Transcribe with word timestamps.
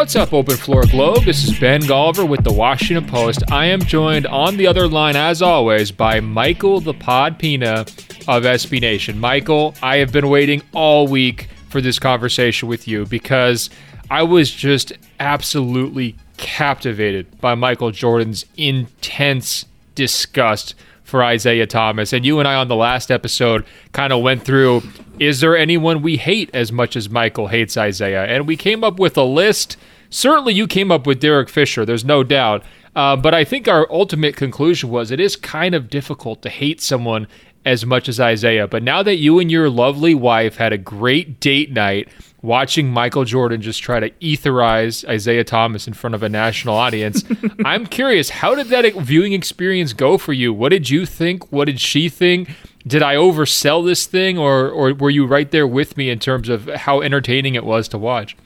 What's 0.00 0.16
up, 0.16 0.32
Open 0.32 0.56
Floor 0.56 0.86
Globe? 0.86 1.24
This 1.24 1.44
is 1.44 1.58
Ben 1.58 1.82
Golliver 1.82 2.26
with 2.26 2.42
the 2.42 2.50
Washington 2.50 3.06
Post. 3.06 3.42
I 3.52 3.66
am 3.66 3.82
joined 3.82 4.26
on 4.26 4.56
the 4.56 4.66
other 4.66 4.88
line, 4.88 5.14
as 5.14 5.42
always, 5.42 5.92
by 5.92 6.20
Michael 6.20 6.80
the 6.80 6.94
Pod 6.94 7.38
Pina 7.38 7.80
of 8.26 8.44
SB 8.44 8.80
Nation. 8.80 9.18
Michael, 9.18 9.74
I 9.82 9.98
have 9.98 10.10
been 10.10 10.30
waiting 10.30 10.62
all 10.72 11.06
week 11.06 11.50
for 11.68 11.82
this 11.82 11.98
conversation 11.98 12.66
with 12.66 12.88
you 12.88 13.04
because 13.04 13.68
I 14.10 14.22
was 14.22 14.50
just 14.50 14.94
absolutely 15.20 16.16
captivated 16.38 17.38
by 17.38 17.54
Michael 17.54 17.90
Jordan's 17.90 18.46
intense 18.56 19.66
disgust 19.94 20.74
for 21.10 21.22
Isiah 21.30 21.66
Thomas. 21.66 22.14
And 22.14 22.24
you 22.24 22.38
and 22.38 22.48
I 22.48 22.54
on 22.54 22.68
the 22.68 22.76
last 22.76 23.10
episode 23.10 23.66
kind 23.92 24.14
of 24.14 24.22
went 24.22 24.44
through 24.44 24.82
is 25.18 25.40
there 25.40 25.54
anyone 25.54 26.00
we 26.00 26.16
hate 26.16 26.48
as 26.54 26.72
much 26.72 26.96
as 26.96 27.10
Michael 27.10 27.48
hates 27.48 27.76
Isiah? 27.76 28.24
And 28.26 28.46
we 28.46 28.56
came 28.56 28.82
up 28.82 28.98
with 28.98 29.18
a 29.18 29.22
list. 29.22 29.76
Certainly, 30.10 30.54
you 30.54 30.66
came 30.66 30.90
up 30.90 31.06
with 31.06 31.20
Derek 31.20 31.48
Fisher, 31.48 31.86
there's 31.86 32.04
no 32.04 32.22
doubt. 32.22 32.64
Uh, 32.94 33.16
but 33.16 33.32
I 33.34 33.44
think 33.44 33.68
our 33.68 33.90
ultimate 33.90 34.36
conclusion 34.36 34.90
was 34.90 35.10
it 35.10 35.20
is 35.20 35.36
kind 35.36 35.74
of 35.74 35.88
difficult 35.88 36.42
to 36.42 36.48
hate 36.48 36.80
someone 36.80 37.28
as 37.64 37.84
much 37.84 38.08
as 38.08 38.18
Isiah. 38.18 38.66
But 38.66 38.82
now 38.82 39.02
that 39.02 39.16
you 39.16 39.38
and 39.38 39.50
your 39.50 39.68
lovely 39.68 40.14
wife 40.14 40.56
had 40.56 40.72
a 40.72 40.78
great 40.78 41.40
date 41.40 41.70
night, 41.70 42.08
watching 42.42 42.90
Michael 42.90 43.24
Jordan 43.24 43.60
just 43.60 43.82
try 43.82 44.00
to 44.00 44.10
etherize 44.10 45.08
Isiah 45.08 45.44
Thomas 45.44 45.86
in 45.86 45.92
front 45.92 46.14
of 46.14 46.22
a 46.22 46.28
national 46.28 46.74
audience. 46.74 47.22
I'm 47.64 47.86
curious, 47.86 48.30
how 48.30 48.54
did 48.54 48.68
that 48.68 48.94
viewing 48.94 49.32
experience 49.32 49.92
go 49.92 50.16
for 50.18 50.32
you? 50.32 50.52
What 50.52 50.70
did 50.70 50.88
you 50.88 51.04
think? 51.04 51.52
What 51.52 51.66
did 51.66 51.80
she 51.80 52.08
think? 52.08 52.50
Did 52.86 53.02
I 53.02 53.14
oversell 53.14 53.84
this 53.84 54.06
thing, 54.06 54.38
or 54.38 54.70
or 54.70 54.94
were 54.94 55.10
you 55.10 55.26
right 55.26 55.50
there 55.50 55.66
with 55.66 55.98
me 55.98 56.08
in 56.08 56.18
terms 56.18 56.48
of 56.48 56.66
how 56.66 57.02
entertaining 57.02 57.54
it 57.54 57.64
was 57.64 57.88
to 57.88 57.98
watch? 57.98 58.36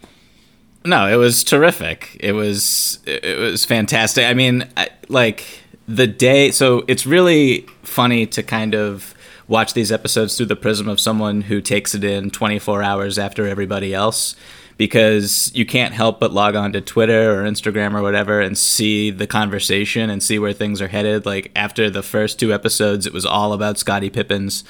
No, 0.86 1.06
it 1.08 1.16
was 1.16 1.44
terrific. 1.44 2.16
It 2.20 2.32
was 2.32 2.98
it 3.06 3.38
was 3.38 3.64
fantastic. 3.64 4.26
I 4.26 4.34
mean, 4.34 4.68
I, 4.76 4.88
like 5.08 5.46
the 5.88 6.06
day. 6.06 6.50
So 6.50 6.84
it's 6.88 7.06
really 7.06 7.62
funny 7.82 8.26
to 8.26 8.42
kind 8.42 8.74
of 8.74 9.14
watch 9.48 9.74
these 9.74 9.92
episodes 9.92 10.36
through 10.36 10.46
the 10.46 10.56
prism 10.56 10.88
of 10.88 11.00
someone 11.00 11.42
who 11.42 11.60
takes 11.60 11.94
it 11.94 12.04
in 12.04 12.30
24 12.30 12.82
hours 12.82 13.18
after 13.18 13.46
everybody 13.46 13.92
else 13.92 14.36
because 14.76 15.54
you 15.54 15.64
can't 15.64 15.94
help 15.94 16.18
but 16.18 16.32
log 16.32 16.56
on 16.56 16.72
to 16.72 16.80
Twitter 16.80 17.38
or 17.38 17.44
Instagram 17.44 17.94
or 17.94 18.02
whatever 18.02 18.40
and 18.40 18.56
see 18.56 19.10
the 19.10 19.26
conversation 19.26 20.10
and 20.10 20.22
see 20.22 20.38
where 20.38 20.52
things 20.52 20.80
are 20.82 20.88
headed. 20.88 21.24
Like 21.24 21.52
after 21.54 21.90
the 21.90 22.02
first 22.02 22.38
two 22.38 22.52
episodes, 22.52 23.06
it 23.06 23.12
was 23.12 23.24
all 23.24 23.52
about 23.52 23.78
Scottie 23.78 24.10
Pippen's 24.10 24.64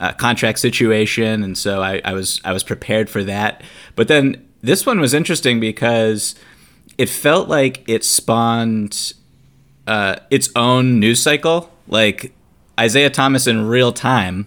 uh, 0.00 0.12
contract 0.12 0.58
situation, 0.58 1.42
and 1.42 1.58
so 1.58 1.82
I, 1.82 2.00
I 2.04 2.12
was 2.12 2.40
I 2.44 2.52
was 2.52 2.62
prepared 2.62 3.10
for 3.10 3.24
that. 3.24 3.62
But 3.96 4.08
then 4.08 4.47
this 4.68 4.84
one 4.84 5.00
was 5.00 5.14
interesting 5.14 5.60
because 5.60 6.34
it 6.98 7.08
felt 7.08 7.48
like 7.48 7.82
it 7.88 8.04
spawned 8.04 9.14
uh, 9.86 10.16
its 10.30 10.50
own 10.54 11.00
news 11.00 11.22
cycle. 11.22 11.70
Like 11.86 12.34
Isiah 12.78 13.08
Thomas 13.08 13.46
in 13.46 13.66
real 13.66 13.92
time 13.92 14.46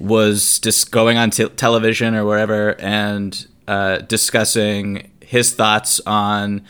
was 0.00 0.58
just 0.58 0.90
going 0.90 1.16
on 1.16 1.30
t- 1.30 1.48
television 1.50 2.16
or 2.16 2.24
wherever 2.24 2.78
and 2.80 3.46
uh, 3.68 3.98
discussing 3.98 5.08
his 5.20 5.54
thoughts 5.54 6.00
on 6.06 6.62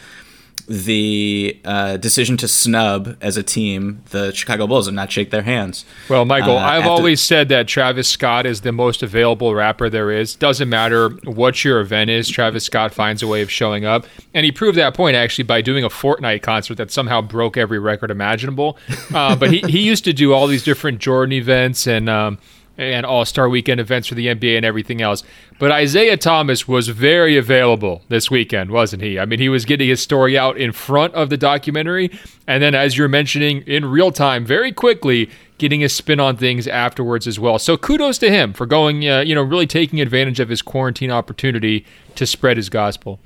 the 0.68 1.60
uh, 1.64 1.96
decision 1.96 2.36
to 2.38 2.48
snub 2.48 3.16
as 3.20 3.36
a 3.36 3.42
team 3.42 4.02
the 4.10 4.32
Chicago 4.32 4.66
Bulls 4.66 4.86
and 4.86 4.96
not 4.96 5.10
shake 5.10 5.30
their 5.30 5.42
hands. 5.42 5.84
Well, 6.08 6.24
Michael, 6.24 6.56
uh, 6.56 6.62
I've 6.62 6.86
always 6.86 7.20
said 7.20 7.48
that 7.48 7.68
Travis 7.68 8.08
Scott 8.08 8.46
is 8.46 8.60
the 8.62 8.72
most 8.72 9.02
available 9.02 9.54
rapper 9.54 9.88
there 9.88 10.10
is. 10.10 10.34
Doesn't 10.34 10.68
matter 10.68 11.10
what 11.24 11.64
your 11.64 11.80
event 11.80 12.10
is, 12.10 12.28
Travis 12.28 12.64
Scott 12.64 12.92
finds 12.94 13.22
a 13.22 13.26
way 13.26 13.42
of 13.42 13.50
showing 13.50 13.84
up. 13.84 14.06
And 14.34 14.44
he 14.44 14.52
proved 14.52 14.78
that 14.78 14.94
point 14.94 15.16
actually 15.16 15.44
by 15.44 15.60
doing 15.60 15.84
a 15.84 15.88
Fortnite 15.88 16.42
concert 16.42 16.76
that 16.76 16.90
somehow 16.90 17.20
broke 17.20 17.56
every 17.56 17.78
record 17.78 18.10
imaginable. 18.10 18.78
Uh, 19.12 19.36
but 19.36 19.50
he, 19.50 19.60
he 19.60 19.80
used 19.80 20.04
to 20.04 20.12
do 20.12 20.32
all 20.32 20.46
these 20.46 20.62
different 20.62 20.98
Jordan 20.98 21.32
events 21.32 21.86
and. 21.86 22.08
Um, 22.08 22.38
and 22.82 23.06
All 23.06 23.24
Star 23.24 23.48
Weekend 23.48 23.80
events 23.80 24.08
for 24.08 24.14
the 24.14 24.26
NBA 24.26 24.56
and 24.56 24.66
everything 24.66 25.00
else. 25.00 25.22
But 25.58 25.80
Isiah 25.80 26.16
Thomas 26.16 26.66
was 26.66 26.88
very 26.88 27.36
available 27.36 28.02
this 28.08 28.30
weekend, 28.30 28.70
wasn't 28.70 29.02
he? 29.02 29.18
I 29.18 29.24
mean, 29.24 29.38
he 29.38 29.48
was 29.48 29.64
getting 29.64 29.88
his 29.88 30.02
story 30.02 30.36
out 30.36 30.56
in 30.56 30.72
front 30.72 31.14
of 31.14 31.30
the 31.30 31.36
documentary, 31.36 32.10
and 32.46 32.62
then, 32.62 32.74
as 32.74 32.98
you're 32.98 33.08
mentioning, 33.08 33.62
in 33.62 33.84
real 33.84 34.10
time, 34.10 34.44
very 34.44 34.72
quickly, 34.72 35.30
getting 35.58 35.84
a 35.84 35.88
spin 35.88 36.18
on 36.18 36.36
things 36.36 36.66
afterwards 36.66 37.28
as 37.28 37.38
well. 37.38 37.58
So 37.58 37.76
kudos 37.76 38.18
to 38.18 38.30
him 38.30 38.52
for 38.52 38.66
going, 38.66 39.08
uh, 39.08 39.20
you 39.20 39.34
know, 39.34 39.42
really 39.42 39.66
taking 39.66 40.00
advantage 40.00 40.40
of 40.40 40.48
his 40.48 40.60
quarantine 40.60 41.12
opportunity 41.12 41.86
to 42.16 42.26
spread 42.26 42.56
his 42.56 42.68
gospel. 42.68 43.20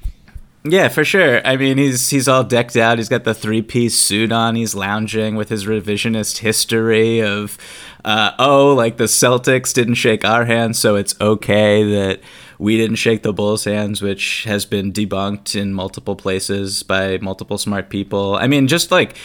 Yeah, 0.69 0.89
for 0.89 1.05
sure. 1.05 1.47
I 1.47 1.57
mean, 1.57 1.79
he's 1.79 2.11
he's 2.11 2.29
all 2.29 2.43
decked 2.45 2.77
out. 2.77 2.99
He's 2.99 3.09
got 3.09 3.25
the 3.25 3.35
three 3.35 3.63
piece 3.63 3.99
suit 3.99 4.33
on. 4.33 4.57
He's 4.57 4.75
lounging 4.75 5.37
with 5.37 5.49
his 5.49 5.67
revisionist 5.67 6.39
history 6.39 7.21
of, 7.21 7.57
uh, 8.05 8.33
oh, 8.39 8.75
like 8.75 8.97
the 8.97 9.05
Celtics 9.05 9.73
didn't 9.73 9.95
shake 9.95 10.25
our 10.25 10.45
hands, 10.45 10.79
so 10.79 10.97
it's 10.97 11.15
okay 11.21 11.85
that 11.93 12.21
we 12.59 12.77
didn't 12.77 12.97
shake 12.97 13.23
the 13.23 13.33
Bulls' 13.33 13.65
hands, 13.65 14.01
which 14.01 14.45
has 14.45 14.65
been 14.65 14.93
debunked 14.93 15.55
in 15.61 15.75
multiple 15.75 16.17
places 16.17 16.83
by 16.83 17.19
multiple 17.19 17.59
smart 17.59 17.91
people. 17.91 18.35
I 18.37 18.47
mean, 18.47 18.67
just 18.67 18.91
like 18.91 19.17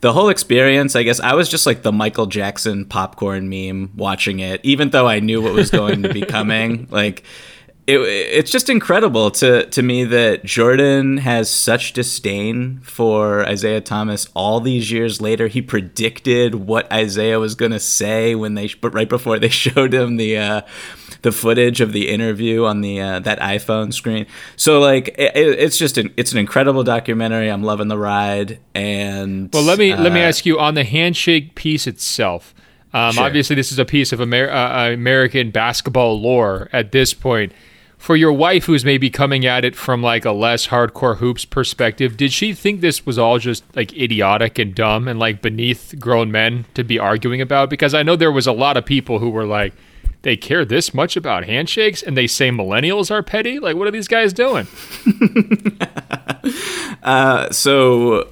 the 0.00 0.12
whole 0.12 0.28
experience, 0.30 0.96
I 0.96 1.02
guess 1.02 1.20
I 1.20 1.34
was 1.34 1.48
just 1.48 1.66
like 1.66 1.82
the 1.82 1.92
Michael 1.92 2.26
Jackson 2.26 2.84
popcorn 2.86 3.48
meme 3.48 3.92
watching 3.96 4.40
it, 4.40 4.60
even 4.64 4.90
though 4.90 5.06
I 5.06 5.20
knew 5.20 5.42
what 5.42 5.52
was 5.52 5.70
going 5.70 6.02
to 6.02 6.12
be 6.12 6.22
coming. 6.22 6.86
Like, 6.98 7.22
it, 7.88 8.00
it's 8.00 8.50
just 8.50 8.68
incredible 8.68 9.30
to 9.30 9.64
to 9.64 9.82
me 9.82 10.04
that 10.04 10.44
Jordan 10.44 11.16
has 11.18 11.48
such 11.48 11.94
disdain 11.94 12.80
for 12.80 13.48
Isiah 13.48 13.80
Thomas 13.80 14.28
all 14.34 14.60
these 14.60 14.92
years 14.92 15.22
later. 15.22 15.48
He 15.48 15.62
predicted 15.62 16.54
what 16.54 16.92
Isiah 16.92 17.40
was 17.40 17.54
going 17.54 17.72
to 17.72 17.80
say 17.80 18.34
when 18.34 18.52
they 18.54 18.68
but 18.68 18.92
right 18.92 19.08
before 19.08 19.38
they 19.38 19.48
showed 19.64 19.94
him 19.94 20.18
the 20.18 20.36
uh, 20.36 20.60
the 21.22 21.32
footage 21.32 21.80
of 21.80 21.94
the 21.94 22.10
interview 22.10 22.66
on 22.66 22.82
the 22.82 23.00
uh, 23.00 23.20
that 23.20 23.40
iPhone 23.40 23.94
screen. 23.94 24.26
So 24.56 24.80
like 24.80 25.08
it, 25.16 25.34
it's 25.34 25.78
just 25.78 25.96
an 25.96 26.12
it's 26.18 26.32
an 26.32 26.38
incredible 26.38 26.84
documentary. 26.84 27.48
I'm 27.48 27.62
loving 27.62 27.88
the 27.88 27.98
ride. 27.98 28.60
And 28.74 29.48
well, 29.50 29.62
let 29.62 29.78
me 29.78 29.92
uh, 29.92 30.02
let 30.02 30.12
me 30.12 30.20
uh, 30.20 30.28
ask 30.28 30.44
you 30.44 30.60
on 30.60 30.74
the 30.74 30.84
handshake 30.84 31.54
piece 31.54 31.86
itself. 31.86 32.54
Um, 32.92 33.14
sure. 33.14 33.24
Obviously, 33.24 33.56
this 33.56 33.72
is 33.72 33.78
a 33.78 33.84
piece 33.86 34.12
of 34.12 34.20
Amer- 34.20 34.50
uh, 34.50 34.92
American 34.92 35.50
basketball 35.50 36.20
lore 36.20 36.68
at 36.74 36.92
this 36.92 37.14
point 37.14 37.52
for 37.98 38.16
your 38.16 38.32
wife 38.32 38.64
who's 38.64 38.84
maybe 38.84 39.10
coming 39.10 39.44
at 39.44 39.64
it 39.64 39.74
from 39.74 40.02
like 40.02 40.24
a 40.24 40.32
less 40.32 40.68
hardcore 40.68 41.18
hoops 41.18 41.44
perspective 41.44 42.16
did 42.16 42.32
she 42.32 42.54
think 42.54 42.80
this 42.80 43.04
was 43.04 43.18
all 43.18 43.38
just 43.38 43.64
like 43.76 43.92
idiotic 43.92 44.58
and 44.58 44.74
dumb 44.74 45.08
and 45.08 45.18
like 45.18 45.42
beneath 45.42 45.94
grown 45.98 46.30
men 46.30 46.64
to 46.74 46.84
be 46.84 46.98
arguing 46.98 47.40
about? 47.40 47.68
Because 47.68 47.94
i 47.94 48.02
know 48.02 48.16
there 48.16 48.32
was 48.32 48.46
a 48.46 48.52
lot 48.52 48.76
of 48.76 48.86
people 48.86 49.18
who 49.18 49.28
were 49.28 49.44
like 49.44 49.74
they 50.22 50.36
care 50.36 50.64
this 50.64 50.94
much 50.94 51.16
about 51.16 51.44
handshakes 51.44 52.02
and 52.02 52.16
they 52.16 52.26
say 52.26 52.50
millennials 52.50 53.10
are 53.10 53.22
petty? 53.22 53.58
Like 53.58 53.76
what 53.76 53.86
are 53.86 53.92
these 53.92 54.08
guys 54.08 54.32
doing? 54.32 54.66
Uh, 57.02 57.50
so 57.50 58.28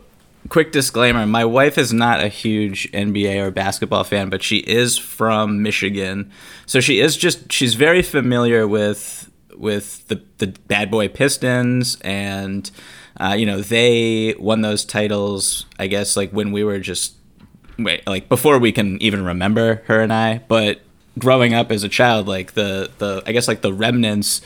quick 0.48 0.72
disclaimer 0.72 1.26
my 1.26 1.44
wife 1.44 1.76
is 1.76 1.92
not 1.92 2.20
a 2.20 2.28
huge 2.28 2.90
nba 2.92 3.36
or 3.42 3.50
basketball 3.50 4.04
fan 4.04 4.30
but 4.30 4.42
she 4.42 4.58
is 4.58 4.96
from 4.96 5.62
michigan. 5.62 6.30
So 6.66 6.80
she 6.80 7.00
is 7.00 7.16
just 7.16 7.52
she's 7.52 7.74
very 7.74 8.02
familiar 8.02 8.66
with 8.66 9.30
with 9.58 10.06
the 10.08 10.22
the 10.38 10.48
Bad 10.66 10.90
Boy 10.90 11.08
Pistons, 11.08 11.98
and 12.02 12.70
uh, 13.18 13.34
you 13.38 13.46
know 13.46 13.60
they 13.60 14.34
won 14.38 14.60
those 14.60 14.84
titles. 14.84 15.66
I 15.78 15.86
guess 15.86 16.16
like 16.16 16.30
when 16.30 16.52
we 16.52 16.64
were 16.64 16.78
just 16.78 17.14
like 17.78 18.28
before 18.28 18.58
we 18.58 18.72
can 18.72 19.00
even 19.02 19.24
remember 19.24 19.82
her 19.86 20.00
and 20.00 20.12
I, 20.12 20.38
but 20.48 20.80
growing 21.18 21.54
up 21.54 21.70
as 21.70 21.82
a 21.82 21.88
child, 21.88 22.28
like 22.28 22.52
the 22.52 22.90
the 22.98 23.22
I 23.26 23.32
guess 23.32 23.48
like 23.48 23.62
the 23.62 23.72
remnants 23.72 24.40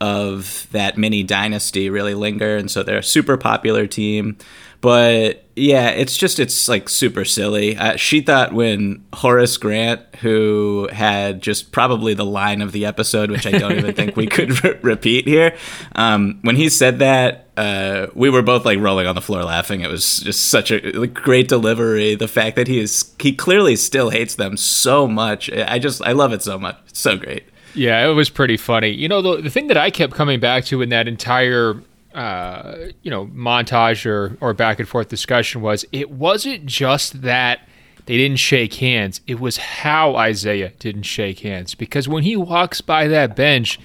of 0.00 0.66
that 0.72 0.98
mini 0.98 1.22
dynasty 1.22 1.88
really 1.90 2.14
linger, 2.14 2.56
and 2.56 2.70
so 2.70 2.82
they're 2.82 2.98
a 2.98 3.02
super 3.02 3.36
popular 3.36 3.86
team. 3.86 4.36
But 4.84 5.42
yeah, 5.56 5.88
it's 5.88 6.14
just 6.14 6.38
it's 6.38 6.68
like 6.68 6.90
super 6.90 7.24
silly. 7.24 7.74
Uh, 7.74 7.96
she 7.96 8.20
thought 8.20 8.52
when 8.52 9.02
Horace 9.14 9.56
Grant, 9.56 10.02
who 10.16 10.90
had 10.92 11.40
just 11.40 11.72
probably 11.72 12.12
the 12.12 12.26
line 12.26 12.60
of 12.60 12.72
the 12.72 12.84
episode, 12.84 13.30
which 13.30 13.46
I 13.46 13.52
don't 13.52 13.72
even 13.78 13.94
think 13.94 14.14
we 14.14 14.26
could 14.26 14.62
re- 14.64 14.78
repeat 14.82 15.26
here, 15.26 15.56
um, 15.94 16.38
when 16.42 16.56
he 16.56 16.68
said 16.68 16.98
that, 16.98 17.48
uh, 17.56 18.08
we 18.14 18.28
were 18.28 18.42
both 18.42 18.66
like 18.66 18.78
rolling 18.78 19.06
on 19.06 19.14
the 19.14 19.22
floor 19.22 19.42
laughing. 19.42 19.80
It 19.80 19.90
was 19.90 20.18
just 20.18 20.50
such 20.50 20.70
a 20.70 20.80
like, 20.92 21.14
great 21.14 21.48
delivery. 21.48 22.14
The 22.14 22.28
fact 22.28 22.54
that 22.56 22.68
he 22.68 22.78
is 22.78 23.10
he 23.18 23.32
clearly 23.32 23.76
still 23.76 24.10
hates 24.10 24.34
them 24.34 24.58
so 24.58 25.08
much. 25.08 25.50
I 25.50 25.78
just 25.78 26.02
I 26.02 26.12
love 26.12 26.34
it 26.34 26.42
so 26.42 26.58
much. 26.58 26.76
It's 26.88 27.00
so 27.00 27.16
great. 27.16 27.44
Yeah, 27.74 28.06
it 28.06 28.12
was 28.12 28.28
pretty 28.28 28.58
funny. 28.58 28.90
You 28.90 29.08
know, 29.08 29.22
the, 29.22 29.40
the 29.40 29.50
thing 29.50 29.68
that 29.68 29.78
I 29.78 29.90
kept 29.90 30.12
coming 30.12 30.40
back 30.40 30.66
to 30.66 30.82
in 30.82 30.90
that 30.90 31.08
entire 31.08 31.80
uh, 32.14 32.76
you 33.02 33.10
know 33.10 33.26
montage 33.26 34.06
or 34.06 34.36
or 34.40 34.54
back 34.54 34.78
and 34.78 34.88
forth 34.88 35.08
discussion 35.08 35.60
was 35.60 35.84
it 35.92 36.10
wasn't 36.10 36.64
just 36.66 37.22
that 37.22 37.60
they 38.06 38.16
didn't 38.16 38.38
shake 38.38 38.74
hands 38.74 39.20
it 39.26 39.40
was 39.40 39.56
how 39.56 40.16
isiah 40.24 40.70
didn't 40.78 41.02
shake 41.02 41.40
hands 41.40 41.74
because 41.74 42.06
when 42.06 42.22
he 42.22 42.36
walks 42.36 42.80
by 42.80 43.08
that 43.08 43.34
bench 43.34 43.80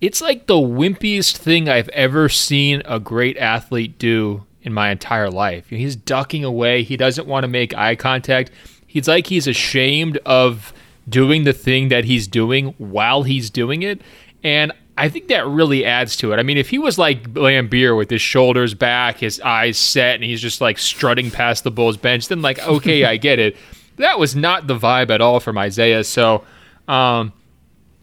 it's 0.00 0.20
like 0.20 0.46
the 0.46 0.54
wimpiest 0.54 1.38
thing 1.38 1.66
I've 1.68 1.88
ever 1.90 2.28
seen 2.28 2.82
a 2.84 3.00
great 3.00 3.38
athlete 3.38 3.98
do 3.98 4.44
in 4.62 4.72
my 4.72 4.90
entire 4.90 5.30
life. 5.30 5.68
He's 5.70 5.96
ducking 5.96 6.44
away. 6.44 6.82
He 6.82 6.96
doesn't 6.96 7.26
want 7.26 7.44
to 7.44 7.48
make 7.48 7.74
eye 7.74 7.96
contact. 7.96 8.50
He's 8.86 9.08
like 9.08 9.26
he's 9.26 9.46
ashamed 9.46 10.18
of 10.26 10.72
doing 11.08 11.44
the 11.44 11.52
thing 11.52 11.88
that 11.88 12.04
he's 12.04 12.26
doing 12.26 12.74
while 12.78 13.22
he's 13.22 13.50
doing 13.50 13.82
it. 13.82 14.02
And 14.42 14.72
I 14.96 15.08
think 15.08 15.28
that 15.28 15.46
really 15.46 15.84
adds 15.84 16.16
to 16.18 16.32
it. 16.32 16.38
I 16.38 16.44
mean, 16.44 16.56
if 16.56 16.70
he 16.70 16.78
was 16.78 16.98
like 16.98 17.32
Laimbeer 17.32 17.96
with 17.96 18.10
his 18.10 18.22
shoulders 18.22 18.74
back, 18.74 19.18
his 19.18 19.40
eyes 19.40 19.76
set, 19.76 20.14
and 20.14 20.24
he's 20.24 20.40
just 20.40 20.60
like 20.60 20.78
strutting 20.78 21.30
past 21.30 21.64
the 21.64 21.70
Bulls 21.70 21.96
bench, 21.96 22.28
then 22.28 22.42
like, 22.42 22.60
okay, 22.60 23.04
I 23.04 23.16
get 23.16 23.38
it. 23.38 23.56
That 23.96 24.18
was 24.18 24.34
not 24.34 24.66
the 24.66 24.76
vibe 24.76 25.10
at 25.10 25.20
all 25.20 25.38
from 25.38 25.56
Isiah. 25.56 26.02
So, 26.02 26.42
um, 26.88 27.32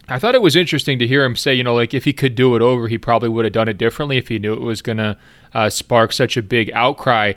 I 0.07 0.19
thought 0.19 0.35
it 0.35 0.41
was 0.41 0.55
interesting 0.55 0.99
to 0.99 1.07
hear 1.07 1.25
him 1.25 1.35
say, 1.35 1.53
you 1.53 1.63
know, 1.65 1.75
like 1.75 1.93
if 1.93 2.05
he 2.05 2.13
could 2.13 2.33
do 2.33 2.55
it 2.55 2.61
over, 2.61 2.87
he 2.87 2.97
probably 2.97 3.27
would 3.27 3.43
have 3.43 3.53
done 3.53 3.67
it 3.67 3.77
differently 3.77 4.17
if 4.17 4.29
he 4.29 4.39
knew 4.39 4.53
it 4.53 4.61
was 4.61 4.81
going 4.81 4.99
to 4.99 5.17
uh, 5.53 5.69
spark 5.69 6.13
such 6.13 6.37
a 6.37 6.41
big 6.41 6.71
outcry. 6.71 7.33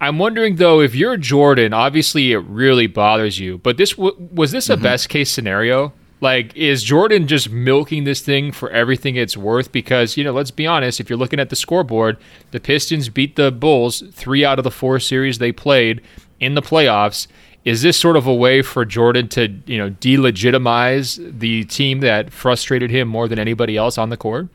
I'm 0.00 0.18
wondering 0.18 0.56
though, 0.56 0.80
if 0.80 0.94
you're 0.94 1.16
Jordan, 1.16 1.72
obviously 1.72 2.32
it 2.32 2.38
really 2.38 2.86
bothers 2.86 3.38
you, 3.38 3.58
but 3.58 3.76
this 3.76 3.90
w- 3.90 4.16
was 4.32 4.50
this 4.50 4.70
a 4.70 4.74
mm-hmm. 4.74 4.82
best 4.82 5.08
case 5.08 5.30
scenario? 5.30 5.92
Like, 6.20 6.54
is 6.54 6.82
Jordan 6.82 7.26
just 7.26 7.50
milking 7.50 8.04
this 8.04 8.20
thing 8.20 8.52
for 8.52 8.70
everything 8.70 9.16
it's 9.16 9.36
worth? 9.36 9.72
Because, 9.72 10.16
you 10.16 10.24
know, 10.24 10.32
let's 10.32 10.50
be 10.50 10.66
honest, 10.66 11.00
if 11.00 11.08
you're 11.08 11.18
looking 11.18 11.40
at 11.40 11.48
the 11.48 11.56
scoreboard, 11.56 12.18
the 12.50 12.60
Pistons 12.60 13.08
beat 13.08 13.36
the 13.36 13.50
Bulls 13.50 14.02
three 14.12 14.44
out 14.44 14.58
of 14.58 14.64
the 14.64 14.70
four 14.70 15.00
series 15.00 15.38
they 15.38 15.52
played 15.52 16.02
in 16.38 16.54
the 16.54 16.62
playoffs. 16.62 17.26
Is 17.64 17.82
this 17.82 17.98
sort 17.98 18.16
of 18.16 18.26
a 18.26 18.34
way 18.34 18.62
for 18.62 18.84
Jordan 18.84 19.28
to, 19.28 19.48
you 19.66 19.78
know, 19.78 19.90
delegitimize 19.90 21.38
the 21.38 21.64
team 21.64 22.00
that 22.00 22.32
frustrated 22.32 22.90
him 22.90 23.08
more 23.08 23.28
than 23.28 23.38
anybody 23.38 23.76
else 23.76 23.98
on 23.98 24.10
the 24.10 24.16
court? 24.16 24.48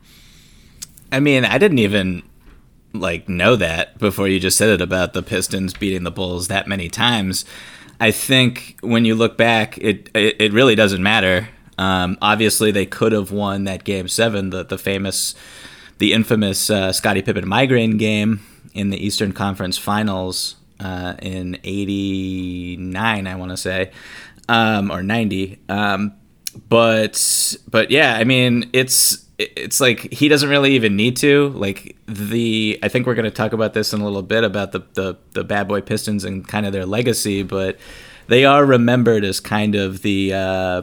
I 1.10 1.20
mean, 1.20 1.44
I 1.44 1.58
didn't 1.58 1.78
even 1.78 2.22
like 2.92 3.28
know 3.28 3.56
that 3.56 3.98
before 3.98 4.28
you 4.28 4.40
just 4.40 4.56
said 4.56 4.68
it 4.68 4.80
about 4.80 5.12
the 5.12 5.22
Pistons 5.22 5.74
beating 5.74 6.02
the 6.02 6.10
Bulls 6.10 6.48
that 6.48 6.66
many 6.66 6.88
times. 6.88 7.44
I 8.00 8.10
think 8.10 8.76
when 8.80 9.04
you 9.04 9.14
look 9.14 9.36
back, 9.36 9.78
it 9.78 10.10
it, 10.14 10.52
really 10.52 10.74
doesn't 10.74 11.02
matter. 11.02 11.48
Um, 11.78 12.18
obviously, 12.22 12.70
they 12.70 12.86
could 12.86 13.12
have 13.12 13.30
won 13.30 13.64
that 13.64 13.84
game 13.84 14.08
seven, 14.08 14.50
the 14.50 14.64
the 14.64 14.78
famous, 14.78 15.34
the 15.98 16.12
infamous 16.12 16.70
uh, 16.70 16.92
Scottie 16.92 17.22
Pippen 17.22 17.46
migraine 17.46 17.96
game 17.96 18.40
in 18.74 18.90
the 18.90 19.04
Eastern 19.04 19.32
Conference 19.32 19.76
Finals 19.78 20.56
uh, 20.80 21.14
in 21.20 21.58
'89, 21.64 23.26
I 23.26 23.34
want 23.34 23.50
to 23.50 23.56
say, 23.56 23.90
um, 24.48 24.90
or 24.90 25.02
'90. 25.02 25.58
Um, 25.68 26.14
but 26.68 27.56
but 27.68 27.90
yeah, 27.90 28.16
I 28.16 28.24
mean, 28.24 28.70
it's 28.72 29.26
it's 29.38 29.80
like 29.80 30.12
he 30.12 30.28
doesn't 30.28 30.48
really 30.48 30.72
even 30.72 30.96
need 30.96 31.14
to 31.14 31.48
like 31.50 31.94
the 32.06 32.78
i 32.82 32.88
think 32.88 33.06
we're 33.06 33.14
going 33.14 33.26
to 33.26 33.30
talk 33.30 33.52
about 33.52 33.74
this 33.74 33.92
in 33.92 34.00
a 34.00 34.04
little 34.04 34.22
bit 34.22 34.44
about 34.44 34.72
the, 34.72 34.78
the 34.94 35.14
the 35.32 35.44
bad 35.44 35.68
boy 35.68 35.78
pistons 35.78 36.24
and 36.24 36.48
kind 36.48 36.64
of 36.64 36.72
their 36.72 36.86
legacy 36.86 37.42
but 37.42 37.76
they 38.28 38.46
are 38.46 38.64
remembered 38.64 39.24
as 39.24 39.38
kind 39.38 39.74
of 39.74 40.00
the 40.02 40.32
uh, 40.32 40.82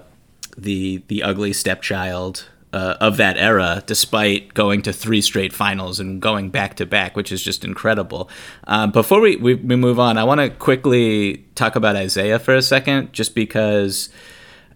the 0.58 1.04
the 1.08 1.24
ugly 1.24 1.54
stepchild 1.54 2.48
uh, 2.74 2.98
of 3.00 3.18
that 3.18 3.38
era, 3.38 3.84
despite 3.86 4.54
going 4.56 4.82
to 4.82 4.92
three 4.92 5.22
straight 5.22 5.54
finals 5.54 6.00
and 6.00 6.20
going 6.22 6.50
back 6.50 6.76
to 6.76 6.86
back, 6.86 7.16
which 7.16 7.32
is 7.32 7.44
just 7.44 7.64
incredible. 7.64 8.30
Um, 8.66 8.92
before 8.92 9.22
we, 9.22 9.36
we, 9.36 9.56
move 9.56 10.00
on, 10.00 10.18
I 10.18 10.24
want 10.24 10.42
to 10.42 10.50
quickly 10.50 11.46
talk 11.54 11.76
about 11.76 11.96
Isiah 11.96 12.40
for 12.40 12.56
a 12.56 12.64
second, 12.64 13.14
just 13.14 13.36
because 13.36 14.10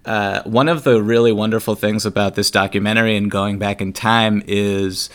uh, 0.06 0.44
one 0.44 0.69
of 0.69 0.83
the 0.83 1.01
really 1.01 1.31
wonderful 1.31 1.74
things 1.74 2.06
about 2.06 2.35
this 2.35 2.51
documentary 2.51 3.18
and 3.18 3.31
going 3.31 3.57
back 3.57 3.81
in 3.81 3.94
time 3.94 4.44
is 4.45 5.09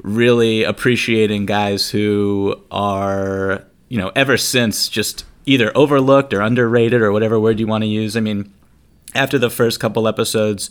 really 0.00 0.62
appreciating 0.62 1.44
guys 1.44 1.90
who 1.90 2.54
are, 2.70 3.64
you 3.88 3.98
know, 3.98 4.12
ever 4.14 4.36
since 4.36 4.88
just 4.88 5.24
either 5.44 5.76
overlooked 5.76 6.32
or 6.32 6.40
underrated 6.40 7.02
or 7.02 7.10
whatever 7.10 7.40
word 7.40 7.58
you 7.58 7.66
want 7.66 7.82
to 7.82 7.88
use. 7.88 8.16
I 8.16 8.20
mean, 8.20 8.52
after 9.14 9.38
the 9.38 9.50
first 9.50 9.80
couple 9.80 10.06
episodes, 10.08 10.70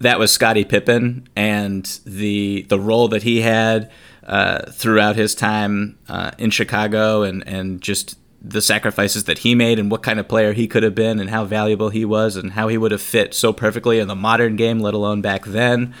that 0.00 0.18
was 0.18 0.32
Scottie 0.32 0.64
Pippen 0.64 1.28
and 1.34 1.84
the 2.04 2.62
the 2.68 2.78
role 2.78 3.08
that 3.08 3.22
he 3.22 3.40
had 3.40 3.90
uh, 4.24 4.70
throughout 4.70 5.16
his 5.16 5.34
time 5.34 5.98
uh, 6.08 6.32
in 6.38 6.50
Chicago 6.50 7.22
and 7.22 7.46
and 7.46 7.80
just 7.80 8.16
the 8.40 8.62
sacrifices 8.62 9.24
that 9.24 9.38
he 9.38 9.54
made 9.54 9.78
and 9.78 9.90
what 9.90 10.02
kind 10.02 10.20
of 10.20 10.28
player 10.28 10.52
he 10.52 10.68
could 10.68 10.84
have 10.84 10.94
been 10.94 11.18
and 11.18 11.28
how 11.28 11.44
valuable 11.44 11.88
he 11.88 12.04
was 12.04 12.36
and 12.36 12.52
how 12.52 12.68
he 12.68 12.78
would 12.78 12.92
have 12.92 13.02
fit 13.02 13.34
so 13.34 13.52
perfectly 13.52 13.98
in 13.98 14.06
the 14.06 14.14
modern 14.14 14.54
game, 14.54 14.78
let 14.78 14.94
alone 14.94 15.20
back 15.20 15.44
then. 15.44 15.92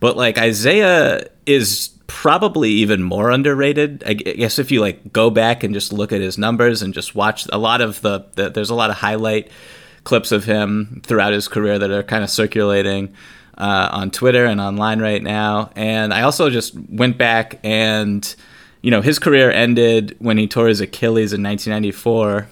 But 0.00 0.16
like 0.16 0.38
Isiah 0.38 1.26
is 1.44 1.90
probably 2.06 2.70
even 2.70 3.02
more 3.02 3.30
underrated. 3.30 4.02
I 4.06 4.14
guess 4.14 4.58
if 4.58 4.70
you 4.70 4.80
like 4.80 5.12
go 5.12 5.30
back 5.30 5.62
and 5.62 5.74
just 5.74 5.92
look 5.92 6.12
at 6.12 6.20
his 6.20 6.38
numbers 6.38 6.80
and 6.80 6.94
just 6.94 7.14
watch 7.14 7.46
a 7.52 7.58
lot 7.58 7.80
of 7.80 8.00
the, 8.00 8.24
the 8.34 8.50
there's 8.50 8.70
a 8.70 8.74
lot 8.74 8.90
of 8.90 8.96
highlight 8.96 9.50
clips 10.04 10.32
of 10.32 10.44
him 10.44 11.02
throughout 11.04 11.32
his 11.32 11.48
career 11.48 11.78
that 11.78 11.90
are 11.90 12.02
kind 12.02 12.22
of 12.22 12.30
circulating 12.30 13.14
uh, 13.58 13.88
on 13.92 14.10
Twitter 14.10 14.44
and 14.44 14.60
online 14.60 15.00
right 15.00 15.22
now. 15.22 15.70
And 15.74 16.12
I 16.12 16.22
also 16.22 16.50
just 16.50 16.74
went 16.88 17.18
back 17.18 17.58
and 17.64 18.34
you 18.84 18.90
know, 18.90 19.00
his 19.00 19.18
career 19.18 19.50
ended 19.50 20.14
when 20.18 20.36
he 20.36 20.46
tore 20.46 20.68
his 20.68 20.82
Achilles 20.82 21.32
in 21.32 21.42
1994, 21.42 22.46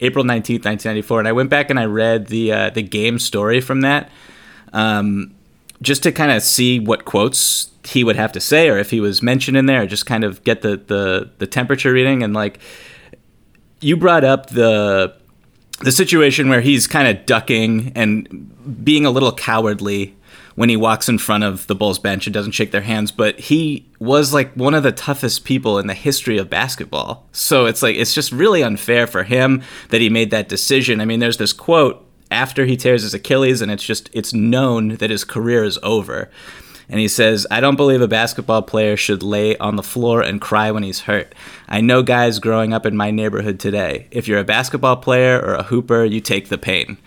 April 0.00 0.24
19th, 0.24 0.64
1994. 0.64 1.18
And 1.18 1.26
I 1.26 1.32
went 1.32 1.50
back 1.50 1.70
and 1.70 1.80
I 1.80 1.86
read 1.86 2.28
the 2.28 2.52
uh, 2.52 2.70
the 2.70 2.82
game 2.82 3.18
story 3.18 3.60
from 3.60 3.80
that, 3.80 4.08
um, 4.72 5.34
just 5.82 6.04
to 6.04 6.12
kind 6.12 6.30
of 6.30 6.40
see 6.44 6.78
what 6.78 7.04
quotes 7.04 7.72
he 7.84 8.04
would 8.04 8.14
have 8.14 8.30
to 8.30 8.38
say, 8.38 8.68
or 8.68 8.78
if 8.78 8.92
he 8.92 9.00
was 9.00 9.24
mentioned 9.24 9.56
in 9.56 9.66
there, 9.66 9.84
just 9.84 10.06
kind 10.06 10.22
of 10.22 10.44
get 10.44 10.62
the 10.62 10.76
the 10.76 11.30
the 11.38 11.48
temperature 11.48 11.92
reading. 11.92 12.22
And 12.22 12.32
like, 12.32 12.60
you 13.80 13.96
brought 13.96 14.22
up 14.22 14.50
the 14.50 15.16
the 15.82 15.92
situation 15.92 16.48
where 16.48 16.60
he's 16.60 16.86
kind 16.86 17.08
of 17.08 17.26
ducking 17.26 17.92
and 17.94 18.84
being 18.84 19.06
a 19.06 19.10
little 19.10 19.32
cowardly 19.32 20.14
when 20.54 20.68
he 20.68 20.76
walks 20.76 21.08
in 21.08 21.18
front 21.18 21.44
of 21.44 21.66
the 21.66 21.74
Bulls 21.74 21.98
bench 21.98 22.26
and 22.26 22.34
doesn't 22.34 22.52
shake 22.52 22.72
their 22.72 22.82
hands, 22.82 23.10
but 23.10 23.38
he 23.38 23.86
was 23.98 24.34
like 24.34 24.52
one 24.54 24.74
of 24.74 24.82
the 24.82 24.92
toughest 24.92 25.44
people 25.44 25.78
in 25.78 25.86
the 25.86 25.94
history 25.94 26.36
of 26.38 26.50
basketball. 26.50 27.26
So 27.32 27.66
it's 27.66 27.82
like 27.82 27.96
it's 27.96 28.14
just 28.14 28.32
really 28.32 28.62
unfair 28.62 29.06
for 29.06 29.22
him 29.22 29.62
that 29.88 30.00
he 30.00 30.10
made 30.10 30.30
that 30.30 30.48
decision. 30.48 31.00
I 31.00 31.04
mean, 31.04 31.20
there's 31.20 31.38
this 31.38 31.52
quote 31.52 32.06
after 32.30 32.64
he 32.64 32.76
tears 32.76 33.02
his 33.02 33.14
Achilles 33.14 33.62
and 33.62 33.70
it's 33.70 33.84
just 33.84 34.10
it's 34.12 34.32
known 34.32 34.96
that 34.96 35.10
his 35.10 35.24
career 35.24 35.64
is 35.64 35.78
over. 35.82 36.30
And 36.92 37.00
he 37.00 37.08
says, 37.08 37.46
I 37.50 37.60
don't 37.60 37.76
believe 37.76 38.02
a 38.02 38.06
basketball 38.06 38.62
player 38.62 38.96
should 38.96 39.24
lay 39.24 39.56
on 39.56 39.74
the 39.74 39.82
floor 39.82 40.20
and 40.20 40.40
cry 40.40 40.70
when 40.70 40.84
he's 40.84 41.00
hurt. 41.00 41.34
I 41.66 41.80
know 41.80 42.02
guys 42.02 42.38
growing 42.38 42.72
up 42.72 42.86
in 42.86 42.96
my 42.96 43.10
neighborhood 43.10 43.58
today. 43.58 44.06
If 44.10 44.28
you're 44.28 44.38
a 44.38 44.44
basketball 44.44 44.96
player 44.96 45.40
or 45.40 45.54
a 45.54 45.62
hooper, 45.62 46.04
you 46.04 46.20
take 46.20 46.48
the 46.48 46.58
pain 46.58 46.98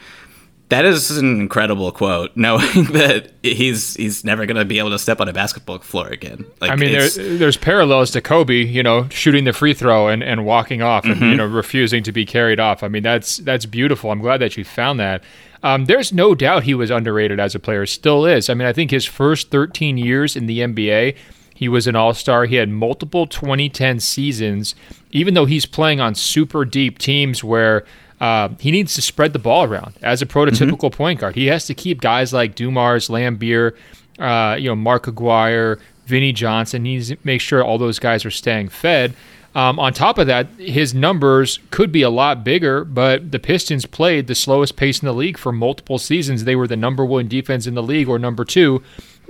that 0.69 0.83
is 0.85 1.11
an 1.11 1.39
incredible 1.39 1.91
quote, 1.91 2.31
knowing 2.35 2.85
that 2.93 3.31
he's 3.43 3.95
he's 3.95 4.23
never 4.23 4.45
going 4.45 4.57
to 4.57 4.65
be 4.65 4.79
able 4.79 4.89
to 4.91 4.99
step 4.99 5.21
on 5.21 5.27
a 5.27 5.33
basketball 5.33 5.79
floor 5.79 6.07
again. 6.07 6.45
Like, 6.59 6.71
I 6.71 6.75
mean, 6.75 6.91
there, 6.91 7.09
there's 7.09 7.57
parallels 7.57 8.11
to 8.11 8.21
Kobe, 8.21 8.55
you 8.55 8.83
know, 8.83 9.07
shooting 9.09 9.43
the 9.43 9.53
free 9.53 9.73
throw 9.73 10.07
and, 10.07 10.23
and 10.23 10.45
walking 10.45 10.81
off 10.81 11.03
mm-hmm. 11.03 11.21
and 11.21 11.31
you 11.31 11.37
know 11.37 11.45
refusing 11.45 12.03
to 12.03 12.11
be 12.11 12.25
carried 12.25 12.59
off. 12.59 12.83
I 12.83 12.87
mean, 12.87 13.03
that's 13.03 13.37
that's 13.37 13.65
beautiful. 13.65 14.11
I'm 14.11 14.21
glad 14.21 14.37
that 14.37 14.57
you 14.57 14.63
found 14.63 14.99
that. 14.99 15.23
Um, 15.65 15.85
there's 15.85 16.13
no 16.13 16.35
doubt 16.35 16.61
he 16.63 16.75
was 16.75 16.91
underrated 16.91 17.39
as 17.39 17.55
a 17.55 17.59
player, 17.59 17.87
still 17.87 18.23
is. 18.23 18.51
I 18.51 18.53
mean, 18.53 18.67
I 18.67 18.71
think 18.71 18.91
his 18.91 19.03
first 19.03 19.49
13 19.49 19.97
years 19.97 20.35
in 20.35 20.45
the 20.45 20.59
NBA, 20.59 21.17
he 21.55 21.67
was 21.67 21.87
an 21.87 21.95
all 21.95 22.13
star. 22.13 22.45
He 22.45 22.57
had 22.57 22.69
multiple 22.69 23.25
2010 23.25 23.99
seasons, 23.99 24.75
even 25.09 25.33
though 25.33 25.45
he's 25.45 25.65
playing 25.65 25.99
on 25.99 26.13
super 26.13 26.65
deep 26.65 26.99
teams 26.99 27.43
where 27.43 27.83
uh, 28.21 28.49
he 28.59 28.69
needs 28.69 28.93
to 28.93 29.01
spread 29.01 29.33
the 29.33 29.39
ball 29.39 29.63
around 29.63 29.95
as 30.03 30.21
a 30.21 30.27
prototypical 30.27 30.77
mm-hmm. 30.77 30.97
point 30.97 31.19
guard. 31.19 31.33
He 31.33 31.47
has 31.47 31.65
to 31.65 31.73
keep 31.73 31.99
guys 31.99 32.31
like 32.31 32.53
Dumars, 32.53 33.07
Laimbeer, 33.07 33.75
uh, 34.19 34.57
you 34.57 34.69
know, 34.69 34.75
Mark 34.75 35.07
Aguirre, 35.07 35.79
Vinnie 36.05 36.31
Johnson. 36.31 36.85
He 36.85 36.91
needs 36.91 37.09
to 37.09 37.17
make 37.23 37.41
sure 37.41 37.63
all 37.63 37.79
those 37.79 37.97
guys 37.97 38.23
are 38.23 38.29
staying 38.31 38.69
fed. 38.69 39.15
Um, 39.55 39.79
on 39.79 39.93
top 39.93 40.17
of 40.17 40.27
that, 40.27 40.47
his 40.57 40.93
numbers 40.93 41.59
could 41.71 41.89
be 41.89 42.01
a 42.01 42.09
lot 42.09 42.43
bigger, 42.43 42.83
but 42.83 43.31
the 43.31 43.39
Pistons 43.39 43.85
played 43.85 44.27
the 44.27 44.35
slowest 44.35 44.75
pace 44.75 45.01
in 45.01 45.05
the 45.05 45.13
league 45.13 45.37
for 45.37 45.53
multiple 45.53 45.97
seasons. 45.97 46.43
They 46.43 46.57
were 46.57 46.67
the 46.67 46.75
number 46.75 47.05
one 47.05 47.29
defense 47.29 47.65
in 47.65 47.73
the 47.73 47.81
league, 47.81 48.09
or 48.09 48.19
number 48.19 48.43
two, 48.43 48.83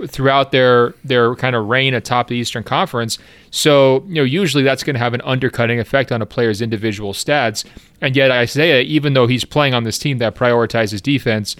throughout 0.08 0.50
their 0.50 0.94
their 1.04 1.36
kind 1.36 1.54
of 1.54 1.68
reign 1.68 1.94
atop 1.94 2.26
the 2.26 2.34
Eastern 2.34 2.64
Conference. 2.64 3.18
So, 3.52 4.04
you 4.08 4.16
know, 4.16 4.24
usually 4.24 4.64
that's 4.64 4.82
going 4.82 4.94
to 4.94 5.00
have 5.00 5.14
an 5.14 5.22
undercutting 5.22 5.78
effect 5.78 6.10
on 6.10 6.20
a 6.20 6.26
player's 6.26 6.60
individual 6.60 7.12
stats. 7.12 7.64
And 8.00 8.16
yet 8.16 8.30
Isiah, 8.30 8.80
even 8.80 9.14
though 9.14 9.28
he's 9.28 9.44
playing 9.44 9.74
on 9.74 9.84
this 9.84 9.96
team 9.96 10.18
that 10.18 10.34
prioritizes 10.34 11.00
defense, 11.00 11.54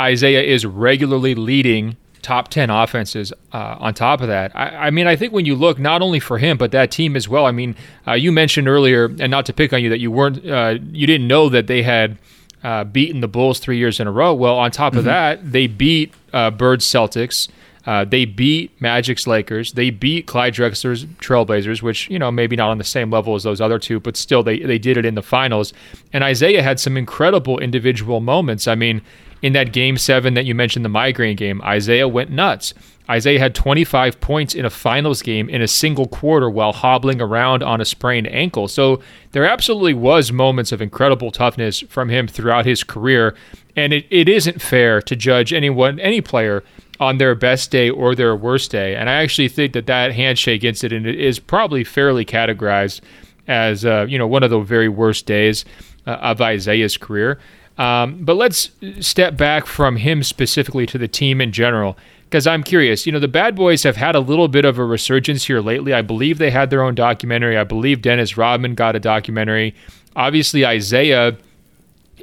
Isiah 0.00 0.42
is 0.42 0.64
regularly 0.64 1.34
leading 1.34 1.96
top 2.22 2.48
10 2.48 2.70
offenses 2.70 3.32
uh, 3.52 3.76
on 3.78 3.94
top 3.94 4.20
of 4.20 4.28
that. 4.28 4.54
I, 4.54 4.86
I, 4.86 4.90
mean, 4.90 5.06
I 5.06 5.16
think 5.16 5.32
when 5.32 5.44
you 5.44 5.54
look 5.54 5.78
not 5.78 6.02
only 6.02 6.20
for 6.20 6.38
him, 6.38 6.56
but 6.56 6.70
that 6.70 6.90
team 6.90 7.16
as 7.16 7.28
well. 7.28 7.46
I 7.46 7.50
mean, 7.50 7.76
uh, 8.06 8.12
you 8.12 8.32
mentioned 8.32 8.68
earlier, 8.68 9.06
and 9.06 9.30
not 9.30 9.46
to 9.46 9.52
pick 9.52 9.72
on 9.72 9.82
you, 9.82 9.90
that 9.90 10.00
you 10.00 10.10
weren't, 10.10 10.48
uh, 10.48 10.78
you 10.92 11.06
didn't 11.06 11.26
know 11.26 11.48
that 11.48 11.66
they 11.66 11.82
had 11.82 12.16
uh, 12.62 12.84
beaten 12.84 13.20
the 13.20 13.28
Bulls 13.28 13.58
three 13.58 13.76
years 13.76 14.00
in 14.00 14.06
a 14.06 14.12
row. 14.12 14.32
Well, 14.32 14.56
on 14.56 14.70
top 14.70 14.94
of 14.94 15.00
mm-hmm. 15.00 15.08
that, 15.08 15.52
they 15.52 15.66
beat 15.66 16.14
uh, 16.32 16.50
Bird 16.50 16.80
Celtics. 16.80 17.48
Uh, 17.84 18.04
they 18.04 18.24
beat 18.24 18.70
Magic's 18.80 19.26
Lakers. 19.26 19.72
They 19.72 19.90
beat 19.90 20.26
Clyde 20.26 20.54
Drexler's 20.54 21.04
Trailblazers, 21.04 21.82
which 21.82 22.08
you 22.08 22.18
know 22.18 22.30
maybe 22.30 22.54
not 22.54 22.70
on 22.70 22.78
the 22.78 22.84
same 22.84 23.10
level 23.10 23.34
as 23.34 23.42
those 23.42 23.60
other 23.60 23.78
two, 23.80 23.98
but 23.98 24.16
still 24.16 24.44
they 24.44 24.60
they 24.60 24.78
did 24.78 24.96
it 24.96 25.04
in 25.04 25.16
the 25.16 25.22
finals. 25.22 25.72
And 26.12 26.22
Isiah 26.22 26.62
had 26.62 26.78
some 26.78 26.96
incredible 26.96 27.58
individual 27.58 28.20
moments. 28.20 28.68
I 28.68 28.76
mean, 28.76 29.02
in 29.42 29.52
that 29.52 29.72
game 29.72 29.98
seven 29.98 30.34
that 30.34 30.44
you 30.44 30.54
mentioned, 30.54 30.84
the 30.84 30.88
migraine 30.88 31.36
game, 31.36 31.60
Isiah 31.68 32.08
went 32.08 32.30
nuts. 32.30 32.72
Isiah 33.12 33.40
had 33.40 33.54
25 33.54 34.20
points 34.20 34.54
in 34.54 34.64
a 34.64 34.70
finals 34.70 35.22
game 35.22 35.48
in 35.48 35.60
a 35.60 35.68
single 35.68 36.06
quarter 36.06 36.48
while 36.48 36.72
hobbling 36.72 37.20
around 37.20 37.62
on 37.62 37.80
a 37.80 37.84
sprained 37.84 38.28
ankle. 38.28 38.68
So 38.68 39.02
there 39.32 39.44
absolutely 39.44 39.94
was 39.94 40.30
moments 40.30 40.70
of 40.70 40.80
incredible 40.80 41.32
toughness 41.32 41.80
from 41.80 42.08
him 42.08 42.28
throughout 42.28 42.64
his 42.64 42.84
career. 42.84 43.34
And 43.76 43.92
it, 43.92 44.06
it 44.08 44.28
isn't 44.28 44.62
fair 44.62 45.02
to 45.02 45.16
judge 45.16 45.52
anyone, 45.52 45.98
any 45.98 46.20
player 46.20 46.62
on 47.00 47.18
their 47.18 47.34
best 47.34 47.72
day 47.72 47.90
or 47.90 48.14
their 48.14 48.36
worst 48.36 48.70
day. 48.70 48.94
And 48.94 49.10
I 49.10 49.14
actually 49.14 49.48
think 49.48 49.72
that 49.72 49.86
that 49.86 50.12
handshake 50.12 50.62
incident 50.62 51.06
is 51.06 51.40
probably 51.40 51.82
fairly 51.82 52.24
categorized 52.24 53.00
as 53.48 53.84
uh, 53.84 54.06
you 54.08 54.18
know 54.18 54.26
one 54.26 54.44
of 54.44 54.50
the 54.50 54.60
very 54.60 54.88
worst 54.88 55.26
days 55.26 55.64
uh, 56.06 56.12
of 56.12 56.40
Isiah's 56.40 56.96
career. 56.96 57.40
Um, 57.78 58.24
but 58.24 58.36
let's 58.36 58.70
step 59.00 59.36
back 59.36 59.66
from 59.66 59.96
him 59.96 60.22
specifically 60.22 60.86
to 60.86 60.98
the 60.98 61.08
team 61.08 61.40
in 61.40 61.52
general, 61.52 61.96
because 62.24 62.46
I'm 62.46 62.62
curious. 62.62 63.06
You 63.06 63.12
know, 63.12 63.18
the 63.18 63.28
Bad 63.28 63.56
Boys 63.56 63.82
have 63.82 63.96
had 63.96 64.14
a 64.14 64.20
little 64.20 64.48
bit 64.48 64.64
of 64.64 64.78
a 64.78 64.84
resurgence 64.84 65.44
here 65.44 65.60
lately. 65.60 65.92
I 65.94 66.02
believe 66.02 66.38
they 66.38 66.50
had 66.50 66.70
their 66.70 66.82
own 66.82 66.94
documentary. 66.94 67.56
I 67.56 67.64
believe 67.64 68.02
Dennis 68.02 68.36
Rodman 68.36 68.74
got 68.74 68.94
a 68.94 69.00
documentary. 69.00 69.74
Obviously, 70.14 70.64
Isiah 70.64 71.36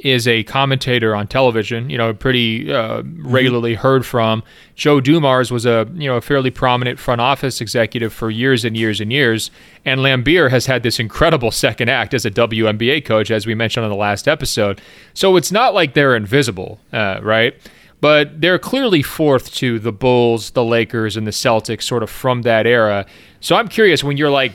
is 0.03 0.27
a 0.27 0.43
commentator 0.43 1.15
on 1.15 1.27
television, 1.27 1.89
you 1.89 1.97
know, 1.97 2.13
pretty 2.13 2.71
uh, 2.71 3.03
regularly 3.17 3.73
mm-hmm. 3.73 3.81
heard 3.81 4.05
from. 4.05 4.43
Joe 4.75 5.01
Dumars 5.01 5.51
was 5.51 5.65
a, 5.65 5.87
you 5.93 6.07
know, 6.07 6.15
a 6.15 6.21
fairly 6.21 6.51
prominent 6.51 6.99
front 6.99 7.21
office 7.21 7.61
executive 7.61 8.13
for 8.13 8.29
years 8.29 8.63
and 8.63 8.77
years 8.77 9.01
and 9.01 9.11
years. 9.11 9.51
And 9.85 9.99
Laimbeer 10.01 10.49
has 10.49 10.65
had 10.65 10.83
this 10.83 10.99
incredible 10.99 11.51
second 11.65 11.89
act 11.89 12.13
as 12.13 12.25
a 12.25 12.31
WNBA 12.31 13.05
coach, 13.05 13.31
as 13.31 13.45
we 13.45 13.55
mentioned 13.55 13.83
on 13.83 13.89
the 13.89 13.97
last 13.97 14.27
episode. 14.27 14.81
So 15.13 15.35
it's 15.35 15.51
not 15.51 15.73
like 15.73 15.93
they're 15.93 16.15
invisible, 16.15 16.79
uh, 16.93 17.19
right? 17.21 17.55
But 18.01 18.39
they're 18.39 18.59
clearly 18.59 19.01
fourth 19.01 19.53
to 19.55 19.77
the 19.77 19.91
Bulls, 19.91 20.51
the 20.51 20.63
Lakers, 20.63 21.17
and 21.17 21.27
the 21.27 21.31
Celtics, 21.31 21.83
sort 21.83 22.01
of 22.01 22.09
from 22.09 22.43
that 22.43 22.65
era. 22.65 23.05
So 23.41 23.57
I'm 23.57 23.67
curious 23.67 24.03
when 24.03 24.15
you're 24.15 24.31
like 24.31 24.53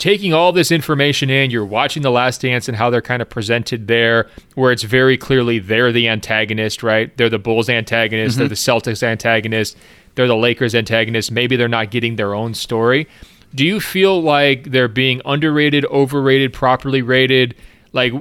taking 0.00 0.32
all 0.32 0.50
this 0.50 0.72
information 0.72 1.30
in, 1.30 1.50
you're 1.50 1.64
watching 1.64 2.02
The 2.02 2.10
Last 2.10 2.40
Dance 2.40 2.66
and 2.66 2.76
how 2.76 2.90
they're 2.90 3.02
kind 3.02 3.22
of 3.22 3.28
presented 3.28 3.86
there, 3.86 4.28
where 4.54 4.72
it's 4.72 4.82
very 4.82 5.16
clearly 5.16 5.58
they're 5.58 5.92
the 5.92 6.08
antagonist, 6.08 6.82
right? 6.82 7.14
They're 7.16 7.28
the 7.28 7.38
Bulls 7.38 7.68
antagonist, 7.68 8.32
mm-hmm. 8.32 8.40
they're 8.40 8.48
the 8.48 8.54
Celtics 8.54 9.02
antagonist, 9.02 9.76
they're 10.14 10.26
the 10.26 10.36
Lakers 10.36 10.74
antagonist. 10.74 11.30
Maybe 11.30 11.54
they're 11.54 11.68
not 11.68 11.90
getting 11.90 12.16
their 12.16 12.34
own 12.34 12.54
story. 12.54 13.06
Do 13.54 13.64
you 13.64 13.78
feel 13.78 14.20
like 14.20 14.70
they're 14.70 14.88
being 14.88 15.20
underrated, 15.24 15.84
overrated, 15.86 16.52
properly 16.52 17.02
rated? 17.02 17.54
Like, 17.92 18.12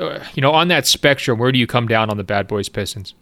uh, 0.00 0.20
you 0.34 0.40
know, 0.40 0.52
on 0.52 0.68
that 0.68 0.86
spectrum, 0.86 1.38
where 1.38 1.52
do 1.52 1.58
you 1.58 1.66
come 1.66 1.86
down 1.86 2.10
on 2.10 2.16
the 2.16 2.24
Bad 2.24 2.48
Boys 2.48 2.68
Pistons? 2.68 3.14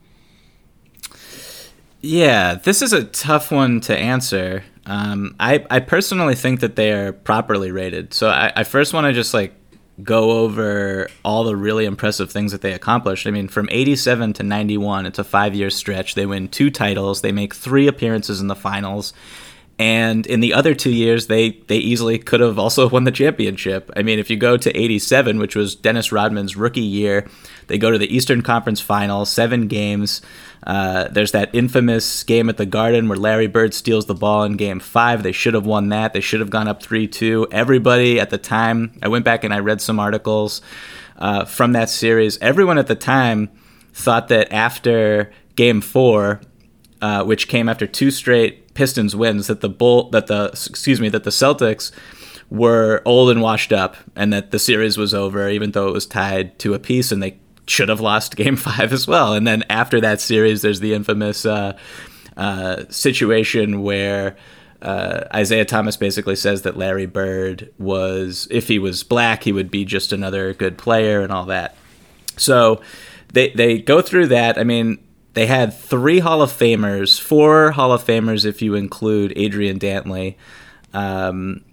Yeah, 2.00 2.54
this 2.54 2.82
is 2.82 2.92
a 2.92 3.04
tough 3.04 3.50
one 3.50 3.80
to 3.82 3.96
answer. 3.96 4.64
Um, 4.86 5.36
I, 5.38 5.64
I 5.70 5.80
personally 5.80 6.34
think 6.34 6.60
that 6.60 6.76
they 6.76 6.92
are 6.92 7.12
properly 7.12 7.70
rated. 7.70 8.14
So 8.14 8.28
I, 8.28 8.52
I 8.56 8.64
first 8.64 8.92
want 8.92 9.06
to 9.06 9.12
just 9.12 9.32
like 9.32 9.54
go 10.02 10.42
over 10.42 11.08
all 11.24 11.44
the 11.44 11.56
really 11.56 11.84
impressive 11.84 12.30
things 12.30 12.52
that 12.52 12.62
they 12.62 12.72
accomplished. 12.72 13.26
I 13.26 13.30
mean, 13.30 13.48
from 13.48 13.68
87 13.70 14.32
to 14.34 14.42
91, 14.42 15.06
it's 15.06 15.18
a 15.18 15.24
five 15.24 15.54
year 15.54 15.70
stretch. 15.70 16.14
They 16.14 16.26
win 16.26 16.48
two 16.48 16.70
titles, 16.70 17.20
they 17.20 17.32
make 17.32 17.54
three 17.54 17.86
appearances 17.86 18.40
in 18.40 18.48
the 18.48 18.56
finals. 18.56 19.12
And 19.78 20.26
in 20.26 20.40
the 20.40 20.54
other 20.54 20.74
two 20.74 20.92
years, 20.92 21.26
they, 21.26 21.50
they 21.66 21.78
easily 21.78 22.18
could 22.18 22.40
have 22.40 22.58
also 22.58 22.88
won 22.88 23.04
the 23.04 23.10
championship. 23.10 23.90
I 23.96 24.02
mean, 24.02 24.18
if 24.18 24.30
you 24.30 24.36
go 24.36 24.56
to 24.56 24.76
87, 24.76 25.38
which 25.38 25.56
was 25.56 25.74
Dennis 25.74 26.12
Rodman's 26.12 26.56
rookie 26.56 26.80
year, 26.80 27.26
they 27.66 27.78
go 27.78 27.90
to 27.90 27.98
the 27.98 28.14
Eastern 28.14 28.42
Conference 28.42 28.80
Final, 28.80 29.24
seven 29.24 29.66
games. 29.66 30.22
Uh, 30.64 31.08
there's 31.08 31.32
that 31.32 31.50
infamous 31.54 32.22
game 32.22 32.48
at 32.48 32.58
the 32.58 32.66
Garden 32.66 33.08
where 33.08 33.18
Larry 33.18 33.48
Bird 33.48 33.74
steals 33.74 34.06
the 34.06 34.14
ball 34.14 34.44
in 34.44 34.56
game 34.56 34.78
five. 34.78 35.22
They 35.22 35.32
should 35.32 35.54
have 35.54 35.66
won 35.66 35.88
that. 35.88 36.12
They 36.12 36.20
should 36.20 36.40
have 36.40 36.50
gone 36.50 36.68
up 36.68 36.82
3 36.82 37.08
2. 37.08 37.48
Everybody 37.50 38.20
at 38.20 38.30
the 38.30 38.38
time, 38.38 38.92
I 39.02 39.08
went 39.08 39.24
back 39.24 39.42
and 39.42 39.52
I 39.52 39.58
read 39.58 39.80
some 39.80 39.98
articles 39.98 40.62
uh, 41.16 41.44
from 41.44 41.72
that 41.72 41.88
series. 41.88 42.38
Everyone 42.38 42.78
at 42.78 42.86
the 42.86 42.94
time 42.94 43.50
thought 43.92 44.28
that 44.28 44.52
after 44.52 45.32
game 45.56 45.80
four, 45.80 46.40
uh, 47.00 47.24
which 47.24 47.48
came 47.48 47.68
after 47.68 47.86
two 47.86 48.10
straight 48.10 48.61
Pistons 48.74 49.14
wins, 49.14 49.46
that 49.46 49.60
the 49.60 49.68
bull 49.68 50.10
that 50.10 50.26
the 50.26 50.46
excuse 50.46 51.00
me 51.00 51.08
that 51.10 51.24
the 51.24 51.30
Celtics 51.30 51.92
were 52.50 53.02
old 53.04 53.30
and 53.30 53.40
washed 53.40 53.72
up, 53.72 53.96
and 54.14 54.32
that 54.32 54.50
the 54.50 54.58
series 54.58 54.98
was 54.98 55.14
over, 55.14 55.48
even 55.48 55.72
though 55.72 55.88
it 55.88 55.92
was 55.92 56.06
tied 56.06 56.58
to 56.58 56.74
a 56.74 56.78
piece, 56.78 57.10
and 57.10 57.22
they 57.22 57.38
should 57.66 57.88
have 57.88 58.00
lost 58.00 58.36
game 58.36 58.56
five 58.56 58.92
as 58.92 59.06
well. 59.06 59.34
And 59.34 59.46
then 59.46 59.64
after 59.70 60.00
that 60.00 60.20
series, 60.20 60.62
there's 60.62 60.80
the 60.80 60.94
infamous 60.94 61.46
uh, 61.46 61.76
uh, 62.36 62.84
situation 62.88 63.82
where 63.82 64.36
uh, 64.82 65.24
Isiah 65.34 65.64
Thomas 65.64 65.96
basically 65.96 66.36
says 66.36 66.62
that 66.62 66.76
Larry 66.76 67.06
Bird 67.06 67.72
was, 67.78 68.48
if 68.50 68.68
he 68.68 68.78
was 68.78 69.04
black, 69.04 69.44
he 69.44 69.52
would 69.52 69.70
be 69.70 69.84
just 69.84 70.12
another 70.12 70.52
good 70.52 70.76
player 70.76 71.20
and 71.22 71.32
all 71.32 71.46
that. 71.46 71.76
So 72.36 72.80
they, 73.32 73.50
they 73.50 73.78
go 73.78 74.02
through 74.02 74.28
that. 74.28 74.58
I 74.58 74.64
mean, 74.64 74.98
they 75.34 75.46
had 75.46 75.72
three 75.72 76.18
Hall 76.18 76.42
of 76.42 76.50
Famers, 76.50 77.20
four 77.20 77.70
Hall 77.72 77.92
of 77.92 78.04
Famers 78.04 78.44
if 78.44 78.60
you 78.62 78.74
include 78.74 79.32
Adrian 79.36 79.78
Dantley. 79.78 80.36
Um, 80.92 81.64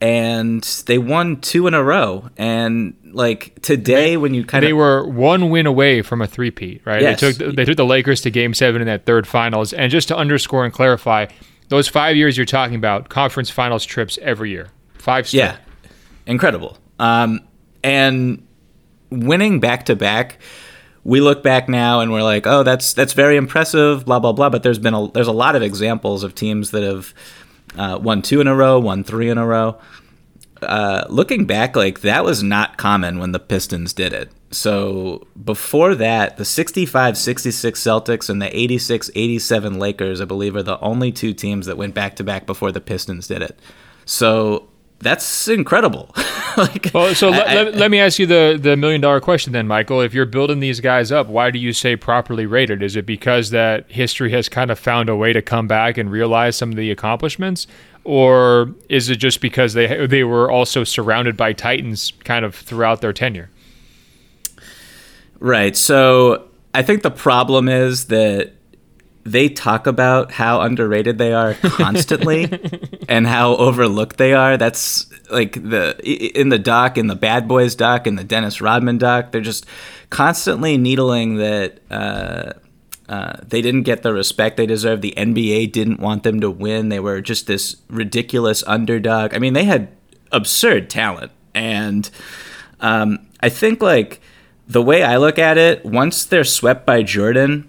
and 0.00 0.62
they 0.86 0.98
won 0.98 1.40
two 1.40 1.66
in 1.66 1.72
a 1.72 1.82
row. 1.82 2.28
And 2.36 2.94
like 3.12 3.62
today, 3.62 4.10
they, 4.10 4.16
when 4.18 4.34
you 4.34 4.44
kind 4.44 4.62
of 4.62 4.68
they 4.68 4.74
were 4.74 5.06
one 5.06 5.48
win 5.48 5.66
away 5.66 6.02
from 6.02 6.20
a 6.20 6.26
three-peat, 6.26 6.82
right? 6.84 7.00
Yes. 7.00 7.20
They 7.20 7.32
took 7.32 7.56
they 7.56 7.64
took 7.64 7.78
the 7.78 7.86
Lakers 7.86 8.20
to 8.22 8.30
Game 8.30 8.52
Seven 8.52 8.82
in 8.82 8.86
that 8.86 9.06
third 9.06 9.26
finals. 9.26 9.72
And 9.72 9.90
just 9.90 10.08
to 10.08 10.16
underscore 10.16 10.64
and 10.66 10.74
clarify, 10.74 11.26
those 11.68 11.88
five 11.88 12.16
years 12.16 12.36
you're 12.36 12.44
talking 12.44 12.76
about, 12.76 13.08
conference 13.08 13.48
finals 13.48 13.86
trips 13.86 14.18
every 14.20 14.50
year, 14.50 14.68
five. 14.98 15.26
Straight. 15.26 15.40
Yeah, 15.40 15.56
incredible. 16.26 16.76
Um, 16.98 17.40
and 17.82 18.46
winning 19.10 19.60
back 19.60 19.86
to 19.86 19.96
back. 19.96 20.38
We 21.06 21.20
look 21.20 21.42
back 21.42 21.68
now 21.68 22.00
and 22.00 22.12
we're 22.12 22.22
like, 22.22 22.46
oh, 22.46 22.64
that's 22.64 22.92
that's 22.92 23.12
very 23.12 23.36
impressive, 23.36 24.04
blah 24.04 24.18
blah 24.18 24.32
blah. 24.32 24.50
But 24.50 24.62
there's 24.62 24.78
been 24.78 24.94
a 24.94 25.08
there's 25.12 25.28
a 25.28 25.32
lot 25.32 25.54
of 25.54 25.62
examples 25.62 26.24
of 26.24 26.34
teams 26.34 26.72
that 26.72 26.82
have 26.82 27.14
uh, 27.76 27.98
won 28.02 28.22
two 28.22 28.40
in 28.40 28.48
a 28.48 28.54
row, 28.54 28.78
won 28.80 29.04
three 29.04 29.30
in 29.30 29.38
a 29.38 29.46
row. 29.46 29.78
Uh, 30.62 31.04
looking 31.08 31.44
back, 31.44 31.76
like 31.76 32.00
that 32.00 32.24
was 32.24 32.42
not 32.42 32.76
common 32.76 33.18
when 33.18 33.32
the 33.32 33.38
Pistons 33.38 33.92
did 33.92 34.12
it. 34.12 34.30
So 34.50 35.26
before 35.44 35.94
that, 35.94 36.38
the 36.38 36.44
65 36.44 37.16
66 37.18 37.80
Celtics 37.80 38.30
and 38.30 38.40
the 38.40 38.58
86 38.58 39.10
87 39.14 39.78
Lakers, 39.78 40.20
I 40.20 40.24
believe, 40.24 40.56
are 40.56 40.62
the 40.62 40.80
only 40.80 41.12
two 41.12 41.34
teams 41.34 41.66
that 41.66 41.76
went 41.76 41.94
back 41.94 42.16
to 42.16 42.24
back 42.24 42.46
before 42.46 42.72
the 42.72 42.80
Pistons 42.80 43.28
did 43.28 43.42
it. 43.42 43.58
So 44.06 44.68
that's 45.00 45.48
incredible. 45.48 46.14
like, 46.56 46.90
well, 46.94 47.14
so 47.14 47.28
I, 47.28 47.30
let, 47.30 47.48
I, 47.48 47.70
let 47.70 47.90
me 47.90 48.00
ask 48.00 48.18
you 48.18 48.26
the, 48.26 48.58
the 48.60 48.76
million 48.76 49.00
dollar 49.00 49.20
question 49.20 49.52
then, 49.52 49.66
Michael. 49.66 50.00
If 50.00 50.14
you're 50.14 50.26
building 50.26 50.60
these 50.60 50.80
guys 50.80 51.12
up, 51.12 51.26
why 51.26 51.50
do 51.50 51.58
you 51.58 51.72
say 51.72 51.96
properly 51.96 52.46
rated? 52.46 52.82
Is 52.82 52.96
it 52.96 53.04
because 53.06 53.50
that 53.50 53.90
history 53.90 54.30
has 54.32 54.48
kind 54.48 54.70
of 54.70 54.78
found 54.78 55.08
a 55.08 55.16
way 55.16 55.32
to 55.32 55.42
come 55.42 55.68
back 55.68 55.98
and 55.98 56.10
realize 56.10 56.56
some 56.56 56.70
of 56.70 56.76
the 56.76 56.90
accomplishments? 56.90 57.66
Or 58.04 58.74
is 58.88 59.10
it 59.10 59.16
just 59.16 59.40
because 59.40 59.74
they 59.74 60.06
they 60.06 60.22
were 60.22 60.50
also 60.50 60.84
surrounded 60.84 61.36
by 61.36 61.52
titans 61.52 62.12
kind 62.24 62.44
of 62.44 62.54
throughout 62.54 63.00
their 63.00 63.12
tenure? 63.12 63.50
Right. 65.40 65.76
So 65.76 66.48
I 66.72 66.82
think 66.82 67.02
the 67.02 67.10
problem 67.10 67.68
is 67.68 68.06
that 68.06 68.52
they 69.26 69.48
talk 69.48 69.88
about 69.88 70.30
how 70.30 70.60
underrated 70.60 71.18
they 71.18 71.32
are 71.32 71.54
constantly 71.54 72.48
and 73.08 73.26
how 73.26 73.56
overlooked 73.56 74.18
they 74.18 74.32
are. 74.32 74.56
That's 74.56 75.06
like 75.30 75.54
the 75.54 75.98
in 76.38 76.48
the 76.48 76.58
doc, 76.58 76.96
in 76.96 77.08
the 77.08 77.16
Bad 77.16 77.48
Boys 77.48 77.74
doc, 77.74 78.06
in 78.06 78.14
the 78.14 78.24
Dennis 78.24 78.60
Rodman 78.60 78.98
doc. 78.98 79.32
They're 79.32 79.40
just 79.40 79.66
constantly 80.10 80.78
needling 80.78 81.36
that 81.36 81.80
uh, 81.90 82.52
uh, 83.08 83.38
they 83.42 83.60
didn't 83.60 83.82
get 83.82 84.02
the 84.02 84.12
respect 84.12 84.56
they 84.56 84.66
deserve. 84.66 85.00
The 85.00 85.14
NBA 85.16 85.72
didn't 85.72 85.98
want 85.98 86.22
them 86.22 86.40
to 86.40 86.50
win. 86.50 86.88
They 86.88 87.00
were 87.00 87.20
just 87.20 87.48
this 87.48 87.76
ridiculous 87.88 88.62
underdog. 88.66 89.34
I 89.34 89.38
mean, 89.38 89.54
they 89.54 89.64
had 89.64 89.88
absurd 90.30 90.88
talent, 90.88 91.32
and 91.52 92.08
um, 92.78 93.26
I 93.40 93.48
think 93.48 93.82
like 93.82 94.20
the 94.68 94.82
way 94.82 95.02
I 95.02 95.16
look 95.16 95.38
at 95.38 95.58
it, 95.58 95.84
once 95.84 96.24
they're 96.24 96.44
swept 96.44 96.86
by 96.86 97.02
Jordan 97.02 97.68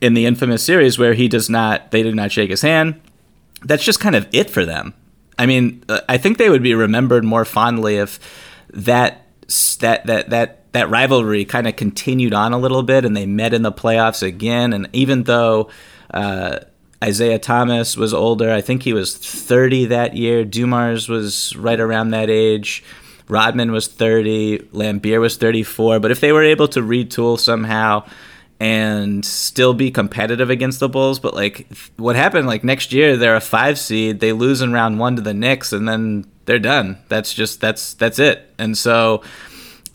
in 0.00 0.14
the 0.14 0.26
infamous 0.26 0.62
series 0.62 0.98
where 0.98 1.14
he 1.14 1.28
does 1.28 1.48
not 1.48 1.90
they 1.90 2.02
did 2.02 2.14
not 2.14 2.32
shake 2.32 2.50
his 2.50 2.62
hand 2.62 3.00
that's 3.62 3.84
just 3.84 4.00
kind 4.00 4.14
of 4.14 4.26
it 4.32 4.50
for 4.50 4.64
them 4.64 4.94
i 5.38 5.46
mean 5.46 5.82
uh, 5.88 6.00
i 6.08 6.18
think 6.18 6.38
they 6.38 6.50
would 6.50 6.62
be 6.62 6.74
remembered 6.74 7.24
more 7.24 7.44
fondly 7.44 7.96
if 7.96 8.18
that 8.70 9.26
that 9.78 10.06
that 10.06 10.30
that 10.30 10.72
that 10.72 10.90
rivalry 10.90 11.44
kind 11.44 11.66
of 11.66 11.76
continued 11.76 12.34
on 12.34 12.52
a 12.52 12.58
little 12.58 12.82
bit 12.82 13.04
and 13.04 13.16
they 13.16 13.26
met 13.26 13.54
in 13.54 13.62
the 13.62 13.72
playoffs 13.72 14.22
again 14.22 14.72
and 14.72 14.88
even 14.92 15.22
though 15.22 15.70
uh, 16.12 16.58
Isiah 17.04 17.38
Thomas 17.38 17.96
was 17.96 18.14
older. 18.14 18.50
I 18.50 18.60
think 18.60 18.82
he 18.82 18.92
was 18.92 19.16
30 19.16 19.86
that 19.86 20.16
year. 20.16 20.44
Dumars 20.44 21.08
was 21.08 21.54
right 21.56 21.78
around 21.78 22.10
that 22.10 22.30
age. 22.30 22.82
Rodman 23.28 23.72
was 23.72 23.86
30. 23.88 24.58
Laimbeer 24.72 25.20
was 25.20 25.36
34. 25.36 26.00
But 26.00 26.10
if 26.10 26.20
they 26.20 26.32
were 26.32 26.44
able 26.44 26.68
to 26.68 26.80
retool 26.80 27.38
somehow 27.38 28.06
and 28.58 29.24
still 29.24 29.74
be 29.74 29.90
competitive 29.90 30.48
against 30.50 30.80
the 30.80 30.88
Bulls, 30.88 31.18
but 31.18 31.34
like 31.34 31.66
what 31.96 32.16
happened 32.16 32.46
like 32.46 32.64
next 32.64 32.92
year, 32.92 33.16
they're 33.16 33.36
a 33.36 33.40
five 33.40 33.78
seed. 33.78 34.20
They 34.20 34.32
lose 34.32 34.62
in 34.62 34.72
round 34.72 34.98
one 34.98 35.16
to 35.16 35.22
the 35.22 35.34
Knicks, 35.34 35.72
and 35.72 35.88
then 35.88 36.26
they're 36.46 36.58
done. 36.58 36.98
That's 37.08 37.34
just 37.34 37.60
that's 37.60 37.94
that's 37.94 38.18
it. 38.18 38.52
And 38.58 38.76
so 38.76 39.22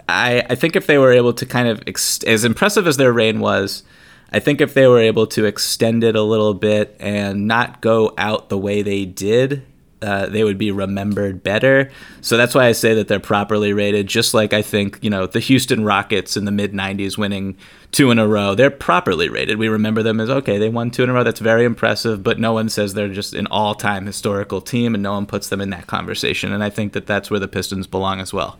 I 0.07 0.43
I 0.49 0.55
think 0.55 0.75
if 0.75 0.85
they 0.87 0.97
were 0.97 1.11
able 1.11 1.33
to 1.33 1.45
kind 1.45 1.67
of 1.67 1.81
ex- 1.87 2.23
as 2.23 2.45
impressive 2.45 2.85
as 2.85 2.97
their 2.97 3.11
reign 3.11 3.39
was 3.39 3.83
I 4.31 4.39
think 4.39 4.61
if 4.61 4.73
they 4.73 4.87
were 4.87 4.99
able 4.99 5.27
to 5.27 5.45
extend 5.45 6.03
it 6.03 6.15
a 6.15 6.21
little 6.21 6.53
bit 6.53 6.95
and 6.99 7.47
not 7.47 7.81
go 7.81 8.13
out 8.17 8.47
the 8.47 8.57
way 8.57 8.81
they 8.81 9.03
did, 9.03 9.63
uh, 10.01 10.27
they 10.27 10.43
would 10.43 10.57
be 10.57 10.71
remembered 10.71 11.43
better. 11.43 11.89
So 12.21 12.37
that's 12.37 12.55
why 12.55 12.65
I 12.65 12.71
say 12.71 12.93
that 12.95 13.07
they're 13.07 13.19
properly 13.19 13.73
rated. 13.73 14.07
Just 14.07 14.33
like 14.33 14.53
I 14.53 14.61
think 14.61 14.99
you 15.01 15.09
know 15.09 15.27
the 15.27 15.39
Houston 15.39 15.83
Rockets 15.83 16.35
in 16.35 16.45
the 16.45 16.51
mid 16.51 16.73
'90s 16.73 17.17
winning 17.17 17.57
two 17.91 18.09
in 18.09 18.19
a 18.19 18.27
row, 18.27 18.55
they're 18.55 18.71
properly 18.71 19.29
rated. 19.29 19.57
We 19.57 19.67
remember 19.67 20.01
them 20.01 20.19
as 20.19 20.29
okay, 20.29 20.57
they 20.57 20.69
won 20.69 20.91
two 20.91 21.03
in 21.03 21.09
a 21.09 21.13
row. 21.13 21.23
That's 21.23 21.39
very 21.39 21.65
impressive. 21.65 22.23
But 22.23 22.39
no 22.39 22.53
one 22.53 22.69
says 22.69 22.93
they're 22.93 23.09
just 23.09 23.33
an 23.33 23.47
all-time 23.47 24.05
historical 24.05 24.61
team, 24.61 24.95
and 24.95 25.03
no 25.03 25.13
one 25.13 25.25
puts 25.25 25.49
them 25.49 25.61
in 25.61 25.69
that 25.71 25.87
conversation. 25.87 26.51
And 26.51 26.63
I 26.63 26.69
think 26.69 26.93
that 26.93 27.05
that's 27.05 27.29
where 27.29 27.39
the 27.39 27.47
Pistons 27.47 27.87
belong 27.87 28.19
as 28.19 28.33
well. 28.33 28.57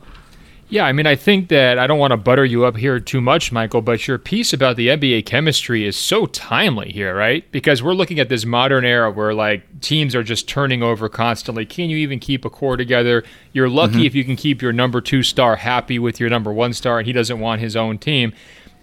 Yeah, 0.71 0.85
I 0.85 0.93
mean, 0.93 1.05
I 1.05 1.17
think 1.17 1.49
that 1.49 1.77
I 1.77 1.85
don't 1.85 1.99
want 1.99 2.11
to 2.11 2.17
butter 2.17 2.45
you 2.45 2.63
up 2.63 2.77
here 2.77 2.97
too 2.97 3.19
much, 3.19 3.51
Michael, 3.51 3.81
but 3.81 4.07
your 4.07 4.17
piece 4.17 4.53
about 4.53 4.77
the 4.77 4.87
NBA 4.87 5.25
chemistry 5.25 5.85
is 5.85 5.97
so 5.97 6.27
timely 6.27 6.93
here, 6.93 7.13
right? 7.13 7.43
Because 7.51 7.83
we're 7.83 7.93
looking 7.93 8.21
at 8.21 8.29
this 8.29 8.45
modern 8.45 8.85
era 8.85 9.11
where 9.11 9.33
like 9.33 9.81
teams 9.81 10.15
are 10.15 10.23
just 10.23 10.47
turning 10.47 10.81
over 10.81 11.09
constantly. 11.09 11.65
Can 11.65 11.89
you 11.89 11.97
even 11.97 12.19
keep 12.19 12.45
a 12.45 12.49
core 12.49 12.77
together? 12.77 13.21
You're 13.51 13.67
lucky 13.67 13.95
mm-hmm. 13.95 14.05
if 14.05 14.15
you 14.15 14.23
can 14.23 14.37
keep 14.37 14.61
your 14.61 14.71
number 14.71 15.01
two 15.01 15.23
star 15.23 15.57
happy 15.57 15.99
with 15.99 16.21
your 16.21 16.29
number 16.29 16.53
one 16.53 16.71
star 16.71 16.99
and 16.99 17.05
he 17.05 17.11
doesn't 17.11 17.41
want 17.41 17.59
his 17.59 17.75
own 17.75 17.97
team. 17.97 18.31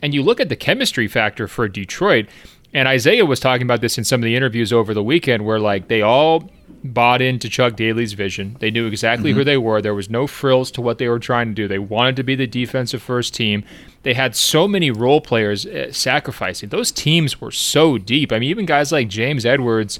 And 0.02 0.12
you 0.12 0.22
look 0.22 0.40
at 0.40 0.50
the 0.50 0.56
chemistry 0.56 1.08
factor 1.08 1.48
for 1.48 1.68
Detroit, 1.68 2.26
and 2.74 2.86
Isiah 2.86 3.24
was 3.24 3.40
talking 3.40 3.62
about 3.62 3.80
this 3.80 3.96
in 3.96 4.04
some 4.04 4.20
of 4.20 4.24
the 4.26 4.36
interviews 4.36 4.74
over 4.74 4.92
the 4.92 5.02
weekend 5.02 5.46
where 5.46 5.58
like 5.58 5.88
they 5.88 6.02
all 6.02 6.50
bought 6.84 7.20
into 7.20 7.48
Chuck 7.48 7.76
Daly's 7.76 8.12
vision. 8.12 8.56
They 8.60 8.70
knew 8.70 8.86
exactly 8.86 9.30
mm-hmm. 9.30 9.38
who 9.38 9.44
they 9.44 9.56
were. 9.56 9.82
There 9.82 9.94
was 9.94 10.10
no 10.10 10.26
frills 10.26 10.70
to 10.72 10.80
what 10.80 10.98
they 10.98 11.08
were 11.08 11.18
trying 11.18 11.48
to 11.48 11.54
do. 11.54 11.68
They 11.68 11.78
wanted 11.78 12.16
to 12.16 12.22
be 12.22 12.34
the 12.34 12.46
defensive 12.46 13.02
first 13.02 13.34
team. 13.34 13.64
They 14.02 14.14
had 14.14 14.36
so 14.36 14.68
many 14.68 14.90
role 14.90 15.20
players 15.20 15.66
uh, 15.66 15.92
sacrificing. 15.92 16.68
Those 16.68 16.92
teams 16.92 17.40
were 17.40 17.50
so 17.50 17.98
deep. 17.98 18.32
I 18.32 18.38
mean, 18.38 18.50
even 18.50 18.66
guys 18.66 18.92
like 18.92 19.08
James 19.08 19.44
Edwards, 19.44 19.98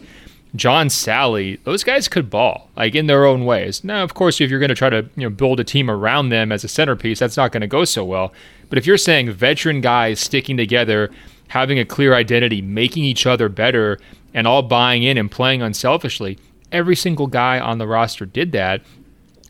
John 0.55 0.89
Salley, 0.89 1.63
those 1.65 1.85
guys 1.85 2.09
could 2.09 2.31
ball 2.31 2.71
like 2.77 2.95
in 2.95 3.07
their 3.07 3.27
own 3.27 3.45
ways. 3.45 3.85
Now, 3.85 4.03
of 4.03 4.15
course, 4.15 4.41
if 4.41 4.51
you're 4.51 4.61
going 4.61 4.69
to 4.71 4.75
try 4.75 4.91
to 4.91 5.09
you 5.17 5.25
know 5.25 5.31
build 5.31 5.61
a 5.61 5.65
team 5.65 5.91
around 5.91 6.29
them 6.29 6.53
as 6.53 6.65
a 6.65 6.69
centerpiece, 6.69 7.19
that's 7.19 7.37
not 7.37 7.53
going 7.53 7.61
to 7.61 7.67
go 7.67 7.85
so 7.85 8.05
well. 8.05 8.33
But 8.69 8.79
if 8.79 8.87
you're 8.87 8.99
saying 8.99 9.33
veteran 9.33 9.81
guys 9.81 10.21
sticking 10.21 10.57
together, 10.57 11.11
having 11.49 11.79
a 11.79 11.85
clear 11.85 12.15
identity, 12.15 12.63
making 12.63 13.05
each 13.05 13.27
other 13.27 13.49
better, 13.49 13.99
and 14.33 14.47
all 14.47 14.63
buying 14.63 15.03
in 15.03 15.19
and 15.19 15.31
playing 15.31 15.63
unselfishly, 15.63 16.39
every 16.73 16.97
single 16.97 17.27
guy 17.27 17.59
on 17.61 17.79
the 17.79 17.87
roster 17.87 18.27
did 18.27 18.53
that. 18.53 18.83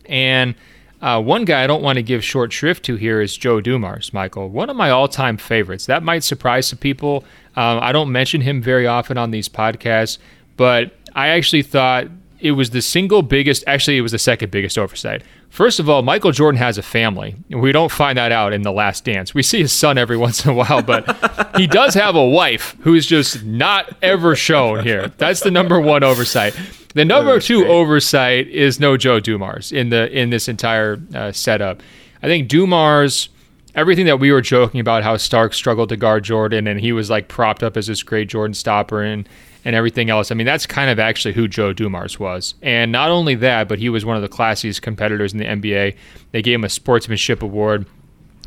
And 0.07 0.55
uh, 1.01 1.23
one 1.23 1.45
guy 1.45 1.63
I 1.63 1.67
don't 1.67 1.83
want 1.83 1.97
to 1.97 2.03
give 2.03 2.25
short 2.25 2.53
shrift 2.53 2.85
to 2.87 2.97
here 2.97 3.21
is 3.21 3.37
Joe 3.37 3.61
Dumars, 3.61 4.13
Michael. 4.13 4.49
One 4.49 4.69
of 4.69 4.77
my 4.77 4.91
all 4.91 5.09
time 5.09 5.37
favorites. 5.37 5.87
That 5.87 6.03
might 6.03 6.25
surprise 6.25 6.67
some 6.67 6.79
people. 6.79 7.25
Um, 7.57 7.79
I 7.81 7.93
don't 7.93 8.11
mention 8.11 8.41
him 8.41 8.63
very 8.63 8.87
often 8.87 9.19
on 9.19 9.31
these 9.31 9.49
podcasts, 9.49 10.19
but 10.57 10.93
I 11.15 11.29
actually 11.29 11.63
thought 11.63 12.09
it 12.41 12.53
was 12.53 12.71
the 12.71 12.83
single 12.83 13.23
biggest, 13.23 13.65
actually, 13.67 13.99
it 13.99 14.03
was 14.03 14.13
the 14.13 14.19
second 14.19 14.51
biggest 14.51 14.79
oversight. 14.79 15.23
First 15.51 15.81
of 15.81 15.89
all, 15.89 16.03
Michael 16.03 16.31
Jordan 16.31 16.59
has 16.59 16.79
a 16.79 16.83
family. 16.83 17.37
We 17.49 17.73
don't 17.73 17.91
find 17.91 18.17
that 18.19 18.33
out 18.33 18.53
in 18.53 18.63
The 18.63 18.71
Last 18.71 19.05
Dance. 19.05 19.35
We 19.35 19.43
see 19.43 19.61
his 19.61 19.73
son 19.73 19.99
every 19.99 20.17
once 20.27 20.45
in 20.45 20.51
a 20.51 20.55
while, 20.55 20.83
but 20.83 21.57
he 21.57 21.67
does 21.67 21.95
have 21.95 22.15
a 22.15 22.25
wife 22.25 22.77
who's 22.81 23.07
just 23.07 23.45
not 23.45 23.93
ever 24.03 24.37
shown 24.37 24.85
here. 24.85 25.13
That's 25.17 25.41
the 25.41 25.51
number 25.51 25.81
one 25.81 26.05
oversight. 26.05 26.55
The 26.99 27.05
number 27.05 27.31
oh, 27.31 27.39
two 27.39 27.61
great. 27.61 27.71
oversight 27.71 28.49
is 28.49 28.81
no 28.81 28.97
Joe 28.97 29.21
Dumars 29.21 29.71
in 29.71 29.91
the 29.91 30.11
in 30.11 30.31
this 30.31 30.49
entire 30.49 31.01
uh, 31.15 31.31
setup. 31.31 31.81
I 32.25 32.27
think 32.27 32.49
Dumars, 32.49 33.29
everything 33.77 34.07
that 34.07 34.19
we 34.19 34.33
were 34.33 34.41
joking 34.41 34.81
about, 34.81 35.05
how 35.05 35.17
Starks 35.17 35.57
struggled 35.57 35.91
to 35.91 35.97
guard 35.97 36.25
Jordan, 36.25 36.67
and 36.67 36.81
he 36.81 36.91
was 36.91 37.09
like 37.09 37.29
propped 37.29 37.63
up 37.63 37.77
as 37.77 37.87
this 37.87 38.03
great 38.03 38.29
Jordan 38.29 38.53
stopper, 38.53 39.01
and 39.01 39.29
and 39.65 39.77
everything 39.77 40.11
else. 40.11 40.33
I 40.33 40.35
mean, 40.35 40.45
that's 40.45 40.67
kind 40.67 40.91
of 40.91 40.99
actually 40.99 41.35
who 41.35 41.47
Joe 41.47 41.73
Dumars 41.73 42.19
was. 42.19 42.55
And 42.63 42.91
not 42.91 43.11
only 43.11 43.37
that, 43.37 43.69
but 43.69 43.79
he 43.79 43.89
was 43.89 44.05
one 44.05 44.17
of 44.17 44.23
the 44.23 44.29
classiest 44.29 44.83
competitors 44.83 45.33
in 45.33 45.39
the 45.39 45.45
NBA. 45.45 45.97
They 46.33 46.43
gave 46.43 46.57
him 46.57 46.65
a 46.65 46.69
sportsmanship 46.69 47.45
award. 47.45 47.87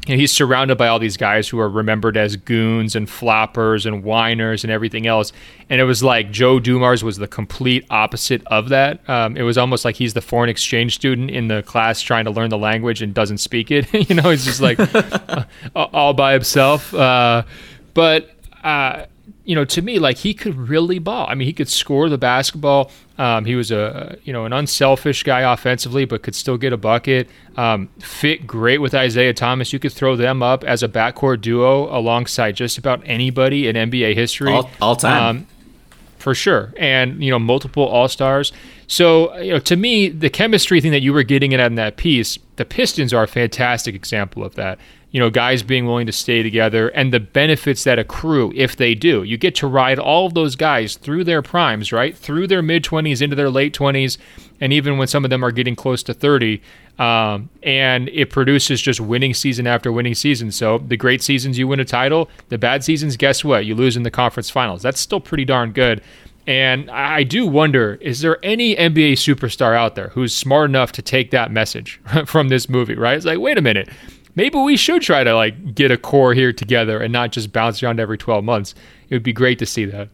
And 0.08 0.20
he's 0.20 0.32
surrounded 0.32 0.80
by 0.80 0.88
all 0.88 0.98
these 0.98 1.16
guys 1.16 1.48
who 1.48 1.60
are 1.60 1.70
remembered 1.70 2.18
as 2.18 2.36
goons 2.36 2.96
and 2.96 3.08
floppers 3.08 3.86
and 3.86 4.04
whiners 4.04 4.64
and 4.64 4.72
everything 4.72 5.06
else. 5.06 5.32
And 5.70 5.80
it 5.80 5.84
was 5.84 6.02
like 6.02 6.32
Joe 6.32 6.60
Dumars 6.60 7.04
was 7.04 7.18
the 7.18 7.28
complete 7.28 7.86
opposite 7.92 8.42
of 8.48 8.70
that. 8.70 9.08
Um, 9.08 9.38
it 9.38 9.44
was 9.44 9.60
almost 9.60 9.86
like 9.86 9.96
he's 9.96 10.16
the 10.16 10.22
foreign 10.22 10.50
exchange 10.50 10.96
student 10.96 11.30
in 11.30 11.50
the 11.50 11.62
class 11.64 12.02
trying 12.02 12.26
to 12.26 12.32
learn 12.32 12.50
the 12.50 12.58
language 12.58 13.04
and 13.04 13.14
doesn't 13.14 13.38
speak 13.38 13.70
it. 13.70 13.88
you 14.10 14.16
know, 14.16 14.32
he's 14.32 14.44
just 14.44 14.60
like 14.60 14.80
uh, 14.96 15.46
all 15.76 16.14
by 16.14 16.34
himself. 16.34 16.94
Uh, 16.96 17.44
but 17.94 18.32
uh, 18.64 19.06
you 19.52 19.56
know, 19.56 19.66
to 19.66 19.82
me, 19.82 20.00
like 20.00 20.16
he 20.16 20.34
could 20.34 20.56
really 20.56 20.98
ball. 20.98 21.28
I 21.28 21.36
mean, 21.36 21.46
he 21.46 21.52
could 21.52 21.68
score 21.68 22.08
the 22.08 22.18
basketball. 22.18 22.90
Um, 23.18 23.44
he 23.44 23.56
was 23.56 23.70
a 23.70 24.18
you 24.24 24.32
know 24.32 24.46
an 24.46 24.54
unselfish 24.54 25.24
guy 25.24 25.42
offensively, 25.42 26.06
but 26.06 26.24
could 26.24 26.36
still 26.36 26.58
get 26.58 26.72
a 26.72 26.78
bucket. 26.78 27.28
Um, 27.58 27.90
fit 28.00 28.48
great 28.48 28.78
with 28.78 28.94
Isiah 28.94 29.34
Thomas. 29.34 29.74
You 29.74 29.80
could 29.80 29.92
throw 29.92 30.16
them 30.16 30.42
up 30.42 30.64
as 30.64 30.84
a 30.84 30.88
backcourt 30.88 31.42
duo 31.42 31.94
alongside 31.94 32.56
just 32.56 32.78
about 32.78 33.02
anybody 33.04 33.68
in 33.68 33.76
NBA 33.76 34.16
history, 34.16 34.54
all, 34.54 34.70
all 34.80 34.96
time. 34.96 35.22
Um, 35.22 35.48
for 36.18 36.34
sure, 36.34 36.74
and 36.78 37.22
you 37.22 37.30
know 37.30 37.38
multiple 37.38 37.84
All 37.84 38.08
Stars. 38.08 38.54
So 38.88 39.38
you 39.38 39.52
know, 39.52 39.60
to 39.60 39.76
me, 39.76 40.08
the 40.08 40.30
chemistry 40.30 40.80
thing 40.80 40.92
that 40.92 41.02
you 41.02 41.12
were 41.12 41.24
getting 41.24 41.54
at 41.54 41.60
in 41.60 41.76
that 41.76 41.98
piece, 41.98 42.38
the 42.56 42.64
Pistons 42.64 43.14
are 43.14 43.24
a 43.24 43.28
fantastic 43.28 43.96
example 43.96 44.46
of 44.46 44.56
that 44.56 44.80
you 45.12 45.19
know, 45.19 45.30
guys 45.30 45.62
being 45.62 45.86
willing 45.86 46.06
to 46.06 46.12
stay 46.12 46.41
together 46.41 46.88
and 46.89 47.13
the 47.13 47.19
benefits 47.19 47.84
that 47.84 48.00
accrue 48.00 48.52
if 48.56 48.78
they 48.78 48.95
do. 48.95 49.24
You 49.24 49.38
get 49.38 49.56
to 49.56 49.67
ride 49.67 50.00
all 50.00 50.26
of 50.26 50.34
those 50.34 50.56
guys 50.56 50.95
through 50.95 51.26
their 51.26 51.41
primes, 51.41 51.91
right? 51.91 52.17
Through 52.17 52.47
their 52.47 52.62
mid 52.62 52.84
20s 52.84 53.21
into 53.21 53.36
their 53.36 53.50
late 53.50 53.78
20s, 53.78 54.17
and 54.62 54.71
even 54.71 54.97
when 54.97 55.08
some 55.08 55.26
of 55.26 55.30
them 55.30 55.43
are 55.43 55.52
getting 55.52 55.76
close 55.76 56.02
to 56.04 56.13
30. 56.13 56.62
Um, 56.97 57.50
and 57.63 58.10
it 58.10 58.30
produces 58.30 58.82
just 58.82 59.02
winning 59.02 59.34
season 59.34 59.65
after 59.65 59.91
winning 59.91 60.13
season. 60.13 60.52
So 60.52 60.78
the 60.78 60.97
great 60.97 61.24
seasons, 61.24 61.58
you 61.58 61.67
win 61.67 61.80
a 61.80 61.86
title. 61.86 62.30
The 62.50 62.58
bad 62.58 62.84
seasons, 62.84 63.17
guess 63.17 63.43
what? 63.43 63.65
You 63.65 63.76
lose 63.76 63.97
in 63.97 64.04
the 64.04 64.12
conference 64.12 64.50
finals. 64.50 64.82
That's 64.82 65.00
still 65.00 65.19
pretty 65.19 65.45
darn 65.45 65.71
good. 65.71 66.02
And 66.47 66.89
I 66.89 67.24
do 67.24 67.47
wonder 67.47 67.95
is 68.02 68.21
there 68.21 68.38
any 68.43 68.76
NBA 68.76 69.13
superstar 69.13 69.76
out 69.76 69.95
there 69.95 70.10
who's 70.10 70.34
smart 70.34 70.69
enough 70.69 70.91
to 70.93 71.02
take 71.02 71.32
that 71.32 71.52
message 71.52 72.00
from 72.26 72.50
this 72.50 72.69
movie, 72.69 72.95
right? 72.95 73.17
It's 73.17 73.26
like, 73.26 73.39
wait 73.39 73.58
a 73.58 73.62
minute 73.62 73.89
maybe 74.36 74.58
we 74.58 74.78
should 74.78 75.02
try 75.02 75.24
to 75.24 75.36
like 75.36 75.76
get 75.76 75.91
a 75.91 75.98
core 75.98 76.34
here 76.34 76.54
together 76.54 77.00
and 77.00 77.12
not 77.12 77.32
just 77.32 77.52
bounce 77.52 77.82
around 77.82 78.00
every 78.00 78.17
12 78.17 78.44
months. 78.44 78.74
It 79.10 79.15
would 79.15 79.24
be 79.24 79.34
great 79.34 79.60
to 79.60 79.65
see 79.65 79.86
that. 79.86 80.10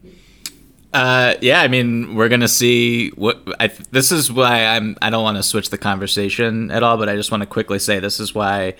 Uh, 0.93 1.35
yeah, 1.41 1.61
I 1.61 1.67
mean, 1.67 2.15
we're 2.15 2.29
gonna 2.29 2.47
see 2.47 3.09
what. 3.09 3.41
I, 3.59 3.67
this 3.91 4.11
is 4.11 4.31
why 4.31 4.65
I'm. 4.65 4.97
I 5.01 5.09
don't 5.09 5.21
want 5.21 5.37
to 5.37 5.43
switch 5.43 5.69
the 5.69 5.77
conversation 5.77 6.71
at 6.71 6.81
all, 6.81 6.97
but 6.97 7.09
I 7.09 7.15
just 7.15 7.29
want 7.29 7.41
to 7.41 7.47
quickly 7.47 7.77
say 7.77 7.99
this 7.99 8.19
is 8.19 8.33
why 8.33 8.73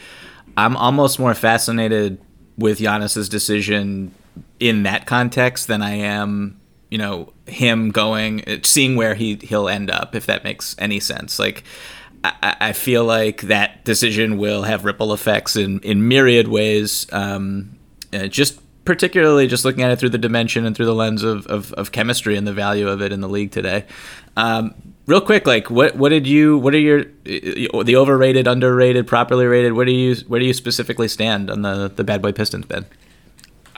I'm 0.55 0.77
almost 0.77 1.19
more 1.19 1.35
fascinated 1.35 2.19
with 2.57 2.79
Giannis's 2.79 3.29
decision 3.29 4.13
in 4.59 4.83
that 4.83 5.05
context 5.05 5.67
than 5.67 5.81
I 5.81 5.91
am, 5.91 6.59
you 6.89 6.97
know, 6.97 7.33
him 7.45 7.91
going, 7.91 8.43
seeing 8.63 8.95
where 8.95 9.13
he 9.13 9.35
he'll 9.35 9.69
end 9.69 9.91
up, 9.91 10.15
if 10.15 10.25
that 10.25 10.43
makes 10.43 10.75
any 10.79 10.99
sense. 10.99 11.37
Like, 11.37 11.63
I, 12.23 12.73
feel 12.73 13.05
like 13.05 13.41
that 13.43 13.85
decision 13.85 14.37
will 14.37 14.63
have 14.63 14.85
ripple 14.85 15.13
effects 15.13 15.55
in, 15.55 15.79
in 15.79 16.07
myriad 16.07 16.47
ways. 16.47 17.07
Um, 17.13 17.77
uh, 18.13 18.27
just 18.27 18.59
particularly 18.85 19.47
just 19.47 19.65
looking 19.65 19.83
at 19.83 19.91
it 19.91 19.99
through 19.99 20.09
the 20.09 20.17
dimension 20.17 20.65
and 20.65 20.75
through 20.75 20.85
the 20.85 20.95
lens 20.95 21.23
of, 21.23 21.45
of, 21.47 21.73
of 21.73 21.91
chemistry 21.91 22.37
and 22.37 22.47
the 22.47 22.53
value 22.53 22.87
of 22.87 23.01
it 23.01 23.11
in 23.11 23.21
the 23.21 23.27
league 23.27 23.51
today. 23.51 23.85
Um, 24.37 24.73
real 25.07 25.21
quick, 25.21 25.45
like 25.45 25.69
what 25.69 25.95
what 25.95 26.09
did 26.09 26.25
you 26.25 26.57
what 26.57 26.73
are 26.73 26.79
your 26.79 27.05
the 27.25 27.95
overrated, 27.95 28.47
underrated, 28.47 29.05
properly 29.05 29.45
rated? 29.45 29.73
Where 29.73 29.85
do 29.85 29.91
you 29.91 30.15
where 30.27 30.39
do 30.39 30.45
you 30.45 30.53
specifically 30.53 31.07
stand 31.07 31.49
on 31.49 31.63
the 31.63 31.91
the 31.93 32.03
bad 32.03 32.21
boy 32.21 32.31
Pistons, 32.31 32.65
Ben? 32.65 32.85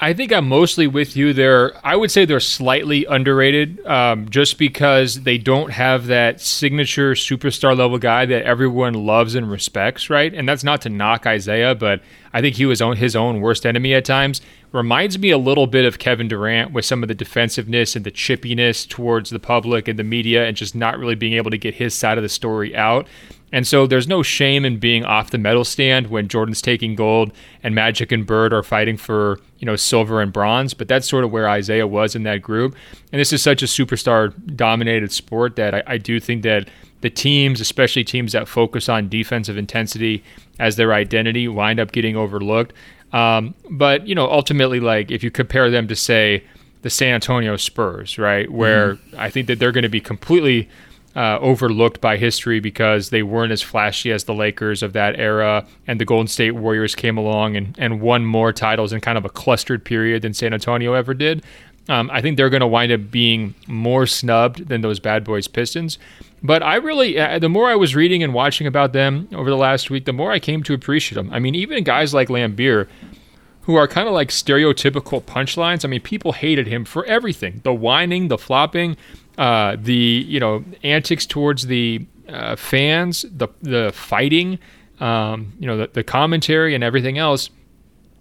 I 0.02 0.14
think 0.14 0.32
I'm 0.32 0.48
mostly 0.48 0.88
with 0.88 1.18
you 1.18 1.34
there. 1.34 1.74
I 1.86 1.98
would 1.98 2.10
say 2.10 2.24
they're 2.24 2.40
slightly 2.40 3.04
underrated 3.04 3.86
um, 3.86 4.30
just 4.30 4.58
because 4.58 5.24
they 5.24 5.38
don't 5.38 5.72
have 5.72 6.08
that 6.08 6.40
signature 6.40 7.16
superstar 7.16 7.78
level 7.78 7.98
guy 7.98 8.26
that 8.26 8.44
everyone 8.44 8.94
loves 8.94 9.36
and 9.36 9.52
respects, 9.52 10.10
right? 10.10 10.34
And 10.34 10.48
that's 10.48 10.64
not 10.64 10.82
to 10.84 10.90
knock 10.90 11.26
Isiah, 11.26 11.76
but 11.76 12.02
I 12.32 12.40
think 12.40 12.56
he 12.56 12.66
was 12.66 12.80
his 12.80 13.14
own 13.14 13.42
worst 13.42 13.66
enemy 13.66 13.94
at 13.94 14.06
times. 14.06 14.40
reminds 14.72 15.20
me 15.20 15.32
a 15.32 15.38
little 15.38 15.68
bit 15.68 15.84
of 15.84 16.00
Kevin 16.00 16.30
Durant 16.30 16.72
with 16.72 16.86
some 16.86 17.04
of 17.04 17.10
the 17.10 17.16
defensiveness 17.16 17.98
and 17.98 18.06
the 18.06 18.12
chippiness 18.12 18.88
towards 18.88 19.32
the 19.32 19.40
public 19.40 19.90
and 19.90 20.00
the 20.00 20.04
media 20.06 20.46
and 20.46 20.56
just 20.56 20.76
not 20.76 20.98
really 20.98 21.16
being 21.16 21.34
able 21.34 21.52
to 21.52 21.58
get 21.58 21.74
his 21.74 21.94
side 21.94 22.18
of 22.18 22.22
the 22.22 22.30
story 22.30 22.74
out. 22.74 23.06
And 23.52 23.68
so 23.68 23.88
there's 23.88 24.08
no 24.08 24.22
shame 24.22 24.64
in 24.66 24.78
being 24.78 25.04
off 25.04 25.32
the 25.32 25.38
medal 25.38 25.64
stand 25.64 26.08
when 26.08 26.28
Jordan's 26.28 26.62
taking 26.62 26.96
gold 26.96 27.32
and 27.64 27.74
Magic 27.74 28.12
and 28.12 28.26
Bird 28.26 28.54
are 28.54 28.64
fighting 28.64 28.98
for, 28.98 29.40
you 29.58 29.66
know, 29.66 29.76
silver 29.76 30.22
and 30.22 30.32
bronze, 30.32 30.74
but 30.74 30.88
that's 30.88 31.10
sort 31.10 31.24
of 31.24 31.32
where 31.32 31.48
Isiah 31.58 31.88
was 31.88 32.16
in 32.16 32.24
that 32.24 32.42
group. 32.42 32.76
And 33.12 33.20
this 33.20 33.34
is 33.34 33.42
such 33.42 33.64
a 33.64 33.66
superstar 33.66 34.34
dominated 34.56 35.12
sport 35.12 35.56
that 35.56 35.74
I, 35.74 35.84
I 35.88 35.98
do 35.98 36.20
think 36.20 36.44
that 36.44 36.70
the 37.02 37.10
teams, 37.10 37.62
especially 37.62 38.04
teams 38.04 38.34
that 38.34 38.48
focus 38.48 38.90
on 38.90 39.10
defensive 39.10 39.58
intensity 39.58 40.24
as 40.60 40.76
their 40.76 40.94
identity, 40.94 41.48
wind 41.48 41.80
up 41.80 41.92
getting 41.92 42.16
overlooked. 42.16 42.74
Um, 43.14 43.56
but 43.72 44.06
you 44.08 44.14
know, 44.14 44.30
ultimately, 44.30 44.80
like 44.80 45.10
if 45.10 45.24
you 45.24 45.32
compare 45.32 45.72
them 45.72 45.88
to 45.88 45.96
say 45.96 46.44
the 46.82 46.90
San 46.90 47.16
Antonio 47.16 47.58
Spurs, 47.58 48.18
right, 48.18 48.52
where 48.52 48.96
mm-hmm. 48.96 49.20
I 49.20 49.30
think 49.30 49.48
that 49.48 49.60
they're 49.60 49.72
going 49.72 49.84
to 49.84 49.90
be 49.90 50.02
completely 50.02 50.70
uh, 51.16 51.40
overlooked 51.40 52.02
by 52.02 52.18
history 52.18 52.60
because 52.60 53.10
they 53.10 53.24
weren't 53.24 53.52
as 53.52 53.62
flashy 53.62 54.12
as 54.12 54.26
the 54.26 54.34
Lakers 54.34 54.84
of 54.84 54.94
that 54.94 55.20
era, 55.20 55.66
and 55.88 56.00
the 56.00 56.06
Golden 56.06 56.28
State 56.28 56.52
Warriors 56.52 56.96
came 56.96 57.18
along 57.18 57.56
and, 57.56 57.76
and 57.80 58.02
won 58.02 58.26
more 58.26 58.54
titles 58.54 58.94
in 58.94 59.02
kind 59.02 59.18
of 59.18 59.26
a 59.26 59.30
clustered 59.30 59.84
period 59.84 60.22
than 60.22 60.34
San 60.34 60.54
Antonio 60.54 60.94
ever 60.94 61.14
did. 61.14 61.44
Um, 61.88 62.12
I 62.14 62.22
think 62.22 62.38
they're 62.38 62.52
going 62.52 62.62
to 62.62 62.68
wind 62.68 62.92
up 62.92 63.10
being 63.10 63.56
more 63.66 64.06
snubbed 64.06 64.68
than 64.68 64.82
those 64.82 65.00
bad 65.00 65.24
boys 65.24 65.48
Pistons. 65.48 65.98
But 66.44 66.62
I 66.62 66.76
really, 66.76 67.20
uh, 67.20 67.40
the 67.40 67.50
more 67.50 67.68
I 67.68 67.76
was 67.76 67.96
reading 67.96 68.22
and 68.22 68.34
watching 68.34 68.68
about 68.68 68.94
them 68.94 69.28
over 69.34 69.50
the 69.50 69.58
last 69.58 69.90
week, 69.90 70.06
the 70.06 70.14
more 70.14 70.32
I 70.32 70.40
came 70.40 70.62
to 70.64 70.74
appreciate 70.74 71.16
them. 71.16 71.34
I 71.34 71.40
mean, 71.40 71.56
even 71.56 71.84
guys 71.84 72.14
like 72.14 72.28
Laimbeer, 72.28 72.88
who 73.62 73.76
are 73.76 73.88
kind 73.88 74.08
of 74.08 74.14
like 74.14 74.30
stereotypical 74.30 75.22
punchlines. 75.22 75.84
I 75.84 75.88
mean, 75.88 76.02
people 76.02 76.32
hated 76.32 76.68
him 76.68 76.86
for 76.86 77.06
everything: 77.06 77.62
the 77.64 77.74
whining, 77.74 78.28
the 78.28 78.38
flopping, 78.38 78.96
uh, 79.40 79.76
the 79.80 79.94
you 80.28 80.40
know 80.40 80.64
antics 80.84 81.26
towards 81.26 81.66
the 81.66 82.06
uh, 82.28 82.56
fans, 82.56 83.26
the 83.32 83.48
the 83.64 83.92
fighting, 83.96 84.60
um, 85.00 85.54
you 85.60 85.66
know, 85.66 85.78
the, 85.78 85.88
the 85.94 86.04
commentary 86.04 86.76
and 86.76 86.84
everything 86.84 87.18
else 87.18 87.50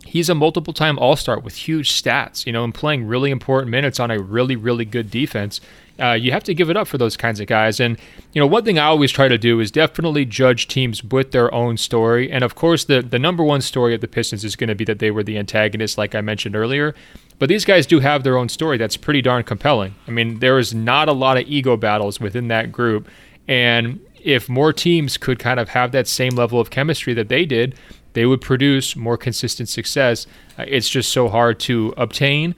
he's 0.09 0.29
a 0.29 0.35
multiple 0.35 0.73
time 0.73 0.99
All 0.99 1.17
Star 1.17 1.39
with 1.39 1.55
huge 1.55 1.91
stats, 1.91 2.47
you 2.47 2.53
know, 2.53 2.65
and 2.65 2.75
playing 2.75 3.07
really 3.07 3.31
important 3.31 3.71
minutes 3.71 4.01
on 4.01 4.11
a 4.11 4.19
really, 4.19 4.57
really 4.57 4.85
good 4.85 5.11
defense. 5.11 5.61
Uh, 6.01 6.13
you 6.13 6.31
have 6.31 6.45
to 6.45 6.55
give 6.55 6.71
it 6.71 6.77
up 6.77 6.87
for 6.87 6.97
those 6.97 7.17
kinds 7.17 7.41
of 7.41 7.47
guys. 7.47 7.81
And, 7.81 7.99
you 8.33 8.41
know, 8.41 8.47
one 8.47 8.65
thing 8.65 8.79
I 8.79 8.85
always 8.85 9.11
try 9.11 9.27
to 9.29 9.37
do 9.37 9.59
is 9.61 9.71
definitely 9.71 10.25
judge 10.25 10.69
teams 10.69 11.03
with 11.03 11.33
their 11.33 11.53
own 11.53 11.77
story. 11.77 12.31
And 12.31 12.45
of 12.45 12.55
course, 12.55 12.85
the, 12.85 13.03
the 13.03 13.19
number 13.19 13.43
one 13.43 13.61
story 13.61 13.95
of 13.95 14.01
the 14.01 14.09
Pistons 14.09 14.45
is 14.45 14.55
going 14.55 14.69
to 14.69 14.77
be 14.77 14.85
that 14.85 15.01
they 15.01 15.11
were 15.11 15.25
the 15.25 15.37
antagonists, 15.37 15.99
like 15.99 16.15
I 16.15 16.21
mentioned 16.21 16.55
earlier. 16.55 16.95
But 17.39 17.49
these 17.49 17.65
guys 17.65 17.87
do 17.87 18.01
have 18.01 18.25
their 18.25 18.37
own 18.37 18.49
story 18.49 18.79
that's 18.79 18.97
pretty 18.97 19.23
darn 19.23 19.45
compelling. 19.45 19.95
I 20.07 20.11
mean, 20.11 20.41
there 20.41 20.59
is 20.59 20.75
not 20.75 21.09
a 21.09 21.13
lot 21.13 21.37
of 21.37 21.47
ego 21.47 21.77
battles 21.77 22.21
within 22.21 22.49
that 22.49 22.73
group. 22.73 23.09
And 23.47 24.01
if 24.23 24.49
more 24.49 24.73
teams 24.73 25.17
could 25.17 25.39
kind 25.39 25.61
of 25.61 25.69
have 25.71 25.93
that 25.93 26.09
same 26.09 26.35
level 26.35 26.61
of 26.61 26.71
chemistry 26.71 27.15
that 27.15 27.29
they 27.29 27.47
did, 27.47 27.77
they 28.15 28.27
would 28.27 28.41
produce 28.41 28.97
more 28.97 29.17
consistent 29.17 29.69
success. 29.69 30.27
Uh, 30.59 30.65
it's 30.67 30.89
just 30.89 31.13
so 31.13 31.29
hard 31.29 31.61
to 31.61 31.95
obtain 31.97 32.55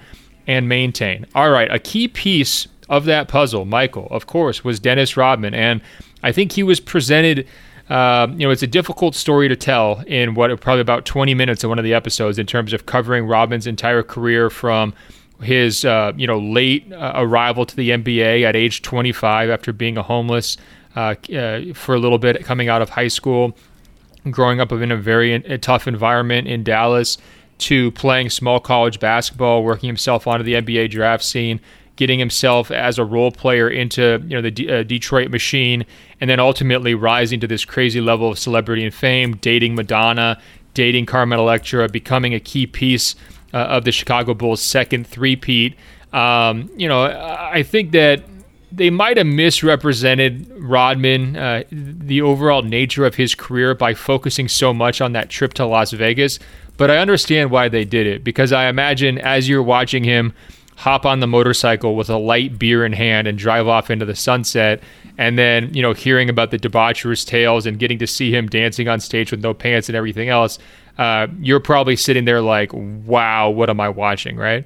and 0.47 0.69
maintain. 0.69 1.27
All 1.35 1.51
right, 1.51 1.71
a 1.71 1.79
key 1.79 2.09
piece 2.09 2.67
of 2.89 3.05
that 3.05 3.29
puzzle, 3.29 3.67
Michael, 3.67 4.09
of 4.11 4.27
course, 4.27 4.65
was 4.65 4.81
Dennis 4.81 5.17
Rodman. 5.17 5.55
And 5.55 5.83
I 6.23 6.33
think 6.33 6.53
he 6.53 6.63
was 6.63 6.81
presented. 6.81 7.47
Uh, 7.91 8.29
you 8.31 8.47
know, 8.47 8.51
it's 8.51 8.63
a 8.63 8.69
difficult 8.69 9.15
story 9.15 9.49
to 9.49 9.57
tell 9.57 10.03
in 10.07 10.35
what 10.35 10.59
probably 10.61 10.81
about 10.81 11.05
20 11.05 11.35
minutes 11.35 11.65
of 11.65 11.69
one 11.69 11.79
of 11.79 11.85
the 11.85 11.93
episodes 11.93 12.39
in 12.39 12.47
terms 12.47 12.73
of 12.73 12.87
covering 12.87 13.27
Rodman's 13.27 13.67
entire 13.67 14.03
career 14.03 14.49
from 14.49 14.95
his 15.43 15.85
uh, 15.85 16.13
you 16.17 16.27
know 16.27 16.39
late 16.39 16.93
uh, 16.93 17.13
arrival 17.17 17.67
to 17.67 17.75
the 17.75 17.91
NBA 17.91 18.45
at 18.45 18.55
age 18.55 18.83
25 18.83 19.51
after 19.51 19.73
being 19.73 19.97
a 19.97 20.03
homeless 20.03 20.57
uh, 20.95 21.15
uh, 21.35 21.61
for 21.75 21.95
a 21.95 21.99
little 21.99 22.19
bit 22.19 22.45
coming 22.45 22.69
out 22.69 22.83
of 22.83 22.91
high 22.91 23.09
school 23.09 23.57
growing 24.31 24.61
up 24.61 24.71
in 24.73 24.93
a 24.93 24.97
very 24.97 25.33
a 25.33 25.59
tough 25.59 25.87
environment 25.87 26.47
in 26.47 26.63
Dallas 26.63 27.17
to 27.59 27.91
playing 27.93 28.31
small 28.31 28.59
college 28.59 28.99
basketball, 28.99 29.63
working 29.63 29.87
himself 29.87 30.27
onto 30.27 30.43
the 30.43 30.55
NBA 30.55 30.91
draft 30.91 31.23
scene, 31.23 31.61
getting 32.01 32.19
himself 32.19 32.71
as 32.71 32.99
a 32.99 33.05
role 33.05 33.31
player 33.31 33.69
into 33.69 34.23
you 34.27 34.35
know 34.35 34.41
the 34.41 34.51
D- 34.51 34.73
uh, 34.73 34.83
Detroit 34.83 35.31
machine, 35.31 35.85
and 36.19 36.31
then 36.31 36.41
ultimately 36.41 36.95
rising 36.95 37.41
to 37.41 37.47
this 37.47 37.63
crazy 37.67 38.01
level 38.01 38.31
of 38.31 38.39
celebrity 38.39 38.87
and 38.87 38.95
fame, 38.95 39.37
dating 39.37 39.75
Madonna, 39.75 40.41
dating 40.73 41.05
Carmen 41.05 41.39
Electra, 41.39 41.91
becoming 41.91 42.33
a 42.33 42.41
key 42.41 42.67
piece 42.67 43.17
uh, 43.53 43.59
of 43.59 43.85
the 43.85 43.93
Chicago 43.93 44.33
Bulls' 44.33 44.63
second 44.63 45.07
three-peat. 45.07 45.77
Um, 46.15 46.71
you 46.75 46.89
know, 46.89 47.03
I 47.03 47.63
think 47.63 47.93
that 47.93 48.23
they 48.73 48.89
might 48.89 49.19
have 49.19 49.27
misrepresented 49.27 50.51
Rodman, 50.57 51.37
uh, 51.37 51.65
the 51.71 52.23
overall 52.23 52.63
nature 52.63 53.05
of 53.05 53.17
his 53.17 53.35
career, 53.35 53.75
by 53.75 53.93
focusing 53.93 54.49
so 54.49 54.73
much 54.73 55.03
on 55.03 55.13
that 55.13 55.29
trip 55.29 55.53
to 55.55 55.67
Las 55.67 55.91
Vegas. 55.91 56.39
But 56.79 56.91
I 56.91 56.97
understand 56.97 57.51
why 57.51 57.69
they 57.69 57.85
did 57.85 58.07
it 58.07 58.25
because 58.25 58.55
I 58.55 58.69
imagine 58.69 59.19
as 59.19 59.51
you're 59.51 59.63
watching 59.63 60.03
him 60.03 60.33
hop 60.81 61.05
on 61.05 61.21
the 61.21 61.27
motorcycle 61.27 61.95
with 61.95 62.09
a 62.09 62.17
light 62.17 62.59
beer 62.59 62.87
in 62.87 62.95
hand 62.95 63.29
and 63.29 63.37
drive 63.37 63.69
off 63.69 63.91
into 63.91 64.07
the 64.07 64.15
sunset, 64.15 64.83
and 65.19 65.39
then 65.39 65.73
you 65.75 65.83
know 65.83 65.93
hearing 65.93 66.31
about 66.31 66.51
the 66.51 66.59
debaucherous 66.59 67.27
tales 67.27 67.67
and 67.67 67.79
getting 67.79 67.99
to 67.99 68.07
see 68.07 68.35
him 68.35 68.49
dancing 68.49 68.89
on 68.89 68.99
stage 68.99 69.31
with 69.31 69.41
no 69.43 69.53
pants 69.53 69.91
and 69.91 69.97
everything 69.97 70.31
else, 70.31 70.59
uh, 70.97 71.27
you're 71.39 71.61
probably 71.61 71.97
sitting 71.97 72.25
there 72.25 72.41
like, 72.41 72.71
"Wow, 72.73 73.51
what 73.51 73.69
am 73.69 73.79
I 73.79 73.91
watching?" 73.91 74.37
Right? 74.37 74.65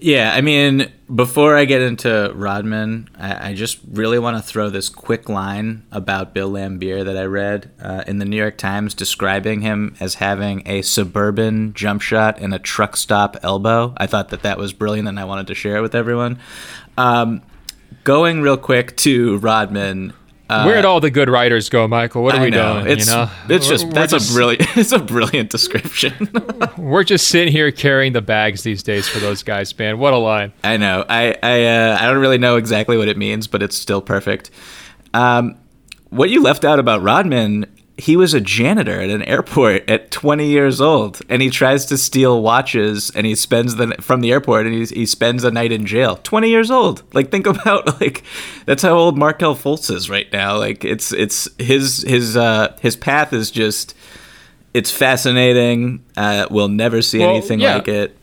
Yeah, 0.00 0.34
I 0.34 0.40
mean, 0.40 0.92
before 1.14 1.56
I 1.56 1.64
get 1.64 1.80
into 1.80 2.32
Rodman, 2.34 3.08
I, 3.18 3.50
I 3.50 3.54
just 3.54 3.78
really 3.90 4.18
want 4.18 4.36
to 4.36 4.42
throw 4.42 4.70
this 4.70 4.88
quick 4.88 5.28
line 5.28 5.84
about 5.92 6.34
Bill 6.34 6.50
Laimbeer 6.50 7.04
that 7.04 7.16
I 7.16 7.24
read 7.24 7.70
uh, 7.80 8.02
in 8.06 8.18
the 8.18 8.24
New 8.24 8.36
York 8.36 8.58
Times 8.58 8.94
describing 8.94 9.60
him 9.60 9.94
as 10.00 10.16
having 10.16 10.62
a 10.66 10.82
suburban 10.82 11.72
jump 11.74 12.02
shot 12.02 12.40
and 12.40 12.52
a 12.52 12.58
truck 12.58 12.96
stop 12.96 13.36
elbow. 13.42 13.94
I 13.96 14.06
thought 14.06 14.30
that 14.30 14.42
that 14.42 14.58
was 14.58 14.72
brilliant 14.72 15.06
and 15.08 15.20
I 15.20 15.24
wanted 15.24 15.46
to 15.48 15.54
share 15.54 15.76
it 15.76 15.82
with 15.82 15.94
everyone. 15.94 16.38
Um, 16.96 17.42
going 18.02 18.42
real 18.42 18.56
quick 18.56 18.96
to 18.98 19.38
Rodman, 19.38 20.14
uh, 20.48 20.64
Where'd 20.64 20.84
all 20.84 21.00
the 21.00 21.10
good 21.10 21.28
writers 21.28 21.68
go, 21.68 21.88
Michael? 21.88 22.22
What 22.22 22.34
are 22.34 22.40
I 22.40 22.44
we 22.44 22.50
know. 22.50 22.80
doing? 22.80 22.92
It's, 22.92 23.06
you 23.06 23.12
know, 23.12 23.30
it's 23.48 23.66
just 23.66 23.86
we're, 23.86 23.92
that's 23.92 24.12
we're 24.12 24.18
just, 24.18 24.30
a 24.30 24.34
brilliant 24.34 24.60
it's 24.76 24.92
a 24.92 24.98
brilliant 24.98 25.50
description. 25.50 26.30
we're 26.76 27.04
just 27.04 27.28
sitting 27.28 27.52
here 27.52 27.70
carrying 27.72 28.12
the 28.12 28.22
bags 28.22 28.62
these 28.62 28.82
days 28.82 29.08
for 29.08 29.20
those 29.20 29.42
guys, 29.42 29.76
man. 29.78 29.98
What 29.98 30.12
a 30.12 30.18
line! 30.18 30.52
I 30.62 30.76
know. 30.76 31.04
I 31.08 31.36
I 31.42 31.64
uh, 31.64 31.98
I 32.00 32.06
don't 32.06 32.18
really 32.18 32.38
know 32.38 32.56
exactly 32.56 32.98
what 32.98 33.08
it 33.08 33.16
means, 33.16 33.46
but 33.46 33.62
it's 33.62 33.76
still 33.76 34.02
perfect. 34.02 34.50
Um, 35.14 35.56
what 36.10 36.28
you 36.28 36.42
left 36.42 36.64
out 36.64 36.78
about 36.78 37.02
Rodman 37.02 37.66
he 37.96 38.16
was 38.16 38.34
a 38.34 38.40
janitor 38.40 39.00
at 39.00 39.08
an 39.08 39.22
airport 39.22 39.88
at 39.88 40.10
20 40.10 40.46
years 40.46 40.80
old 40.80 41.20
and 41.28 41.40
he 41.40 41.48
tries 41.48 41.86
to 41.86 41.96
steal 41.96 42.42
watches 42.42 43.10
and 43.14 43.24
he 43.24 43.36
spends 43.36 43.76
the 43.76 43.94
from 44.00 44.20
the 44.20 44.32
airport 44.32 44.66
and 44.66 44.74
he, 44.74 44.84
he 44.86 45.06
spends 45.06 45.44
a 45.44 45.50
night 45.50 45.70
in 45.70 45.86
jail. 45.86 46.16
20 46.16 46.48
years 46.48 46.70
old. 46.70 47.02
Like 47.14 47.30
think 47.30 47.46
about 47.54 48.00
like 48.00 48.24
that's 48.66 48.82
how 48.82 48.94
old 48.94 49.16
Markelle 49.16 49.54
Fultz 49.54 49.94
is 49.94 50.10
right 50.10 50.30
now. 50.32 50.58
Like 50.58 50.84
it's 50.84 51.12
it's 51.12 51.48
his 51.58 52.02
his 52.02 52.36
uh 52.36 52.76
his 52.80 52.96
path 52.96 53.32
is 53.32 53.50
just 53.50 53.94
it's 54.72 54.90
fascinating. 54.90 56.04
Uh 56.16 56.46
we'll 56.50 56.68
never 56.68 57.00
see 57.00 57.20
well, 57.20 57.30
anything 57.30 57.60
yeah. 57.60 57.76
like 57.76 57.88
it. 57.88 58.16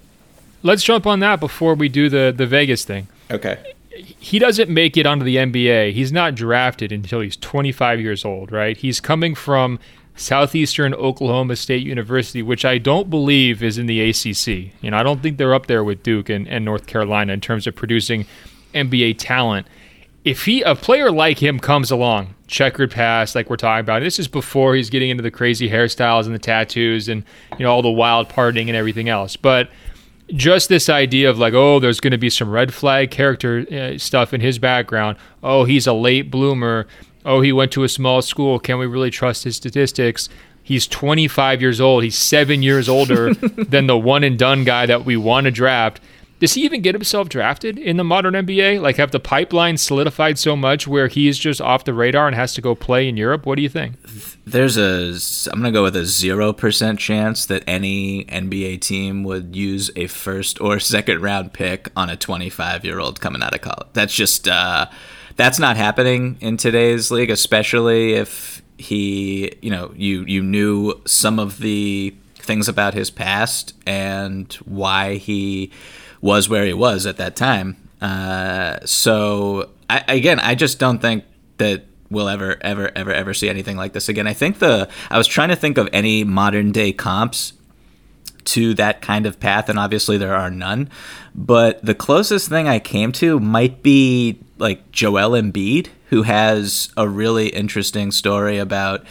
Let's 0.64 0.84
jump 0.84 1.08
on 1.08 1.22
that 1.22 1.40
before 1.40 1.76
we 1.76 1.88
do 1.88 2.10
the 2.10 2.34
the 2.36 2.46
Vegas 2.46 2.84
thing. 2.84 3.08
Okay 3.30 3.58
he 3.96 4.40
doesn't 4.40 4.70
make 4.70 4.98
it 4.98 5.06
onto 5.06 5.26
the 5.26 5.36
NBA. 5.38 5.94
He's 5.94 6.12
not 6.12 6.36
drafted 6.36 6.92
until 6.92 7.20
he's 7.20 7.36
25 7.38 8.00
years 8.00 8.24
old, 8.24 8.52
right? 8.52 8.78
He's 8.78 9.00
coming 9.00 9.36
from 9.36 9.80
Southeastern 10.16 10.94
Oklahoma 10.94 11.56
State 11.56 11.86
University, 11.86 12.42
which 12.42 12.64
I 12.66 12.78
don't 12.78 13.10
believe 13.10 13.64
is 13.64 13.78
in 13.78 13.88
the 13.88 14.10
ACC. 14.10 14.74
You 14.82 14.92
know, 14.92 14.98
I 14.98 15.04
don't 15.04 15.22
think 15.22 15.38
they're 15.38 15.54
up 15.54 15.68
there 15.68 15.84
with 15.84 16.04
Duke 16.04 16.30
and, 16.30 16.48
and 16.48 16.64
North 16.64 16.86
Carolina 16.86 17.34
in 17.34 17.42
terms 17.42 17.68
of 17.68 17.76
producing 17.76 18.26
NBA 18.74 19.18
talent. 19.18 19.68
If 20.24 20.46
he 20.46 20.62
a 20.62 20.76
player 20.76 21.10
like 21.10 21.42
him 21.42 21.60
comes 21.60 21.90
along, 21.90 22.36
checkered 22.46 22.92
past 22.92 23.34
like 23.34 23.50
we're 23.50 23.56
talking 23.56 23.80
about, 23.82 24.02
this 24.02 24.20
is 24.20 24.28
before 24.28 24.76
he's 24.76 24.92
getting 24.92 25.10
into 25.10 25.24
the 25.24 25.32
crazy 25.32 25.68
hairstyles 25.68 26.26
and 26.26 26.36
the 26.36 26.40
tattoos 26.40 27.10
and 27.10 27.24
you 27.58 27.66
know 27.66 27.72
all 27.72 27.82
the 27.82 27.90
wild 27.90 28.30
partying 28.30 28.68
and 28.68 28.76
everything 28.76 29.10
else. 29.10 29.36
But 29.36 29.70
just 30.34 30.70
this 30.70 30.90
idea 30.90 31.30
of 31.30 31.40
like, 31.40 31.54
oh, 31.54 31.80
there's 31.80 32.00
going 32.00 32.12
to 32.12 32.18
be 32.18 32.30
some 32.30 32.50
red 32.50 32.74
flag 32.74 33.12
character 33.12 33.66
uh, 33.72 33.98
stuff 33.98 34.34
in 34.34 34.42
his 34.42 34.60
background. 34.60 35.18
Oh, 35.44 35.64
he's 35.64 35.88
a 35.88 35.94
late 35.94 36.32
bloomer. 36.32 36.88
Oh, 37.26 37.42
he 37.42 37.52
went 37.52 37.72
to 37.74 37.84
a 37.84 37.90
small 37.90 38.22
school. 38.22 38.60
Can 38.60 38.78
we 38.78 38.86
really 38.86 39.12
trust 39.12 39.44
his 39.44 39.56
statistics? 39.56 40.30
He's 40.64 40.88
25 40.88 41.62
years 41.62 41.82
old. 41.82 42.04
He's 42.04 42.18
seven 42.18 42.64
years 42.64 42.88
older 42.88 43.34
than 43.34 43.88
the 43.88 43.98
one 43.98 44.24
and 44.24 44.38
done 44.38 44.64
guy 44.64 44.86
that 44.86 45.06
we 45.06 45.18
want 45.18 45.46
to 45.46 45.52
draft. 45.52 46.00
Does 46.40 46.54
he 46.56 46.64
even 46.64 46.82
get 46.82 46.96
himself 46.96 47.30
drafted 47.30 47.78
in 47.78 47.98
the 47.98 48.04
modern 48.04 48.34
NBA? 48.34 48.82
Like, 48.82 48.98
have 48.98 49.12
the 49.12 49.20
pipeline 49.20 49.78
solidified 49.78 50.40
so 50.40 50.56
much 50.56 50.88
where 50.88 51.08
he's 51.08 51.38
just 51.38 51.62
off 51.62 51.84
the 51.84 51.94
radar 51.94 52.26
and 52.26 52.36
has 52.36 52.56
to 52.56 52.62
go 52.62 52.74
play 52.74 53.08
in 53.08 53.16
Europe? 53.16 53.46
What 53.46 53.58
do 53.58 53.62
you 53.62 53.70
think? 53.70 53.96
There's 54.46 54.78
a 54.78 55.52
I'm 55.52 55.60
gonna 55.60 55.72
go 55.72 55.84
with 55.84 55.96
a 55.96 56.06
zero 56.06 56.54
percent 56.54 57.00
chance 57.00 57.46
that 57.46 57.64
any 57.68 58.26
NBA 58.26 58.82
team 58.82 59.24
would 59.24 59.56
use 59.56 59.92
a 59.96 60.08
first 60.08 60.60
or 60.60 60.80
second 60.80 61.22
round 61.22 61.54
pick 61.54 61.90
on 61.96 62.10
a 62.10 62.18
25 62.18 62.84
year 62.86 63.00
old 63.00 63.22
coming 63.22 63.44
out 63.44 63.54
of 63.54 63.62
college. 63.62 63.88
That's 63.94 64.14
just 64.14 64.48
uh, 64.48 64.88
that's 65.36 65.60
not 65.60 65.78
happening 65.78 66.38
in 66.42 66.58
today's 66.58 67.12
league, 67.12 67.30
especially 67.30 68.14
if 68.14 68.62
he 68.78 69.54
you 69.62 69.70
know 69.70 69.94
you 69.96 70.26
you 70.26 70.42
knew 70.42 71.02
some 71.06 71.40
of 71.40 71.60
the 71.60 72.16
things 72.36 72.68
about 72.68 72.94
his 72.94 73.12
past 73.12 73.76
and 73.86 74.52
why 74.66 75.16
he 75.16 75.72
was 76.22 76.50
where 76.50 76.66
he 76.66 76.74
was 76.74 77.06
at 77.06 77.18
that 77.18 77.36
time. 77.36 77.78
Uh, 78.02 78.80
so 78.86 79.70
I, 79.90 80.04
again, 80.08 80.40
I 80.40 80.56
just 80.56 80.80
don't 80.80 81.00
think 81.00 81.26
that 81.58 81.86
we'll 82.12 82.30
ever, 82.30 82.58
ever, 82.62 82.92
ever, 82.96 83.12
ever 83.12 83.34
see 83.34 83.50
anything 83.50 83.78
like 83.78 83.94
this 83.94 84.10
again. 84.10 84.28
I 84.28 84.34
think 84.34 84.60
the 84.60 84.90
I 85.10 85.18
was 85.18 85.28
trying 85.28 85.50
to 85.50 85.56
think 85.56 85.78
of 85.78 85.90
any 85.92 86.24
modern 86.24 86.72
day 86.72 86.92
comps 86.92 87.54
to 88.44 88.74
that 88.76 89.02
kind 89.02 89.26
of 89.26 89.40
path, 89.40 89.70
and 89.70 89.80
obviously 89.80 90.18
there 90.18 90.36
are 90.36 90.52
none. 90.52 90.90
But 91.34 91.84
the 91.84 91.96
closest 91.96 92.50
thing 92.50 92.68
I 92.68 92.80
came 92.80 93.12
to 93.14 93.40
might 93.40 93.82
be 93.82 94.40
like 94.58 94.92
Joel 94.92 95.32
Embiid, 95.32 95.88
who 96.10 96.24
has 96.24 96.92
a 96.98 97.08
really 97.08 97.48
interesting 97.48 98.12
story 98.12 98.58
about 98.58 99.06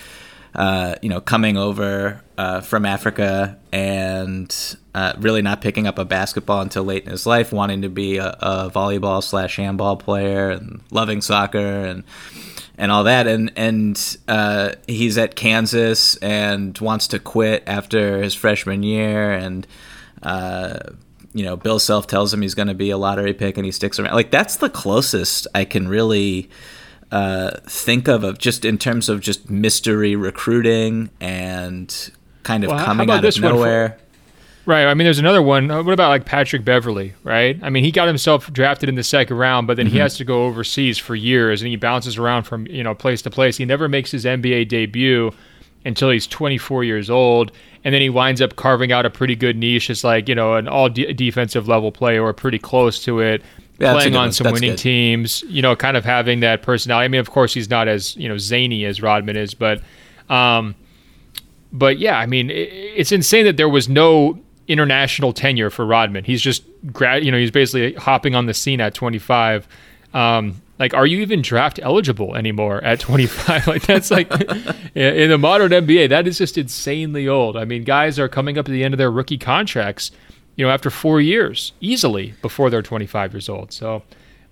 uh, 0.55 0.97
you 1.01 1.09
know 1.09 1.21
coming 1.21 1.57
over 1.57 2.23
uh, 2.37 2.61
from 2.61 2.85
Africa 2.85 3.59
and 3.73 4.77
uh, 4.95 5.15
really 5.19 5.43
not 5.43 5.61
picking 5.61 5.87
up 5.87 5.99
a 5.99 6.05
basketball 6.05 6.61
until 6.61 6.85
late 6.85 7.05
in 7.05 7.11
his 7.11 7.27
life, 7.27 7.53
wanting 7.53 7.83
to 7.83 7.89
be 7.89 8.19
a, 8.19 8.37
a 8.41 8.71
volleyball 8.71 9.23
slash 9.23 9.57
handball 9.57 9.97
player 9.97 10.51
and 10.51 10.81
loving 10.91 11.21
soccer 11.21 11.85
and 11.85 12.03
and 12.81 12.90
all 12.90 13.05
that. 13.05 13.29
And 13.29 13.53
and 13.55 14.16
uh, 14.27 14.73
he's 14.88 15.19
at 15.19 15.37
Kansas 15.37 16.16
and 16.16 16.77
wants 16.79 17.07
to 17.09 17.21
quit 17.21 17.62
after 17.66 18.21
his 18.21 18.35
freshman 18.35 18.83
year. 18.83 19.33
And 19.33 19.66
uh, 20.23 20.79
you 21.33 21.45
know, 21.45 21.57
Bill 21.57 21.79
Self 21.79 22.09
tells 22.09 22.35
him 22.35 22.43
he's 22.43 22.55
going 22.55 22.69
to 22.69 22.75
be 22.75 22.90
a 22.90 22.99
lottery 22.99 23.35
pick, 23.35 23.57
and 23.57 23.64
he 23.64 23.71
sticks 23.71 24.01
around. 24.01 24.14
Like 24.14 24.33
that's 24.33 24.57
the 24.57 24.71
closest 24.71 25.47
I 25.55 25.64
can 25.64 25.87
really. 25.87 26.51
Uh, 27.12 27.59
think 27.66 28.07
of 28.07 28.23
of 28.23 28.38
just 28.38 28.64
in 28.64 28.79
terms 28.79 29.09
of 29.09 29.21
just 29.21 29.51
mystery 29.51 30.14
recruiting 30.14 31.11
and 31.21 32.12
kind 32.45 32.62
of 32.62 32.71
well, 32.71 32.85
coming 32.85 33.11
out 33.11 33.25
of 33.25 33.40
nowhere. 33.40 33.99
Right. 34.71 34.87
I 34.87 34.95
mean, 34.95 35.05
there's 35.05 35.19
another 35.19 35.43
one. 35.43 35.69
Uh, 35.69 35.83
what 35.83 35.93
about 35.93 36.11
like 36.11 36.27
Patrick 36.27 36.65
Beverley, 36.65 37.13
right? 37.25 37.59
I 37.61 37.71
mean, 37.71 37.83
he 37.83 37.91
got 37.91 38.07
himself 38.07 38.53
drafted 38.53 38.89
in 38.89 38.95
the 38.95 39.03
second 39.03 39.37
round, 39.37 39.67
but 39.67 39.77
then 39.77 39.87
mm-hmm. 39.87 39.95
he 39.95 39.99
has 39.99 40.17
to 40.19 40.25
go 40.25 40.45
overseas 40.45 40.97
for 40.97 41.17
years 41.17 41.61
and 41.61 41.69
he 41.69 41.75
bounces 41.75 42.19
around 42.19 42.45
from, 42.45 42.69
you 42.69 42.85
know, 42.85 42.95
place 42.95 43.21
to 43.23 43.31
place. 43.31 43.57
He 43.57 43.65
never 43.65 43.89
makes 43.89 44.13
his 44.13 44.25
NBA 44.25 44.69
debut 44.69 45.33
until 45.85 46.11
he's 46.11 46.25
24 46.29 46.85
years 46.85 47.11
old. 47.11 47.51
And 47.83 47.93
then 47.93 48.01
he 48.01 48.11
winds 48.11 48.41
up 48.41 48.55
carving 48.55 48.93
out 48.93 49.05
a 49.05 49.11
pretty 49.11 49.35
good 49.35 49.57
niche 49.57 49.91
as 49.91 50.05
like, 50.05 50.29
you 50.29 50.37
know, 50.37 50.55
an 50.55 50.69
all 50.69 50.89
de- 50.89 51.13
defensive 51.15 51.67
level 51.67 51.91
player 51.91 52.23
or 52.23 52.33
pretty 52.33 52.61
close 52.61 53.03
to 53.07 53.19
it. 53.19 53.43
Yeah, 53.81 53.95
playing 53.95 54.15
on 54.15 54.31
some 54.31 54.53
winning 54.53 54.73
good. 54.73 54.79
teams, 54.79 55.43
you 55.49 55.63
know, 55.63 55.75
kind 55.75 55.97
of 55.97 56.05
having 56.05 56.41
that 56.41 56.63
personality. 56.63 57.07
I 57.07 57.09
mean, 57.09 57.21
of 57.21 57.31
course, 57.33 57.53
he's 57.53 57.69
not 57.69 57.89
as, 57.89 58.15
you 58.15 58.29
know, 58.29 58.39
zany 58.39 58.85
as 58.85 59.03
Rodman 59.03 59.37
is, 59.37 59.53
but, 59.53 59.83
um, 60.29 60.77
but 61.73 61.99
yeah, 61.99 62.21
I 62.21 62.27
mean, 62.27 62.51
it, 62.51 62.69
it's 62.71 63.11
insane 63.11 63.47
that 63.47 63.57
there 63.57 63.69
was 63.69 63.89
no 63.89 64.39
international 64.71 65.33
tenure 65.33 65.69
for 65.69 65.85
Rodman. 65.85 66.25
He's 66.25 66.41
just 66.41 66.63
grad, 66.93 67.25
you 67.25 67.33
know, 67.33 67.39
he's 67.39 67.51
basically 67.51 67.95
hopping 67.95 68.37
on 68.37 68.47
the 68.47 68.55
scene 68.55 68.81
at 68.81 68.95
25. 68.95 69.67
Um, 70.15 70.63
like, 70.79 70.95
are 70.95 71.07
you 71.07 71.19
even 71.19 71.43
draft 71.43 71.81
eligible 71.83 72.37
anymore 72.37 72.83
at 72.85 73.01
25? 73.01 73.67
like, 73.67 73.83
that's 73.83 74.11
like 74.11 74.31
in 74.95 75.29
the 75.29 75.39
modern 75.39 75.73
NBA, 75.73 76.09
that 76.11 76.27
is 76.29 76.39
just 76.39 76.57
insanely 76.57 77.27
old. 77.27 77.57
I 77.57 77.65
mean, 77.65 77.83
guys 77.83 78.19
are 78.19 78.29
coming 78.29 78.59
up 78.59 78.69
at 78.69 78.73
the 78.73 78.85
end 78.85 78.95
of 78.95 78.99
their 78.99 79.11
rookie 79.11 79.39
contracts, 79.39 80.13
you 80.55 80.65
know, 80.65 80.71
after 80.71 80.89
four 80.89 81.21
years 81.21 81.73
easily 81.81 82.35
before 82.41 82.71
they're 82.71 82.81
25 82.81 83.35
years 83.35 83.49
old. 83.49 83.73
So, 83.73 84.03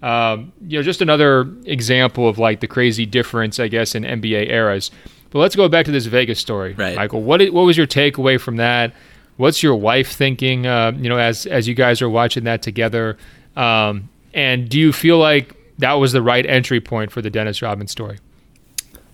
um, 0.03 0.53
you 0.67 0.79
know, 0.79 0.83
just 0.83 1.01
another 1.01 1.49
example 1.65 2.29
of 2.29 2.39
like 2.39 2.59
the 2.59 2.67
crazy 2.67 3.07
difference, 3.07 3.61
I 3.61 3.69
guess, 3.69 3.95
in 3.95 4.03
NBA 4.03 4.51
eras. 4.51 4.91
But 5.31 5.39
let's 5.39 5.55
go 5.55 5.69
back 5.69 5.85
to 5.87 5.93
this 5.93 6.07
Vegas 6.07 6.39
story, 6.39 6.75
right. 6.75 6.97
Michael. 6.97 7.23
What 7.23 7.41
what 7.53 7.63
was 7.63 7.77
your 7.77 7.87
takeaway 7.87 8.41
from 8.41 8.57
that? 8.57 8.95
What's 9.39 9.63
your 9.63 9.77
wife 9.77 10.13
thinking? 10.13 10.67
Uh, 10.67 10.93
you 10.97 11.09
know, 11.09 11.17
as 11.17 11.47
as 11.47 11.67
you 11.67 11.75
guys 11.75 12.03
are 12.03 12.11
watching 12.11 12.45
that 12.45 12.61
together, 12.61 13.17
um, 13.57 14.09
and 14.35 14.69
do 14.69 14.79
you 14.79 14.93
feel 14.93 15.19
like 15.19 15.55
that 15.79 15.95
was 15.95 16.13
the 16.13 16.21
right 16.21 16.45
entry 16.45 16.81
point 16.81 17.11
for 17.11 17.23
the 17.23 17.31
Dennis 17.31 17.63
Rodman 17.63 17.87
story? 17.87 18.19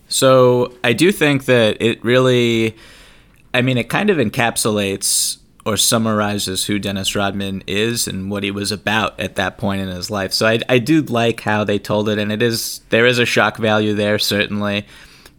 So 0.07 0.73
I 0.83 0.93
do 0.93 1.11
think 1.11 1.45
that 1.45 1.81
it 1.81 2.03
really, 2.03 2.75
I 3.53 3.61
mean, 3.61 3.77
it 3.77 3.89
kind 3.89 4.09
of 4.09 4.17
encapsulates 4.17 5.37
or 5.65 5.77
summarizes 5.77 6.65
who 6.65 6.77
Dennis 6.77 7.15
Rodman 7.15 7.63
is 7.65 8.07
and 8.07 8.29
what 8.29 8.43
he 8.43 8.51
was 8.51 8.71
about 8.71 9.19
at 9.19 9.35
that 9.35 9.57
point 9.57 9.81
in 9.81 9.87
his 9.87 10.11
life. 10.11 10.31
So 10.31 10.45
I, 10.45 10.59
I 10.69 10.77
do 10.77 11.01
like 11.01 11.41
how 11.41 11.63
they 11.63 11.79
told 11.79 12.07
it, 12.09 12.19
and 12.19 12.31
it 12.31 12.41
is 12.41 12.81
there 12.89 13.05
is 13.05 13.19
a 13.19 13.25
shock 13.25 13.57
value 13.57 13.93
there 13.93 14.19
certainly. 14.19 14.85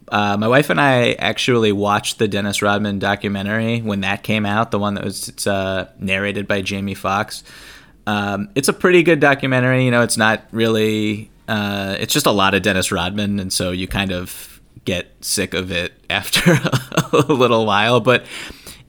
Uh, 0.09 0.37
my 0.37 0.49
wife 0.49 0.71
and 0.71 0.81
I 0.81 1.12
actually 1.12 1.73
watched 1.73 2.19
the 2.19 2.29
Dennis 2.29 2.62
Rodman 2.62 2.99
documentary 2.99 3.81
when 3.81 4.03
that 4.03 4.23
came 4.23 4.47
out, 4.47 4.71
the 4.71 4.79
one 4.79 4.95
that 4.95 5.05
was 5.05 5.29
it's, 5.29 5.47
uh, 5.47 5.90
narrated 5.99 6.47
by 6.47 6.62
Jamie 6.62 6.95
Foxx. 6.95 7.42
Um, 8.07 8.49
it's 8.55 8.69
a 8.69 8.73
pretty 8.73 9.03
good 9.03 9.21
documentary. 9.21 9.85
You 9.85 9.90
know, 9.90 10.03
it's 10.03 10.16
not 10.16 10.45
really. 10.53 11.31
Uh, 11.49 11.97
it's 11.99 12.12
just 12.12 12.27
a 12.27 12.31
lot 12.31 12.55
of 12.55 12.62
Dennis 12.62 12.90
Rodman, 12.90 13.38
and 13.40 13.53
so 13.53 13.71
you 13.71 13.87
kind 13.87 14.12
of 14.12 14.61
get 14.85 15.12
sick 15.21 15.55
of 15.55 15.71
it 15.71 15.92
after 16.11 16.53
a 17.12 17.19
little 17.19 17.66
while. 17.66 18.01
But 18.01 18.25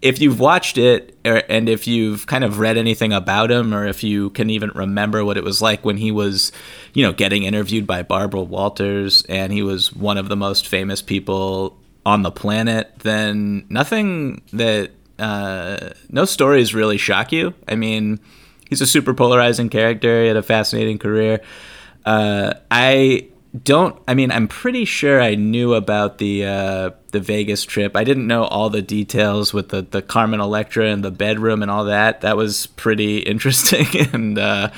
if 0.01 0.21
you've 0.21 0.39
watched 0.39 0.77
it 0.77 1.17
or, 1.25 1.41
and 1.49 1.67
if 1.67 1.88
you've 1.88 2.27
kind 2.27 2.43
of 2.43 2.60
read 2.60 2.77
anything 2.77 3.13
about 3.13 3.51
him 3.51 3.73
or 3.73 3.86
if 3.86 4.03
you 4.03 4.29
can 4.31 4.49
even 4.49 4.69
remember 4.75 5.25
what 5.25 5.38
it 5.38 5.43
was 5.43 5.62
like 5.62 5.83
when 5.83 5.97
he 5.97 6.12
was 6.12 6.51
you 6.93 7.03
know 7.03 7.12
getting 7.12 7.43
interviewed 7.43 7.88
by 7.88 8.03
barbara 8.03 8.41
walters 8.41 9.23
and 9.27 9.51
he 9.51 9.63
was 9.63 9.93
one 9.93 10.17
of 10.17 10.29
the 10.29 10.36
most 10.36 10.67
famous 10.67 11.01
people 11.01 11.77
on 12.05 12.21
the 12.21 12.31
planet 12.31 12.91
then 12.99 13.65
nothing 13.69 14.41
that 14.53 14.91
uh, 15.19 15.89
no 16.10 16.25
stories 16.25 16.75
really 16.75 16.97
shock 16.97 17.31
you. 17.31 17.53
I 17.67 17.75
mean 17.75 18.19
he's 18.69 18.81
a 18.81 18.88
super 18.88 19.13
polarizing 19.13 19.69
character. 19.69 20.21
He 20.21 20.27
had 20.27 20.38
a 20.38 20.43
fascinating 20.43 20.99
career. 20.99 21.41
Uh, 22.05 22.53
i 22.71 23.27
don't 23.63 23.99
I 24.07 24.13
mean 24.13 24.31
I'm 24.31 24.47
pretty 24.47 24.86
sure 24.86 25.21
I 25.21 25.36
knew 25.36 25.73
about 25.73 26.17
the 26.17 26.45
uh, 26.45 26.89
the 27.12 27.19
Vegas 27.19 27.63
trip. 27.63 27.95
I 27.95 28.03
didn't 28.03 28.27
know 28.27 28.43
all 28.43 28.69
the 28.69 28.81
details 28.81 29.53
with 29.53 29.69
the 29.69 29.81
the 29.81 30.01
Carmen 30.01 30.39
Electra 30.39 30.88
and 30.88 31.03
the 31.03 31.12
bedroom 31.12 31.62
and 31.62 31.71
all 31.71 31.86
that. 31.86 32.21
That 32.21 32.38
was 32.38 32.67
pretty 32.67 33.19
interesting 33.33 33.88
and 34.13 34.38
uh, 34.38 34.71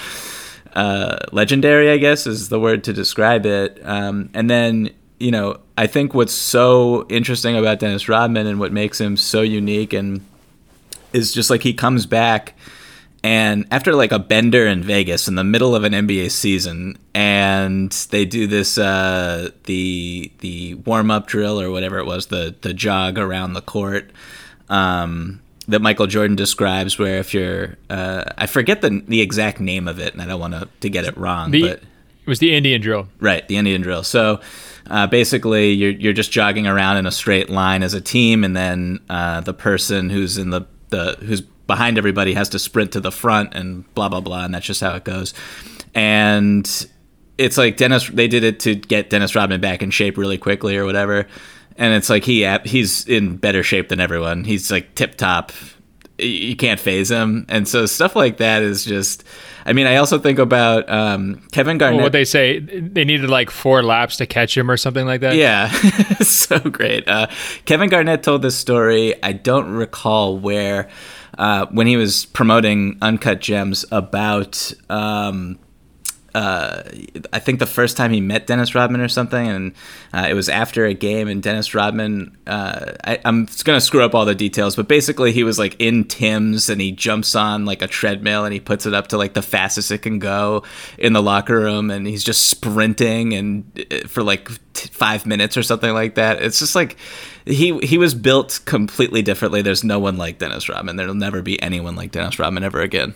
uh, 0.74 1.18
legendary, 1.32 1.90
I 1.92 1.98
guess 1.98 2.28
is 2.28 2.50
the 2.50 2.60
word 2.60 2.84
to 2.86 2.94
describe 2.94 3.46
it. 3.46 3.80
Um, 3.84 4.30
and 4.34 4.50
then 4.50 4.92
you 5.20 5.32
know 5.32 5.60
I 5.78 5.88
think 5.88 6.14
what's 6.14 6.34
so 6.34 7.08
interesting 7.10 7.56
about 7.56 7.80
Dennis 7.80 8.08
Rodman 8.08 8.48
and 8.48 8.60
what 8.60 8.72
makes 8.72 9.00
him 9.02 9.18
so 9.18 9.42
unique 9.42 9.94
and 9.94 10.26
is 11.12 11.34
just 11.34 11.50
like 11.50 11.64
he 11.64 11.74
comes 11.74 12.06
back 12.06 12.54
and 13.24 13.66
after 13.70 13.96
like 13.96 14.12
a 14.12 14.20
bender 14.20 14.66
in 14.66 14.82
Vegas 14.82 15.28
in 15.28 15.36
the 15.36 15.44
middle 15.44 15.76
of 15.76 15.84
an 15.84 15.92
NBA 15.92 16.32
season, 16.32 16.98
and 17.14 17.92
they 18.12 18.24
do 18.24 18.48
this 18.48 18.78
uh, 18.78 19.50
the 19.66 20.32
the 20.40 20.76
warm 20.76 21.12
up 21.12 21.28
drill 21.28 21.60
or 21.60 21.70
whatever 21.70 21.98
it 22.00 22.06
was, 22.06 22.28
the 22.28 22.56
the 22.62 22.74
jog 22.74 23.18
around 23.18 23.54
the 23.54 23.62
court 23.62 24.12
um, 24.70 25.42
that 25.68 25.82
Michael 25.82 26.08
Jordan 26.08 26.38
describes, 26.38 26.98
where 26.98 27.18
if 27.18 27.34
you're 27.34 27.78
uh, 27.90 28.24
I 28.38 28.46
forget 28.46 28.82
the 28.82 29.04
the 29.06 29.20
exact 29.20 29.60
name 29.60 29.88
of 29.88 30.00
it, 30.00 30.14
and 30.14 30.22
I 30.22 30.26
don't 30.26 30.40
want 30.40 30.54
to 30.54 30.70
to 30.80 30.90
get 30.90 31.04
it 31.04 31.18
wrong, 31.18 31.52
the, 31.52 31.62
but 31.62 31.80
it 31.80 32.28
was 32.28 32.40
the 32.40 32.56
Indian 32.56 32.80
drill, 32.80 33.10
right? 33.20 33.46
The 33.48 33.58
Indian 33.58 33.82
drill. 33.82 34.04
So. 34.04 34.40
Uh, 34.90 35.06
basically, 35.06 35.70
you're 35.70 35.92
you're 35.92 36.14
just 36.14 36.32
jogging 36.32 36.66
around 36.66 36.98
in 36.98 37.06
a 37.06 37.12
straight 37.12 37.48
line 37.48 37.84
as 37.84 37.94
a 37.94 38.02
team, 38.02 38.44
and 38.44 38.56
then 38.56 39.00
uh, 39.08 39.40
the 39.40 39.54
person 39.54 40.10
who's 40.10 40.40
in 40.40 40.50
the, 40.50 40.62
the 40.88 41.16
who's 41.22 41.44
behind 41.70 42.00
everybody 42.00 42.34
has 42.34 42.50
to 42.50 42.60
sprint 42.60 42.92
to 42.94 43.00
the 43.00 43.12
front 43.12 43.54
and 43.54 43.86
blah 43.94 44.10
blah 44.10 44.20
blah 44.20 44.44
and 44.44 44.54
that's 44.54 44.66
just 44.66 44.82
how 44.82 44.96
it 44.96 45.06
goes. 45.06 45.36
And 45.94 46.68
it's 47.38 47.58
like 47.58 47.78
Dennis 47.78 48.10
they 48.10 48.28
did 48.28 48.44
it 48.44 48.60
to 48.62 48.76
get 48.76 49.12
Dennis 49.12 49.36
Rodman 49.36 49.62
back 49.62 49.82
in 49.82 49.92
shape 49.92 50.18
really 50.18 50.38
quickly 50.38 50.76
or 50.76 50.84
whatever. 50.84 51.28
And 51.78 51.94
it's 51.94 52.10
like 52.10 52.26
he 52.26 52.46
he's 52.66 53.08
in 53.08 53.38
better 53.38 53.64
shape 53.64 53.88
than 53.88 54.00
everyone. 54.00 54.44
He's 54.44 54.70
like 54.72 54.96
tip 54.96 55.16
top. 55.16 55.54
You 56.18 56.56
can't 56.58 56.80
faze 56.80 57.10
him. 57.10 57.46
And 57.48 57.66
so 57.66 57.86
stuff 57.86 58.16
like 58.16 58.38
that 58.38 58.64
is 58.64 58.84
just 58.84 59.24
I 59.64 59.74
mean 59.74 59.86
I 59.86 59.98
also 59.98 60.18
think 60.18 60.40
about 60.40 60.90
um, 60.90 61.48
Kevin 61.52 61.78
Garnett 61.78 61.98
well, 61.98 62.06
what 62.06 62.14
they 62.14 62.26
say 62.26 62.60
they 62.60 63.06
needed 63.06 63.30
like 63.30 63.52
four 63.52 63.84
laps 63.84 64.18
to 64.18 64.26
catch 64.26 64.58
him 64.58 64.70
or 64.70 64.76
something 64.76 65.06
like 65.06 65.22
that. 65.22 65.36
Yeah. 65.36 65.72
So 66.20 66.60
great. 66.60 67.08
Uh, 67.08 67.28
Kevin 67.64 67.90
Garnett 67.90 68.24
told 68.24 68.42
this 68.42 68.58
story. 68.58 69.16
I 69.24 69.32
don't 69.32 69.72
recall 69.72 70.38
where 70.38 70.90
uh, 71.40 71.66
when 71.72 71.88
he 71.88 71.96
was 71.96 72.26
promoting 72.26 72.98
Uncut 73.02 73.40
Gems 73.40 73.86
about 73.92 74.74
um, 74.90 75.58
uh, 76.36 76.84
I 77.34 77.40
think 77.40 77.60
the 77.60 77.66
first 77.66 77.98
time 77.98 78.12
he 78.12 78.22
met 78.22 78.48
Dennis 78.48 78.76
Rodman 78.76 79.02
or 79.02 79.08
something, 79.08 79.48
and 79.48 79.74
uh, 80.14 80.28
it 80.30 80.34
was 80.34 80.50
after 80.50 80.86
a 80.86 80.94
game, 80.94 81.28
and 81.28 81.42
Dennis 81.42 81.74
Rodman, 81.74 82.38
uh, 82.48 82.94
I, 83.04 83.16
am 83.26 83.48
gonna 83.64 83.82
screw 83.82 84.04
up 84.04 84.14
all 84.14 84.26
the 84.26 84.36
details, 84.36 84.76
but 84.76 84.88
basically 84.88 85.32
he 85.32 85.44
was 85.44 85.58
like 85.58 85.76
in 85.80 86.04
Tim's 86.06 86.70
and 86.70 86.80
he 86.80 86.92
jumps 86.92 87.36
on 87.36 87.66
like 87.66 87.82
a 87.82 87.88
treadmill 87.88 88.46
and 88.46 88.54
he 88.54 88.60
puts 88.60 88.86
it 88.86 88.94
up 88.94 89.08
to 89.08 89.18
like 89.18 89.34
the 89.34 89.42
fastest 89.42 89.92
it 89.92 90.00
can 90.00 90.20
go 90.20 90.64
in 90.98 91.14
the 91.14 91.22
locker 91.22 91.60
room, 91.60 91.90
and 91.90 92.06
he's 92.06 92.24
just 92.24 92.48
sprinting 92.48 93.34
and 93.34 93.86
uh, 93.92 94.08
for 94.08 94.24
like 94.24 94.50
t- 94.74 94.90
five 94.90 95.26
minutes 95.26 95.58
or 95.58 95.64
something 95.64 95.94
like 95.94 96.16
that. 96.16 96.42
It's 96.42 96.60
just 96.60 96.76
like 96.76 96.98
he 97.46 97.78
he 97.80 97.98
was 97.98 98.14
built 98.14 98.60
completely 98.66 99.22
differently. 99.22 99.62
There's 99.62 99.84
no 99.84 100.00
one 100.00 100.18
like 100.18 100.38
Dennis 100.38 100.70
Rodman. 100.70 100.96
There'll 100.96 101.16
never 101.16 101.42
be 101.42 101.62
anyone 101.62 101.96
like 101.96 102.12
Dennis 102.12 102.38
Rodman 102.40 102.64
ever 102.64 102.82
again. 102.82 103.16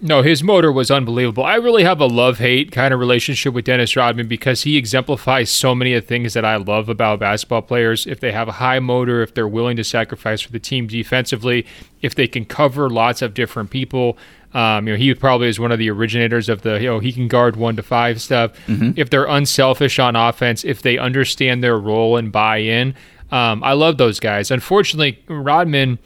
No, 0.00 0.22
his 0.22 0.44
motor 0.44 0.70
was 0.70 0.92
unbelievable. 0.92 1.44
I 1.44 1.56
really 1.56 1.82
have 1.82 2.00
a 2.00 2.06
love 2.06 2.38
hate 2.38 2.70
kind 2.70 2.94
of 2.94 3.00
relationship 3.00 3.52
with 3.52 3.64
Dennis 3.64 3.96
Rodman 3.96 4.28
because 4.28 4.62
he 4.62 4.76
exemplifies 4.76 5.50
so 5.50 5.74
many 5.74 5.92
of 5.94 6.04
the 6.04 6.06
things 6.06 6.34
that 6.34 6.44
I 6.44 6.56
love 6.56 6.88
about 6.88 7.18
basketball 7.18 7.62
players. 7.62 8.06
If 8.06 8.20
they 8.20 8.30
have 8.30 8.46
a 8.46 8.52
high 8.52 8.78
motor, 8.78 9.22
if 9.22 9.34
they're 9.34 9.48
willing 9.48 9.76
to 9.76 9.84
sacrifice 9.84 10.40
for 10.40 10.52
the 10.52 10.60
team 10.60 10.86
defensively, 10.86 11.66
if 12.00 12.14
they 12.14 12.28
can 12.28 12.44
cover 12.44 12.88
lots 12.88 13.22
of 13.22 13.34
different 13.34 13.70
people. 13.70 14.16
Um, 14.54 14.86
you 14.86 14.94
know, 14.94 14.98
he 14.98 15.12
probably 15.14 15.48
is 15.48 15.58
one 15.58 15.72
of 15.72 15.80
the 15.80 15.90
originators 15.90 16.48
of 16.48 16.62
the, 16.62 16.80
you 16.80 16.88
know, 16.88 17.00
he 17.00 17.12
can 17.12 17.26
guard 17.26 17.56
one 17.56 17.74
to 17.76 17.82
five 17.82 18.22
stuff. 18.22 18.52
Mm-hmm. 18.66 18.92
If 18.96 19.10
they're 19.10 19.26
unselfish 19.26 19.98
on 19.98 20.14
offense, 20.14 20.64
if 20.64 20.80
they 20.80 20.96
understand 20.96 21.62
their 21.62 21.76
role 21.76 22.16
and 22.16 22.30
buy 22.30 22.58
in, 22.58 22.94
um, 23.30 23.62
I 23.64 23.72
love 23.72 23.98
those 23.98 24.20
guys. 24.20 24.50
Unfortunately, 24.50 25.22
Rodman 25.28 25.98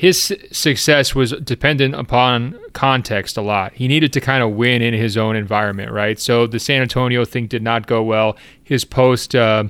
his 0.00 0.34
success 0.50 1.14
was 1.14 1.32
dependent 1.32 1.94
upon 1.94 2.58
context 2.72 3.36
a 3.36 3.42
lot. 3.42 3.74
He 3.74 3.86
needed 3.86 4.14
to 4.14 4.20
kind 4.22 4.42
of 4.42 4.52
win 4.52 4.80
in 4.80 4.94
his 4.94 5.18
own 5.18 5.36
environment, 5.36 5.92
right? 5.92 6.18
So 6.18 6.46
the 6.46 6.58
San 6.58 6.80
Antonio 6.80 7.26
thing 7.26 7.46
did 7.48 7.62
not 7.62 7.86
go 7.86 8.02
well. 8.02 8.38
His 8.64 8.86
post 8.86 9.34
uh, 9.34 9.64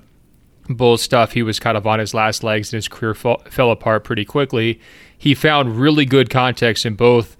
bull 0.68 0.98
stuff, 0.98 1.32
he 1.32 1.42
was 1.42 1.58
kind 1.58 1.76
of 1.76 1.84
on 1.84 1.98
his 1.98 2.14
last 2.14 2.44
legs 2.44 2.72
and 2.72 2.78
his 2.78 2.86
career 2.86 3.12
fell, 3.12 3.38
fell 3.50 3.72
apart 3.72 4.04
pretty 4.04 4.24
quickly. 4.24 4.80
He 5.18 5.34
found 5.34 5.80
really 5.80 6.04
good 6.04 6.30
context 6.30 6.86
in 6.86 6.94
both 6.94 7.36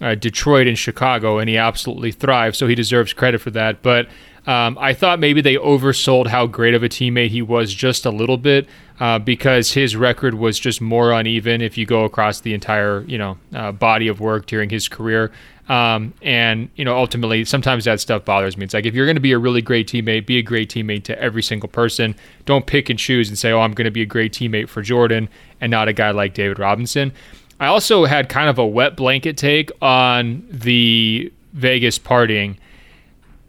uh, 0.00 0.14
Detroit 0.14 0.68
and 0.68 0.78
Chicago, 0.78 1.38
and 1.38 1.50
he 1.50 1.56
absolutely 1.56 2.12
thrived. 2.12 2.54
So 2.54 2.68
he 2.68 2.76
deserves 2.76 3.12
credit 3.12 3.40
for 3.40 3.50
that. 3.50 3.82
But 3.82 4.06
um, 4.46 4.78
I 4.80 4.94
thought 4.94 5.18
maybe 5.18 5.40
they 5.40 5.56
oversold 5.56 6.28
how 6.28 6.46
great 6.46 6.74
of 6.74 6.84
a 6.84 6.88
teammate 6.88 7.30
he 7.30 7.42
was 7.42 7.74
just 7.74 8.06
a 8.06 8.10
little 8.10 8.38
bit 8.38 8.68
uh, 9.00 9.18
because 9.18 9.72
his 9.72 9.94
record 9.96 10.34
was 10.34 10.58
just 10.58 10.80
more 10.80 11.12
uneven 11.12 11.60
if 11.60 11.78
you 11.78 11.86
go 11.86 12.04
across 12.04 12.40
the 12.40 12.54
entire 12.54 13.02
you 13.02 13.18
know 13.18 13.38
uh, 13.54 13.72
body 13.72 14.08
of 14.08 14.20
work 14.20 14.46
during 14.46 14.70
his 14.70 14.88
career. 14.88 15.30
Um, 15.68 16.14
and 16.22 16.70
you 16.76 16.84
know 16.84 16.96
ultimately 16.96 17.44
sometimes 17.44 17.84
that 17.84 18.00
stuff 18.00 18.24
bothers 18.24 18.56
me. 18.56 18.64
It's 18.64 18.74
like 18.74 18.86
if 18.86 18.94
you're 18.94 19.06
going 19.06 19.16
to 19.16 19.20
be 19.20 19.32
a 19.32 19.38
really 19.38 19.62
great 19.62 19.86
teammate, 19.86 20.26
be 20.26 20.38
a 20.38 20.42
great 20.42 20.70
teammate 20.70 21.04
to 21.04 21.20
every 21.20 21.42
single 21.42 21.68
person. 21.68 22.14
Don't 22.46 22.66
pick 22.66 22.88
and 22.88 22.98
choose 22.98 23.28
and 23.28 23.38
say, 23.38 23.52
oh, 23.52 23.60
I'm 23.60 23.72
going 23.72 23.84
to 23.84 23.90
be 23.90 24.02
a 24.02 24.06
great 24.06 24.32
teammate 24.32 24.68
for 24.68 24.82
Jordan 24.82 25.28
and 25.60 25.70
not 25.70 25.88
a 25.88 25.92
guy 25.92 26.10
like 26.10 26.34
David 26.34 26.58
Robinson. 26.58 27.12
I 27.60 27.66
also 27.66 28.04
had 28.04 28.28
kind 28.28 28.48
of 28.48 28.58
a 28.58 28.66
wet 28.66 28.96
blanket 28.96 29.36
take 29.36 29.70
on 29.82 30.46
the 30.50 31.32
Vegas 31.52 31.98
partying 31.98 32.56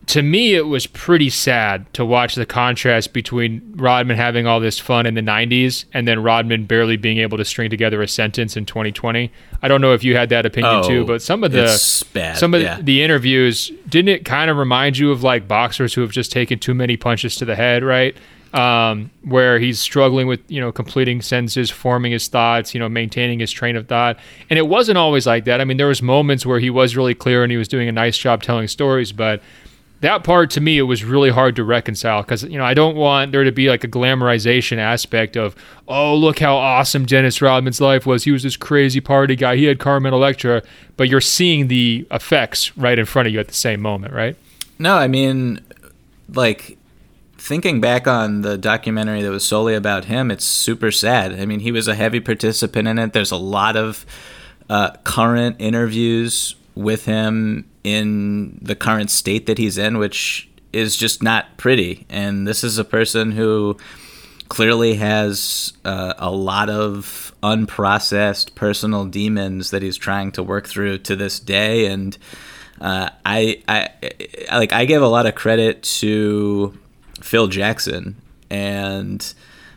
to 0.09 0.23
me, 0.23 0.55
it 0.55 0.65
was 0.65 0.87
pretty 0.87 1.29
sad 1.29 1.85
to 1.93 2.03
watch 2.03 2.33
the 2.33 2.45
contrast 2.45 3.13
between 3.13 3.61
Rodman 3.75 4.17
having 4.17 4.47
all 4.47 4.59
this 4.59 4.79
fun 4.79 5.05
in 5.05 5.13
the 5.13 5.21
90s 5.21 5.85
and 5.93 6.07
then 6.07 6.23
Rodman 6.23 6.65
barely 6.65 6.97
being 6.97 7.19
able 7.19 7.37
to 7.37 7.45
string 7.45 7.69
together 7.69 8.01
a 8.01 8.07
sentence 8.07 8.57
in 8.57 8.65
2020. 8.65 9.31
I 9.61 9.67
don't 9.67 9.81
know 9.81 9.93
if 9.93 10.03
you 10.03 10.17
had 10.17 10.29
that 10.29 10.47
opinion 10.47 10.77
oh, 10.77 10.87
too, 10.87 11.05
but 11.05 11.21
some 11.21 11.43
of 11.43 11.51
the 11.51 11.67
some 12.39 12.55
of 12.55 12.61
yeah. 12.63 12.81
the 12.81 13.03
interviews 13.03 13.71
didn't 13.87 14.09
it 14.09 14.25
kind 14.25 14.49
of 14.49 14.57
remind 14.57 14.97
you 14.97 15.11
of 15.11 15.21
like 15.21 15.47
boxers 15.47 15.93
who 15.93 16.01
have 16.01 16.11
just 16.11 16.31
taken 16.31 16.57
too 16.57 16.73
many 16.73 16.97
punches 16.97 17.35
to 17.35 17.45
the 17.45 17.55
head, 17.55 17.83
right? 17.83 18.17
Um, 18.51 19.11
where 19.21 19.59
he's 19.59 19.79
struggling 19.79 20.25
with 20.25 20.39
you 20.47 20.59
know 20.59 20.71
completing 20.71 21.21
sentences, 21.21 21.69
forming 21.69 22.13
his 22.13 22.27
thoughts, 22.27 22.73
you 22.73 22.79
know 22.79 22.89
maintaining 22.89 23.37
his 23.37 23.51
train 23.51 23.75
of 23.75 23.87
thought, 23.87 24.17
and 24.49 24.57
it 24.57 24.67
wasn't 24.67 24.97
always 24.97 25.27
like 25.27 25.45
that. 25.45 25.61
I 25.61 25.65
mean, 25.65 25.77
there 25.77 25.85
was 25.85 26.01
moments 26.01 26.47
where 26.47 26.59
he 26.59 26.71
was 26.71 26.97
really 26.97 27.13
clear 27.13 27.43
and 27.43 27.51
he 27.51 27.59
was 27.59 27.67
doing 27.67 27.87
a 27.87 27.91
nice 27.91 28.17
job 28.17 28.41
telling 28.41 28.67
stories, 28.67 29.11
but 29.11 29.43
that 30.01 30.23
part 30.23 30.49
to 30.51 30.62
me 30.62 30.77
it 30.77 30.83
was 30.83 31.03
really 31.03 31.29
hard 31.29 31.55
to 31.57 31.63
reconcile 31.63 32.21
because 32.21 32.43
you 32.43 32.57
know 32.57 32.63
I 32.63 32.73
don't 32.73 32.95
want 32.95 33.31
there 33.31 33.43
to 33.43 33.51
be 33.51 33.69
like 33.69 33.83
a 33.83 33.88
glamorization 33.88 34.77
aspect 34.77 35.35
of 35.35 35.55
oh 35.88 36.15
look 36.15 36.39
how 36.39 36.55
awesome 36.55 37.05
Dennis 37.05 37.41
Rodman's 37.41 37.81
life 37.81 38.05
was. 38.05 38.23
He 38.23 38.31
was 38.31 38.43
this 38.43 38.57
crazy 38.57 39.01
party 39.01 39.35
guy. 39.35 39.57
He 39.57 39.65
had 39.65 39.79
Carmen 39.79 40.13
Electra. 40.13 40.63
But 40.97 41.07
you're 41.07 41.21
seeing 41.21 41.67
the 41.69 42.05
effects 42.12 42.75
right 42.77 42.99
in 42.99 43.05
front 43.05 43.27
of 43.27 43.33
you 43.33 43.39
at 43.39 43.47
the 43.47 43.53
same 43.53 43.81
moment 43.81 44.13
right? 44.13 44.35
No 44.77 44.95
I 44.95 45.07
mean 45.07 45.59
like 46.33 46.77
thinking 47.38 47.81
back 47.81 48.07
on 48.07 48.41
the 48.41 48.57
documentary 48.57 49.21
that 49.21 49.31
was 49.31 49.45
solely 49.45 49.73
about 49.73 50.05
him 50.05 50.31
it's 50.31 50.45
super 50.45 50.91
sad. 50.91 51.33
I 51.33 51.45
mean 51.45 51.59
he 51.59 51.71
was 51.71 51.88
a 51.88 51.95
heavy 51.95 52.19
participant 52.19 52.88
in 52.88 52.99
it. 52.99 53.13
There's 53.13 53.31
a 53.31 53.38
lot 53.38 53.75
of 53.75 54.05
uh, 54.69 54.91
current 55.03 55.55
interviews 55.59 56.55
with 56.75 57.05
him 57.05 57.68
in 57.83 58.57
the 58.61 58.75
current 58.75 59.09
state 59.09 59.45
that 59.45 59.57
he's 59.57 59.77
in, 59.77 59.97
which 59.97 60.49
is 60.73 60.95
just 60.95 61.23
not 61.23 61.57
pretty. 61.57 62.05
And 62.09 62.47
this 62.47 62.63
is 62.63 62.77
a 62.77 62.83
person 62.83 63.31
who 63.31 63.77
clearly 64.49 64.95
has 64.95 65.73
uh, 65.85 66.13
a 66.17 66.31
lot 66.31 66.69
of 66.69 67.33
unprocessed 67.41 68.55
personal 68.55 69.05
demons 69.05 69.71
that 69.71 69.81
he's 69.81 69.97
trying 69.97 70.31
to 70.33 70.43
work 70.43 70.67
through 70.67 70.97
to 70.99 71.15
this 71.15 71.39
day. 71.39 71.85
And 71.85 72.17
uh, 72.81 73.09
I, 73.25 73.63
I, 73.67 73.89
like 74.51 74.73
I 74.73 74.85
give 74.85 75.01
a 75.01 75.07
lot 75.07 75.25
of 75.25 75.35
credit 75.35 75.83
to 75.83 76.77
Phil 77.21 77.47
Jackson 77.47 78.15
and 78.49 79.33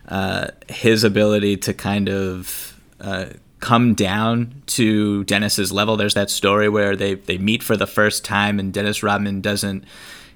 uh, 0.08 0.48
his 0.68 1.04
ability 1.04 1.58
to 1.58 1.74
kind 1.74 2.08
of 2.08 2.80
uh, 3.00 3.26
come 3.62 3.94
down 3.94 4.62
to 4.66 5.22
Dennis's 5.24 5.72
level. 5.72 5.96
There's 5.96 6.14
that 6.14 6.30
story 6.30 6.68
where 6.68 6.96
they, 6.96 7.14
they 7.14 7.38
meet 7.38 7.62
for 7.62 7.76
the 7.76 7.86
first 7.86 8.24
time 8.24 8.58
and 8.58 8.72
Dennis 8.72 9.04
Rodman 9.04 9.40
doesn't 9.40 9.84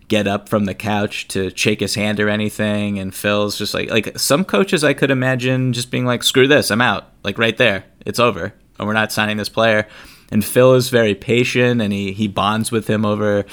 get 0.07 0.29
up 0.29 0.49
from 0.49 0.67
the 0.67 0.75
couch 0.75 1.27
to 1.29 1.51
shake 1.57 1.81
his 1.81 1.97
hand 1.97 2.21
or 2.21 2.29
anything. 2.29 3.01
And 3.01 3.13
Phil's 3.13 3.59
just 3.59 3.75
like 3.75 3.91
like 3.91 4.17
some 4.17 4.45
coaches 4.45 4.85
I 4.85 4.95
could 4.95 5.11
imagine 5.11 5.73
just 5.73 5.91
being 5.91 6.07
like 6.07 6.23
screw 6.23 6.47
this 6.47 6.71
I'm 6.71 6.81
out. 6.81 7.11
Like 7.25 7.37
right 7.37 7.57
there 7.57 7.85
it's 8.07 8.21
over. 8.21 8.55
And 8.79 8.87
we're 8.87 8.95
not 8.95 9.11
signing 9.11 9.37
this 9.39 9.49
player. 9.49 9.89
And 10.31 10.45
Phil 10.45 10.75
is 10.75 10.89
very 10.91 11.17
patient 11.17 11.83
and 11.83 11.93
he 11.93 12.13
he 12.13 12.29
bonds 12.29 12.71
with 12.71 12.89
him 12.89 13.05
over 13.05 13.45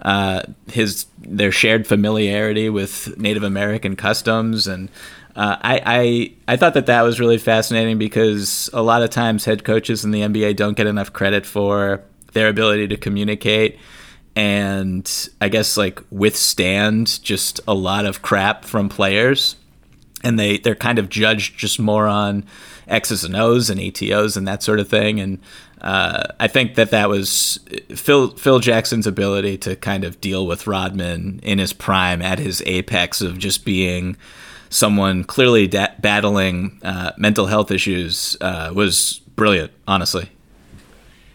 uh, 0.00 0.42
his 0.70 1.06
their 1.18 1.52
shared 1.52 1.86
familiarity 1.86 2.68
with 2.68 3.16
Native 3.18 3.42
American 3.42 3.96
customs. 3.96 4.66
And 4.66 4.90
uh, 5.34 5.56
I, 5.60 5.82
I 5.84 6.52
I 6.52 6.56
thought 6.56 6.74
that 6.74 6.86
that 6.86 7.02
was 7.02 7.18
really 7.18 7.38
fascinating 7.38 7.98
because 7.98 8.68
a 8.72 8.82
lot 8.82 9.02
of 9.02 9.10
times 9.10 9.44
head 9.44 9.64
coaches 9.64 10.04
in 10.04 10.10
the 10.10 10.20
NBA 10.20 10.56
don't 10.56 10.76
get 10.76 10.86
enough 10.86 11.12
credit 11.12 11.46
for 11.46 12.02
their 12.32 12.48
ability 12.48 12.88
to 12.88 12.96
communicate 12.96 13.78
and 14.34 15.28
I 15.40 15.48
guess 15.48 15.76
like 15.76 16.00
withstand 16.10 17.22
just 17.22 17.60
a 17.68 17.74
lot 17.74 18.06
of 18.06 18.22
crap 18.22 18.64
from 18.64 18.88
players. 18.88 19.56
And 20.24 20.38
they 20.38 20.58
they're 20.58 20.74
kind 20.74 20.98
of 20.98 21.08
judged 21.08 21.58
just 21.58 21.80
more 21.80 22.06
on 22.06 22.44
X's 22.86 23.24
and 23.24 23.36
O's 23.36 23.70
and 23.70 23.80
ATOs 23.80 24.36
and 24.36 24.46
that 24.46 24.62
sort 24.62 24.78
of 24.78 24.88
thing. 24.88 25.18
And 25.18 25.40
uh, 25.80 26.24
I 26.38 26.46
think 26.46 26.76
that 26.76 26.90
that 26.90 27.08
was 27.08 27.58
Phil 27.94 28.30
Phil 28.36 28.60
Jackson's 28.60 29.06
ability 29.06 29.58
to 29.58 29.74
kind 29.74 30.04
of 30.04 30.20
deal 30.20 30.46
with 30.46 30.68
Rodman 30.68 31.40
in 31.42 31.58
his 31.58 31.72
prime 31.72 32.22
at 32.22 32.38
his 32.38 32.62
apex 32.66 33.20
of 33.20 33.36
just 33.36 33.64
being 33.64 34.16
someone 34.72 35.22
clearly 35.24 35.66
da- 35.68 35.94
battling 36.00 36.80
uh, 36.82 37.12
mental 37.16 37.46
health 37.46 37.70
issues 37.70 38.36
uh, 38.40 38.72
was 38.74 39.20
brilliant, 39.36 39.70
honestly. 39.86 40.30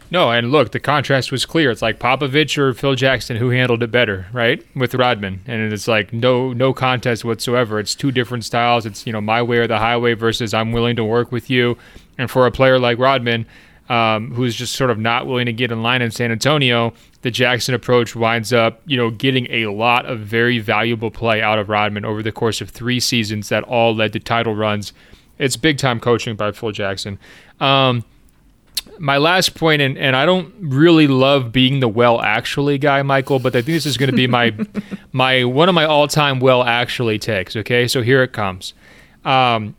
No, 0.09 0.31
and 0.31 0.51
look, 0.51 0.71
the 0.71 0.79
contrast 0.79 1.33
was 1.33 1.45
clear. 1.45 1.69
It's 1.69 1.81
like 1.81 1.99
Popovich 1.99 2.57
or 2.57 2.73
Phil 2.73 2.95
Jackson, 2.95 3.35
who 3.35 3.49
handled 3.49 3.83
it 3.83 3.91
better, 3.91 4.27
right? 4.31 4.65
With 4.73 4.95
Rodman, 4.95 5.41
and 5.45 5.73
it's 5.73 5.87
like 5.87 6.13
no 6.13 6.53
no 6.53 6.73
contest 6.73 7.25
whatsoever. 7.25 7.77
It's 7.77 7.93
two 7.93 8.11
different 8.11 8.45
styles. 8.45 8.85
It's 8.85 9.05
you 9.05 9.11
know 9.11 9.19
my 9.19 9.41
way 9.41 9.57
or 9.57 9.67
the 9.67 9.79
highway 9.79 10.13
versus 10.13 10.53
I'm 10.53 10.71
willing 10.71 10.95
to 10.95 11.03
work 11.03 11.31
with 11.31 11.49
you. 11.49 11.77
And 12.17 12.31
for 12.31 12.47
a 12.47 12.51
player 12.51 12.79
like 12.79 12.97
Rodman, 12.97 13.45
um, 13.89 14.33
who's 14.33 14.55
just 14.55 14.75
sort 14.75 14.89
of 14.89 14.97
not 14.97 15.27
willing 15.27 15.45
to 15.45 15.53
get 15.53 15.71
in 15.71 15.81
line 15.81 16.01
in 16.01 16.11
San 16.11 16.31
Antonio, 16.31 16.93
the 17.21 17.31
Jackson 17.31 17.73
approach 17.73 18.15
winds 18.15 18.51
up, 18.51 18.81
you 18.85 18.97
know, 18.97 19.09
getting 19.09 19.47
a 19.51 19.67
lot 19.67 20.05
of 20.05 20.19
very 20.19 20.59
valuable 20.59 21.11
play 21.11 21.41
out 21.41 21.59
of 21.59 21.69
Rodman 21.69 22.05
over 22.05 22.21
the 22.21 22.31
course 22.31 22.61
of 22.61 22.69
three 22.69 22.99
seasons 22.99 23.49
that 23.49 23.63
all 23.63 23.95
led 23.95 24.13
to 24.13 24.19
title 24.19 24.55
runs. 24.55 24.93
It's 25.37 25.55
big 25.55 25.77
time 25.77 25.99
coaching 25.99 26.35
by 26.35 26.51
Phil 26.51 26.71
Jackson. 26.71 27.19
Um, 27.59 28.03
my 28.99 29.17
last 29.17 29.55
point, 29.55 29.81
and, 29.81 29.97
and 29.97 30.15
I 30.15 30.25
don't 30.25 30.53
really 30.59 31.07
love 31.07 31.51
being 31.51 31.79
the 31.79 31.87
well 31.87 32.21
actually 32.21 32.77
guy, 32.77 33.01
Michael, 33.03 33.39
but 33.39 33.55
I 33.55 33.61
think 33.61 33.75
this 33.75 33.85
is 33.85 33.97
going 33.97 34.09
to 34.09 34.15
be 34.15 34.27
my 34.27 34.55
my 35.11 35.43
one 35.43 35.69
of 35.69 35.75
my 35.75 35.85
all 35.85 36.07
time 36.07 36.39
well 36.39 36.63
actually 36.63 37.19
takes. 37.19 37.55
Okay, 37.55 37.87
so 37.87 38.01
here 38.01 38.23
it 38.23 38.33
comes. 38.33 38.73
Um, 39.23 39.75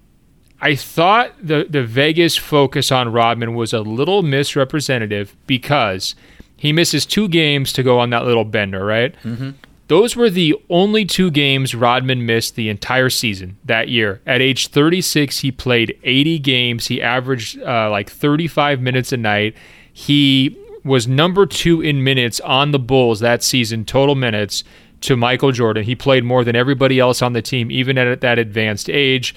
I 0.61 0.75
thought 0.75 1.33
the 1.41 1.67
the 1.69 1.85
Vegas 1.85 2.37
focus 2.37 2.91
on 2.91 3.13
Rodman 3.13 3.55
was 3.55 3.73
a 3.73 3.81
little 3.81 4.23
misrepresentative 4.23 5.37
because 5.47 6.15
He 6.57 6.73
misses 6.73 7.07
two 7.07 7.29
games 7.29 7.73
to 7.75 7.85
go 7.85 8.01
on 8.01 8.11
that 8.11 8.25
little 8.25 8.45
bender, 8.45 8.85
right? 8.85 9.15
Mm-hmm. 9.23 9.51
Those 9.87 10.17
were 10.17 10.29
the 10.29 10.55
only 10.69 11.07
two 11.07 11.31
games 11.31 11.75
Rodman 11.75 12.27
missed 12.27 12.57
the 12.57 12.69
entire 12.69 13.09
season 13.09 13.57
that 13.65 13.89
year. 13.89 14.21
At 14.27 14.43
age 14.43 14.69
36, 14.69 15.39
he 15.39 15.51
played 15.51 15.99
80 16.03 16.41
games. 16.41 16.87
He 16.89 17.01
averaged 17.01 17.63
uh, 17.63 17.89
like 17.91 18.11
35 18.11 18.81
minutes 18.81 19.13
a 19.13 19.17
night. 19.17 19.57
He 19.91 20.59
was 20.85 21.09
number 21.09 21.47
two 21.47 21.81
in 21.81 22.05
minutes 22.05 22.41
on 22.41 22.73
the 22.73 22.79
Bulls 22.79 23.21
that 23.21 23.43
season, 23.43 23.85
total 23.85 24.15
minutes, 24.15 24.63
to 25.03 25.17
Michael 25.17 25.53
Jordan. 25.53 25.85
He 25.85 25.95
played 25.95 26.25
more 26.25 26.45
than 26.45 26.57
everybody 26.57 26.99
else 26.99 27.23
on 27.23 27.33
the 27.33 27.43
team, 27.43 27.71
even 27.71 27.97
at 27.97 28.21
that 28.21 28.39
advanced 28.39 28.91
age. 28.91 29.35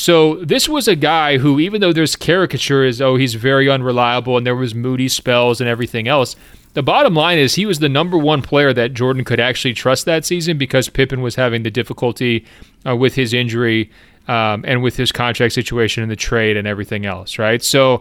So 0.00 0.36
this 0.36 0.66
was 0.66 0.88
a 0.88 0.96
guy 0.96 1.36
who, 1.36 1.60
even 1.60 1.82
though 1.82 1.92
there's 1.92 2.16
caricatures, 2.16 3.02
oh, 3.02 3.16
he's 3.16 3.34
very 3.34 3.68
unreliable 3.68 4.38
and 4.38 4.46
there 4.46 4.56
was 4.56 4.74
moody 4.74 5.08
spells 5.08 5.60
and 5.60 5.68
everything 5.68 6.08
else, 6.08 6.36
the 6.72 6.82
bottom 6.82 7.12
line 7.12 7.36
is 7.36 7.54
he 7.54 7.66
was 7.66 7.80
the 7.80 7.88
number 7.90 8.16
one 8.16 8.40
player 8.40 8.72
that 8.72 8.94
Jordan 8.94 9.24
could 9.24 9.38
actually 9.38 9.74
trust 9.74 10.06
that 10.06 10.24
season 10.24 10.56
because 10.56 10.88
Pippen 10.88 11.20
was 11.20 11.34
having 11.34 11.64
the 11.64 11.70
difficulty 11.70 12.46
uh, 12.86 12.96
with 12.96 13.14
his 13.14 13.34
injury 13.34 13.90
um, 14.26 14.64
and 14.66 14.82
with 14.82 14.96
his 14.96 15.12
contract 15.12 15.52
situation 15.52 16.02
and 16.02 16.10
the 16.10 16.16
trade 16.16 16.56
and 16.56 16.66
everything 16.66 17.04
else, 17.04 17.38
right? 17.38 17.62
So 17.62 18.00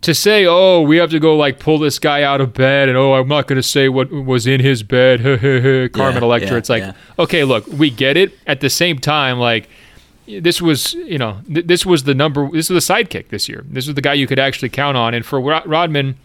to 0.00 0.14
say, 0.16 0.46
oh, 0.46 0.80
we 0.80 0.96
have 0.96 1.10
to 1.10 1.20
go 1.20 1.36
like 1.36 1.60
pull 1.60 1.78
this 1.78 2.00
guy 2.00 2.24
out 2.24 2.40
of 2.40 2.54
bed 2.54 2.88
and 2.88 2.98
oh, 2.98 3.14
I'm 3.14 3.28
not 3.28 3.46
going 3.46 3.56
to 3.56 3.62
say 3.62 3.88
what 3.88 4.10
was 4.10 4.48
in 4.48 4.58
his 4.58 4.82
bed, 4.82 5.20
Carmen 5.92 6.22
yeah, 6.22 6.26
Electra. 6.26 6.50
Yeah, 6.50 6.58
it's 6.58 6.68
like, 6.68 6.82
yeah. 6.82 6.94
okay, 7.20 7.44
look, 7.44 7.68
we 7.68 7.88
get 7.88 8.16
it. 8.16 8.36
At 8.48 8.60
the 8.60 8.68
same 8.68 8.98
time, 8.98 9.38
like, 9.38 9.68
this 10.26 10.60
was, 10.60 10.94
you 10.94 11.18
know, 11.18 11.40
th- 11.46 11.66
this 11.66 11.86
was 11.86 12.04
the 12.04 12.14
number, 12.14 12.50
this 12.50 12.70
was 12.70 12.86
the 12.86 12.94
sidekick 12.94 13.28
this 13.28 13.48
year. 13.48 13.64
This 13.68 13.86
was 13.86 13.94
the 13.94 14.02
guy 14.02 14.14
you 14.14 14.26
could 14.26 14.38
actually 14.38 14.68
count 14.68 14.96
on. 14.96 15.14
And 15.14 15.24
for 15.24 15.40
Rodman, 15.40 16.16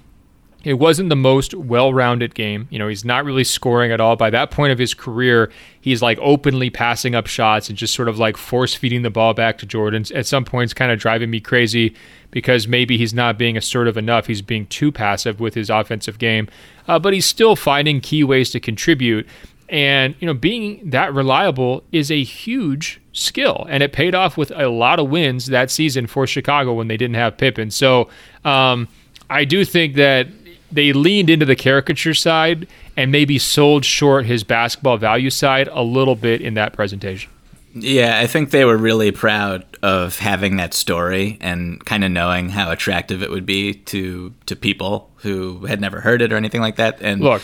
it 0.64 0.76
wasn't 0.76 1.10
the 1.10 1.16
most 1.16 1.56
well-rounded 1.56 2.36
game. 2.36 2.68
You 2.70 2.78
know, 2.78 2.88
he's 2.88 3.04
not 3.04 3.26
really 3.26 3.44
scoring 3.44 3.92
at 3.92 4.00
all. 4.00 4.16
By 4.16 4.30
that 4.30 4.52
point 4.52 4.72
of 4.72 4.78
his 4.78 4.94
career, 4.94 5.52
he's 5.80 6.04
like 6.04 6.20
openly 6.22 6.70
passing 6.70 7.16
up 7.16 7.26
shots 7.26 7.68
and 7.68 7.78
just 7.78 7.96
sort 7.96 8.08
of 8.08 8.20
like 8.20 8.38
force 8.38 8.76
feeding 8.76 9.02
the 9.02 9.10
ball 9.10 9.34
back 9.34 9.58
to 9.60 9.66
Jordan. 9.66 10.06
At 10.14 10.28
some 10.28 10.46
points, 10.46 10.74
kind 10.74 10.92
of 10.92 11.00
driving 11.00 11.32
me 11.32 11.40
crazy 11.40 11.96
because 12.30 12.68
maybe 12.68 12.98
he's 12.98 13.14
not 13.14 13.40
being 13.40 13.58
assertive 13.58 13.98
enough. 13.98 14.28
He's 14.28 14.44
being 14.44 14.68
too 14.68 14.92
passive 14.92 15.40
with 15.40 15.56
his 15.56 15.70
offensive 15.72 16.20
game, 16.20 16.48
uh, 16.88 17.00
but 17.00 17.14
he's 17.14 17.26
still 17.26 17.56
finding 17.56 18.00
key 18.00 18.24
ways 18.24 18.52
to 18.52 18.60
contribute. 18.60 19.28
And 19.68 20.16
you 20.20 20.28
know, 20.28 20.34
being 20.34 20.92
that 20.92 21.14
reliable 21.14 21.84
is 21.92 22.12
a 22.12 22.24
huge 22.24 23.01
skill, 23.14 23.66
and 23.70 23.84
it 23.84 23.94
paid 23.94 24.16
off 24.16 24.38
with 24.38 24.52
a 24.56 24.70
lot 24.70 25.00
of 25.00 25.10
wins 25.10 25.48
that 25.48 25.72
season 25.72 26.08
for 26.08 26.26
Chicago 26.26 26.74
when 26.74 26.88
they 26.88 26.98
didn't 26.98 27.16
have 27.16 27.38
Pippen. 27.38 27.72
So 27.72 28.10
um, 28.46 28.88
I 29.30 29.46
do 29.46 29.66
think 29.66 29.96
that 29.96 30.28
they 30.72 30.94
leaned 30.94 31.30
into 31.30 31.46
the 31.46 31.56
caricature 31.56 32.14
side 32.14 32.68
and 32.96 33.12
maybe 33.12 33.38
sold 33.38 33.84
short 33.84 34.26
his 34.26 34.44
basketball 34.44 34.98
value 34.98 35.30
side 35.30 35.68
a 35.72 35.82
little 35.82 36.16
bit 36.16 36.42
in 36.42 36.54
that 36.56 36.74
presentation. 36.74 37.30
Yeah, 37.74 38.20
I 38.20 38.28
think 38.28 38.52
they 38.52 38.66
were 38.66 38.76
really 38.76 39.12
proud 39.12 39.66
of 39.82 40.20
having 40.20 40.58
that 40.58 40.74
story 40.74 41.38
and 41.40 41.84
kind 41.86 42.04
of 42.04 42.12
knowing 42.12 42.50
how 42.50 42.70
attractive 42.70 43.24
it 43.24 43.30
would 43.30 43.46
be 43.46 43.74
to 43.74 44.34
to 44.48 44.56
people 44.58 45.10
who 45.18 45.66
had 45.66 45.80
never 45.80 46.02
heard 46.02 46.22
it 46.22 46.34
or 46.34 46.36
anything 46.36 46.60
like 46.60 46.76
that. 46.76 47.02
And 47.02 47.22
look, 47.22 47.42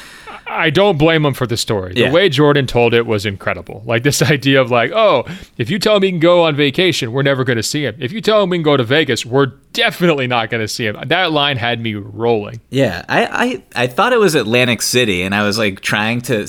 I 0.49 0.69
don't 0.69 0.97
blame 0.97 1.25
him 1.25 1.33
for 1.33 1.45
the 1.45 1.57
story. 1.57 1.93
The 1.93 2.01
yeah. 2.01 2.11
way 2.11 2.29
Jordan 2.29 2.67
told 2.67 2.93
it 2.93 3.05
was 3.05 3.25
incredible. 3.25 3.83
Like 3.85 4.03
this 4.03 4.21
idea 4.31 4.61
of 4.61 4.71
like, 4.71 4.91
oh, 4.91 5.25
if 5.57 5.69
you 5.69 5.79
tell 5.79 5.97
him 5.97 6.03
he 6.03 6.09
can 6.09 6.19
go 6.19 6.43
on 6.43 6.55
vacation, 6.55 7.11
we're 7.11 7.23
never 7.23 7.43
going 7.43 7.57
to 7.57 7.63
see 7.63 7.85
him. 7.85 7.95
If 7.99 8.11
you 8.11 8.21
tell 8.21 8.41
him 8.41 8.49
we 8.49 8.57
can 8.57 8.63
go 8.63 8.77
to 8.77 8.83
Vegas, 8.83 9.25
we're 9.25 9.51
definitely 9.77 10.25
not 10.25 10.49
going 10.49 10.61
to 10.61 10.67
see 10.67 10.87
him. 10.87 10.97
That 11.05 11.31
line 11.31 11.55
had 11.55 11.79
me 11.79 11.93
rolling. 11.93 12.61
Yeah, 12.71 13.05
I, 13.07 13.63
I 13.75 13.83
I 13.83 13.87
thought 13.87 14.11
it 14.11 14.19
was 14.19 14.33
Atlantic 14.33 14.81
City, 14.81 15.21
and 15.21 15.35
I 15.35 15.43
was 15.43 15.57
like 15.57 15.81
trying 15.81 16.21
to. 16.21 16.47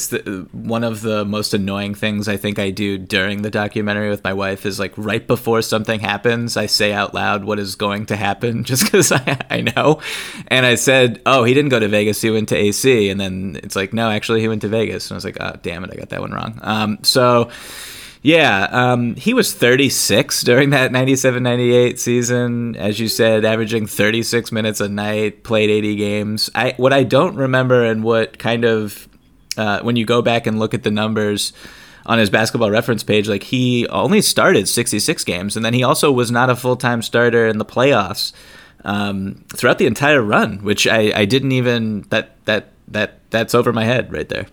One 0.52 0.82
of 0.82 1.02
the 1.02 1.26
most 1.26 1.52
annoying 1.52 1.94
things 1.94 2.26
I 2.26 2.38
think 2.38 2.58
I 2.58 2.70
do 2.70 2.96
during 2.96 3.42
the 3.42 3.50
documentary 3.50 4.08
with 4.08 4.24
my 4.24 4.32
wife 4.32 4.64
is 4.64 4.78
like 4.80 4.94
right 4.96 5.26
before 5.26 5.60
something 5.60 6.00
happens, 6.00 6.56
I 6.56 6.66
say 6.66 6.92
out 6.92 7.12
loud 7.12 7.44
what 7.44 7.58
is 7.58 7.74
going 7.74 8.06
to 8.06 8.16
happen, 8.16 8.64
just 8.70 8.84
because 8.84 9.12
I 9.12 9.38
I 9.50 9.60
know. 9.60 10.00
And 10.48 10.64
I 10.64 10.76
said, 10.76 11.20
oh, 11.26 11.44
he 11.44 11.52
didn't 11.52 11.70
go 11.70 11.78
to 11.78 11.88
Vegas, 11.88 12.22
he 12.22 12.30
went 12.30 12.48
to 12.48 12.56
AC, 12.56 13.10
and 13.10 13.20
then 13.20 13.60
it's 13.62 13.76
like 13.76 13.87
like, 13.88 13.94
no, 13.94 14.10
actually, 14.10 14.40
he 14.40 14.48
went 14.48 14.62
to 14.62 14.68
Vegas. 14.68 15.10
And 15.10 15.14
I 15.14 15.16
was 15.16 15.24
like, 15.24 15.38
oh, 15.40 15.54
damn 15.62 15.84
it, 15.84 15.90
I 15.92 15.96
got 15.96 16.10
that 16.10 16.20
one 16.20 16.32
wrong. 16.32 16.58
Um, 16.62 16.98
so, 17.02 17.50
yeah, 18.22 18.68
um, 18.70 19.14
he 19.14 19.32
was 19.32 19.54
36 19.54 20.42
during 20.42 20.70
that 20.70 20.92
97 20.92 21.42
98 21.42 21.98
season. 21.98 22.76
As 22.76 23.00
you 23.00 23.08
said, 23.08 23.44
averaging 23.44 23.86
36 23.86 24.52
minutes 24.52 24.80
a 24.80 24.88
night, 24.88 25.44
played 25.44 25.70
80 25.70 25.96
games. 25.96 26.50
I 26.54 26.74
What 26.76 26.92
I 26.92 27.04
don't 27.04 27.36
remember 27.36 27.84
and 27.84 28.04
what 28.04 28.38
kind 28.38 28.64
of, 28.64 29.08
uh, 29.56 29.80
when 29.80 29.96
you 29.96 30.04
go 30.04 30.22
back 30.22 30.46
and 30.46 30.58
look 30.58 30.74
at 30.74 30.82
the 30.82 30.90
numbers, 30.90 31.52
on 32.06 32.18
his 32.18 32.30
basketball 32.30 32.70
reference 32.70 33.02
page, 33.02 33.28
like 33.28 33.42
he 33.42 33.86
only 33.88 34.22
started 34.22 34.66
66 34.66 35.24
games, 35.24 35.56
and 35.56 35.64
then 35.64 35.74
he 35.74 35.82
also 35.82 36.10
was 36.10 36.30
not 36.30 36.48
a 36.48 36.56
full 36.56 36.76
time 36.76 37.02
starter 37.02 37.46
in 37.46 37.58
the 37.58 37.66
playoffs 37.66 38.32
um, 38.84 39.44
throughout 39.54 39.76
the 39.76 39.86
entire 39.86 40.22
run, 40.22 40.58
which 40.64 40.86
I, 40.86 41.12
I 41.14 41.24
didn't 41.24 41.52
even 41.52 42.02
that 42.08 42.42
that 42.46 42.72
that 42.88 43.17
that's 43.30 43.54
over 43.54 43.72
my 43.72 43.84
head 43.84 44.12
right 44.12 44.28
there. 44.28 44.46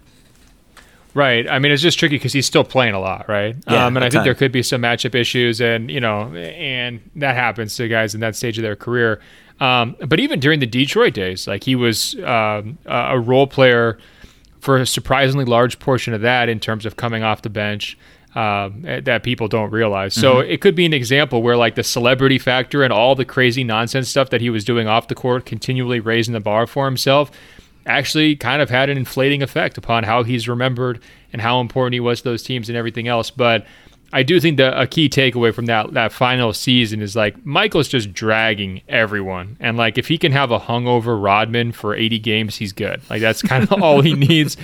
Right. 1.15 1.49
I 1.49 1.59
mean, 1.59 1.71
it's 1.71 1.81
just 1.81 1.97
tricky 1.97 2.17
because 2.17 2.33
he's 2.33 2.45
still 2.45 2.65
playing 2.65 2.93
a 2.93 2.99
lot, 2.99 3.29
right? 3.29 3.55
Yeah, 3.69 3.85
um, 3.85 3.95
and 3.95 4.03
I 4.03 4.09
think 4.09 4.25
there 4.25 4.35
could 4.35 4.51
be 4.51 4.61
some 4.61 4.81
matchup 4.81 5.15
issues, 5.15 5.61
and 5.61 5.89
you 5.89 6.01
know, 6.01 6.35
and 6.35 6.99
that 7.15 7.35
happens 7.35 7.75
to 7.77 7.87
guys 7.87 8.13
in 8.13 8.19
that 8.19 8.35
stage 8.35 8.57
of 8.57 8.63
their 8.63 8.75
career. 8.75 9.21
Um, 9.61 9.95
but 10.05 10.19
even 10.19 10.41
during 10.41 10.59
the 10.59 10.67
Detroit 10.67 11.13
days, 11.13 11.47
like 11.47 11.63
he 11.63 11.75
was 11.75 12.15
um, 12.19 12.77
a 12.85 13.17
role 13.17 13.47
player 13.47 13.97
for 14.59 14.77
a 14.77 14.85
surprisingly 14.85 15.45
large 15.45 15.79
portion 15.79 16.13
of 16.13 16.19
that 16.21 16.49
in 16.49 16.59
terms 16.59 16.85
of 16.85 16.97
coming 16.97 17.23
off 17.23 17.41
the 17.41 17.49
bench. 17.49 17.97
Um, 18.35 18.81
that 18.81 19.23
people 19.23 19.47
don't 19.47 19.71
realize. 19.71 20.13
So 20.13 20.35
mm-hmm. 20.35 20.51
it 20.51 20.59
could 20.59 20.75
be 20.75 20.85
an 20.85 20.91
example 20.91 21.41
where 21.41 21.55
like 21.55 21.75
the 21.75 21.85
celebrity 21.85 22.37
factor 22.37 22.83
and 22.83 22.91
all 22.91 23.15
the 23.15 23.23
crazy 23.23 23.63
nonsense 23.63 24.09
stuff 24.09 24.29
that 24.31 24.41
he 24.41 24.49
was 24.49 24.65
doing 24.65 24.89
off 24.89 25.07
the 25.07 25.15
court, 25.15 25.45
continually 25.45 26.01
raising 26.01 26.33
the 26.33 26.41
bar 26.41 26.67
for 26.67 26.83
himself, 26.83 27.31
actually 27.85 28.35
kind 28.35 28.61
of 28.61 28.69
had 28.69 28.89
an 28.89 28.97
inflating 28.97 29.41
effect 29.41 29.77
upon 29.77 30.03
how 30.03 30.23
he's 30.23 30.47
remembered 30.47 31.01
and 31.31 31.41
how 31.41 31.59
important 31.59 31.93
he 31.93 31.99
was 31.99 32.19
to 32.19 32.29
those 32.29 32.43
teams 32.43 32.69
and 32.69 32.77
everything 32.77 33.07
else. 33.07 33.29
But 33.29 33.65
I 34.13 34.23
do 34.23 34.39
think 34.39 34.57
that 34.57 34.79
a 34.79 34.87
key 34.87 35.09
takeaway 35.09 35.53
from 35.53 35.65
that 35.65 35.93
that 35.93 36.11
final 36.11 36.53
season 36.53 37.01
is 37.01 37.15
like 37.15 37.45
Michael's 37.45 37.87
just 37.87 38.13
dragging 38.13 38.81
everyone, 38.87 39.57
and 39.59 39.77
like 39.77 39.97
if 39.97 40.07
he 40.07 40.17
can 40.17 40.31
have 40.31 40.51
a 40.51 40.59
hungover 40.59 41.21
Rodman 41.21 41.71
for 41.71 41.95
80 41.95 42.19
games, 42.19 42.55
he's 42.55 42.71
good. 42.71 43.01
Like 43.09 43.21
that's 43.21 43.41
kind 43.41 43.63
of 43.63 43.81
all 43.81 44.01
he 44.01 44.13
needs 44.29 44.57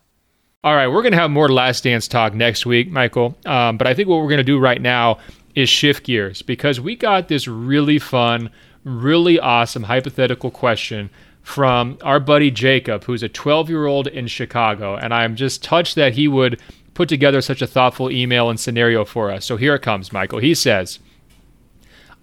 All 0.64 0.76
right, 0.76 0.88
we're 0.88 1.02
going 1.02 1.14
to 1.14 1.18
have 1.18 1.32
more 1.32 1.50
Last 1.50 1.86
Dance 1.86 2.08
talk 2.08 2.36
next 2.36 2.68
week, 2.68 2.92
Michael. 2.92 3.36
Um, 3.48 3.78
but 3.78 3.88
I 3.88 3.96
think 3.96 4.08
what 4.08 4.18
we're 4.18 4.30
going 4.30 4.38
to 4.38 4.44
do 4.44 4.60
right 4.60 4.80
now 4.80 5.18
is 5.56 5.70
shift 5.70 6.06
gears 6.06 6.42
because 6.42 6.80
we 6.80 6.96
got 6.96 7.28
this 7.28 7.48
really 7.48 8.00
fun, 8.00 8.50
really 8.84 9.40
awesome 9.40 9.84
hypothetical 9.84 10.52
question 10.52 11.10
from 11.42 11.98
our 12.04 12.20
buddy 12.20 12.52
Jacob, 12.52 13.04
who's 13.06 13.24
a 13.24 13.30
12 13.30 13.70
year 13.70 13.86
old 13.86 14.08
in 14.08 14.28
Chicago. 14.28 14.96
And 14.96 15.14
I'm 15.14 15.36
just 15.36 15.64
touched 15.64 15.96
that 15.96 16.14
he 16.14 16.28
would 16.28 16.60
put 16.94 17.10
together 17.10 17.42
such 17.42 17.62
a 17.62 17.68
thoughtful 17.68 18.12
email 18.12 18.50
and 18.50 18.60
scenario 18.60 19.06
for 19.06 19.32
us. 19.32 19.46
So 19.46 19.58
here 19.58 19.76
it 19.76 19.82
comes, 19.82 20.14
Michael. 20.14 20.40
He 20.40 20.54
says, 20.54 21.00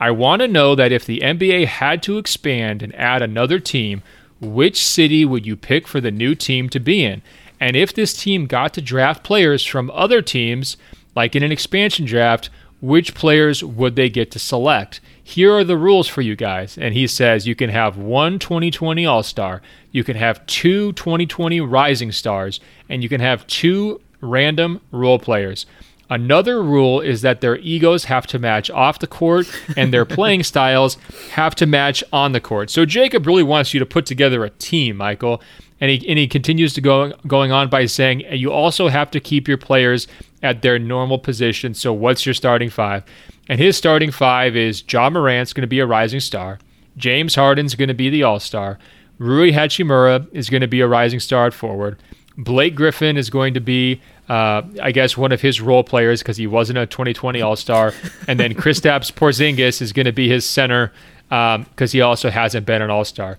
I 0.01 0.11
want 0.13 0.41
to 0.43 0.49
know 0.49 0.75
that 0.75 0.93
if 0.93 1.05
the 1.05 1.21
NBA 1.21 1.67
had 1.67 2.03
to 2.05 2.19
expand 2.19 2.83
and 2.83 2.95
add 2.95 3.23
another 3.23 3.59
team, 3.59 4.03
which 4.41 4.85
city 4.85 5.25
would 5.25 5.45
you 5.45 5.57
pick 5.57 5.89
for 5.89 6.01
the 6.01 6.13
new 6.13 6.35
team 6.35 6.69
to 6.69 6.79
be 6.79 7.05
in? 7.05 7.23
And 7.59 7.75
if 7.75 7.93
this 7.93 8.17
team 8.17 8.47
got 8.47 8.73
to 8.75 8.81
draft 8.81 9.25
players 9.25 9.65
from 9.65 9.91
other 9.91 10.23
teams, 10.23 10.77
like 11.17 11.35
in 11.35 11.43
an 11.43 11.51
expansion 11.51 12.07
draft, 12.07 12.51
which 12.81 13.15
players 13.15 13.63
would 13.65 13.97
they 13.97 14.09
get 14.09 14.31
to 14.33 14.39
select? 14.39 15.01
Here 15.23 15.53
are 15.53 15.65
the 15.65 15.77
rules 15.77 16.09
for 16.09 16.23
you 16.23 16.37
guys. 16.37 16.79
And 16.79 16.95
he 16.95 17.07
says 17.07 17.47
you 17.47 17.55
can 17.55 17.71
have 17.71 17.97
one 17.97 18.39
2020 18.39 19.05
All 19.07 19.23
Star, 19.23 19.63
you 19.91 20.05
can 20.05 20.17
have 20.17 20.45
two 20.47 20.93
2020 20.93 21.61
Rising 21.61 22.13
Stars, 22.13 22.61
and 22.89 23.03
you 23.03 23.09
can 23.09 23.21
have 23.21 23.47
two 23.47 24.01
random 24.21 24.81
role 24.91 25.19
players. 25.19 25.67
Another 26.11 26.63
rule 26.63 27.01
is 27.01 27.21
that 27.21 27.43
their 27.43 27.59
egos 27.59 28.05
have 28.05 28.27
to 28.29 28.39
match 28.39 28.71
off 28.71 28.99
the 28.99 29.07
court 29.07 29.47
and 29.77 29.93
their 29.93 30.05
playing 30.07 30.43
styles 30.43 30.97
have 31.33 31.55
to 31.57 31.67
match 31.67 32.03
on 32.13 32.33
the 32.33 32.41
court. 32.41 32.71
So 32.71 32.87
Jacob 32.87 33.27
really 33.27 33.43
wants 33.43 33.75
you 33.75 33.81
to 33.81 33.87
put 33.87 34.07
together 34.07 34.43
a 34.45 34.51
team, 34.51 34.97
Michael. 34.97 35.43
And 35.81 35.91
he, 35.91 36.09
and 36.09 36.19
he 36.19 36.27
continues 36.27 36.75
to 36.75 36.81
go 36.81 37.13
going 37.27 37.53
on 37.53 37.69
by 37.69 37.87
saying 37.87 38.25
you 38.33 38.51
also 38.51 38.89
have 38.89 39.11
to 39.13 39.21
keep 39.21 39.47
your 39.47 39.59
players 39.59 40.09
at 40.43 40.63
their 40.63 40.79
normal 40.79 41.19
position. 41.19 41.75
So 41.75 41.93
what's 41.93 42.27
your 42.27 42.35
starting 42.35 42.71
five? 42.71 43.05
And 43.49 43.61
his 43.61 43.77
starting 43.77 44.11
five 44.11 44.57
is 44.57 44.83
Ja 44.91 45.09
Morant's 45.09 45.53
going 45.53 45.63
to 45.63 45.69
be 45.69 45.79
a 45.81 45.87
rising 45.87 46.21
star. 46.21 46.59
James 46.97 47.37
Harden's 47.37 47.75
going 47.75 47.89
to 47.89 47.95
be 47.95 48.11
the 48.11 48.25
all-star. 48.25 48.79
Rui 49.19 49.53
Hachimura 49.53 50.27
is 50.33 50.51
going 50.51 50.61
to 50.61 50.69
be 50.69 50.81
a 50.81 50.89
rising 50.89 51.21
star 51.21 51.47
at 51.47 51.55
forward. 51.55 51.97
Blake 52.37 52.75
Griffin 52.75 53.17
is 53.17 53.31
going 53.31 53.55
to 53.55 53.61
be 53.61 54.01
uh, 54.29 54.63
I 54.83 54.93
guess 54.93 55.17
one 55.17 55.33
of 55.33 55.41
his 55.41 55.61
role 55.61 55.83
players 55.83 56.23
because 56.23 56.37
he 56.37 56.47
wasn't 56.47 56.79
a 56.79 56.87
2020 56.87 57.41
All 57.41 57.57
Star, 57.57 57.95
and 58.27 58.39
then 58.39 58.55
Kristaps 58.55 59.11
Porzingis 59.13 59.81
is 59.81 59.93
going 59.93 60.07
to 60.07 60.13
be 60.13 60.29
his 60.29 60.45
center 60.45 60.93
because 61.29 61.57
um, 61.57 61.89
he 61.89 62.01
also 62.01 62.31
hasn't 62.31 62.67
been 62.67 62.83
an 62.83 62.91
All 62.91 63.05
Star. 63.05 63.39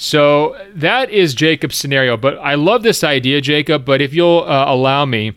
So 0.00 0.56
that 0.74 1.10
is 1.10 1.34
Jacob's 1.34 1.76
scenario. 1.76 2.16
But 2.16 2.38
I 2.38 2.54
love 2.54 2.84
this 2.84 3.02
idea, 3.02 3.40
Jacob. 3.40 3.84
But 3.84 4.00
if 4.00 4.14
you'll 4.14 4.44
uh, 4.46 4.66
allow 4.68 5.04
me, 5.04 5.32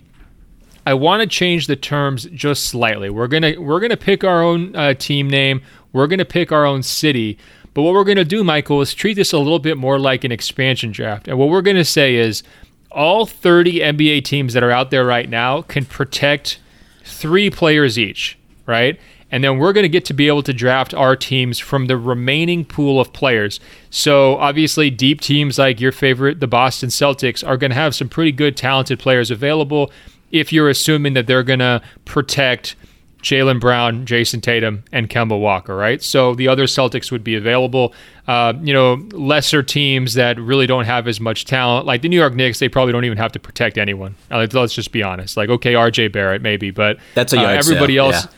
I 0.86 0.93
want 0.93 1.22
to 1.22 1.28
change 1.28 1.66
the 1.66 1.76
terms 1.76 2.26
just 2.26 2.66
slightly. 2.66 3.09
We're 3.09 3.28
gonna 3.28 3.59
we're 3.59 3.80
gonna 3.80 3.97
pick 3.97 4.24
our 4.24 4.43
own 4.43 4.76
uh, 4.76 4.93
team 4.93 5.28
name. 5.28 5.64
We're 5.93 6.05
gonna 6.05 6.26
pick 6.26 6.51
our 6.51 6.64
own 6.64 6.84
city. 6.84 7.39
But 7.74 7.82
what 7.82 7.93
we're 7.95 8.03
gonna 8.03 8.24
do, 8.24 8.43
Michael, 8.43 8.82
is 8.82 8.93
treat 8.93 9.16
this 9.16 9.34
a 9.34 9.39
little 9.39 9.57
bit 9.57 9.78
more 9.78 9.97
like 9.97 10.24
an 10.24 10.32
expansion 10.32 10.91
draft. 10.91 11.28
And 11.28 11.39
what 11.39 11.49
we're 11.49 11.64
gonna 11.64 11.84
say 11.84 12.14
is 12.14 12.43
all 12.91 13.26
30 13.26 13.80
NBA 13.80 14.24
teams 14.26 14.53
that 14.53 14.62
are 14.62 14.72
out 14.72 14.91
there 14.91 15.05
right 15.05 15.28
now 15.28 15.64
can 15.64 15.86
protect 15.86 16.59
three 17.03 17.49
players 17.49 17.97
each, 17.97 18.38
right? 18.68 18.99
And 19.32 19.43
then 19.43 19.57
we're 19.57 19.73
going 19.73 19.84
to 19.84 19.89
get 19.89 20.05
to 20.05 20.13
be 20.13 20.27
able 20.27 20.43
to 20.43 20.53
draft 20.53 20.93
our 20.93 21.15
teams 21.15 21.57
from 21.57 21.88
the 21.88 21.97
remaining 21.97 22.65
pool 22.65 22.99
of 22.99 23.13
players. 23.13 23.59
So, 23.89 24.36
obviously, 24.38 24.89
deep 24.89 25.21
teams 25.21 25.57
like 25.57 25.79
your 25.79 25.91
favorite, 25.91 26.39
the 26.39 26.47
Boston 26.47 26.89
Celtics, 26.89 27.45
are 27.47 27.57
going 27.57 27.71
to 27.71 27.75
have 27.75 27.95
some 27.95 28.09
pretty 28.09 28.32
good, 28.32 28.57
talented 28.57 28.99
players 28.99 29.32
available 29.32 29.91
if 30.32 30.51
you're 30.51 30.69
assuming 30.69 31.13
that 31.13 31.27
they're 31.27 31.43
going 31.43 31.59
to 31.59 31.82
protect 32.05 32.75
Jaylen 33.21 33.59
Brown, 33.59 34.05
Jayson 34.05 34.41
Tatum, 34.41 34.84
and 34.91 35.09
Kemba 35.09 35.39
Walker, 35.39 35.75
right? 35.75 36.01
So 36.01 36.34
the 36.34 36.47
other 36.47 36.65
Celtics 36.65 37.11
would 37.11 37.23
be 37.23 37.36
available. 37.36 37.93
Uh, 38.27 38.53
you 38.61 38.73
know, 38.73 38.95
lesser 39.11 39.61
teams 39.61 40.15
that 40.15 40.39
really 40.39 40.65
don't 40.65 40.86
have 40.86 41.07
as 41.07 41.19
much 41.19 41.45
talent, 41.45 41.86
like 41.86 42.01
the 42.01 42.09
New 42.09 42.17
York 42.17 42.34
Knicks, 42.34 42.59
they 42.59 42.69
probably 42.69 42.91
don't 42.91 43.05
even 43.05 43.17
have 43.17 43.32
to 43.34 43.39
protect 43.39 43.77
anyone. 43.77 44.15
Let's 44.29 44.73
just 44.73 44.91
be 44.91 45.03
honest. 45.03 45.38
Like, 45.38 45.49
okay, 45.49 45.73
RJ 45.73 46.11
Barrett, 46.11 46.41
maybe, 46.41 46.71
but 46.71 46.97
that's 47.13 47.34
a 47.34 47.39
uh, 47.39 47.47
everybody 47.49 47.95
sale. 47.95 48.05
else. 48.05 48.25
Yeah. 48.25 48.32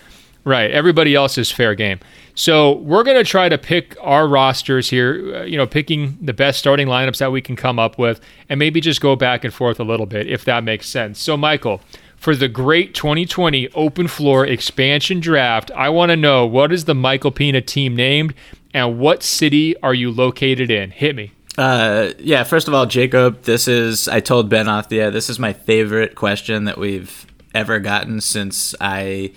Right. 0.45 0.71
Everybody 0.71 1.15
else 1.15 1.37
is 1.37 1.51
fair 1.51 1.73
game. 1.73 1.99
So 2.35 2.73
we're 2.73 3.03
going 3.03 3.17
to 3.17 3.23
try 3.23 3.47
to 3.47 3.57
pick 3.57 3.95
our 4.01 4.27
rosters 4.27 4.89
here, 4.89 5.35
uh, 5.35 5.43
you 5.43 5.55
know, 5.55 5.65
picking 5.65 6.17
the 6.19 6.33
best 6.33 6.59
starting 6.59 6.87
lineups 6.87 7.19
that 7.19 7.31
we 7.31 7.41
can 7.41 7.55
come 7.55 7.79
up 7.79 7.97
with 7.97 8.19
and 8.49 8.59
maybe 8.59 8.81
just 8.81 8.99
go 8.99 9.15
back 9.15 9.45
and 9.45 9.53
forth 9.53 9.79
a 9.79 9.83
little 9.83 10.05
bit 10.05 10.27
if 10.27 10.43
that 10.45 10.63
makes 10.63 10.89
sense. 10.89 11.19
So, 11.19 11.37
Michael, 11.37 11.79
for 12.17 12.35
the 12.35 12.47
great 12.47 12.93
2020 12.93 13.69
open 13.69 14.07
floor 14.07 14.45
expansion 14.45 15.19
draft, 15.19 15.71
I 15.71 15.89
want 15.89 16.09
to 16.09 16.17
know 16.17 16.45
what 16.45 16.73
is 16.73 16.85
the 16.85 16.95
Michael 16.95 17.31
Pina 17.31 17.61
team 17.61 17.95
named 17.95 18.33
and 18.73 18.99
what 18.99 19.23
city 19.23 19.79
are 19.81 19.93
you 19.93 20.11
located 20.11 20.71
in? 20.71 20.91
Hit 20.91 21.15
me. 21.15 21.31
Uh, 21.57 22.11
yeah, 22.17 22.43
first 22.43 22.67
of 22.67 22.73
all, 22.73 22.85
Jacob, 22.85 23.43
this 23.43 23.67
is, 23.67 24.07
I 24.07 24.19
told 24.19 24.49
Ben 24.49 24.67
off 24.67 24.89
the 24.89 24.99
air, 24.99 25.11
this 25.11 25.29
is 25.29 25.37
my 25.37 25.53
favorite 25.53 26.15
question 26.15 26.65
that 26.65 26.77
we've 26.77 27.27
ever 27.53 27.79
gotten 27.79 28.19
since 28.21 28.73
I 28.81 29.33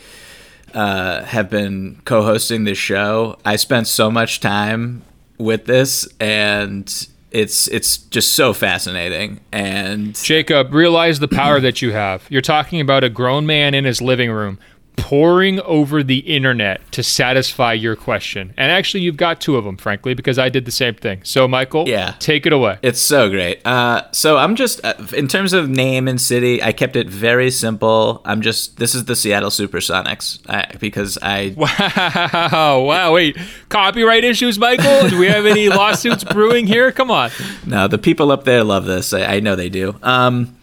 uh, 0.75 1.25
have 1.25 1.51
been 1.51 2.01
co 2.05 2.23
hosting 2.23 2.65
this 2.65 2.79
show. 2.79 3.39
I 3.45 3.57
spent 3.57 3.87
so 3.87 4.11
much 4.11 4.41
time 4.41 5.03
with 5.39 5.67
this 5.67 6.09
and 6.19 7.09
it's 7.31 7.69
it's 7.69 7.99
just 7.99 8.33
so 8.33 8.55
fascinating 8.55 9.41
and 9.53 10.15
Jacob 10.15 10.73
realize 10.73 11.19
the 11.19 11.29
power 11.29 11.61
that 11.61 11.83
you 11.83 11.93
have. 11.93 12.25
You're 12.31 12.41
talking 12.41 12.81
about 12.81 13.05
a 13.05 13.11
grown 13.11 13.45
man 13.45 13.75
in 13.75 13.85
his 13.85 14.01
living 14.01 14.31
room 14.31 14.59
poring 14.97 15.61
over 15.61 16.03
the 16.03 16.19
internet 16.19 16.81
to 16.93 17.03
satisfy 17.03 17.73
your 17.73 17.95
question. 17.97 18.53
And 18.57 18.73
actually, 18.73 19.03
you've 19.03 19.17
got 19.17 19.41
two 19.41 19.57
of 19.57 19.65
them, 19.65 19.77
frankly, 19.77 20.15
because 20.15 20.39
I 20.39 20.49
did 20.49 20.65
the 20.65 20.71
same 20.71 20.95
thing. 20.95 21.21
So, 21.23 21.47
Michael, 21.47 21.89
yeah, 21.89 22.15
take 22.19 22.47
it 22.47 22.53
away. 22.53 22.79
It's 22.83 23.01
so 23.01 23.31
great. 23.31 23.65
Uh, 23.67 24.11
so 24.13 24.37
I'm 24.37 24.57
just 24.57 24.85
uh, 24.85 24.95
in 25.15 25.29
terms 25.29 25.53
of 25.53 25.69
name 25.69 26.09
and 26.09 26.21
city, 26.21 26.63
I 26.63 26.73
kept 26.73 26.97
it 26.97 27.09
very 27.09 27.51
simple. 27.51 28.23
I'm 28.25 28.41
just 28.41 28.79
this 28.79 28.95
is 28.95 29.05
the 29.05 29.17
Seattle 29.17 29.51
SuperSonics 29.51 30.41
I, 30.49 30.77
because 30.79 31.19
I 31.23 31.55
wow 32.51 32.81
wow 32.81 33.13
wait 33.13 33.37
copyright 33.69 34.25
issues, 34.25 34.59
Michael. 34.59 35.09
Do 35.09 35.19
we 35.19 35.27
have 35.27 35.47
any 35.47 35.69
lawsuits 35.69 36.25
brewing 36.25 36.67
here? 36.67 36.91
Come 36.93 37.11
on. 37.11 37.31
No, 37.67 37.89
the 37.89 37.99
people 37.99 38.33
up 38.33 38.45
there 38.45 38.65
love 38.65 38.85
this. 38.87 39.13
I, 39.13 39.37
I 39.37 39.41
know 39.41 39.57
they 39.57 39.69
do. 39.69 39.97
Um, 40.03 40.56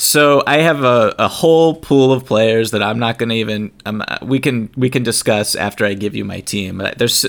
so 0.00 0.42
I 0.46 0.58
have 0.58 0.82
a, 0.82 1.14
a 1.18 1.28
whole 1.28 1.74
pool 1.74 2.10
of 2.10 2.24
players 2.24 2.70
that 2.70 2.82
I'm 2.82 2.98
not 2.98 3.18
going 3.18 3.28
to 3.28 3.34
even. 3.34 3.70
Um, 3.84 4.02
we 4.22 4.40
can 4.40 4.70
we 4.74 4.88
can 4.88 5.02
discuss 5.02 5.54
after 5.54 5.84
I 5.84 5.92
give 5.92 6.14
you 6.14 6.24
my 6.24 6.40
team. 6.40 6.82
There's 6.96 7.26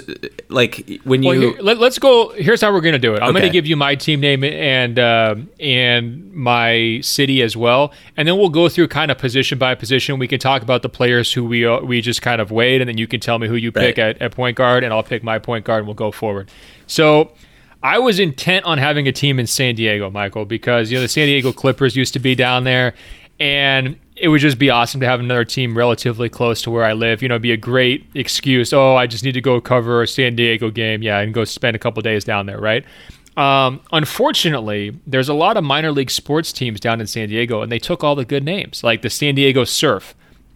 like 0.47 1.01
when 1.03 1.21
you. 1.21 1.29
Well, 1.29 1.39
here, 1.39 1.61
let, 1.61 1.81
us 1.81 1.99
go. 1.99 2.29
Here's 2.29 2.61
how 2.61 2.71
we're 2.71 2.79
going 2.79 2.93
to 2.93 2.99
do 2.99 3.13
it. 3.13 3.21
I'm 3.21 3.31
okay. 3.31 3.39
going 3.39 3.51
to 3.51 3.53
give 3.53 3.65
you 3.65 3.75
my 3.75 3.95
team 3.95 4.21
name 4.21 4.45
and 4.45 4.97
uh, 4.97 5.35
and 5.59 6.31
my 6.33 7.01
city 7.01 7.41
as 7.41 7.57
well, 7.57 7.91
and 8.15 8.25
then 8.25 8.37
we'll 8.37 8.47
go 8.47 8.69
through 8.69 8.87
kind 8.87 9.11
of 9.11 9.17
position 9.17 9.57
by 9.57 9.75
position. 9.75 10.17
We 10.17 10.29
can 10.29 10.39
talk 10.39 10.61
about 10.61 10.81
the 10.81 10.89
players 10.89 11.33
who 11.33 11.43
we 11.43 11.65
uh, 11.65 11.81
we 11.81 11.99
just 11.99 12.21
kind 12.21 12.39
of 12.39 12.51
weighed, 12.51 12.79
and 12.79 12.87
then 12.87 12.97
you 12.97 13.07
can 13.07 13.19
tell 13.19 13.37
me 13.37 13.49
who 13.49 13.55
you 13.55 13.73
pick 13.73 13.99
at, 13.99 14.21
at 14.21 14.31
point 14.31 14.55
guard, 14.55 14.85
and 14.85 14.93
I'll 14.93 15.03
pick 15.03 15.23
my 15.23 15.39
point 15.39 15.65
guard, 15.65 15.79
and 15.79 15.87
we'll 15.87 15.95
go 15.95 16.11
forward. 16.11 16.49
So 16.87 17.33
I 17.83 17.97
was 17.99 18.19
intent 18.19 18.65
on 18.65 18.77
having 18.77 19.07
a 19.07 19.11
team 19.11 19.39
in 19.39 19.47
San 19.47 19.75
Diego, 19.75 20.09
Michael, 20.09 20.45
because 20.45 20.91
you 20.91 20.97
know 20.97 21.01
the 21.01 21.07
San 21.07 21.27
Diego 21.27 21.51
Clippers 21.51 21.95
used 21.95 22.13
to 22.13 22.19
be 22.19 22.35
down 22.35 22.63
there, 22.63 22.93
and 23.39 23.97
it 24.15 24.27
would 24.27 24.41
just 24.41 24.59
be 24.59 24.69
awesome 24.69 25.01
to 25.01 25.07
have 25.07 25.19
another 25.19 25.43
team 25.43 25.75
relatively 25.75 26.29
close 26.29 26.61
to 26.61 26.71
where 26.71 26.83
I 26.83 26.93
live. 26.93 27.23
You 27.23 27.27
know, 27.29 27.39
be 27.39 27.51
a 27.51 27.57
great 27.57 28.05
excuse. 28.13 28.71
Oh, 28.71 28.95
I 28.95 29.07
just 29.07 29.23
need 29.23 29.31
to 29.31 29.41
go 29.41 29.59
cover 29.59 30.03
a 30.03 30.07
San 30.07 30.35
Diego 30.35 30.69
game, 30.69 31.01
yeah, 31.01 31.19
and 31.19 31.33
go 31.33 31.43
spend 31.43 31.75
a 31.75 31.79
couple 31.79 32.01
days 32.03 32.23
down 32.23 32.45
there, 32.45 32.59
right? 32.59 32.85
Um, 33.37 33.81
unfortunately, 33.91 34.95
there's 35.07 35.29
a 35.29 35.33
lot 35.33 35.57
of 35.57 35.63
minor 35.63 35.91
league 35.91 36.11
sports 36.11 36.51
teams 36.51 36.79
down 36.79 37.01
in 37.01 37.07
San 37.07 37.29
Diego, 37.29 37.61
and 37.61 37.71
they 37.71 37.79
took 37.79 38.03
all 38.03 38.15
the 38.15 38.25
good 38.25 38.43
names, 38.43 38.83
like 38.83 39.01
the 39.01 39.09
San 39.09 39.35
Diego 39.35 39.63
Surf, 39.63 40.13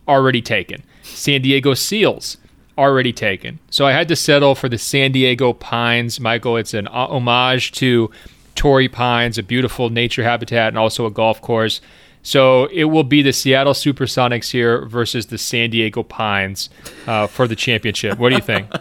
already 0.07 0.41
taken, 0.41 0.83
San 1.01 1.41
Diego 1.41 1.73
Seals 1.73 2.37
already 2.77 3.13
taken. 3.13 3.59
So 3.69 3.85
I 3.85 3.91
had 3.91 4.07
to 4.09 4.15
settle 4.15 4.55
for 4.55 4.69
the 4.69 4.77
San 4.77 5.11
Diego 5.11 5.53
Pines. 5.53 6.19
Michael, 6.19 6.57
it's 6.57 6.73
an 6.73 6.87
homage 6.87 7.71
to 7.73 8.11
Torrey 8.55 8.89
Pines, 8.89 9.37
a 9.37 9.43
beautiful 9.43 9.89
nature 9.89 10.23
habitat 10.23 10.69
and 10.69 10.77
also 10.77 11.05
a 11.05 11.11
golf 11.11 11.41
course. 11.41 11.81
So 12.23 12.65
it 12.67 12.85
will 12.85 13.03
be 13.03 13.21
the 13.21 13.33
Seattle 13.33 13.73
Supersonics 13.73 14.51
here 14.51 14.85
versus 14.85 15.27
the 15.27 15.37
San 15.37 15.69
Diego 15.69 16.01
Pines 16.01 16.69
uh, 17.05 17.27
for 17.27 17.47
the 17.47 17.55
championship. 17.55 18.17
What 18.17 18.29
do 18.29 18.35
you 18.35 18.41
think? 18.41 18.71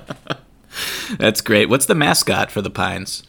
That's 1.19 1.41
great. 1.41 1.69
What's 1.69 1.87
the 1.87 1.95
mascot 1.95 2.51
for 2.51 2.63
the 2.63 2.71
Pines? 2.71 3.23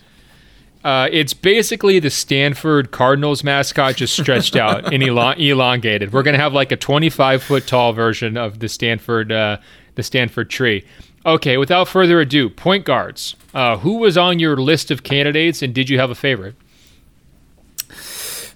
Uh, 0.86 1.10
it's 1.12 1.34
basically 1.34 1.98
the 2.00 2.12
Stanford 2.12 2.92
Cardinals 2.92 3.44
mascot 3.44 3.96
just 3.96 4.16
stretched 4.16 4.56
out 4.56 4.94
and 4.94 5.02
elongated. 5.40 6.14
We're 6.14 6.24
going 6.24 6.36
to 6.36 6.42
have 6.42 6.54
like 6.54 6.72
a 6.72 6.78
25 6.78 7.42
foot 7.42 7.68
tall 7.68 7.92
version 7.92 8.38
of 8.38 8.60
the 8.60 8.70
Stanford 8.70 9.32
uh, 9.32 9.58
the 9.96 10.04
Stanford 10.04 10.50
tree. 10.50 10.86
Okay, 11.26 11.58
without 11.58 11.88
further 11.88 12.22
ado, 12.22 12.50
point 12.50 12.86
guards. 12.86 13.36
Uh, 13.54 13.78
who 13.78 13.98
was 13.98 14.18
on 14.18 14.40
your 14.40 14.58
list 14.58 14.92
of 14.92 15.04
candidates, 15.04 15.62
and 15.62 15.74
did 15.74 15.90
you 15.90 15.98
have 15.98 16.12
a 16.12 16.16
favorite? 16.16 16.56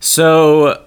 So, 0.01 0.85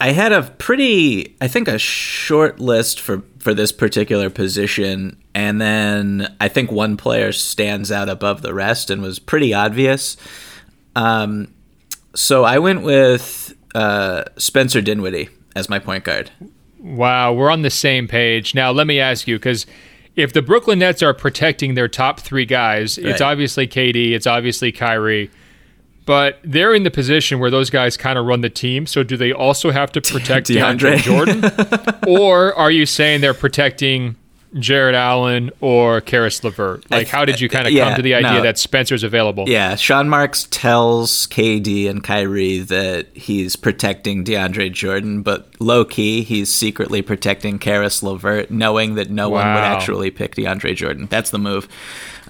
I 0.00 0.10
had 0.12 0.32
a 0.32 0.42
pretty, 0.42 1.36
I 1.40 1.48
think, 1.48 1.68
a 1.68 1.78
short 1.78 2.58
list 2.58 2.98
for 3.00 3.22
for 3.38 3.54
this 3.54 3.72
particular 3.72 4.30
position, 4.30 5.16
and 5.34 5.60
then 5.60 6.34
I 6.40 6.48
think 6.48 6.70
one 6.70 6.96
player 6.96 7.32
stands 7.32 7.92
out 7.92 8.08
above 8.08 8.42
the 8.42 8.54
rest 8.54 8.90
and 8.90 9.02
was 9.02 9.18
pretty 9.18 9.52
obvious. 9.52 10.16
Um, 10.96 11.52
so 12.14 12.44
I 12.44 12.58
went 12.58 12.82
with 12.82 13.54
uh, 13.74 14.24
Spencer 14.36 14.80
Dinwiddie 14.80 15.28
as 15.56 15.68
my 15.68 15.78
point 15.78 16.04
guard. 16.04 16.30
Wow, 16.82 17.32
we're 17.32 17.50
on 17.50 17.62
the 17.62 17.70
same 17.70 18.08
page. 18.08 18.54
Now, 18.54 18.72
let 18.72 18.88
me 18.88 18.98
ask 18.98 19.28
you 19.28 19.38
because 19.38 19.66
if 20.16 20.32
the 20.32 20.42
Brooklyn 20.42 20.80
Nets 20.80 21.02
are 21.02 21.14
protecting 21.14 21.74
their 21.74 21.88
top 21.88 22.20
three 22.20 22.44
guys, 22.44 22.98
it's 22.98 23.20
obviously 23.20 23.68
KD, 23.68 24.12
it's 24.12 24.26
obviously 24.26 24.72
Kyrie, 24.72 25.30
but 26.04 26.40
they're 26.42 26.74
in 26.74 26.82
the 26.82 26.90
position 26.90 27.38
where 27.38 27.50
those 27.50 27.70
guys 27.70 27.96
kind 27.96 28.18
of 28.18 28.26
run 28.26 28.40
the 28.40 28.50
team. 28.50 28.86
So 28.86 29.04
do 29.04 29.16
they 29.16 29.32
also 29.32 29.70
have 29.70 29.92
to 29.92 30.00
protect 30.02 30.48
DeAndre, 30.48 30.96
DeAndre. 30.96 31.02
Jordan, 31.02 31.98
or 32.08 32.52
are 32.54 32.70
you 32.70 32.84
saying 32.84 33.20
they're 33.20 33.32
protecting 33.32 34.16
Jarrett 34.58 34.94
Allen 34.94 35.50
or 35.60 36.00
Caris 36.00 36.42
LeVert? 36.44 36.90
Like, 36.90 37.08
how 37.08 37.24
did 37.24 37.40
you 37.40 37.48
kind 37.48 37.66
of 37.66 37.72
yeah, 37.72 37.88
come 37.88 37.96
to 37.96 38.02
the 38.02 38.14
idea 38.14 38.34
no. 38.34 38.42
that 38.42 38.58
Spencer's 38.58 39.02
available? 39.02 39.48
Yeah, 39.48 39.76
Sean 39.76 40.08
Marks 40.08 40.46
tells 40.50 41.26
KD 41.28 41.88
and 41.88 42.02
Kyrie 42.02 42.58
that 42.60 43.08
he's 43.14 43.56
protecting 43.56 44.24
DeAndre 44.24 44.72
Jordan, 44.72 45.22
but 45.22 45.48
low 45.60 45.84
key, 45.84 46.22
he's 46.22 46.52
secretly 46.52 47.02
protecting 47.02 47.58
Caris 47.58 48.02
LeVert, 48.02 48.50
knowing 48.50 48.94
that 48.94 49.10
no 49.10 49.28
one 49.30 49.46
would 49.46 49.64
actually 49.64 50.10
pick 50.10 50.34
DeAndre 50.34 50.76
Jordan. 50.76 51.06
That's 51.10 51.30
the 51.30 51.38
move. 51.38 51.68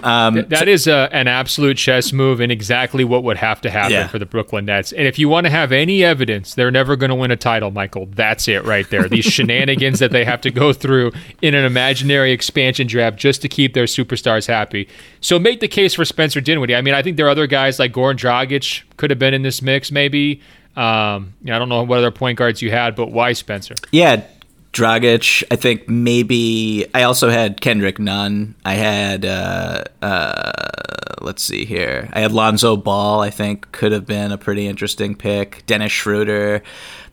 Um, 0.02 0.44
That 0.48 0.68
is 0.68 0.86
a, 0.86 1.08
an 1.12 1.28
absolute 1.28 1.76
chess 1.76 2.12
move 2.12 2.40
and 2.40 2.50
exactly 2.52 3.04
what 3.04 3.22
would 3.24 3.36
have 3.36 3.60
to 3.62 3.70
happen 3.70 3.92
Yeah. 3.92 4.08
for 4.08 4.18
the 4.18 4.26
Brooklyn 4.26 4.64
Nets. 4.64 4.92
And 4.92 5.06
if 5.06 5.18
you 5.18 5.28
want 5.28 5.44
to 5.46 5.50
have 5.50 5.72
any 5.72 6.02
evidence 6.04 6.54
they're 6.54 6.70
never 6.70 6.96
going 6.96 7.10
to 7.10 7.14
win 7.14 7.30
a 7.30 7.36
title, 7.36 7.70
Michael, 7.70 8.06
that's 8.06 8.48
it 8.48 8.64
right 8.64 8.88
there. 8.90 9.08
These 9.08 9.24
shenanigans 9.32 9.98
that 10.00 10.10
they 10.10 10.24
have 10.24 10.40
to 10.42 10.50
go 10.50 10.72
through 10.72 11.12
in 11.40 11.54
an 11.54 11.64
imaginary 11.64 12.32
expansion 12.32 12.86
draft 12.86 13.16
just 13.16 13.42
to 13.42 13.48
keep 13.48 13.74
their 13.74 13.84
superstars 13.84 14.46
happy. 14.46 14.88
So 15.20 15.38
make 15.38 15.60
the 15.60 15.68
case 15.68 15.94
for 15.94 16.04
Spencer 16.04 16.40
Dinwiddie. 16.40 16.74
I 16.74 16.80
mean, 16.82 16.94
I 16.94 17.02
think 17.02 17.16
there 17.16 17.26
are 17.26 17.30
other 17.30 17.46
guys 17.46 17.78
like 17.78 17.92
Goran 17.92 18.16
Dragic 18.16 18.82
could 18.96 19.10
have 19.10 19.18
been 19.18 19.34
in 19.34 19.42
this 19.42 19.62
mix, 19.62 19.90
maybe. 19.92 20.40
Um, 20.76 21.34
I 21.44 21.58
don't 21.58 21.68
know 21.68 21.82
what 21.82 21.98
other 21.98 22.10
point 22.10 22.38
guards 22.38 22.62
you 22.62 22.70
had, 22.70 22.96
but 22.96 23.10
why 23.12 23.34
Spencer? 23.34 23.74
Yeah, 23.90 24.22
Dragic. 24.72 25.42
I 25.50 25.56
think 25.56 25.88
maybe 25.88 26.86
I 26.94 27.02
also 27.02 27.28
had 27.28 27.60
Kendrick 27.60 27.98
Nunn. 27.98 28.54
I 28.64 28.74
had 28.74 29.24
uh, 29.24 29.84
uh, 30.00 30.52
let's 31.20 31.42
see 31.42 31.64
here. 31.64 32.08
I 32.12 32.20
had 32.20 32.32
Lonzo 32.32 32.76
Ball. 32.76 33.20
I 33.20 33.30
think 33.30 33.70
could 33.72 33.92
have 33.92 34.06
been 34.06 34.32
a 34.32 34.38
pretty 34.38 34.66
interesting 34.66 35.14
pick. 35.14 35.64
Dennis 35.66 35.92
Schroeder. 35.92 36.62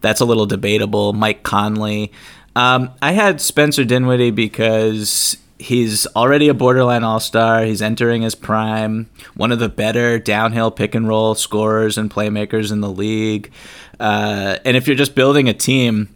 That's 0.02 0.22
a 0.22 0.26
little 0.26 0.46
debatable. 0.46 1.14
Mike 1.14 1.44
Conley. 1.44 2.12
Um, 2.56 2.92
I 3.02 3.12
had 3.12 3.42
Spencer 3.42 3.84
Dinwiddie 3.86 4.32
because 4.32 5.38
he's 5.60 6.08
already 6.16 6.48
a 6.48 6.54
borderline 6.54 7.04
all 7.04 7.20
star. 7.20 7.64
He's 7.64 7.82
entering 7.82 8.22
his 8.22 8.36
prime. 8.36 9.10
One 9.36 9.52
of 9.52 9.60
the 9.60 9.70
better 9.70 10.18
downhill 10.18 10.72
pick 10.72 10.96
and 10.96 11.08
roll 11.08 11.36
scorers 11.36 11.98
and 11.98 12.10
playmakers 12.10 12.72
in 12.72 12.82
the 12.82 12.90
league. 12.90 13.52
Uh, 14.00 14.58
and 14.64 14.78
if 14.78 14.88
you're 14.88 14.96
just 14.96 15.16
building 15.16 15.50
a 15.50 15.54
team, 15.54 16.10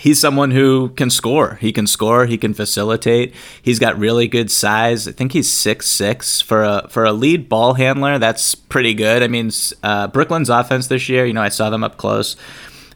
he's 0.00 0.18
someone 0.18 0.50
who 0.50 0.88
can 0.90 1.10
score. 1.10 1.56
He 1.56 1.72
can 1.72 1.86
score. 1.86 2.24
He 2.24 2.38
can 2.38 2.54
facilitate. 2.54 3.34
He's 3.60 3.78
got 3.78 3.98
really 3.98 4.26
good 4.28 4.50
size. 4.50 5.06
I 5.06 5.12
think 5.12 5.32
he's 5.32 5.50
six 5.50 5.88
six 5.88 6.40
for 6.40 6.62
a 6.64 6.88
for 6.88 7.04
a 7.04 7.12
lead 7.12 7.48
ball 7.48 7.74
handler. 7.74 8.18
That's 8.18 8.54
pretty 8.54 8.94
good. 8.94 9.22
I 9.22 9.28
mean, 9.28 9.50
uh, 9.82 10.08
Brooklyn's 10.08 10.48
offense 10.48 10.86
this 10.86 11.08
year. 11.08 11.26
You 11.26 11.34
know, 11.34 11.42
I 11.42 11.50
saw 11.50 11.68
them 11.68 11.84
up 11.84 11.98
close. 11.98 12.36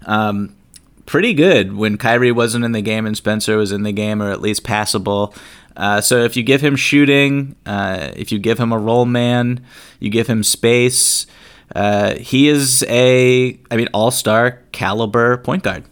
Um, 0.06 0.56
pretty 1.04 1.34
good 1.34 1.74
when 1.74 1.98
Kyrie 1.98 2.32
wasn't 2.32 2.64
in 2.64 2.72
the 2.72 2.82
game 2.82 3.04
and 3.04 3.14
Spencer 3.16 3.58
was 3.58 3.70
in 3.70 3.82
the 3.82 3.92
game, 3.92 4.22
or 4.22 4.30
at 4.30 4.40
least 4.40 4.64
passable. 4.64 5.34
Uh, 5.76 6.00
so 6.00 6.22
if 6.22 6.36
you 6.36 6.42
give 6.42 6.62
him 6.62 6.76
shooting, 6.76 7.56
uh, 7.66 8.12
if 8.16 8.32
you 8.32 8.38
give 8.38 8.58
him 8.58 8.72
a 8.72 8.78
roll 8.78 9.04
man, 9.04 9.62
you 10.00 10.08
give 10.08 10.26
him 10.26 10.42
space. 10.42 11.26
Uh, 11.74 12.14
he 12.14 12.48
is 12.48 12.84
a, 12.88 13.58
I 13.70 13.76
mean, 13.76 13.88
all 13.92 14.10
star 14.10 14.62
caliber 14.72 15.38
point 15.38 15.64
guard. 15.64 15.84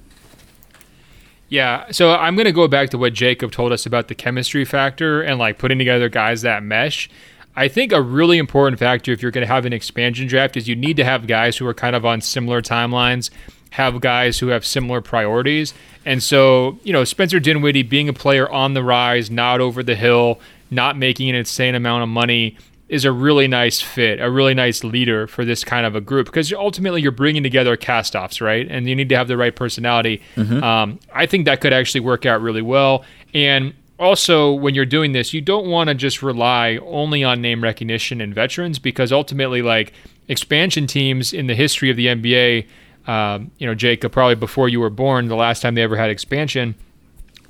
Yeah, 1.53 1.91
so 1.91 2.15
I'm 2.15 2.35
to 2.37 2.51
go 2.51 2.67
back 2.67 2.89
to 2.91 2.99
what 2.99 3.13
Jacob 3.13 3.53
told 3.53 3.73
us 3.73 3.85
about 3.85 4.09
the 4.09 4.15
chemistry 4.15 4.65
factor 4.65 5.21
and 5.21 5.39
like 5.39 5.59
putting 5.59 5.77
together 5.77 6.09
guys 6.09 6.41
that 6.41 6.63
mesh. 6.63 7.11
I 7.55 7.69
think 7.69 7.93
a 7.93 8.01
really 8.01 8.39
important 8.39 8.79
factor 8.79 9.13
if 9.13 9.21
you're 9.21 9.31
going 9.31 9.47
to 9.47 9.53
have 9.53 9.67
an 9.67 9.75
expansion 9.75 10.27
draft 10.27 10.57
is 10.57 10.67
you 10.67 10.75
need 10.75 10.97
to 10.97 11.05
have 11.05 11.27
guys 11.27 11.59
who 11.59 11.67
are 11.67 11.75
kind 11.75 11.95
of 11.95 12.07
on 12.07 12.23
similar 12.23 12.63
timelines, 12.63 13.29
have 13.73 14.01
guys 14.01 14.39
who 14.39 14.47
have 14.47 14.65
similar 14.65 15.03
priorities. 15.03 15.75
And 16.07 16.23
so, 16.23 16.79
you 16.85 16.93
know, 16.95 17.05
Spencer 17.05 17.39
Dinwiddie 17.39 17.83
being 17.83 18.09
a 18.09 18.15
player 18.15 18.51
on 18.51 18.73
the 18.73 18.83
rise, 18.83 19.31
not 19.31 19.61
over 19.61 19.83
the 19.83 19.95
hill, 19.95 20.41
not 20.71 20.97
making 20.97 21.29
an 21.29 21.37
insane 21.37 21.75
amount 21.75 22.03
of 22.03 22.09
money 22.09 22.57
is 22.93 23.07
a 23.07 23.11
really 23.11 23.49
nice 23.49 23.81
fit, 23.81 24.21
a 24.21 24.31
really 24.31 24.53
nice 24.53 24.85
leader 24.85 25.27
for 25.27 25.47
this 25.47 25.65
kind 25.65 25.87
of 25.87 25.97
a 25.97 26.01
group 26.01 26.27
because 26.27 26.53
ultimately 26.53 27.01
you're 27.01 27.11
bringing 27.11 27.43
together 27.43 27.75
cast-offs, 27.75 28.39
right? 28.43 28.67
And 28.69 28.87
you 28.87 28.95
need 28.95 29.09
to 29.09 29.17
have 29.17 29.29
the 29.29 29.37
right 29.39 29.57
personality. 29.57 30.21
Um, 30.63 31.01
I 31.15 31.25
think 31.25 31.47
that 31.47 31.63
could 31.63 31.73
actually 31.73 32.01
work 32.01 32.27
out 32.27 32.43
really 32.43 32.61
well. 32.61 33.03
And 33.33 33.73
also, 33.99 34.53
when 34.53 34.75
you're 34.75 34.85
doing 34.85 35.13
this, 35.13 35.33
you 35.33 35.41
don't 35.41 35.69
want 35.69 35.89
to 35.89 35.95
just 35.95 36.23
rely 36.23 36.79
only 36.85 37.25
on 37.25 37.41
name 37.41 37.63
recognition 37.63 38.21
and 38.21 38.35
veterans 38.35 38.79
because 38.79 39.11
ultimately, 39.11 39.63
like 39.63 39.95
expansion 40.29 40.87
teams 40.87 41.33
in 41.33 41.47
the 41.47 41.55
history 41.55 41.89
of 41.89 41.97
the 41.97 42.09
NBA, 42.09 42.67
um, 43.07 43.51
you 43.57 43.67
know, 43.67 43.75
Jacob, 43.75 44.13
probably 44.13 44.35
before 44.35 44.69
you 44.69 44.81
were 44.81 44.91
born, 44.91 45.29
the 45.29 45.35
last 45.35 45.63
time 45.63 45.77
they 45.77 45.83
ever 45.83 45.97
had 45.97 46.11
expansion 46.11 46.75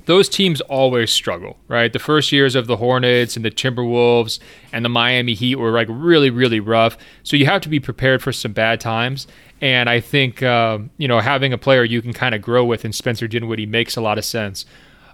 those 0.05 0.27
teams 0.29 0.61
always 0.61 1.11
struggle, 1.11 1.57
right? 1.67 1.91
The 1.91 1.99
first 1.99 2.31
years 2.31 2.55
of 2.55 2.67
the 2.67 2.77
Hornets 2.77 3.35
and 3.35 3.45
the 3.45 3.51
Timberwolves 3.51 4.39
and 4.71 4.83
the 4.83 4.89
Miami 4.89 5.33
Heat 5.33 5.55
were 5.55 5.71
like 5.71 5.87
really, 5.89 6.29
really 6.29 6.59
rough. 6.59 6.97
So 7.23 7.37
you 7.37 7.45
have 7.45 7.61
to 7.61 7.69
be 7.69 7.79
prepared 7.79 8.21
for 8.21 8.31
some 8.31 8.53
bad 8.53 8.79
times. 8.79 9.27
And 9.61 9.89
I 9.89 9.99
think, 9.99 10.43
um, 10.43 10.89
you 10.97 11.07
know, 11.07 11.19
having 11.19 11.53
a 11.53 11.57
player 11.57 11.83
you 11.83 12.01
can 12.01 12.13
kind 12.13 12.35
of 12.35 12.41
grow 12.41 12.65
with 12.65 12.83
in 12.83 12.91
Spencer 12.91 13.27
Dinwiddie 13.27 13.65
makes 13.65 13.95
a 13.95 14.01
lot 14.01 14.17
of 14.17 14.25
sense. 14.25 14.65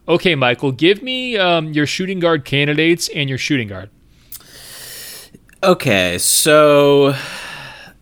Okay, 0.08 0.34
Michael, 0.34 0.72
give 0.72 1.04
me 1.04 1.38
um, 1.38 1.72
your 1.72 1.86
shooting 1.86 2.20
guard 2.20 2.46
candidates 2.46 3.10
and 3.10 3.30
your 3.30 3.38
shooting 3.38 3.68
guard. 3.68 3.92
Okay, 5.62 6.18
so 6.18 7.14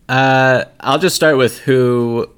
uh, 0.08 0.64
I'll 0.80 0.98
just 0.98 1.16
start 1.16 1.36
with 1.36 1.58
who. 1.58 2.30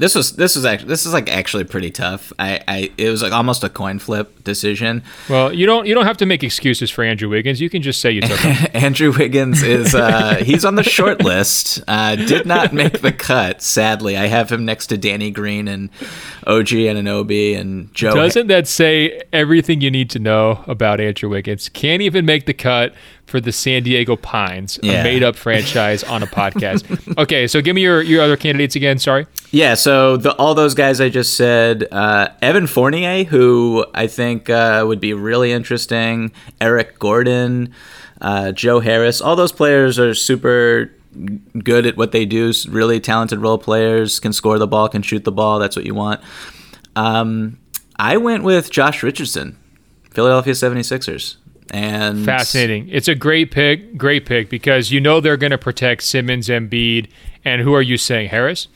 This 0.00 0.14
was 0.14 0.32
this 0.32 0.56
was 0.56 0.64
actually 0.64 0.88
this 0.88 1.04
is 1.04 1.12
like 1.12 1.28
actually 1.28 1.64
pretty 1.64 1.90
tough. 1.90 2.32
I, 2.38 2.62
I 2.66 2.90
it 2.96 3.10
was 3.10 3.22
like 3.22 3.34
almost 3.34 3.62
a 3.62 3.68
coin 3.68 3.98
flip 3.98 4.42
decision. 4.44 5.02
Well, 5.28 5.52
you 5.52 5.66
don't 5.66 5.86
you 5.86 5.94
don't 5.94 6.06
have 6.06 6.16
to 6.16 6.26
make 6.26 6.42
excuses 6.42 6.90
for 6.90 7.04
Andrew 7.04 7.28
Wiggins. 7.28 7.60
You 7.60 7.68
can 7.68 7.82
just 7.82 8.00
say 8.00 8.10
you 8.10 8.22
took 8.22 8.40
him. 8.40 8.70
Andrew 8.82 9.12
Wiggins 9.12 9.62
is 9.62 9.94
uh, 9.94 10.36
he's 10.42 10.64
on 10.64 10.76
the 10.76 10.82
short 10.82 11.22
list. 11.22 11.82
Uh, 11.86 12.16
did 12.16 12.46
not 12.46 12.72
make 12.72 13.02
the 13.02 13.12
cut. 13.12 13.60
Sadly, 13.60 14.16
I 14.16 14.24
have 14.26 14.50
him 14.50 14.64
next 14.64 14.86
to 14.86 14.96
Danny 14.96 15.30
Green 15.30 15.68
and 15.68 15.90
OG 16.46 16.68
Anunoby 16.68 17.54
and 17.54 17.92
Joe. 17.92 18.14
Doesn't 18.14 18.46
that 18.46 18.66
say 18.68 19.20
everything 19.34 19.82
you 19.82 19.90
need 19.90 20.08
to 20.10 20.18
know 20.18 20.64
about 20.66 20.98
Andrew 21.02 21.28
Wiggins? 21.28 21.68
Can't 21.68 22.00
even 22.00 22.24
make 22.24 22.46
the 22.46 22.54
cut 22.54 22.94
for 23.30 23.40
the 23.40 23.52
San 23.52 23.82
Diego 23.82 24.16
Pines, 24.16 24.78
Yeah. 24.82 25.00
a 25.00 25.04
made 25.04 25.22
up 25.22 25.36
franchise 25.36 26.02
on 26.04 26.22
a 26.22 26.26
podcast. 26.26 27.16
okay, 27.18 27.46
so 27.46 27.62
give 27.62 27.74
me 27.74 27.82
your, 27.82 28.02
your 28.02 28.22
other 28.22 28.36
candidates 28.36 28.76
again. 28.76 28.98
Sorry. 28.98 29.26
Yeah, 29.52 29.74
so 29.74 30.16
the, 30.16 30.32
all 30.36 30.54
those 30.54 30.74
guys 30.74 31.00
I 31.00 31.08
just 31.08 31.36
said, 31.36 31.86
uh, 31.92 32.28
Evan 32.42 32.66
Fournier, 32.66 33.24
who 33.24 33.86
I 33.94 34.06
think 34.06 34.50
uh, 34.50 34.84
would 34.86 35.00
be 35.00 35.14
really 35.14 35.52
interesting, 35.52 36.32
Eric 36.60 36.98
Gordon, 36.98 37.72
uh, 38.20 38.52
Joe 38.52 38.80
Harris, 38.80 39.20
all 39.20 39.36
those 39.36 39.52
players 39.52 39.98
are 39.98 40.12
super 40.14 40.90
good 41.58 41.86
at 41.86 41.96
what 41.96 42.12
they 42.12 42.24
do. 42.26 42.52
Really 42.68 43.00
talented 43.00 43.38
role 43.40 43.58
players, 43.58 44.20
can 44.20 44.32
score 44.32 44.58
the 44.58 44.66
ball, 44.68 44.88
can 44.88 45.02
shoot 45.02 45.24
the 45.24 45.32
ball. 45.32 45.58
That's 45.58 45.74
what 45.76 45.84
you 45.86 45.94
want. 45.94 46.20
Um, 46.96 47.58
I 47.96 48.16
went 48.16 48.44
with 48.44 48.70
Josh 48.70 49.02
Richardson, 49.02 49.58
Philadelphia 50.10 50.52
76ers. 50.54 51.36
And 51.70 52.24
Fascinating. 52.24 52.88
It's 52.88 53.06
a 53.08 53.14
great 53.14 53.50
pick. 53.52 53.96
Great 53.96 54.26
pick 54.26 54.50
because 54.50 54.90
you 54.90 55.00
know 55.00 55.20
they're 55.20 55.36
going 55.36 55.52
to 55.52 55.58
protect 55.58 56.02
Simmons, 56.02 56.48
and 56.50 56.68
Embiid, 56.70 57.08
and 57.44 57.62
who 57.62 57.74
are 57.74 57.82
you 57.82 57.96
saying? 57.96 58.28
Harris? 58.30 58.66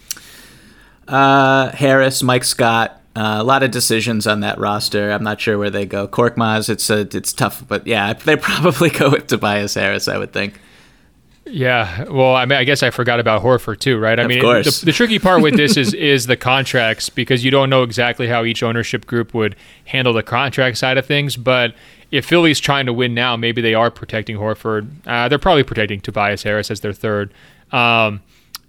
Uh, 1.09 1.71
Harris, 1.73 2.23
Mike 2.23 2.45
Scott. 2.45 3.01
Uh, 3.17 3.37
a 3.39 3.45
lot 3.45 3.63
of 3.63 3.71
decisions 3.71 4.27
on 4.27 4.41
that 4.41 4.59
roster. 4.59 5.11
I'm 5.13 5.23
not 5.23 5.41
sure 5.41 5.57
where 5.57 5.71
they 5.71 5.87
go. 5.87 6.09
Korkmaz, 6.09 6.69
it's 6.69 6.91
a, 6.91 7.01
it's 7.13 7.33
tough, 7.33 7.67
but 7.67 7.87
yeah, 7.87 8.13
they 8.25 8.37
probably 8.37 8.91
go 8.91 9.11
with 9.11 9.27
Tobias 9.29 9.75
Harris. 9.75 10.09
I 10.09 10.19
would 10.19 10.33
think. 10.33 10.61
Yeah, 11.47 12.05
well, 12.05 12.35
I 12.35 12.47
mean, 12.47 12.59
I 12.59 12.65
guess 12.65 12.83
I 12.83 12.89
forgot 12.91 13.21
about 13.21 13.43
Horford 13.43 13.79
too, 13.79 13.99
right? 13.99 14.19
I 14.19 14.23
Of 14.23 14.29
mean, 14.29 14.41
course. 14.41 14.81
The, 14.81 14.87
the 14.87 14.93
tricky 14.93 15.19
part 15.19 15.43
with 15.43 15.57
this 15.57 15.77
is 15.77 15.93
is 15.95 16.27
the 16.27 16.39
contracts 16.39 17.11
because 17.11 17.45
you 17.45 17.51
don't 17.51 17.69
know 17.69 17.83
exactly 17.83 18.27
how 18.29 18.45
each 18.45 18.63
ownership 18.63 19.05
group 19.07 19.35
would 19.35 19.55
handle 19.85 20.15
the 20.15 20.23
contract 20.23 20.79
side 20.79 20.97
of 20.97 21.05
things. 21.05 21.37
But 21.37 21.75
if 22.15 22.25
Philly's 22.25 22.61
trying 22.61 22.87
to 22.87 22.93
win 22.93 23.12
now, 23.12 23.37
maybe 23.37 23.61
they 23.61 23.75
are 23.75 23.91
protecting 23.91 24.37
Horford. 24.37 24.89
Uh, 25.05 25.29
they're 25.29 25.39
probably 25.39 25.65
protecting 25.65 26.01
Tobias 26.01 26.45
Harris 26.45 26.71
as 26.71 26.81
their 26.81 26.93
third. 26.93 27.35
Um, 27.73 28.23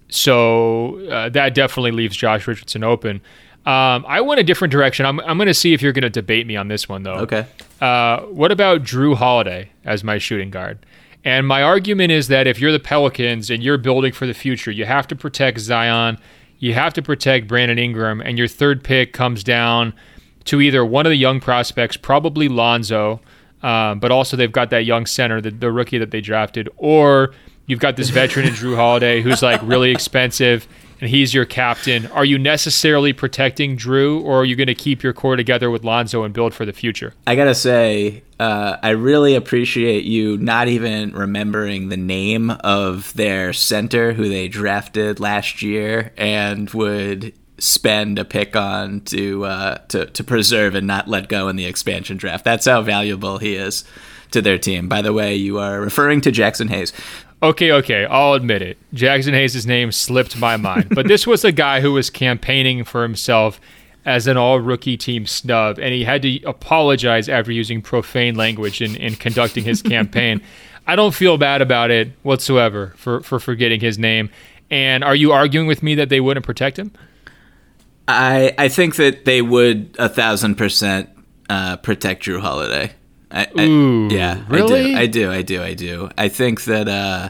so 0.09 0.99
uh, 1.09 1.29
that 1.29 1.53
definitely 1.53 1.91
leaves 1.91 2.17
Josh 2.17 2.47
Richardson 2.47 2.83
open. 2.83 3.21
Um, 3.67 4.03
I 4.07 4.21
went 4.21 4.39
a 4.39 4.43
different 4.43 4.71
direction. 4.71 5.05
I'm, 5.05 5.19
I'm 5.19 5.37
going 5.37 5.45
to 5.45 5.53
see 5.53 5.73
if 5.73 5.81
you're 5.83 5.91
going 5.91 6.01
to 6.01 6.09
debate 6.09 6.47
me 6.47 6.55
on 6.55 6.69
this 6.69 6.89
one, 6.89 7.03
though. 7.03 7.17
Okay. 7.17 7.45
Uh, 7.79 8.21
what 8.21 8.51
about 8.51 8.81
Jrue 8.81 9.15
Holiday 9.15 9.69
as 9.83 10.03
my 10.03 10.17
shooting 10.17 10.49
guard? 10.49 10.83
And 11.23 11.47
my 11.47 11.61
argument 11.61 12.11
is 12.11 12.27
that 12.29 12.47
if 12.47 12.59
you're 12.59 12.71
the 12.71 12.79
Pelicans 12.79 13.51
and 13.51 13.61
you're 13.61 13.77
building 13.77 14.11
for 14.11 14.25
the 14.25 14.33
future, 14.33 14.71
you 14.71 14.85
have 14.85 15.07
to 15.07 15.15
protect 15.15 15.59
Zion, 15.59 16.17
you 16.57 16.73
have 16.73 16.95
to 16.95 17.01
protect 17.03 17.47
Brandon 17.47 17.77
Ingram, 17.77 18.21
and 18.21 18.39
your 18.39 18.47
third 18.47 18.83
pick 18.83 19.13
comes 19.13 19.43
down 19.43 19.93
to 20.45 20.61
either 20.61 20.83
one 20.83 21.05
of 21.05 21.09
the 21.11 21.15
young 21.15 21.39
prospects, 21.39 21.97
probably 21.97 22.47
Lonzo, 22.47 23.21
um, 23.65 23.99
but 23.99 24.11
also 24.11 24.37
they've 24.37 24.51
got 24.51 24.69
that 24.69 24.85
young 24.85 25.07
center, 25.07 25.41
the, 25.41 25.49
the 25.49 25.71
rookie 25.71 25.97
that 25.97 26.11
they 26.11 26.21
drafted, 26.21 26.69
or 26.77 27.33
you've 27.65 27.79
got 27.79 27.97
this 27.97 28.09
veteran 28.09 28.45
in 28.45 28.53
Jrue 28.53 28.75
Holiday 28.75 29.21
who's 29.21 29.41
like 29.41 29.59
really 29.63 29.89
expensive 29.89 30.67
and 31.01 31.09
he's 31.09 31.33
your 31.33 31.45
captain. 31.45 32.05
Are 32.11 32.23
you 32.23 32.37
necessarily 32.37 33.11
protecting 33.11 33.75
Jrue, 33.75 34.23
or 34.23 34.41
are 34.41 34.45
you 34.45 34.55
going 34.55 34.67
to 34.67 34.75
keep 34.75 35.01
your 35.01 35.13
core 35.13 35.35
together 35.35 35.69
with 35.71 35.83
Lonzo 35.83 36.23
and 36.23 36.33
build 36.33 36.53
for 36.53 36.63
the 36.63 36.73
future? 36.73 37.13
I 37.25 37.35
gotta 37.35 37.55
say, 37.55 38.23
uh, 38.39 38.77
I 38.81 38.91
really 38.91 39.35
appreciate 39.35 40.05
you 40.05 40.37
not 40.37 40.67
even 40.67 41.11
remembering 41.13 41.89
the 41.89 41.97
name 41.97 42.51
of 42.51 43.13
their 43.15 43.51
center 43.51 44.13
who 44.13 44.29
they 44.29 44.47
drafted 44.47 45.19
last 45.19 45.63
year 45.63 46.13
and 46.17 46.69
would 46.69 47.33
spend 47.57 48.19
a 48.19 48.25
pick 48.25 48.55
on 48.55 49.01
to 49.01 49.45
uh, 49.45 49.77
to 49.89 50.05
to 50.05 50.23
preserve 50.23 50.75
and 50.75 50.87
not 50.87 51.07
let 51.07 51.27
go 51.27 51.47
in 51.47 51.55
the 51.55 51.65
expansion 51.65 52.17
draft. 52.17 52.43
That's 52.43 52.65
how 52.65 52.81
valuable 52.81 53.37
he 53.37 53.55
is 53.55 53.83
to 54.31 54.41
their 54.41 54.57
team. 54.57 54.87
By 54.87 55.01
the 55.01 55.13
way, 55.13 55.35
you 55.35 55.59
are 55.59 55.79
referring 55.79 56.21
to 56.21 56.31
Jaxson 56.31 56.69
Hayes. 56.69 56.93
Okay, 57.43 57.71
okay, 57.71 58.05
I'll 58.05 58.33
admit 58.33 58.61
it. 58.61 58.77
Jaxson 58.93 59.33
Hayes' 59.33 59.67
name 59.67 59.91
slipped 59.91 60.37
my 60.37 60.57
mind, 60.57 60.87
but 60.89 61.07
this 61.07 61.27
was 61.27 61.43
a 61.43 61.51
guy 61.51 61.81
who 61.81 61.91
was 61.91 62.09
campaigning 62.09 62.83
for 62.83 63.03
himself 63.03 63.59
as 64.05 64.27
an 64.27 64.37
all 64.37 64.59
rookie 64.59 64.97
team 64.97 65.25
snub, 65.25 65.79
and 65.79 65.93
he 65.93 66.03
had 66.03 66.21
to 66.21 66.41
apologize 66.43 67.27
after 67.27 67.51
using 67.51 67.81
profane 67.81 68.35
language 68.35 68.81
in, 68.81 68.95
in 68.95 69.15
conducting 69.15 69.63
his 69.63 69.81
campaign. 69.81 70.41
I 70.87 70.95
don't 70.95 71.13
feel 71.13 71.37
bad 71.37 71.61
about 71.61 71.91
it 71.91 72.11
whatsoever 72.23 72.93
for, 72.95 73.21
for 73.21 73.39
forgetting 73.39 73.79
his 73.79 73.97
name. 73.97 74.29
And 74.69 75.03
are 75.03 75.15
you 75.15 75.31
arguing 75.31 75.67
with 75.67 75.81
me 75.81 75.95
that 75.95 76.09
they 76.09 76.19
wouldn't 76.19 76.45
protect 76.45 76.77
him? 76.77 76.91
I 78.07 78.53
I 78.57 78.67
think 78.67 78.95
that 78.95 79.25
they 79.25 79.41
would 79.41 79.95
a 79.99 80.09
thousand 80.09 80.55
percent 80.55 81.09
uh, 81.49 81.77
protect 81.77 82.25
Jrue 82.25 82.39
Holiday. 82.41 82.91
I, 83.31 83.47
Ooh, 83.59 84.07
I, 84.07 84.13
yeah, 84.13 84.45
really? 84.47 84.95
I 84.95 85.07
do, 85.07 85.31
I 85.31 85.41
do, 85.41 85.61
I 85.61 85.73
do, 85.73 85.97
I 85.97 86.05
do. 86.05 86.09
I 86.17 86.29
think 86.29 86.63
that. 86.65 86.87
Uh, 86.87 87.29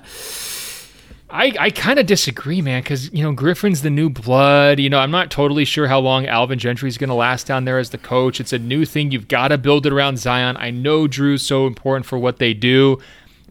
I, 1.28 1.54
I 1.60 1.70
kind 1.70 2.00
of 2.00 2.06
disagree, 2.06 2.62
man, 2.62 2.82
because, 2.82 3.12
you 3.12 3.22
know, 3.22 3.34
Griffin's 3.34 3.82
the 3.82 3.90
new 3.90 4.10
blood. 4.10 4.80
You 4.80 4.90
know, 4.90 5.00
I'm 5.00 5.12
not 5.12 5.32
totally 5.32 5.66
sure 5.66 5.86
how 5.86 6.00
long 6.00 6.26
Alvin 6.28 6.60
Gentry's 6.60 6.98
going 6.98 7.10
to 7.10 7.16
last 7.16 7.46
down 7.46 7.66
there 7.66 7.78
as 7.78 7.90
the 7.90 7.98
coach. 7.98 8.40
It's 8.40 8.54
a 8.54 8.60
new 8.60 8.86
thing. 8.86 9.12
You've 9.12 9.28
got 9.28 9.50
to 9.50 9.58
build 9.58 9.86
it 9.86 9.92
around 9.92 10.18
Zion. 10.18 10.56
I 10.56 10.70
know 10.70 11.08
Jrue's 11.08 11.42
so 11.42 11.68
important 11.68 12.06
for 12.06 12.18
what 12.18 12.38
they 12.38 12.54
do, 12.54 13.00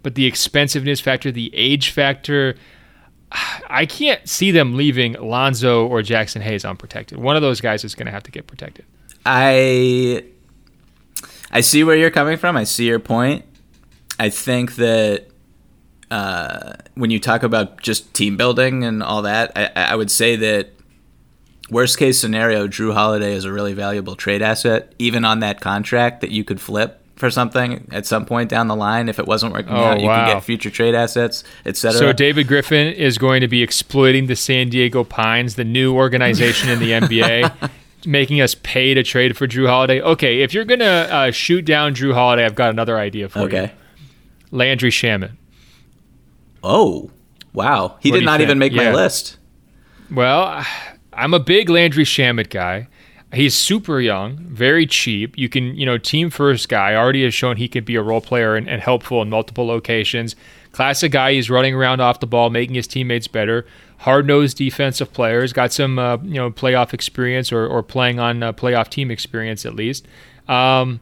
but 0.03 0.15
the 0.15 0.25
expensiveness 0.25 1.01
factor, 1.01 1.31
the 1.31 1.51
age 1.53 1.91
factor, 1.91 2.55
I 3.69 3.87
can't 3.87 4.27
see 4.29 4.51
them 4.51 4.75
leaving 4.77 5.15
Lonzo 5.15 5.87
or 5.87 6.03
Jaxson 6.03 6.41
Hayes 6.41 6.65
unprotected. 6.65 7.19
One 7.19 7.37
of 7.37 7.43
those 7.43 7.61
guys 7.61 7.85
is 7.85 7.95
going 7.95 8.07
to 8.07 8.13
have 8.13 8.23
to 8.25 8.31
get 8.31 8.47
protected. 8.47 8.85
I 9.27 10.25
I 11.51 11.61
see 11.61 11.85
where 11.85 11.97
you're 11.97 12.11
coming 12.11 12.37
from. 12.37 12.57
I 12.57 12.65
see 12.65 12.87
your 12.87 12.99
point. 12.99 13.45
I 14.19 14.29
think 14.29 14.77
that 14.77 15.27
uh, 16.11 16.75
when 16.95 17.11
you 17.11 17.19
talk 17.19 17.43
about 17.43 17.81
just 17.81 18.13
team 18.15 18.37
building 18.37 18.85
and 18.85 19.03
all 19.03 19.23
that, 19.23 19.53
I, 19.57 19.71
I 19.75 19.97
would 19.97 20.11
say 20.11 20.37
that 20.37 20.71
worst 21.71 21.99
case 21.99 22.21
scenario, 22.21 22.69
Jrue 22.69 22.93
Holiday 22.93 23.35
is 23.35 23.45
a 23.45 23.53
really 23.53 23.73
valuable 23.73 24.15
trade 24.15 24.43
asset, 24.43 24.95
even 24.99 25.25
on 25.25 25.41
that 25.41 25.61
contract 25.61 26.21
that 26.21 26.31
you 26.31 26.45
could 26.45 26.61
flip 26.61 27.04
for 27.17 27.31
something 27.31 27.87
at 27.93 28.07
some 28.07 28.27
point 28.27 28.51
down 28.51 28.67
the 28.67 28.75
line 28.77 29.09
if 29.09 29.19
it 29.19 29.27
wasn't 29.27 29.53
working 29.53 29.73
Oh, 29.73 29.77
out. 29.85 30.01
You 30.01 30.07
wow. 30.09 30.27
can 30.27 30.37
get 30.37 30.43
future 30.45 30.71
trade 30.71 30.95
assets, 30.95 31.45
etc. 31.65 31.99
So 31.99 32.13
David 32.13 32.49
Griffin 32.49 32.93
is 32.93 33.19
going 33.19 33.41
to 33.41 33.49
be 33.49 33.63
exploiting 33.63 34.27
the 34.27 34.35
San 34.37 34.69
Diego 34.69 35.05
Pines, 35.05 35.55
the 35.55 35.65
new 35.65 35.95
organization 35.95 36.69
in 36.71 36.81
the 36.81 36.91
NBA, 37.01 37.71
making 38.05 38.41
us 38.41 38.55
pay 38.57 38.95
to 38.95 39.03
trade 39.05 39.37
for 39.37 39.47
Jrue 39.47 39.69
Holiday. 39.69 40.01
Okay, 40.01 40.41
if 40.43 40.53
you're 40.53 40.65
gonna 40.65 40.85
uh, 40.85 41.31
shoot 41.31 41.65
down 41.65 41.95
Jrue 41.95 42.15
Holiday, 42.15 42.45
I've 42.45 42.55
got 42.57 42.71
another 42.71 42.99
idea 42.99 43.29
for 43.29 43.39
you. 43.41 43.45
okay. 43.47 43.73
Landry 44.51 44.91
Shamet. 44.91 45.33
Oh, 46.63 47.11
wow. 47.53 47.97
He 48.01 48.11
What 48.11 48.19
did 48.19 48.25
not 48.25 48.39
think? 48.39 48.49
even 48.49 48.59
make 48.59 48.73
my 48.73 48.93
list. 48.93 49.37
Well, 50.11 50.65
I'm 51.13 51.35
a 51.35 51.41
big 51.41 51.69
Landry 51.69 52.05
Shamet 52.05 52.51
guy. 52.51 52.89
He's 53.35 53.55
super 53.55 54.01
young, 54.01 54.37
very 54.37 54.87
cheap. 54.87 55.37
You 55.37 55.49
can, 55.49 55.75
you 55.77 55.85
know, 55.85 55.99
team 55.99 56.31
first 56.31 56.69
guy. 56.69 56.95
Already 56.95 57.25
has 57.25 57.35
shown 57.35 57.57
he 57.57 57.69
can 57.69 57.85
be 57.85 57.97
a 57.97 58.03
role 58.03 58.21
player 58.21 58.57
and, 58.57 58.69
and 58.69 58.81
helpful 58.81 59.21
in 59.23 59.31
multiple 59.31 59.67
locations. 59.67 60.37
Classic 60.73 61.11
guy. 61.11 61.35
He's 61.35 61.51
running 61.51 61.75
around 61.75 62.01
off 62.01 62.21
the 62.21 62.27
ball, 62.27 62.51
making 62.51 62.75
his 62.75 62.87
teammates 62.87 63.29
better. 63.29 63.67
Hard 63.99 64.27
nosed 64.27 64.57
defensive 64.57 65.13
players. 65.13 65.53
Got 65.53 65.73
some, 65.73 65.99
uh, 65.99 66.19
you 66.19 66.35
know, 66.35 66.51
playoff 66.51 66.93
experience 66.93 67.53
or, 67.53 67.67
or 67.67 67.83
playing 67.83 68.19
on 68.19 68.43
uh, 68.43 68.53
playoff 68.53 68.89
team 68.89 69.11
experience 69.11 69.65
at 69.65 69.75
least. 69.75 70.07
Um, 70.49 71.01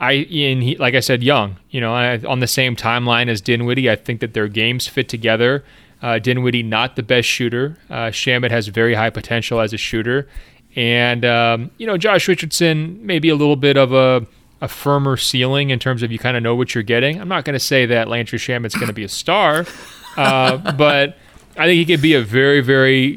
I 0.00 0.12
and 0.12 0.62
he, 0.62 0.76
like 0.76 0.94
I 0.94 1.00
said, 1.00 1.22
young. 1.22 1.56
You 1.70 1.80
know, 1.80 1.94
I, 1.94 2.18
on 2.18 2.40
the 2.40 2.46
same 2.46 2.76
timeline 2.76 3.28
as 3.28 3.40
Dinwiddie. 3.40 3.90
I 3.90 3.96
think 3.96 4.20
that 4.20 4.34
their 4.34 4.48
games 4.48 4.86
fit 4.86 5.08
together. 5.08 5.64
Uh, 6.02 6.18
Dinwiddie 6.18 6.62
not 6.62 6.96
the 6.96 7.02
best 7.02 7.26
shooter. 7.26 7.78
Uh, 7.88 8.08
Shamet 8.08 8.50
has 8.50 8.68
very 8.68 8.94
high 8.94 9.10
potential 9.10 9.60
as 9.60 9.72
a 9.72 9.78
shooter, 9.78 10.28
and 10.76 11.24
um, 11.24 11.70
you 11.78 11.86
know 11.86 11.96
Josh 11.96 12.28
Richardson 12.28 13.04
maybe 13.04 13.28
a 13.28 13.34
little 13.34 13.56
bit 13.56 13.76
of 13.76 13.92
a 13.92 14.24
a 14.60 14.68
firmer 14.68 15.16
ceiling 15.16 15.70
in 15.70 15.78
terms 15.78 16.02
of 16.02 16.10
you 16.12 16.18
kind 16.18 16.36
of 16.36 16.42
know 16.42 16.54
what 16.54 16.74
you're 16.74 16.84
getting. 16.84 17.20
I'm 17.20 17.28
not 17.28 17.44
going 17.44 17.54
to 17.54 17.60
say 17.60 17.86
that 17.86 18.08
Landry 18.08 18.38
Shamet's 18.38 18.74
going 18.74 18.86
to 18.86 18.92
be 18.94 19.04
a 19.04 19.08
star, 19.08 19.66
uh, 20.16 20.56
but 20.72 21.18
I 21.58 21.66
think 21.66 21.78
he 21.78 21.84
could 21.84 22.00
be 22.02 22.14
a 22.14 22.22
very 22.22 22.60
very 22.60 23.16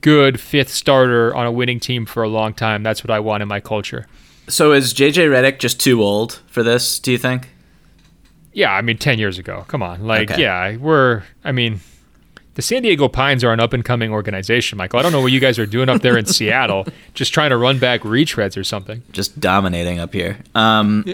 good 0.00 0.38
fifth 0.38 0.70
starter 0.70 1.34
on 1.34 1.46
a 1.46 1.52
winning 1.52 1.80
team 1.80 2.06
for 2.06 2.22
a 2.22 2.28
long 2.28 2.54
time. 2.54 2.82
That's 2.82 3.02
what 3.02 3.10
I 3.10 3.18
want 3.20 3.42
in 3.42 3.48
my 3.48 3.60
culture. 3.60 4.06
So 4.48 4.72
is 4.72 4.94
JJ 4.94 5.28
Redick 5.28 5.58
just 5.58 5.78
too 5.80 6.02
old 6.02 6.40
for 6.46 6.62
this, 6.62 6.98
do 6.98 7.12
you 7.12 7.18
think? 7.18 7.50
Yeah, 8.54 8.72
I 8.72 8.80
mean, 8.80 8.96
10 8.96 9.18
years 9.18 9.38
ago. 9.38 9.66
Come 9.68 9.82
on. 9.82 10.06
Like, 10.06 10.30
Okay. 10.32 10.40
yeah, 10.42 10.76
we're, 10.78 11.22
I 11.44 11.52
mean, 11.52 11.80
the 12.58 12.62
San 12.62 12.82
Diego 12.82 13.06
Pines 13.06 13.44
are 13.44 13.52
an 13.52 13.60
up 13.60 13.72
and 13.72 13.84
coming 13.84 14.10
organization, 14.10 14.78
Michael. 14.78 14.98
I 14.98 15.02
don't 15.04 15.12
know 15.12 15.20
what 15.20 15.30
you 15.30 15.38
guys 15.38 15.60
are 15.60 15.66
doing 15.66 15.88
up 15.88 16.02
there 16.02 16.18
in 16.18 16.26
Seattle, 16.26 16.88
just 17.14 17.32
trying 17.32 17.50
to 17.50 17.56
run 17.56 17.78
back 17.78 18.00
retreads 18.00 18.56
or 18.56 18.64
something. 18.64 19.00
just 19.12 19.38
dominating 19.38 20.00
up 20.00 20.12
here. 20.12 20.40
Um, 20.56 21.04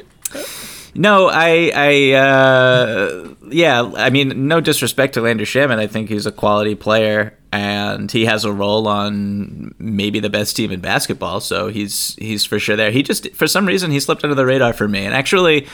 no, 0.95 1.28
I, 1.28 1.70
I, 1.74 2.12
uh, 2.12 3.34
yeah, 3.51 3.92
I 3.95 4.09
mean, 4.09 4.49
no 4.49 4.62
disrespect 4.62 5.12
to 5.14 5.20
Landry 5.20 5.45
Shamet. 5.45 5.78
I 5.78 5.86
think 5.86 6.09
he's 6.09 6.24
a 6.24 6.32
quality 6.32 6.74
player, 6.74 7.36
and 7.53 8.11
he 8.11 8.24
has 8.24 8.47
a 8.47 8.53
role 8.53 8.88
on 8.88 9.74
maybe 9.78 10.20
the 10.20 10.30
best 10.30 10.57
team 10.57 10.72
in 10.72 10.80
basketball. 10.80 11.40
So 11.40 11.68
he's 11.68 12.14
he's 12.14 12.47
for 12.47 12.59
sure 12.59 12.74
there. 12.74 12.90
He 12.90 13.03
just 13.03 13.30
for 13.34 13.47
some 13.47 13.66
reason 13.66 13.90
he 13.90 14.01
slipped 14.01 14.24
under 14.24 14.34
the 14.34 14.47
radar 14.47 14.72
for 14.72 14.88
me. 14.88 15.05
And 15.05 15.14
actually, 15.14 15.66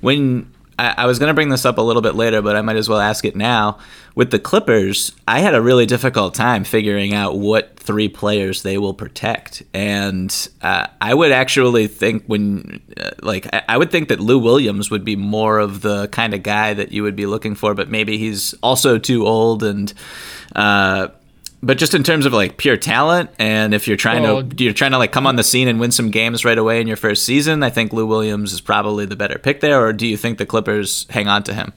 when 0.00 0.50
I, 0.78 0.94
I 0.98 1.06
was 1.06 1.18
going 1.18 1.28
to 1.28 1.34
bring 1.34 1.48
this 1.48 1.64
up 1.64 1.78
a 1.78 1.82
little 1.82 2.02
bit 2.02 2.14
later, 2.14 2.40
but 2.40 2.56
I 2.56 2.62
might 2.62 2.76
as 2.76 2.88
well 2.88 3.00
ask 3.00 3.24
it 3.24 3.36
now. 3.36 3.78
With 4.14 4.30
the 4.30 4.38
Clippers, 4.38 5.12
I 5.26 5.40
had 5.40 5.54
a 5.54 5.60
really 5.60 5.86
difficult 5.86 6.34
time 6.34 6.64
figuring 6.64 7.14
out 7.14 7.38
what 7.38 7.78
three 7.78 8.08
players 8.08 8.62
they 8.62 8.78
will 8.78 8.94
protect, 8.94 9.62
and 9.72 10.48
uh, 10.62 10.86
I 11.00 11.14
would 11.14 11.32
actually 11.32 11.86
think 11.86 12.24
when, 12.26 12.80
uh, 12.96 13.10
like, 13.22 13.46
I, 13.52 13.62
I 13.68 13.78
would 13.78 13.90
think 13.90 14.08
that 14.08 14.20
Lou 14.20 14.38
Williams 14.38 14.90
would 14.90 15.04
be 15.04 15.16
more 15.16 15.58
of 15.58 15.82
the 15.82 16.08
kind 16.08 16.34
of 16.34 16.42
guy 16.42 16.74
that 16.74 16.92
you 16.92 17.02
would 17.02 17.16
be 17.16 17.26
looking 17.26 17.54
for, 17.54 17.74
but 17.74 17.88
maybe 17.88 18.18
he's 18.18 18.54
also 18.62 18.98
too 18.98 19.26
old 19.26 19.62
and. 19.62 19.92
Uh, 20.56 21.08
but 21.62 21.76
just 21.78 21.94
in 21.94 22.02
terms 22.02 22.24
of 22.26 22.32
like 22.32 22.56
pure 22.56 22.76
talent, 22.76 23.30
and 23.38 23.74
if 23.74 23.88
you're 23.88 23.96
trying 23.96 24.22
Well- 24.22 24.42
to 24.42 24.64
you're 24.64 24.72
trying 24.72 24.92
to 24.92 24.98
like 24.98 25.12
come 25.12 25.26
on 25.26 25.36
the 25.36 25.42
scene 25.44 25.68
and 25.68 25.80
win 25.80 25.90
some 25.90 26.10
games 26.10 26.44
right 26.44 26.58
away 26.58 26.80
in 26.80 26.86
your 26.86 26.96
first 26.96 27.24
season, 27.24 27.62
I 27.62 27.70
think 27.70 27.92
Lou 27.92 28.06
Williams 28.06 28.52
is 28.52 28.60
probably 28.60 29.06
the 29.06 29.16
better 29.16 29.38
pick 29.38 29.60
there. 29.60 29.84
Or 29.84 29.92
do 29.92 30.06
you 30.06 30.16
think 30.16 30.38
the 30.38 30.46
Clippers 30.46 31.06
hang 31.10 31.28
on 31.28 31.42
to 31.44 31.54
him? 31.54 31.72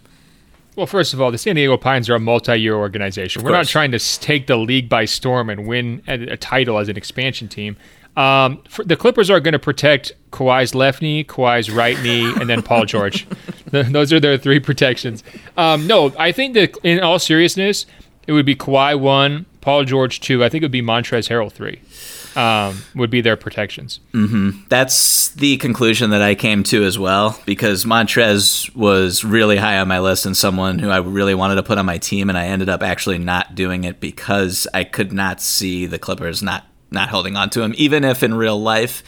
Well, 0.76 0.86
first 0.88 1.14
of 1.14 1.20
all, 1.20 1.32
the 1.32 1.38
San 1.38 1.56
Diego 1.56 1.76
Pines 1.78 2.10
are 2.10 2.16
a 2.16 2.20
multi 2.20 2.56
year 2.60 2.76
organization. 2.76 3.44
We're 3.44 3.52
not 3.52 3.68
trying 3.68 3.92
to 3.92 4.00
take 4.20 4.48
the 4.48 4.56
league 4.58 4.88
by 4.88 5.06
storm 5.06 5.50
and 5.50 5.68
win 5.68 6.02
a, 6.08 6.14
a 6.34 6.38
title 6.38 6.78
as 6.78 6.88
an 6.88 6.96
expansion 6.96 7.48
team. 7.50 7.76
Um, 8.16 8.62
for, 8.70 8.84
the 8.84 8.96
Clippers 8.98 9.30
are 9.30 9.40
going 9.40 9.54
to 9.54 9.60
protect 9.60 10.12
Kawhi's 10.32 10.76
left 10.76 11.02
knee, 11.02 11.24
Kawhi's 11.24 11.70
right 11.72 11.98
knee, 12.02 12.26
and 12.40 12.50
then 12.50 12.62
Paul 12.62 12.86
George. 12.86 13.26
Th- 13.72 13.86
Those 13.88 14.12
are 14.12 14.20
their 14.20 14.38
three 14.38 14.60
protections. 14.60 15.24
Um, 15.56 15.88
no, 15.88 16.14
I 16.20 16.32
think 16.34 16.54
that 16.56 16.76
in 16.84 17.00
all 17.00 17.20
seriousness, 17.20 17.86
it 18.28 18.34
would 18.34 18.46
be 18.46 18.56
Kawhi 18.56 19.00
one, 19.00 19.46
Paul 19.62 19.86
George 19.86 20.20
two. 20.20 20.43
I 20.43 20.49
think 20.49 20.64
it 20.64 20.66
would 20.66 20.72
be 20.72 20.82
Montrez 20.82 21.30
Harrell 21.30 21.51
three. 21.51 21.82
Um, 22.34 22.84
would 22.95 23.09
be 23.09 23.20
their 23.20 23.36
protections. 23.36 23.99
That's 24.70 25.30
the 25.30 25.57
conclusion 25.57 26.12
that 26.12 26.22
I 26.22 26.34
came 26.34 26.64
to 26.64 26.84
as 26.86 26.97
well 26.97 27.38
because 27.45 27.84
Montrez 27.84 28.74
was 28.74 29.26
really 29.26 29.57
high 29.57 29.80
on 29.80 29.89
my 29.89 29.99
list 29.99 30.26
and 30.26 30.36
someone 30.36 30.80
who 30.80 30.89
I 30.89 30.99
really 30.99 31.36
wanted 31.36 31.55
to 31.55 31.64
put 31.64 31.78
on 31.78 31.86
my 31.86 31.97
team, 31.97 32.30
and 32.30 32.38
I 32.38 32.45
ended 32.45 32.70
up 32.70 32.84
actually 32.84 33.18
not 33.18 33.53
doing 33.53 33.84
it 33.84 33.99
because 33.99 34.66
I 34.74 34.86
could 34.86 35.12
not 35.12 35.41
see 35.41 35.86
the 35.86 35.99
Clippers 35.99 36.41
not 36.41 36.66
not 36.89 37.09
holding 37.09 37.36
on 37.36 37.49
to 37.51 37.62
him, 37.62 37.74
even 37.78 38.03
if 38.03 38.24
in 38.24 38.34
real 38.34 38.59
life. 38.62 39.03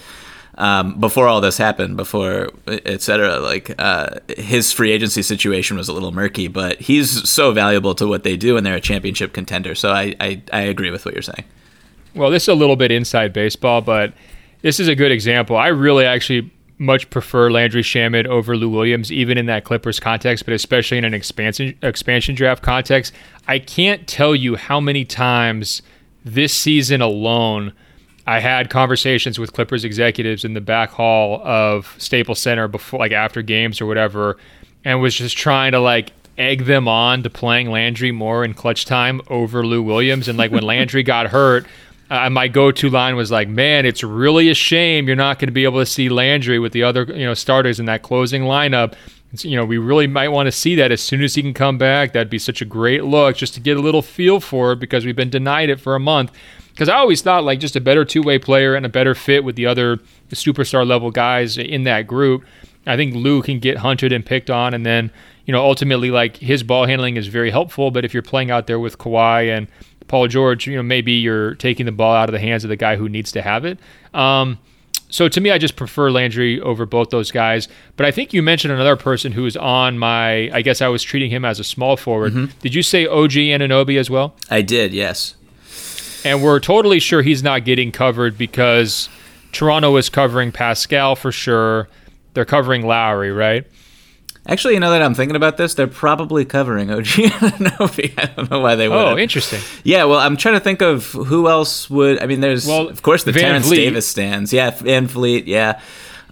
Um, 0.56 1.00
before 1.00 1.28
all 1.28 1.42
this 1.42 1.58
happened, 1.58 1.98
before 1.98 2.50
et 2.68 3.02
cetera, 3.02 3.40
like 3.40 3.74
uh, 3.80 4.20
his 4.38 4.72
free 4.72 4.92
agency 4.92 5.24
situation 5.24 5.78
was 5.78 5.90
a 5.90 5.94
little 5.94 6.12
murky, 6.12 6.48
but 6.48 6.80
he's 6.80 7.28
so 7.28 7.52
valuable 7.52 7.96
to 7.96 8.08
what 8.08 8.24
they 8.24 8.38
do, 8.38 8.56
and 8.56 8.64
they're 8.64 8.76
a 8.76 8.82
championship 8.82 9.34
contender. 9.34 9.74
So 9.74 9.92
I, 9.92 10.16
I, 10.20 10.44
I 10.52 10.62
agree 10.62 10.92
with 10.92 11.06
what 11.06 11.16
you're 11.16 11.24
saying. 11.24 11.46
Well, 12.14 12.30
this 12.30 12.44
is 12.44 12.50
a 12.50 12.54
little 12.54 12.76
bit 12.76 12.92
inside 12.92 13.34
baseball, 13.34 13.82
but 13.82 14.14
this 14.62 14.80
is 14.80 14.88
a 14.88 14.96
good 14.96 15.12
example. 15.12 15.58
I 15.58 15.70
really 15.70 16.06
actually 16.06 16.52
much 16.78 17.10
prefer 17.10 17.50
Landry 17.50 17.82
Shamet 17.82 18.28
over 18.28 18.56
Lou 18.56 18.70
Williams, 18.70 19.12
even 19.12 19.38
in 19.38 19.48
that 19.48 19.64
Clippers 19.64 20.00
context, 20.00 20.46
but 20.46 20.54
especially 20.54 21.00
in 21.00 21.06
an 21.06 21.14
expansion 21.16 21.76
expansion 21.82 22.36
draft 22.36 22.62
context. 22.62 23.14
I 23.48 23.58
can't 23.58 24.08
tell 24.08 24.36
you 24.36 24.56
how 24.56 24.80
many 24.80 25.04
times 25.04 25.82
this 26.24 26.54
season 26.54 27.02
alone 27.02 27.74
I 28.26 28.40
had 28.40 28.70
conversations 28.70 29.38
with 29.38 29.54
Clippers 29.54 29.84
executives 29.84 30.46
in 30.46 30.54
the 30.54 30.62
back 30.62 30.92
hall 30.92 31.42
of 31.46 31.94
Staples 31.98 32.40
Center 32.40 32.68
before, 32.68 33.00
like 33.00 33.12
after 33.12 33.42
games 33.42 33.82
or 33.82 33.86
whatever, 33.86 34.38
and 34.86 35.02
was 35.02 35.16
just 35.16 35.38
trying 35.38 35.74
to 35.74 35.80
like 35.80 36.14
egg 36.38 36.66
them 36.66 36.88
on 36.88 37.24
to 37.24 37.30
playing 37.30 37.70
Landry 37.70 38.12
more 38.12 38.44
in 38.44 38.54
clutch 38.54 38.86
time 38.86 39.22
over 39.28 39.66
Lou 39.66 39.84
Williams. 39.84 40.28
And 40.28 40.38
like 40.38 40.52
when 40.52 40.64
Landry 40.64 41.04
got 41.04 41.28
hurt, 41.28 41.66
uh, 42.10 42.30
my 42.30 42.48
go-to 42.48 42.90
line 42.90 43.16
was 43.16 43.32
like, 43.32 43.50
"Man, 43.50 43.86
it's 43.86 44.04
really 44.04 44.50
a 44.50 44.54
shame 44.54 45.08
you're 45.08 45.16
not 45.16 45.40
going 45.40 45.48
to 45.48 45.54
be 45.54 45.64
able 45.66 45.80
to 45.80 45.86
see 45.86 46.10
Landry 46.10 46.60
with 46.60 46.72
the 46.72 46.84
other 46.84 47.04
you 47.04 47.26
know 47.26 47.34
starters 47.34 47.80
in 47.80 47.86
that 47.88 48.04
closing 48.04 48.44
lineup." 48.44 48.94
It's, 49.34 49.44
you 49.44 49.58
know, 49.58 49.66
we 49.66 49.80
really 49.80 50.06
might 50.06 50.28
want 50.28 50.46
to 50.46 50.52
see 50.52 50.76
that 50.76 50.92
as 50.92 51.02
soon 51.02 51.24
as 51.24 51.34
he 51.34 51.42
can 51.42 51.56
come 51.56 51.80
back. 51.80 52.14
That'd 52.14 52.30
be 52.30 52.38
such 52.38 52.62
a 52.62 52.66
great 52.66 53.04
look 53.04 53.36
just 53.36 53.56
to 53.56 53.60
get 53.60 53.78
a 53.78 53.82
little 53.82 54.04
feel 54.04 54.40
for 54.40 54.74
it 54.74 54.80
because 54.80 55.06
we've 55.06 55.16
been 55.16 55.32
denied 55.32 55.70
it 55.70 55.80
for 55.80 55.96
a 55.96 56.00
month. 56.00 56.32
Because 56.74 56.90
I 56.90 56.96
always 56.96 57.22
thought 57.22 57.44
like 57.44 57.60
just 57.60 57.76
a 57.76 57.82
better 57.82 58.04
two-way 58.04 58.40
player 58.40 58.76
and 58.76 58.86
a 58.86 58.90
better 58.90 59.14
fit 59.14 59.44
with 59.44 59.56
the 59.56 59.66
other 59.68 59.98
superstar 60.32 60.86
level 60.86 61.12
guys 61.12 61.58
in 61.58 61.84
that 61.84 62.08
group. 62.08 62.44
I 62.86 62.98
think 62.98 63.14
Lou 63.16 63.42
can 63.42 63.60
get 63.60 63.78
hunted 63.78 64.12
and 64.12 64.26
picked 64.26 64.50
on, 64.50 64.74
and 64.74 64.86
then 64.86 65.12
you 65.46 65.52
know 65.52 65.64
ultimately 65.64 66.12
like 66.12 66.38
his 66.38 66.64
ball 66.64 66.86
handling 66.86 67.16
is 67.16 67.28
very 67.28 67.52
helpful. 67.52 67.92
But 67.92 68.06
if 68.06 68.14
you're 68.14 68.24
playing 68.24 68.52
out 68.52 68.68
there 68.68 68.80
with 68.80 68.98
Kawhi 68.98 69.56
and 69.56 69.68
Paul 70.08 70.28
George, 70.28 70.68
you 70.68 70.76
know, 70.76 70.84
maybe 70.84 71.14
you're 71.14 71.56
taking 71.56 71.86
the 71.86 71.92
ball 71.92 72.14
out 72.14 72.28
of 72.28 72.34
the 72.34 72.40
hands 72.40 72.64
of 72.64 72.70
the 72.70 72.76
guy 72.76 72.96
who 72.96 73.08
needs 73.08 73.32
to 73.34 73.42
have 73.42 73.66
it. 73.66 73.80
Um, 74.14 74.60
so 75.10 75.30
to 75.30 75.40
me, 75.40 75.52
I 75.52 75.60
just 75.60 75.76
prefer 75.76 76.10
Landry 76.10 76.60
over 76.60 76.88
both 76.88 77.12
those 77.12 77.30
guys. 77.30 77.68
But 77.98 78.08
I 78.08 78.12
think 78.12 78.34
you 78.34 78.42
mentioned 78.42 78.74
another 78.74 78.96
person 78.96 79.32
who 79.32 79.46
is 79.46 79.56
on 79.56 80.00
my. 80.00 80.50
I 80.52 80.62
guess 80.62 80.82
I 80.82 80.88
was 80.88 81.04
treating 81.04 81.30
him 81.30 81.46
as 81.46 81.60
a 81.60 81.64
small 81.64 81.98
forward. 81.98 82.34
Mm-hmm. 82.34 82.58
Did 82.62 82.74
you 82.74 82.82
say 82.82 83.06
OG 83.06 83.32
Anunoby 83.32 84.00
as 84.00 84.10
well? 84.10 84.36
I 84.50 84.62
did. 84.64 84.92
Yes. 84.92 85.36
And 86.26 86.44
we're 86.44 86.60
totally 86.60 87.00
sure 87.00 87.22
he's 87.22 87.44
not 87.44 87.66
getting 87.66 87.92
covered 87.92 88.38
because 88.38 89.10
Toronto 89.52 89.96
is 89.98 90.10
covering 90.10 90.52
Pascal 90.52 91.16
for 91.16 91.32
sure. 91.32 91.88
They're 92.34 92.46
covering 92.46 92.86
Lowry, 92.86 93.32
right? 93.32 93.66
Actually, 94.46 94.74
you 94.74 94.82
know 94.82 94.92
that 94.92 95.02
I'm 95.02 95.14
thinking 95.14 95.38
about 95.38 95.56
this, 95.56 95.74
they're 95.74 95.88
probably 95.88 96.44
covering 96.44 96.92
OG 96.92 97.06
Anunoby. 97.06 98.14
I 98.18 98.26
don't 98.26 98.52
know 98.52 98.60
why 98.60 98.76
they 98.76 98.90
would. 98.90 98.98
Oh, 98.98 99.18
interesting. 99.18 99.62
Yeah, 99.86 100.04
well, 100.04 100.20
I'm 100.20 100.36
trying 100.36 100.56
to 100.56 100.60
think 100.60 100.82
of 100.82 101.12
who 101.14 101.48
else 101.48 101.90
would. 101.90 102.22
I 102.22 102.26
mean, 102.26 102.42
there's 102.42 102.68
well, 102.68 102.90
of 102.90 103.02
course 103.02 103.24
the 103.24 103.32
Van 103.32 103.44
Terence 103.44 103.68
Vliet. 103.68 103.78
Davis 103.78 104.08
stands. 104.08 104.52
Yeah, 104.52 104.72
VanVleet. 104.72 105.44
Yeah, 105.46 105.80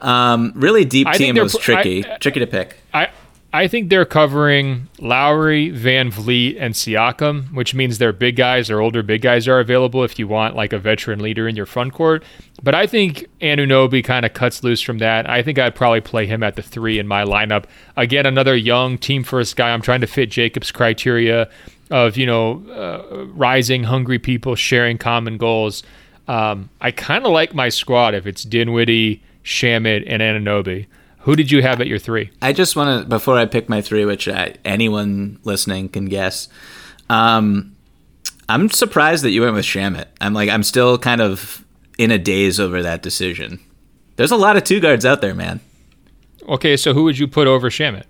um, 0.01 0.51
really 0.55 0.83
deep 0.83 1.09
team 1.13 1.35
was 1.35 1.55
tricky, 1.57 2.05
I, 2.05 2.17
tricky 2.17 2.41
to 2.41 2.47
pick. 2.47 2.77
I 2.93 3.11
I 3.53 3.67
think 3.67 3.89
they're 3.89 4.05
covering 4.05 4.87
Lowry, 4.99 5.71
VanVleet, 5.71 6.55
and 6.57 6.73
Siakam, 6.73 7.53
which 7.53 7.73
means 7.73 7.97
their 7.97 8.13
big 8.13 8.37
guys, 8.37 8.69
their 8.69 8.79
older 8.79 9.03
big 9.03 9.21
guys 9.21 9.45
are 9.45 9.59
available 9.59 10.05
if 10.05 10.17
you 10.17 10.25
want 10.25 10.55
like 10.55 10.71
a 10.71 10.79
veteran 10.79 11.19
leader 11.19 11.49
in 11.49 11.57
your 11.57 11.65
front 11.65 11.91
court. 11.91 12.23
But 12.63 12.75
I 12.75 12.87
think 12.87 13.27
Anunoby 13.41 14.05
kind 14.05 14.25
of 14.25 14.33
cuts 14.33 14.63
loose 14.63 14.79
from 14.79 14.99
that. 14.99 15.29
I 15.29 15.43
think 15.43 15.59
I'd 15.59 15.75
probably 15.75 15.99
play 15.99 16.25
him 16.27 16.43
at 16.43 16.55
the 16.55 16.61
three 16.61 16.97
in 16.97 17.07
my 17.07 17.25
lineup. 17.25 17.65
Again, 17.97 18.25
another 18.25 18.55
young 18.55 18.97
team 18.97 19.21
first 19.21 19.57
guy. 19.57 19.71
I'm 19.71 19.81
trying 19.81 20.01
to 20.01 20.07
fit 20.07 20.31
Jacob's 20.31 20.71
criteria 20.71 21.49
of, 21.89 22.15
you 22.15 22.25
know, 22.25 22.63
uh, 22.69 23.25
rising, 23.25 23.83
hungry 23.83 24.19
people 24.19 24.55
sharing 24.55 24.97
common 24.97 25.37
goals. 25.37 25.83
Um, 26.29 26.69
I 26.79 26.91
kind 26.91 27.25
of 27.25 27.33
like 27.33 27.53
my 27.53 27.67
squad 27.67 28.13
if 28.13 28.25
it's 28.25 28.43
Dinwiddie, 28.43 29.21
Shamet, 29.43 30.05
and 30.07 30.21
Anunoby. 30.21 30.85
Who 31.23 31.35
did 31.35 31.51
you 31.51 31.61
have 31.61 31.81
at 31.81 31.87
your 31.87 31.99
three? 31.99 32.31
I 32.41 32.53
just 32.53 32.75
want 32.75 33.03
to, 33.03 33.07
before 33.07 33.37
I 33.37 33.45
pick 33.45 33.69
my 33.69 33.81
three, 33.81 34.05
which 34.05 34.27
I, 34.27 34.55
anyone 34.65 35.39
listening 35.43 35.89
can 35.89 36.05
guess, 36.05 36.47
um, 37.09 37.75
I'm 38.49 38.69
surprised 38.69 39.23
that 39.23 39.29
you 39.31 39.41
went 39.41 39.53
with 39.53 39.65
Shamet. 39.65 40.07
I'm 40.19 40.33
like, 40.33 40.49
I'm 40.49 40.63
still 40.63 40.97
kind 40.97 41.21
of 41.21 41.63
in 41.97 42.11
a 42.11 42.17
daze 42.17 42.59
over 42.59 42.81
that 42.81 43.03
decision. 43.03 43.59
There's 44.15 44.31
a 44.31 44.35
lot 44.35 44.57
of 44.57 44.63
two 44.63 44.79
guards 44.79 45.05
out 45.05 45.21
there, 45.21 45.35
man. 45.35 45.59
Okay, 46.47 46.75
so 46.75 46.93
who 46.93 47.03
would 47.03 47.19
you 47.19 47.27
put 47.27 47.47
over 47.47 47.69
Shamet? 47.69 48.05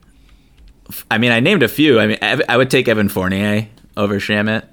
I 1.10 1.18
mean, 1.18 1.32
I 1.32 1.40
named 1.40 1.64
a 1.64 1.68
few. 1.68 2.00
I 2.00 2.08
mean, 2.08 2.18
I 2.22 2.58
would 2.58 2.70
take 2.70 2.88
Evan 2.88 3.10
Fournier 3.10 3.68
over 3.98 4.20
Shamet. 4.20 4.66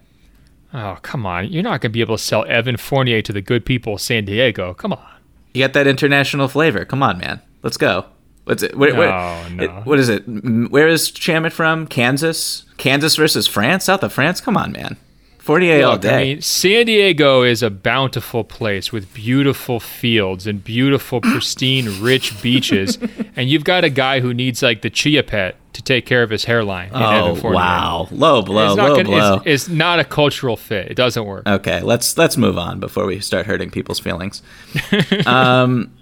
Oh, 0.73 0.99
come 1.03 1.27
on. 1.27 1.49
You're 1.53 1.63
not 1.63 1.81
going 1.81 1.91
to 1.91 1.95
be 1.95 2.01
able 2.01 2.17
to 2.17 2.23
sell 2.23 2.45
Evan 2.47 2.77
Fournier 2.77 3.23
to 3.23 3.33
the 3.33 3.41
good 3.41 3.65
people 3.65 3.95
of 3.95 4.01
San 4.01 4.25
Diego. 4.25 4.75
Come 4.75 4.93
on. 4.93 5.07
You 5.55 5.65
got 5.65 5.73
that 5.73 5.87
international 5.87 6.49
flavor. 6.49 6.85
Come 6.85 7.03
on, 7.03 7.19
man. 7.19 7.41
Let's 7.63 7.77
go. 7.77 8.07
What's 8.49 8.63
it? 8.63 8.75
Where, 8.79 8.95
no, 8.95 8.99
where, 8.99 9.51
no. 9.51 9.63
It, 9.63 9.71
what 9.87 9.99
is 9.99 10.09
it? 10.09 10.23
Where 10.27 10.89
is 10.89 11.11
Shamet 11.11 11.53
from? 11.53 11.87
Kansas? 11.87 12.65
Kansas 12.79 13.15
versus 13.15 13.47
France? 13.47 13.85
South 13.85 14.03
of 14.03 14.11
France? 14.11 14.41
Come 14.41 14.57
on, 14.57 14.73
man. 14.73 14.97
48 15.41 15.83
Look, 15.83 15.91
all 15.91 15.99
day. 15.99 16.15
I 16.15 16.25
mean, 16.25 16.41
San 16.41 16.87
Diego 16.87 17.43
is 17.43 17.63
a 17.63 17.69
bountiful 17.69 18.45
place 18.45 18.91
with 18.91 19.13
beautiful 19.13 19.81
fields 19.81 20.47
and 20.47 20.65
beautiful, 20.65 21.21
pristine, 21.21 22.01
rich 22.01 22.41
beaches. 22.43 22.99
And 23.37 23.49
you've 23.49 23.63
got 23.63 23.85
a 23.85 23.89
guy 23.89 24.19
who 24.19 24.35
needs 24.35 24.65
like 24.65 24.83
the 24.83 24.91
chia 24.91 25.23
pet 25.23 25.55
to 25.75 25.81
take 25.81 26.07
care 26.07 26.25
of 26.25 26.31
his 26.31 26.45
hairline. 26.45 26.91
Oh 26.93 27.41
wow, 27.41 28.09
low 28.11 28.43
blow, 28.43 28.75
low 28.75 28.97
gonna, 28.97 29.05
blow. 29.05 29.35
It's, 29.37 29.47
it's, 29.47 29.69
not 29.69 30.01
a 30.01 30.05
cultural 30.05 30.57
fit. 30.57 30.91
It 30.91 30.97
doesn't 30.97 31.25
work. 31.25 31.47
Okay, 31.47 31.81
let's 31.83 32.19
let's 32.19 32.37
move 32.37 32.59
on 32.59 32.81
before 32.81 33.07
we 33.07 33.21
start 33.21 33.47
hurting 33.47 33.71
people's 33.71 34.01
feelings. 34.01 34.43
um, 35.27 35.93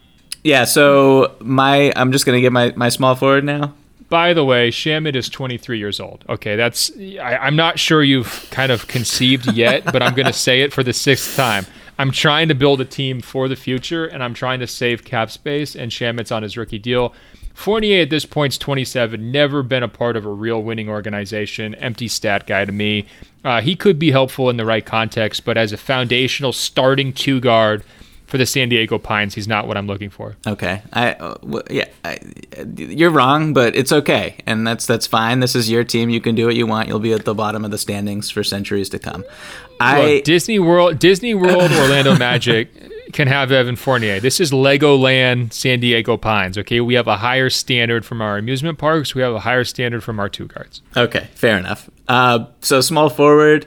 yeah, 0.47 0.65
so 0.65 1.35
my 1.41 1.93
I'm 1.97 2.13
just 2.13 2.25
gonna 2.25 2.41
get 2.41 2.53
my 2.53 2.73
my 2.77 2.89
small 2.89 3.17
forward 3.17 3.45
now. 3.45 3.75
By 4.09 4.33
the 4.33 4.45
way, 4.45 4.71
Shamet 4.71 5.17
is 5.17 5.29
23 5.29 5.79
years 5.79 5.99
old. 5.99 6.25
Okay, 6.29 6.55
that's 6.55 6.93
I, 7.21 7.37
I'm 7.39 7.57
not 7.57 7.81
sure 7.81 8.05
you've 8.05 8.47
kind 8.53 8.71
of 8.71 8.87
conceived 8.87 9.53
yet, 9.53 9.85
but 9.85 10.03
I'm 10.03 10.15
gonna 10.15 10.33
say 10.33 10.63
it 10.63 10.73
for 10.73 10.85
the 10.85 10.93
sixth 10.93 11.37
time. 11.37 11.67
I'm 11.99 12.13
trying 12.13 12.47
to 12.49 12.55
build 12.55 12.81
a 12.81 12.85
team 12.85 13.21
for 13.21 13.49
the 13.49 13.57
future, 13.57 14.07
and 14.07 14.23
I'm 14.23 14.35
trying 14.35 14.61
to 14.61 14.69
save 14.69 15.05
cap 15.05 15.31
space. 15.31 15.75
And 15.75 15.91
Shamet's 15.91 16.31
on 16.31 16.45
his 16.45 16.57
rookie 16.57 16.79
deal. 16.79 17.13
Fournier 17.55 18.03
at 18.03 18.11
this 18.11 18.27
point 18.27 18.53
is 18.53 18.59
27, 18.59 19.33
never 19.33 19.63
been 19.63 19.83
a 19.83 19.89
part 19.89 20.15
of 20.15 20.27
a 20.27 20.31
real 20.31 20.63
winning 20.63 20.91
organization. 20.91 21.75
Empty 21.77 22.07
stat 22.07 22.47
guy 22.47 22.67
to 22.67 22.71
me. 22.71 23.07
Uh, 23.43 23.63
he 23.63 23.75
could 23.75 23.99
be 23.99 24.11
helpful 24.11 24.51
in 24.51 24.59
the 24.59 24.67
right 24.67 24.85
context, 24.85 25.45
but 25.45 25.57
as 25.57 25.73
a 25.73 25.79
foundational 25.79 26.53
starting 26.53 27.15
two 27.15 27.41
guard 27.41 27.83
for 28.27 28.39
the 28.39 28.47
San 28.47 28.69
Diego 28.69 28.99
Pines, 28.99 29.35
he's 29.35 29.49
not 29.49 29.67
what 29.67 29.77
I'm 29.77 29.87
looking 29.87 30.11
for. 30.11 30.37
Okay, 30.47 30.83
I 30.93 31.13
uh, 31.13 31.35
w- 31.35 31.63
yeah, 31.71 31.89
I, 32.05 32.19
you're 32.77 33.11
wrong, 33.11 33.53
but 33.53 33.77
it's 33.77 33.93
okay, 33.93 34.37
and 34.47 34.67
that's 34.67 34.87
that's 34.87 35.07
fine. 35.07 35.41
This 35.41 35.55
is 35.55 35.71
your 35.71 35.85
team. 35.85 36.11
You 36.11 36.21
can 36.21 36.35
do 36.35 36.47
what 36.47 36.57
you 36.57 36.67
want. 36.67 36.89
You'll 36.89 36.99
be 36.99 37.13
at 37.13 37.25
the 37.25 37.35
bottom 37.35 37.65
of 37.65 37.71
the 37.71 37.79
standings 37.79 38.31
for 38.31 38.43
centuries 38.43 38.89
to 38.91 38.99
come. 38.99 39.25
I 39.81 40.15
Look, 40.15 40.25
Disney 40.25 40.59
World, 40.59 40.99
Disney 40.99 41.35
World, 41.35 41.71
Orlando 41.73 42.17
Magic 42.19 42.71
can 43.13 43.29
have 43.29 43.53
Evan 43.53 43.77
Fournier. 43.77 44.21
This 44.21 44.41
is 44.41 44.51
Legoland, 44.51 45.53
San 45.53 45.81
Diego 45.81 46.17
Pines. 46.17 46.59
Okay, 46.59 46.81
we 46.81 46.95
have 46.95 47.07
a 47.07 47.17
higher 47.17 47.51
standard 47.51 48.05
from 48.05 48.21
our 48.21 48.39
amusement 48.39 48.79
parks. 48.79 49.15
We 49.15 49.23
have 49.23 49.35
a 49.35 49.41
higher 49.41 49.65
standard 49.65 50.03
from 50.03 50.19
our 50.19 50.29
two 50.29 50.47
guards. 50.47 50.83
Okay, 50.97 51.29
fair 51.35 51.59
enough. 51.59 51.89
Uh, 52.09 52.47
so 52.61 52.81
small 52.81 53.09
forward. 53.09 53.67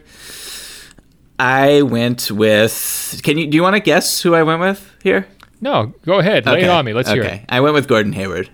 I 1.39 1.81
went 1.83 2.29
with. 2.29 3.21
Can 3.23 3.37
you? 3.37 3.47
Do 3.47 3.55
you 3.55 3.63
want 3.63 3.75
to 3.75 3.79
guess 3.79 4.21
who 4.21 4.35
I 4.35 4.43
went 4.43 4.59
with 4.59 4.91
here? 5.01 5.25
No, 5.61 5.93
go 6.05 6.19
ahead. 6.19 6.45
Lay 6.45 6.57
okay. 6.57 6.63
it 6.63 6.69
on 6.69 6.85
me. 6.85 6.93
Let's 6.93 7.09
okay. 7.09 7.21
hear 7.21 7.33
it. 7.35 7.41
I 7.49 7.61
went 7.61 7.73
with 7.73 7.87
Gordon 7.87 8.13
Hayward. 8.13 8.49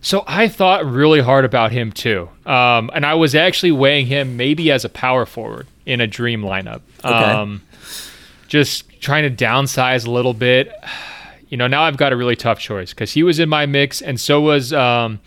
So 0.00 0.22
I 0.26 0.48
thought 0.48 0.84
really 0.84 1.20
hard 1.20 1.46
about 1.46 1.72
him 1.72 1.90
too, 1.90 2.28
um, 2.44 2.90
and 2.92 3.06
I 3.06 3.14
was 3.14 3.34
actually 3.34 3.72
weighing 3.72 4.06
him 4.06 4.36
maybe 4.36 4.70
as 4.70 4.84
a 4.84 4.90
power 4.90 5.24
forward 5.24 5.66
in 5.86 6.02
a 6.02 6.06
dream 6.06 6.42
lineup. 6.42 6.82
Okay. 7.02 7.14
Um, 7.14 7.62
just 8.48 9.00
trying 9.00 9.22
to 9.34 9.44
downsize 9.44 10.06
a 10.06 10.10
little 10.10 10.34
bit. 10.34 10.72
You 11.50 11.58
know, 11.58 11.68
now 11.68 11.82
I've 11.82 11.98
got 11.98 12.12
a 12.12 12.16
really 12.16 12.34
tough 12.34 12.58
choice 12.58 12.90
because 12.90 13.12
he 13.12 13.22
was 13.22 13.38
in 13.38 13.48
my 13.48 13.64
mix, 13.64 14.02
and 14.02 14.18
so 14.18 14.40
was 14.40 14.72
um, 14.72 15.20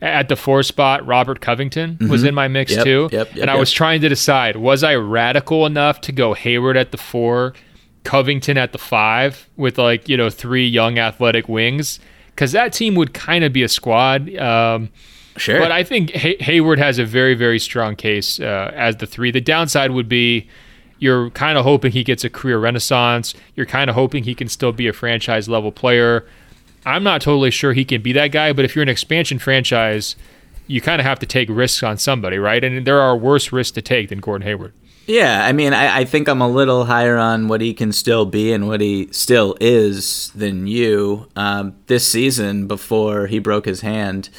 at 0.00 0.28
the 0.28 0.36
four 0.36 0.62
spot, 0.62 1.06
Robert 1.06 1.40
Covington 1.40 1.94
mm-hmm. 1.94 2.08
was 2.08 2.24
in 2.24 2.34
my 2.34 2.48
mix 2.48 2.72
yep, 2.72 2.84
too. 2.84 3.08
Yep, 3.12 3.34
yep, 3.34 3.42
and 3.42 3.50
I 3.50 3.56
was 3.56 3.72
trying 3.72 4.00
to 4.02 4.08
decide 4.08 4.56
was 4.56 4.84
I 4.84 4.94
radical 4.96 5.66
enough 5.66 6.00
to 6.02 6.12
go 6.12 6.34
Hayward 6.34 6.76
at 6.76 6.92
the 6.92 6.98
four, 6.98 7.54
Covington 8.04 8.58
at 8.58 8.72
the 8.72 8.78
five 8.78 9.48
with 9.56 9.78
like, 9.78 10.08
you 10.08 10.16
know, 10.16 10.30
three 10.30 10.66
young 10.66 10.98
athletic 10.98 11.48
wings? 11.48 11.98
Because 12.28 12.52
that 12.52 12.72
team 12.72 12.94
would 12.94 13.14
kind 13.14 13.44
of 13.44 13.52
be 13.52 13.62
a 13.62 13.68
squad. 13.68 14.34
Um, 14.36 14.90
sure. 15.36 15.58
But 15.58 15.72
I 15.72 15.82
think 15.82 16.10
Hay- 16.10 16.36
Hayward 16.40 16.78
has 16.78 16.98
a 16.98 17.04
very, 17.04 17.34
very 17.34 17.58
strong 17.58 17.96
case 17.96 18.38
uh, 18.38 18.70
as 18.74 18.96
the 18.96 19.06
three. 19.06 19.30
The 19.30 19.40
downside 19.40 19.90
would 19.90 20.08
be 20.08 20.48
you're 20.98 21.30
kind 21.30 21.58
of 21.58 21.64
hoping 21.64 21.92
he 21.92 22.04
gets 22.04 22.24
a 22.24 22.30
career 22.30 22.58
renaissance. 22.58 23.34
You're 23.54 23.66
kind 23.66 23.90
of 23.90 23.96
hoping 23.96 24.24
he 24.24 24.34
can 24.34 24.48
still 24.48 24.72
be 24.72 24.86
a 24.88 24.92
franchise 24.92 25.48
level 25.48 25.72
player. 25.72 26.26
I'm 26.86 27.02
not 27.02 27.20
totally 27.20 27.50
sure 27.50 27.72
he 27.72 27.84
can 27.84 28.00
be 28.00 28.12
that 28.12 28.28
guy, 28.28 28.52
but 28.52 28.64
if 28.64 28.74
you're 28.76 28.82
an 28.82 28.88
expansion 28.88 29.40
franchise, 29.40 30.14
you 30.68 30.80
kind 30.80 31.00
of 31.00 31.06
have 31.06 31.18
to 31.18 31.26
take 31.26 31.48
risks 31.50 31.82
on 31.82 31.98
somebody, 31.98 32.38
right? 32.38 32.62
And 32.62 32.86
there 32.86 33.00
are 33.00 33.16
worse 33.16 33.52
risks 33.52 33.72
to 33.72 33.82
take 33.82 34.08
than 34.08 34.20
Gordon 34.20 34.46
Hayward. 34.46 34.72
Yeah, 35.06 35.44
I 35.44 35.52
mean, 35.52 35.72
I, 35.72 35.98
I 35.98 36.04
think 36.04 36.28
I'm 36.28 36.40
a 36.40 36.48
little 36.48 36.84
higher 36.84 37.16
on 37.16 37.48
what 37.48 37.60
he 37.60 37.74
can 37.74 37.92
still 37.92 38.24
be 38.24 38.52
and 38.52 38.66
what 38.66 38.80
he 38.80 39.08
still 39.12 39.56
is 39.60 40.30
than 40.34 40.66
you. 40.66 41.28
Um, 41.36 41.74
this 41.86 42.10
season, 42.10 42.66
before 42.66 43.26
he 43.26 43.38
broke 43.38 43.66
his 43.66 43.82
hand, 43.82 44.30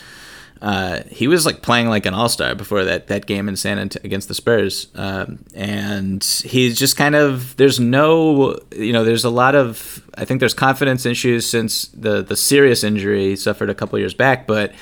uh, 0.61 1.01
he 1.09 1.27
was 1.27 1.45
like 1.45 1.61
playing 1.61 1.87
like 1.87 2.05
an 2.05 2.13
all 2.13 2.29
star 2.29 2.55
before 2.55 2.83
that, 2.83 3.07
that 3.07 3.25
game 3.25 3.47
in 3.47 3.55
San 3.55 3.77
Ant- 3.79 3.95
against 4.03 4.27
the 4.27 4.33
Spurs. 4.33 4.87
Um, 4.95 5.39
and 5.53 6.23
he's 6.23 6.77
just 6.77 6.97
kind 6.97 7.15
of, 7.15 7.55
there's 7.57 7.79
no, 7.79 8.59
you 8.75 8.93
know, 8.93 9.03
there's 9.03 9.25
a 9.25 9.29
lot 9.29 9.55
of, 9.55 10.03
I 10.15 10.25
think 10.25 10.39
there's 10.39 10.53
confidence 10.53 11.05
issues 11.05 11.47
since 11.47 11.87
the, 11.89 12.23
the 12.23 12.35
serious 12.35 12.83
injury 12.83 13.29
he 13.29 13.35
suffered 13.35 13.69
a 13.69 13.75
couple 13.75 13.99
years 13.99 14.13
back. 14.13 14.47
But 14.47 14.73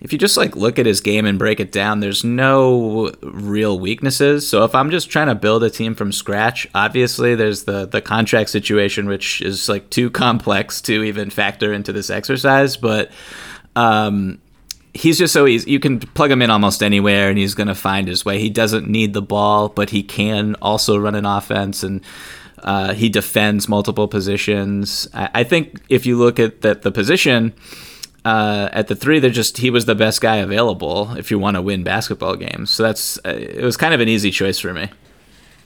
if 0.00 0.14
you 0.14 0.18
just 0.18 0.36
like 0.38 0.56
look 0.56 0.78
at 0.78 0.86
his 0.86 1.00
game 1.00 1.26
and 1.26 1.38
break 1.38 1.60
it 1.60 1.72
down, 1.72 2.00
there's 2.00 2.24
no 2.24 3.12
real 3.22 3.78
weaknesses. 3.78 4.48
So 4.48 4.64
if 4.64 4.74
I'm 4.74 4.90
just 4.90 5.10
trying 5.10 5.26
to 5.26 5.34
build 5.34 5.62
a 5.62 5.68
team 5.68 5.94
from 5.94 6.10
scratch, 6.10 6.66
obviously 6.74 7.34
there's 7.34 7.64
the 7.64 7.84
the 7.84 8.00
contract 8.00 8.48
situation, 8.48 9.08
which 9.08 9.42
is 9.42 9.68
like 9.68 9.90
too 9.90 10.08
complex 10.08 10.80
to 10.82 11.02
even 11.04 11.28
factor 11.28 11.72
into 11.74 11.92
this 11.92 12.08
exercise. 12.08 12.78
But 12.78 13.10
um, 13.76 14.40
he's 14.94 15.18
just 15.18 15.32
so 15.32 15.46
easy. 15.46 15.70
You 15.70 15.80
can 15.80 16.00
plug 16.00 16.30
him 16.30 16.42
in 16.42 16.50
almost 16.50 16.82
anywhere, 16.82 17.28
and 17.28 17.38
he's 17.38 17.54
going 17.54 17.68
to 17.68 17.74
find 17.74 18.08
his 18.08 18.24
way. 18.24 18.38
He 18.38 18.50
doesn't 18.50 18.88
need 18.88 19.14
the 19.14 19.22
ball, 19.22 19.68
but 19.68 19.90
he 19.90 20.02
can 20.02 20.56
also 20.62 20.98
run 20.98 21.14
an 21.14 21.26
offense, 21.26 21.82
and 21.82 22.02
uh, 22.62 22.94
he 22.94 23.08
defends 23.08 23.68
multiple 23.68 24.08
positions. 24.08 25.08
I, 25.14 25.30
I, 25.34 25.44
think 25.44 25.80
if 25.88 26.06
you 26.06 26.18
look 26.18 26.38
at 26.38 26.60
the, 26.60 26.74
the 26.74 26.92
position 26.92 27.54
uh, 28.24 28.68
at 28.72 28.88
the 28.88 28.96
three, 28.96 29.18
they're 29.18 29.30
just 29.30 29.58
he 29.58 29.70
was 29.70 29.86
the 29.86 29.94
best 29.94 30.20
guy 30.20 30.36
available 30.36 31.16
if 31.16 31.30
you 31.30 31.38
want 31.38 31.54
to 31.56 31.62
win 31.62 31.84
basketball 31.84 32.36
games. 32.36 32.70
So 32.70 32.82
that's 32.82 33.18
uh, 33.18 33.30
it 33.30 33.64
was 33.64 33.76
kind 33.76 33.94
of 33.94 34.00
an 34.00 34.08
easy 34.08 34.30
choice 34.30 34.58
for 34.58 34.74
me. 34.74 34.90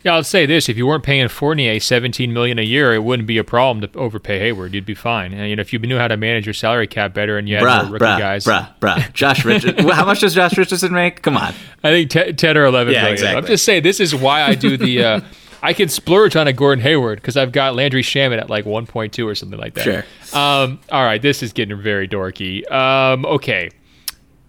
Yeah, 0.05 0.17
I'll 0.17 0.23
say 0.23 0.45
this: 0.45 0.69
if 0.69 0.77
you 0.77 0.87
weren't 0.87 1.03
paying 1.03 1.27
Fournier 1.29 1.81
seventeen 1.81 2.35
million 2.35 2.59
a 2.59 2.63
year, 2.63 2.93
it 2.93 3.03
wouldn't 3.03 3.27
be 3.27 3.39
a 3.39 3.45
problem 3.45 3.81
to 3.91 3.99
overpay 3.99 4.39
Hayward. 4.39 4.75
You'd 4.75 4.85
be 4.85 4.95
fine. 4.95 5.33
And 5.33 5.49
you 5.49 5.57
know, 5.57 5.63
if 5.63 5.73
you 5.73 5.79
knew 5.79 5.97
how 5.97 6.09
to 6.09 6.19
manage 6.19 6.47
your 6.47 6.53
salary 6.53 6.87
cap 6.87 7.15
better, 7.15 7.39
and 7.39 7.49
you 7.49 7.57
had 7.57 7.65
bruh, 7.65 7.91
rookie 7.91 8.05
bruh, 8.05 8.19
guys, 8.19 8.45
bruh, 8.45 8.69
bruh. 8.81 9.13
Josh 9.15 9.45
Richardson. 9.47 9.89
how 9.89 10.05
much 10.05 10.21
does 10.21 10.35
Josh 10.35 10.59
Richardson 10.59 10.93
make? 10.93 11.23
Come 11.23 11.39
on. 11.39 11.55
I 11.83 11.91
think 11.91 12.11
t- 12.11 12.35
ten 12.35 12.59
or 12.59 12.67
eleven 12.67 12.93
yeah, 12.93 13.01
million. 13.01 13.15
Exactly. 13.15 13.39
I'm 13.39 13.47
just 13.47 13.65
saying 13.65 13.83
this 13.83 13.99
is 13.99 14.15
why 14.15 14.43
I 14.43 14.55
do 14.55 14.77
the. 14.77 15.05
Uh, 15.05 15.21
I 15.63 15.73
can 15.73 15.89
splurge 15.89 16.37
on 16.37 16.47
a 16.47 16.53
Gordon 16.53 16.83
Hayward 16.83 17.23
because 17.23 17.39
I've 17.39 17.51
got 17.51 17.75
Landry 17.75 18.03
Shamet 18.03 18.39
at 18.39 18.51
like 18.51 18.67
1.2 18.67 19.25
or 19.25 19.35
something 19.35 19.59
like 19.59 19.73
that. 19.73 19.83
Sure. 19.83 20.05
Um, 20.39 20.79
all 20.93 21.03
right, 21.03 21.23
this 21.23 21.43
is 21.43 21.55
getting 21.55 21.81
very 21.81 22.07
dorky. 22.07 22.71
Um, 22.71 23.25
okay. 23.25 23.71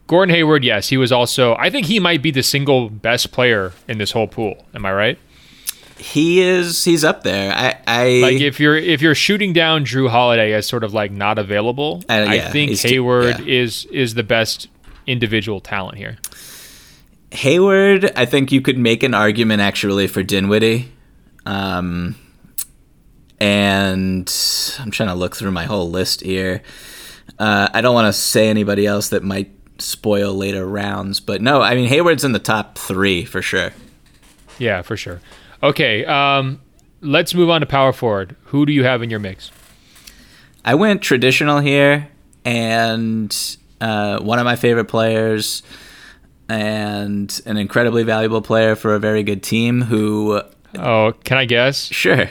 Gordon 0.08 0.36
Hayward, 0.36 0.66
yes, 0.66 0.90
he 0.90 0.98
was 0.98 1.14
also. 1.14 1.56
I 1.56 1.70
think 1.70 1.88
he 1.88 2.02
might 2.02 2.22
be 2.22 2.32
the 2.32 2.44
single 2.44 2.90
best 2.90 3.32
player 3.32 3.72
in 3.88 3.98
this 3.98 4.12
whole 4.12 4.28
pool. 4.28 4.66
Am 4.74 4.86
I 4.86 4.92
right? 4.92 5.20
He 5.98 6.42
is 6.42 6.84
he's 6.84 7.04
up 7.06 7.24
there. 7.24 7.54
I, 7.54 7.82
I 7.88 8.08
like 8.22 8.42
if 8.42 8.60
you're 8.60 8.76
if 8.76 9.02
you're 9.02 9.16
shooting 9.16 9.54
down 9.54 9.86
Jrue 9.86 10.10
Holiday 10.10 10.52
as 10.54 10.68
sort 10.68 10.84
of 10.84 10.94
like 10.94 11.12
not 11.12 11.40
available, 11.40 12.04
uh, 12.10 12.14
yeah, 12.14 12.32
I 12.32 12.40
think 12.52 12.78
Hayward 12.80 13.40
yeah. 13.40 13.46
is 13.64 13.86
is 13.86 14.14
the 14.14 14.24
best 14.24 14.68
individual 15.08 15.62
talent 15.62 15.98
here. 15.98 16.18
Hayward, 17.32 18.12
I 18.16 18.26
think 18.26 18.52
you 18.52 18.62
could 18.62 18.78
make 18.78 19.04
an 19.04 19.14
argument 19.14 19.62
actually 19.62 20.08
for 20.08 20.22
Dinwiddie. 20.22 20.92
Um, 21.46 22.16
and 23.40 24.34
I'm 24.80 24.92
trying 24.92 25.10
to 25.10 25.16
look 25.16 25.36
through 25.36 25.52
my 25.52 25.66
whole 25.66 25.90
list 25.90 26.22
here. 26.22 26.62
Uh, 27.38 27.68
I 27.74 27.82
don't 27.82 27.94
want 27.94 28.08
to 28.08 28.14
say 28.14 28.50
anybody 28.50 28.86
else 28.86 29.10
that 29.10 29.24
might 29.24 29.52
spoil 29.78 30.34
later 30.34 30.66
rounds, 30.66 31.20
but 31.20 31.42
no, 31.42 31.62
I 31.62 31.76
mean 31.76 31.88
Hayward's 31.88 32.24
in 32.24 32.32
the 32.32 32.40
top 32.40 32.78
three 32.78 33.26
for 33.26 33.42
sure. 33.42 33.72
Yeah, 34.58 34.82
for 34.82 34.96
sure. 34.96 35.22
Okay, 35.64 36.06
um, 36.06 36.62
let's 37.02 37.34
move 37.34 37.50
on 37.50 37.62
to 37.62 37.68
power 37.68 37.94
forward. 37.94 38.36
Who 38.46 38.66
do 38.66 38.74
you 38.74 38.84
have 38.84 39.02
in 39.02 39.10
your 39.10 39.20
mix? 39.20 39.52
I 40.64 40.76
went 40.76 41.02
traditional 41.02 41.60
here, 41.60 42.10
and 42.44 43.36
uh, 43.82 44.20
one 44.20 44.40
of 44.40 44.46
my 44.46 44.56
favorite 44.56 44.86
players, 44.86 45.64
and 46.50 47.42
an 47.46 47.58
incredibly 47.58 48.04
valuable 48.04 48.42
player 48.42 48.76
for 48.76 48.96
a 48.96 49.00
very 49.00 49.24
good 49.24 49.44
team. 49.44 49.82
Who? 49.82 50.42
Oh, 50.78 51.14
can 51.24 51.38
I 51.38 51.46
guess? 51.46 51.86
Sure. 51.86 52.30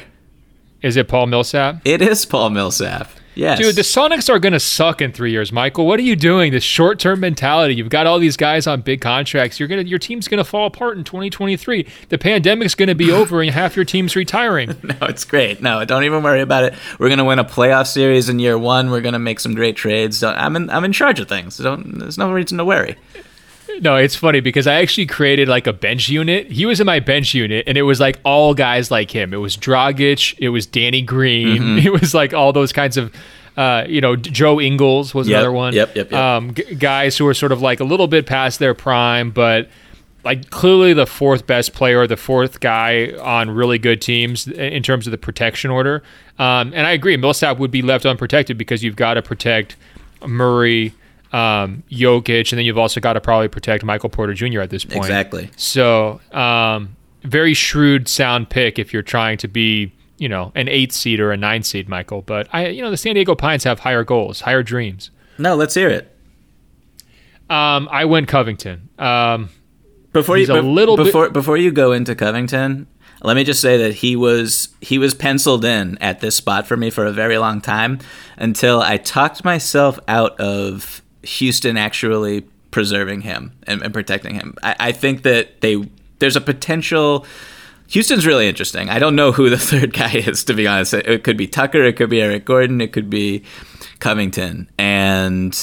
Is 0.82 0.96
it 0.96 1.08
Paul 1.08 1.26
Millsap? 1.26 1.80
It 1.84 2.02
is 2.02 2.26
Paul 2.26 2.50
Millsap. 2.50 3.08
Yes. 3.34 3.58
Dude, 3.58 3.74
the 3.74 3.82
Sonics 3.82 4.32
are 4.32 4.38
going 4.38 4.52
to 4.52 4.60
suck 4.60 5.02
in 5.02 5.12
three 5.12 5.32
years, 5.32 5.52
Michael. 5.52 5.86
What 5.86 5.98
are 5.98 6.04
you 6.04 6.16
doing? 6.16 6.52
This 6.52 6.64
short-term 6.64 7.20
mentality. 7.20 7.74
You've 7.74 7.88
got 7.88 8.06
all 8.06 8.18
these 8.18 8.36
guys 8.36 8.66
on 8.66 8.82
big 8.82 9.00
contracts. 9.00 9.58
You're 9.58 9.68
gonna, 9.68 9.82
your 9.82 9.98
team's 9.98 10.28
going 10.28 10.38
to 10.38 10.44
fall 10.44 10.66
apart 10.66 10.96
in 10.96 11.04
2023. 11.04 11.86
The 12.08 12.18
pandemic's 12.18 12.74
going 12.74 12.88
to 12.88 12.94
be 12.94 13.10
over, 13.10 13.42
and 13.42 13.50
half 13.50 13.76
your 13.76 13.84
team's 13.84 14.16
retiring. 14.16 14.68
no, 14.82 14.94
it's 15.02 15.24
great. 15.24 15.60
No, 15.60 15.84
don't 15.84 16.04
even 16.04 16.22
worry 16.22 16.40
about 16.40 16.64
it. 16.64 16.74
We're 16.98 17.08
going 17.08 17.18
to 17.18 17.24
win 17.24 17.38
a 17.38 17.44
playoff 17.44 17.86
series 17.86 18.28
in 18.28 18.38
year 18.38 18.58
one. 18.58 18.90
We're 18.90 19.00
going 19.00 19.14
to 19.14 19.18
make 19.18 19.40
some 19.40 19.54
great 19.54 19.76
trades. 19.76 20.22
I'm 20.22 20.56
in, 20.56 20.70
I'm 20.70 20.84
in 20.84 20.92
charge 20.92 21.20
of 21.20 21.28
things. 21.28 21.56
Don't, 21.58 21.98
there's 21.98 22.18
no 22.18 22.32
reason 22.32 22.58
to 22.58 22.64
worry. 22.64 22.96
No, 23.80 23.96
it's 23.96 24.14
funny 24.14 24.40
because 24.40 24.66
I 24.66 24.74
actually 24.74 25.06
created 25.06 25.48
like 25.48 25.66
a 25.66 25.72
bench 25.72 26.08
unit. 26.08 26.50
He 26.50 26.66
was 26.66 26.80
in 26.80 26.86
my 26.86 27.00
bench 27.00 27.34
unit, 27.34 27.64
and 27.66 27.76
it 27.76 27.82
was 27.82 28.00
like 28.00 28.20
all 28.24 28.54
guys 28.54 28.90
like 28.90 29.10
him. 29.10 29.32
It 29.34 29.38
was 29.38 29.56
Dragic, 29.56 30.34
it 30.38 30.50
was 30.50 30.66
Danny 30.66 31.02
Green, 31.02 31.58
mm-hmm. 31.58 31.78
it 31.86 31.92
was 31.92 32.14
like 32.14 32.32
all 32.32 32.52
those 32.52 32.72
kinds 32.72 32.96
of, 32.96 33.14
uh, 33.56 33.84
you 33.88 34.00
know, 34.00 34.16
Joe 34.16 34.60
Ingles 34.60 35.14
was 35.14 35.28
yep, 35.28 35.36
another 35.36 35.52
one. 35.52 35.74
Yep, 35.74 35.96
yep, 35.96 36.10
yep. 36.10 36.20
Um, 36.20 36.54
g- 36.54 36.74
guys 36.74 37.18
who 37.18 37.24
were 37.24 37.34
sort 37.34 37.52
of 37.52 37.60
like 37.60 37.80
a 37.80 37.84
little 37.84 38.06
bit 38.06 38.26
past 38.26 38.58
their 38.58 38.74
prime, 38.74 39.30
but 39.30 39.68
like 40.24 40.50
clearly 40.50 40.94
the 40.94 41.06
fourth 41.06 41.46
best 41.46 41.74
player, 41.74 42.06
the 42.06 42.16
fourth 42.16 42.60
guy 42.60 43.12
on 43.20 43.50
really 43.50 43.78
good 43.78 44.00
teams 44.00 44.48
in 44.48 44.82
terms 44.82 45.06
of 45.06 45.10
the 45.10 45.18
protection 45.18 45.70
order. 45.70 46.02
Um, 46.38 46.72
and 46.74 46.86
I 46.86 46.92
agree, 46.92 47.16
Millsap 47.16 47.58
would 47.58 47.70
be 47.70 47.82
left 47.82 48.06
unprotected 48.06 48.56
because 48.56 48.82
you've 48.82 48.96
got 48.96 49.14
to 49.14 49.22
protect 49.22 49.76
Murray 50.26 50.94
um, 51.34 51.82
Jokic, 51.90 52.52
and 52.52 52.58
then 52.58 52.64
you've 52.64 52.78
also 52.78 53.00
got 53.00 53.14
to 53.14 53.20
probably 53.20 53.48
protect 53.48 53.82
Michael 53.84 54.08
Porter 54.08 54.34
Jr. 54.34 54.60
at 54.60 54.70
this 54.70 54.84
point. 54.84 54.98
Exactly. 54.98 55.50
So, 55.56 56.20
um, 56.32 56.96
very 57.24 57.54
shrewd, 57.54 58.06
sound 58.06 58.50
pick 58.50 58.78
if 58.78 58.92
you're 58.92 59.02
trying 59.02 59.38
to 59.38 59.48
be, 59.48 59.92
you 60.18 60.28
know, 60.28 60.52
an 60.54 60.68
eight 60.68 60.92
seed 60.92 61.18
or 61.18 61.32
a 61.32 61.36
nine 61.36 61.64
seed, 61.64 61.88
Michael. 61.88 62.22
But 62.22 62.48
I, 62.52 62.68
you 62.68 62.82
know, 62.82 62.90
the 62.90 62.96
San 62.96 63.14
Diego 63.14 63.34
Pines 63.34 63.64
have 63.64 63.80
higher 63.80 64.04
goals, 64.04 64.42
higher 64.42 64.62
dreams. 64.62 65.10
No, 65.36 65.56
let's 65.56 65.74
hear 65.74 65.88
it. 65.88 66.16
Um, 67.50 67.88
I 67.90 68.04
went 68.04 68.28
Covington. 68.28 68.88
Um, 68.98 69.50
before 70.12 70.38
you, 70.38 70.46
a 70.52 70.62
little 70.62 70.96
before 70.96 71.24
bit- 71.26 71.32
before 71.32 71.56
you 71.56 71.72
go 71.72 71.90
into 71.90 72.14
Covington, 72.14 72.86
let 73.22 73.34
me 73.34 73.42
just 73.42 73.60
say 73.60 73.76
that 73.78 73.94
he 73.94 74.14
was 74.14 74.68
he 74.80 74.98
was 74.98 75.14
penciled 75.14 75.64
in 75.64 75.98
at 75.98 76.20
this 76.20 76.36
spot 76.36 76.66
for 76.68 76.76
me 76.76 76.90
for 76.90 77.04
a 77.04 77.12
very 77.12 77.38
long 77.38 77.60
time 77.60 77.98
until 78.36 78.80
I 78.80 78.98
talked 78.98 79.44
myself 79.44 79.98
out 80.06 80.38
of 80.38 81.02
Houston 81.24 81.76
actually 81.76 82.42
preserving 82.70 83.20
him 83.22 83.52
and, 83.66 83.82
and 83.82 83.94
protecting 83.94 84.34
him. 84.34 84.54
I, 84.62 84.76
I 84.80 84.92
think 84.92 85.22
that 85.22 85.60
they 85.60 85.76
there's 86.18 86.36
a 86.36 86.40
potential. 86.40 87.26
Houston's 87.88 88.26
really 88.26 88.48
interesting. 88.48 88.88
I 88.88 88.98
don't 88.98 89.14
know 89.14 89.30
who 89.30 89.50
the 89.50 89.58
third 89.70 89.92
guy 89.92 90.12
is, 90.12 90.44
to 90.44 90.54
be 90.54 90.66
honest. 90.66 90.94
It, 90.94 91.22
could 91.22 91.36
be 91.36 91.46
Tucker, 91.46 91.84
it 91.84 91.96
could 91.96 92.10
be 92.10 92.20
Eric 92.22 92.44
Gordon, 92.44 92.80
it 92.80 92.92
could 92.92 93.10
be 93.10 93.44
Covington. 93.98 94.70
And 94.78 95.56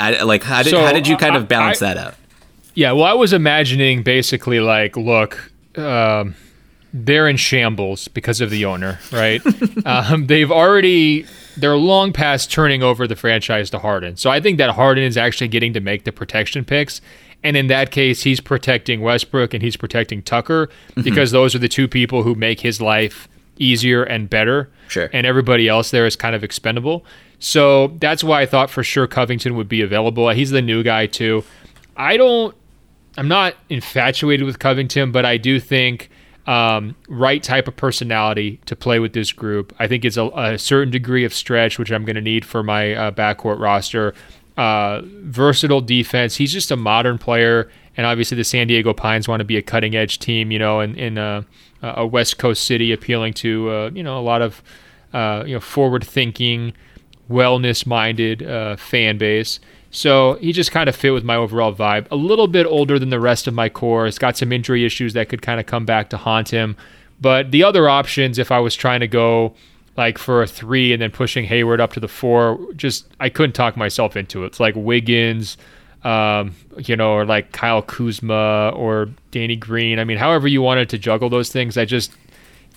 I 0.00 0.22
like 0.22 0.42
how 0.42 0.62
did 0.62 0.70
so, 0.70 0.80
how 0.80 0.92
did 0.92 1.06
you 1.06 1.16
kind 1.16 1.36
of 1.36 1.46
balance 1.46 1.82
I, 1.82 1.94
that 1.94 2.06
out? 2.06 2.14
Yeah, 2.74 2.92
well, 2.92 3.04
I 3.04 3.14
was 3.14 3.32
imagining 3.32 4.02
basically 4.02 4.60
like, 4.60 4.96
look, 4.96 5.50
um, 5.76 6.34
they're 6.92 7.28
in 7.28 7.36
shambles 7.36 8.08
because 8.08 8.40
of 8.40 8.50
the 8.50 8.64
owner, 8.64 8.98
right? 9.12 9.42
um, 9.86 10.26
they've 10.26 10.50
already 10.50 11.26
they're 11.60 11.76
long 11.76 12.12
past 12.12 12.50
turning 12.50 12.82
over 12.82 13.06
the 13.06 13.16
franchise 13.16 13.70
to 13.70 13.78
Harden. 13.78 14.16
So 14.16 14.30
I 14.30 14.40
think 14.40 14.58
that 14.58 14.70
Harden 14.70 15.04
is 15.04 15.16
actually 15.16 15.48
getting 15.48 15.72
to 15.74 15.80
make 15.80 16.04
the 16.04 16.12
protection 16.12 16.64
picks. 16.64 17.00
And 17.42 17.56
in 17.56 17.68
that 17.68 17.90
case, 17.90 18.22
he's 18.22 18.40
protecting 18.40 19.00
Westbrook 19.00 19.54
and 19.54 19.62
he's 19.62 19.76
protecting 19.76 20.22
Tucker 20.22 20.66
mm-hmm. 20.66 21.02
because 21.02 21.30
those 21.30 21.54
are 21.54 21.58
the 21.58 21.68
two 21.68 21.86
people 21.86 22.22
who 22.22 22.34
make 22.34 22.60
his 22.60 22.80
life 22.80 23.28
easier 23.58 24.02
and 24.02 24.28
better. 24.30 24.70
Sure. 24.88 25.10
And 25.12 25.26
everybody 25.26 25.68
else 25.68 25.90
there 25.90 26.06
is 26.06 26.16
kind 26.16 26.34
of 26.34 26.42
expendable. 26.42 27.04
So 27.38 27.88
that's 27.98 28.24
why 28.24 28.42
I 28.42 28.46
thought 28.46 28.70
for 28.70 28.82
sure 28.82 29.06
Covington 29.06 29.54
would 29.56 29.68
be 29.68 29.82
available. 29.82 30.28
He's 30.30 30.50
the 30.50 30.62
new 30.62 30.82
guy 30.82 31.06
too. 31.06 31.44
I 31.96 32.16
don't 32.16 32.54
I'm 33.16 33.28
not 33.28 33.56
infatuated 33.68 34.46
with 34.46 34.60
Covington, 34.60 35.10
but 35.10 35.24
I 35.24 35.38
do 35.38 35.58
think 35.58 36.08
um, 36.48 36.96
right 37.08 37.42
type 37.42 37.68
of 37.68 37.76
personality 37.76 38.58
to 38.64 38.74
play 38.74 38.98
with 38.98 39.12
this 39.12 39.32
group. 39.32 39.74
I 39.78 39.86
think 39.86 40.06
it's 40.06 40.16
a, 40.16 40.28
a 40.28 40.58
certain 40.58 40.90
degree 40.90 41.24
of 41.26 41.34
stretch, 41.34 41.78
which 41.78 41.92
I'm 41.92 42.06
going 42.06 42.16
to 42.16 42.22
need 42.22 42.46
for 42.46 42.62
my 42.62 42.94
uh, 42.94 43.10
backcourt 43.10 43.60
roster. 43.60 44.14
Uh, 44.56 45.02
versatile 45.04 45.82
defense. 45.82 46.36
He's 46.36 46.52
just 46.52 46.70
a 46.70 46.76
modern 46.76 47.18
player, 47.18 47.70
and 47.96 48.06
obviously 48.06 48.36
the 48.36 48.44
San 48.44 48.66
Diego 48.66 48.94
Pines 48.94 49.28
want 49.28 49.40
to 49.40 49.44
be 49.44 49.58
a 49.58 49.62
cutting 49.62 49.94
edge 49.94 50.18
team, 50.18 50.50
you 50.50 50.58
know, 50.58 50.80
in, 50.80 50.96
in 50.96 51.18
a, 51.18 51.44
a 51.82 52.06
West 52.06 52.38
Coast 52.38 52.64
city, 52.64 52.92
appealing 52.92 53.34
to 53.34 53.70
uh, 53.70 53.90
you 53.94 54.02
know 54.02 54.18
a 54.18 54.24
lot 54.24 54.40
of 54.40 54.62
uh, 55.12 55.44
you 55.46 55.54
know 55.54 55.60
forward 55.60 56.02
thinking, 56.02 56.72
wellness 57.30 57.86
minded 57.86 58.42
uh, 58.42 58.74
fan 58.76 59.18
base. 59.18 59.60
So 59.98 60.34
he 60.34 60.52
just 60.52 60.70
kind 60.70 60.88
of 60.88 60.94
fit 60.94 61.10
with 61.10 61.24
my 61.24 61.34
overall 61.34 61.74
vibe. 61.74 62.06
A 62.12 62.14
little 62.14 62.46
bit 62.46 62.66
older 62.66 63.00
than 63.00 63.10
the 63.10 63.18
rest 63.18 63.48
of 63.48 63.54
my 63.54 63.68
core. 63.68 64.04
He's 64.04 64.16
got 64.16 64.36
some 64.36 64.52
injury 64.52 64.84
issues 64.84 65.12
that 65.14 65.28
could 65.28 65.42
kind 65.42 65.58
of 65.58 65.66
come 65.66 65.84
back 65.84 66.10
to 66.10 66.16
haunt 66.16 66.50
him. 66.50 66.76
But 67.20 67.50
the 67.50 67.64
other 67.64 67.88
options, 67.88 68.38
if 68.38 68.52
I 68.52 68.60
was 68.60 68.76
trying 68.76 69.00
to 69.00 69.08
go 69.08 69.56
like 69.96 70.16
for 70.16 70.40
a 70.40 70.46
three 70.46 70.92
and 70.92 71.02
then 71.02 71.10
pushing 71.10 71.44
Hayward 71.46 71.80
up 71.80 71.94
to 71.94 72.00
the 72.00 72.06
four, 72.06 72.60
just 72.76 73.08
I 73.18 73.28
couldn't 73.28 73.54
talk 73.54 73.76
myself 73.76 74.16
into 74.16 74.44
it. 74.44 74.46
It's 74.46 74.60
like 74.60 74.76
Wiggins, 74.76 75.56
um, 76.04 76.54
you 76.76 76.94
know, 76.94 77.14
or 77.14 77.24
like 77.24 77.50
Kyle 77.50 77.82
Kuzma 77.82 78.70
or 78.76 79.08
Danny 79.32 79.56
Green. 79.56 79.98
I 79.98 80.04
mean, 80.04 80.18
however 80.18 80.46
you 80.46 80.62
wanted 80.62 80.88
to 80.90 80.98
juggle 80.98 81.28
those 81.28 81.50
things, 81.50 81.76
I 81.76 81.84
just 81.84 82.12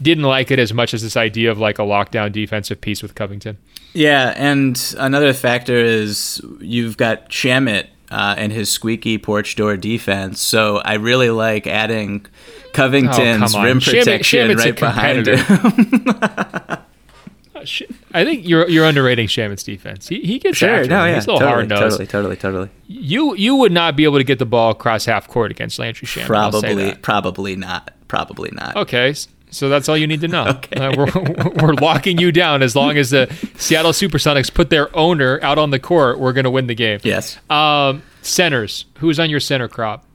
didn't 0.02 0.24
like 0.24 0.52
it 0.52 0.60
as 0.60 0.74
much 0.74 0.94
as 0.94 1.02
this 1.02 1.16
idea 1.18 1.52
of 1.52 1.58
like 1.60 1.80
a 1.80 1.84
lockdown 1.84 2.32
defensive 2.32 2.82
piece 2.82 3.02
with 3.02 3.16
Covington. 3.16 3.58
Yeah, 3.94 4.34
and 4.38 4.96
another 4.98 5.34
factor 5.34 5.76
is 5.76 6.42
you've 6.60 6.98
got 6.98 7.30
Shamet 7.30 7.88
uh, 8.10 8.36
and 8.38 8.52
his 8.52 8.70
squeaky 8.70 9.18
porch 9.18 9.56
door 9.56 9.78
defense. 9.78 10.42
So 10.42 10.78
I 10.80 10.94
really 10.96 11.30
like 11.30 11.68
adding 11.68 12.26
Covington's 12.74 13.54
Oh, 13.56 13.64
rim 13.64 13.80
protection 13.80 14.50
Shamet's 14.50 14.64
a 14.64 14.66
right 14.66 14.80
behind 14.80 15.28
him. 15.28 16.80
I 18.14 18.24
think 18.26 18.48
you're 18.48 18.68
you're 18.70 18.86
underrating 18.86 19.28
Shamet's 19.28 19.62
defense. 19.64 20.08
He, 20.08 20.22
he 20.22 20.40
gets 20.40 20.58
Sure, 20.58 20.70
after 20.70 20.90
no, 20.90 21.04
him. 21.04 21.10
yeah, 21.10 21.16
He's 21.16 21.26
a 21.28 21.34
little 21.34 21.40
totally, 21.48 21.54
hard 21.54 21.70
nosed. 21.70 21.82
totally, 21.84 22.08
totally, 22.08 22.36
totally. 22.38 22.70
You 22.88 23.36
you 23.36 23.56
would 23.56 23.72
not 23.72 23.96
be 23.96 24.04
able 24.04 24.18
to 24.18 24.24
get 24.24 24.40
the 24.40 24.46
ball 24.48 24.72
across 24.72 25.06
half 25.06 25.28
court 25.28 25.52
against 25.52 25.78
Landry 25.78 26.08
Shamet. 26.08 26.26
Probably, 26.26 26.96
probably 26.96 27.56
not. 27.56 27.94
Probably 28.08 28.50
not. 28.52 28.76
Okay, 28.78 29.14
so 29.52 29.70
that's 29.70 29.88
all 29.90 29.98
you 29.98 30.08
need 30.08 30.22
to 30.22 30.28
know. 30.28 30.46
Okay. 30.62 30.80
Uh, 30.80 30.94
we're, 30.98 31.54
we're 31.62 31.74
locking 31.74 32.18
you 32.18 32.32
down 32.32 32.64
as 32.64 32.76
long 32.76 32.98
as 32.98 33.12
the 33.12 33.34
Seattle 33.58 33.92
SuperSonics 33.92 34.54
put 34.54 34.70
their 34.70 34.96
owner 34.96 35.40
out 35.44 35.58
on 35.58 35.70
the 35.70 35.80
court. 35.80 36.20
We're 36.20 36.34
going 36.34 36.46
to 36.46 36.52
win 36.52 36.68
the 36.68 36.76
game. 36.76 37.00
Yes. 37.04 37.38
Um, 37.50 38.04
centers. 38.22 38.86
Who's 38.98 39.20
on 39.20 39.30
your 39.30 39.40
center 39.40 39.68
crop? 39.68 40.06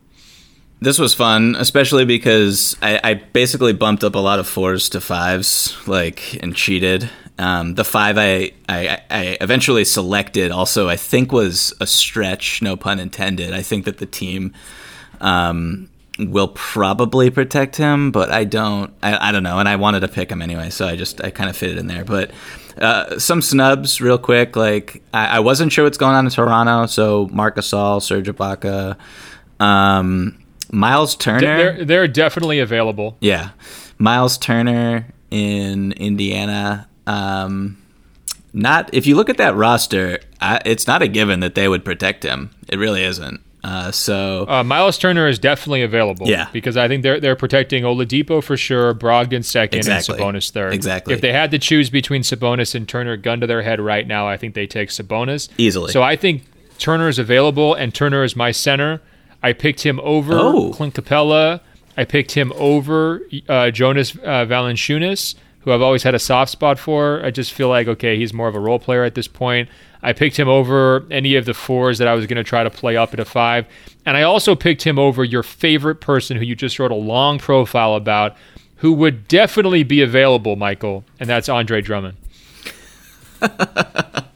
This 0.80 0.98
was 0.98 1.14
fun, 1.14 1.56
especially 1.58 2.04
because 2.04 2.76
I, 2.82 3.00
I 3.02 3.14
basically 3.14 3.72
bumped 3.72 4.04
up 4.04 4.14
a 4.14 4.18
lot 4.18 4.38
of 4.38 4.46
fours 4.46 4.90
to 4.90 5.00
fives, 5.00 5.76
like 5.86 6.38
and 6.42 6.54
cheated. 6.54 7.08
Um, 7.38 7.74
the 7.74 7.84
five 7.84 8.18
I, 8.18 8.52
I 8.68 9.00
I 9.10 9.38
eventually 9.40 9.84
selected 9.84 10.50
also 10.50 10.88
I 10.88 10.96
think 10.96 11.32
was 11.32 11.74
a 11.80 11.86
stretch, 11.86 12.60
no 12.60 12.76
pun 12.76 12.98
intended. 12.98 13.54
I 13.54 13.62
think 13.62 13.86
that 13.86 13.98
the 13.98 14.06
team 14.06 14.52
um, 15.20 15.88
will 16.18 16.48
probably 16.48 17.30
protect 17.30 17.76
him, 17.76 18.10
but 18.10 18.30
I 18.30 18.44
don't. 18.44 18.92
I, 19.02 19.28
I 19.28 19.32
don't 19.32 19.42
know, 19.42 19.58
and 19.58 19.68
I 19.68 19.76
wanted 19.76 20.00
to 20.00 20.08
pick 20.08 20.30
him 20.30 20.40
anyway, 20.42 20.70
so 20.70 20.86
I 20.86 20.96
just 20.96 21.22
I 21.22 21.30
kind 21.30 21.50
of 21.50 21.56
fit 21.56 21.70
it 21.70 21.78
in 21.78 21.86
there. 21.86 22.04
But 22.04 22.30
uh, 22.80 23.18
some 23.18 23.42
snubs, 23.42 24.00
real 24.00 24.18
quick. 24.18 24.56
Like 24.56 25.02
I, 25.12 25.36
I 25.36 25.40
wasn't 25.40 25.72
sure 25.72 25.84
what's 25.84 25.98
going 25.98 26.14
on 26.14 26.24
in 26.26 26.30
Toronto, 26.30 26.86
so 26.86 27.28
Marc 27.32 27.56
Gasol, 27.56 28.02
Serge 28.02 28.28
Ibaka, 28.28 28.96
um, 29.60 30.38
Miles 30.72 31.16
Turner. 31.16 31.40
They're 31.40 31.84
they're 31.84 32.08
definitely 32.08 32.60
available. 32.60 33.16
Yeah, 33.20 33.50
Miles 33.98 34.38
Turner 34.38 35.06
in 35.30 35.92
Indiana. 35.92 36.88
Um, 37.06 37.82
not 38.52 38.88
if 38.94 39.06
you 39.06 39.16
look 39.16 39.28
at 39.28 39.36
that 39.36 39.54
roster, 39.54 40.18
I, 40.40 40.60
it's 40.64 40.86
not 40.86 41.02
a 41.02 41.08
given 41.08 41.40
that 41.40 41.54
they 41.54 41.68
would 41.68 41.84
protect 41.84 42.22
him. 42.22 42.50
It 42.68 42.78
really 42.78 43.04
isn't. 43.04 43.40
Uh, 43.66 43.90
so 43.90 44.46
Uh, 44.48 44.62
Miles 44.62 44.96
Turner 44.96 45.26
is 45.26 45.38
definitely 45.38 45.82
available. 45.82 46.28
Yeah. 46.28 46.48
Because 46.52 46.76
I 46.76 46.86
think 46.88 47.02
they're 47.02 47.18
they're 47.20 47.34
protecting 47.36 47.82
Oladipo 47.82 48.42
for 48.42 48.56
sure, 48.56 48.94
Brogdon 48.94 49.44
second, 49.44 49.78
Exactly. 49.78 50.14
and 50.22 50.22
Sabonis 50.36 50.50
third. 50.50 50.72
Exactly. 50.72 51.12
If 51.14 51.20
they 51.20 51.32
had 51.32 51.50
to 51.50 51.58
choose 51.58 51.90
between 51.90 52.22
Sabonis 52.22 52.74
and 52.74 52.88
Turner, 52.88 53.16
gun 53.16 53.40
to 53.40 53.46
their 53.46 53.62
head 53.62 53.80
right 53.80 54.06
now, 54.06 54.28
I 54.28 54.36
think 54.36 54.54
they 54.54 54.66
take 54.66 54.90
Sabonis 54.90 55.48
Easily. 55.58 55.90
So 55.92 56.02
I 56.02 56.14
think 56.16 56.44
Turner 56.78 57.08
is 57.08 57.18
available, 57.18 57.74
and 57.74 57.92
Turner 57.92 58.22
is 58.22 58.36
my 58.36 58.52
center. 58.52 59.00
I 59.42 59.52
picked 59.52 59.82
him 59.82 59.98
over 60.02 60.34
Oh. 60.34 60.72
Clint 60.72 60.94
Capela. 60.94 61.60
I 61.96 62.04
picked 62.04 62.32
him 62.32 62.52
over 62.56 63.22
uh, 63.48 63.70
Jonas 63.70 64.14
uh, 64.16 64.44
Valanciunas, 64.46 65.34
who 65.60 65.72
I've 65.72 65.82
always 65.82 66.02
had 66.02 66.14
a 66.14 66.18
soft 66.18 66.50
spot 66.52 66.78
for. 66.78 67.24
I 67.24 67.30
just 67.30 67.52
feel 67.52 67.68
like 67.68 67.88
okay, 67.88 68.16
he's 68.16 68.32
more 68.32 68.48
of 68.48 68.54
a 68.54 68.60
role 68.60 68.78
player 68.78 69.02
at 69.04 69.14
this 69.14 69.26
point. 69.28 69.68
I 70.02 70.12
picked 70.12 70.38
him 70.38 70.48
over 70.48 71.06
any 71.10 71.36
of 71.36 71.44
the 71.44 71.54
fours 71.54 71.98
that 71.98 72.08
I 72.08 72.14
was 72.14 72.26
going 72.26 72.36
to 72.36 72.44
try 72.44 72.62
to 72.62 72.70
play 72.70 72.96
up 72.96 73.12
at 73.12 73.20
a 73.20 73.24
five, 73.24 73.66
and 74.04 74.16
I 74.16 74.22
also 74.22 74.54
picked 74.54 74.82
him 74.82 74.98
over 74.98 75.24
your 75.24 75.42
favorite 75.42 76.00
person 76.00 76.36
who 76.36 76.44
you 76.44 76.54
just 76.54 76.78
wrote 76.78 76.90
a 76.90 76.96
long 76.96 77.38
profile 77.38 77.94
about, 77.94 78.36
who 78.76 78.92
would 78.92 79.26
definitely 79.28 79.82
be 79.82 80.02
available, 80.02 80.56
Michael, 80.56 81.04
and 81.18 81.28
that's 81.28 81.48
Andre 81.48 81.80
Drummond. 81.80 82.16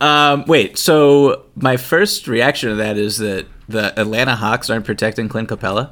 Um, 0.00 0.44
wait, 0.46 0.78
so 0.78 1.44
my 1.56 1.76
first 1.76 2.28
reaction 2.28 2.70
to 2.70 2.76
that 2.76 2.96
is 2.96 3.18
that 3.18 3.46
the 3.68 3.98
Atlanta 3.98 4.36
Hawks 4.36 4.70
aren't 4.70 4.84
protecting 4.84 5.28
Clint 5.28 5.48
Capela. 5.48 5.90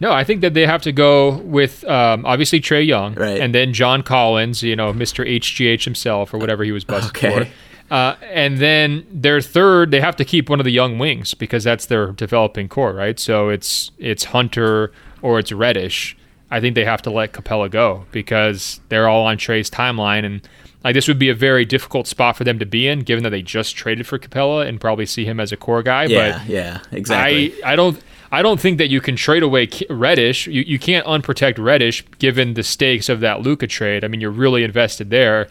No, 0.00 0.12
I 0.12 0.24
think 0.24 0.40
that 0.40 0.54
they 0.54 0.64
have 0.66 0.82
to 0.82 0.92
go 0.92 1.36
with 1.38 1.84
um, 1.84 2.24
obviously 2.24 2.60
Trae 2.60 2.86
Young, 2.86 3.14
Right. 3.14 3.38
and 3.38 3.54
then 3.54 3.72
John 3.74 4.02
Collins, 4.02 4.62
you 4.62 4.74
know, 4.74 4.92
Mr. 4.94 5.26
HGH 5.28 5.84
himself 5.84 6.32
or 6.32 6.38
whatever 6.38 6.64
he 6.64 6.72
was 6.72 6.84
busted 6.84 7.10
Okay. 7.16 7.44
for. 7.44 7.94
Uh, 7.94 8.14
and 8.32 8.58
then 8.58 9.04
their 9.12 9.40
third, 9.40 9.90
they 9.90 10.00
have 10.00 10.14
to 10.16 10.24
keep 10.24 10.48
one 10.48 10.60
of 10.60 10.64
the 10.64 10.70
young 10.70 10.98
wings 10.98 11.34
because 11.34 11.64
that's 11.64 11.86
their 11.86 12.12
developing 12.12 12.68
core, 12.68 12.92
right? 12.94 13.18
So 13.18 13.48
it's 13.48 13.90
it's 13.98 14.24
Hunter 14.24 14.92
or 15.22 15.38
it's 15.40 15.50
Reddish. 15.52 16.16
I 16.52 16.60
think 16.60 16.74
they 16.76 16.84
have 16.84 17.02
to 17.02 17.10
let 17.10 17.32
Capela 17.32 17.68
go 17.70 18.06
because 18.12 18.80
they're 18.88 19.08
all 19.08 19.26
on 19.26 19.36
Trae's 19.38 19.68
timeline, 19.70 20.24
and 20.24 20.40
like 20.84 20.94
this 20.94 21.08
would 21.08 21.18
be 21.18 21.28
a 21.30 21.34
very 21.34 21.64
difficult 21.64 22.06
spot 22.06 22.36
for 22.36 22.44
them 22.44 22.58
to 22.60 22.66
be 22.66 22.86
in, 22.88 23.00
given 23.00 23.22
that 23.24 23.30
they 23.30 23.42
just 23.42 23.74
traded 23.76 24.06
for 24.06 24.18
Capela 24.20 24.66
and 24.66 24.80
probably 24.80 25.04
see 25.06 25.24
him 25.24 25.38
as 25.40 25.50
a 25.52 25.56
core 25.56 25.82
guy. 25.82 26.04
Yeah, 26.04 26.38
but 26.38 26.48
yeah, 26.48 26.78
exactly. 26.92 27.52
I, 27.64 27.72
I 27.72 27.76
don't 27.76 28.00
I 28.32 28.42
don't 28.42 28.60
think 28.60 28.78
that 28.78 28.90
you 28.90 29.00
can 29.00 29.16
trade 29.16 29.42
away 29.42 29.68
Reddish. 29.88 30.46
You, 30.46 30.62
you 30.62 30.78
can't 30.78 31.06
unprotect 31.06 31.58
Reddish 31.58 32.04
given 32.18 32.54
the 32.54 32.62
stakes 32.62 33.08
of 33.08 33.20
that 33.20 33.42
Luka 33.42 33.66
trade. 33.66 34.04
I 34.04 34.08
mean, 34.08 34.20
you're 34.20 34.30
really 34.30 34.62
invested 34.62 35.10
there. 35.10 35.48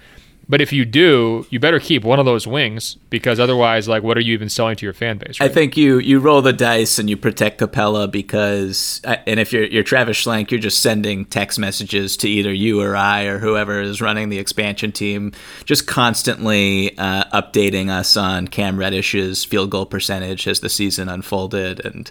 But 0.49 0.61
if 0.61 0.73
you 0.73 0.84
do, 0.84 1.45
you 1.51 1.59
better 1.59 1.80
keep 1.80 2.03
one 2.03 2.17
of 2.17 2.25
those 2.25 2.47
wings 2.47 2.95
because 3.11 3.39
otherwise, 3.39 3.88
like, 3.88 4.01
what 4.01 4.17
are 4.17 4.21
you 4.21 4.34
even 4.34 4.49
selling 4.49 4.75
to 4.77 4.86
your 4.86 4.93
fan 4.93 5.19
base? 5.19 5.39
Right? 5.39 5.47
I 5.47 5.53
think 5.53 5.77
you 5.77 5.99
you 5.99 6.17
roll 6.17 6.41
the 6.41 6.51
dice 6.51 6.97
and 6.97 7.07
you 7.07 7.17
protect 7.17 7.61
Capela 7.61 8.11
because, 8.11 8.99
uh, 9.03 9.17
and 9.27 9.39
if 9.39 9.53
you're 9.53 9.65
you're 9.65 9.84
Travis 9.84 10.25
Schlenk, 10.25 10.49
you're 10.49 10.59
just 10.59 10.82
sending 10.82 11.25
text 11.25 11.59
messages 11.59 12.17
to 12.17 12.27
either 12.27 12.51
you 12.51 12.82
or 12.82 12.95
I 12.95 13.25
or 13.25 13.38
whoever 13.38 13.80
is 13.80 14.01
running 14.01 14.30
the 14.30 14.39
expansion 14.39 14.91
team, 14.91 15.34
just 15.65 15.86
constantly 15.86 16.97
uh, 16.97 17.25
updating 17.25 17.91
us 17.91 18.17
on 18.17 18.47
Cam 18.47 18.77
Reddish's 18.77 19.45
field 19.45 19.69
goal 19.69 19.86
percentage 19.86 20.47
as 20.47 20.61
the 20.61 20.69
season 20.69 21.09
unfolded 21.09 21.86
and 21.86 22.09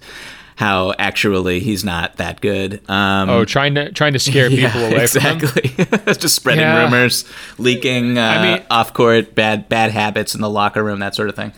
how 0.59 0.93
actually 0.99 1.61
he's 1.61 1.85
not 1.85 2.17
that 2.17 2.41
good. 2.41 2.83
Um, 2.91 3.31
oh, 3.31 3.45
trying 3.45 3.77
to 3.77 3.93
trying 3.93 4.15
to 4.15 4.19
scare 4.19 4.49
people 4.51 4.81
away 4.87 5.03
exactly. 5.03 5.71
just 6.15 6.35
spreading 6.35 6.63
Yeah. 6.63 6.83
rumors, 6.83 7.25
leaking 7.59 8.19
uh, 8.19 8.43
mean- 8.43 8.67
off 8.69 8.93
court 8.93 9.37
bad 9.37 9.69
bad 9.69 9.93
habits 9.93 10.35
in 10.35 10.41
the 10.41 10.51
locker 10.51 10.83
room, 10.83 10.99
that 10.99 11.15
sort 11.15 11.29
of 11.29 11.37
thing. 11.37 11.53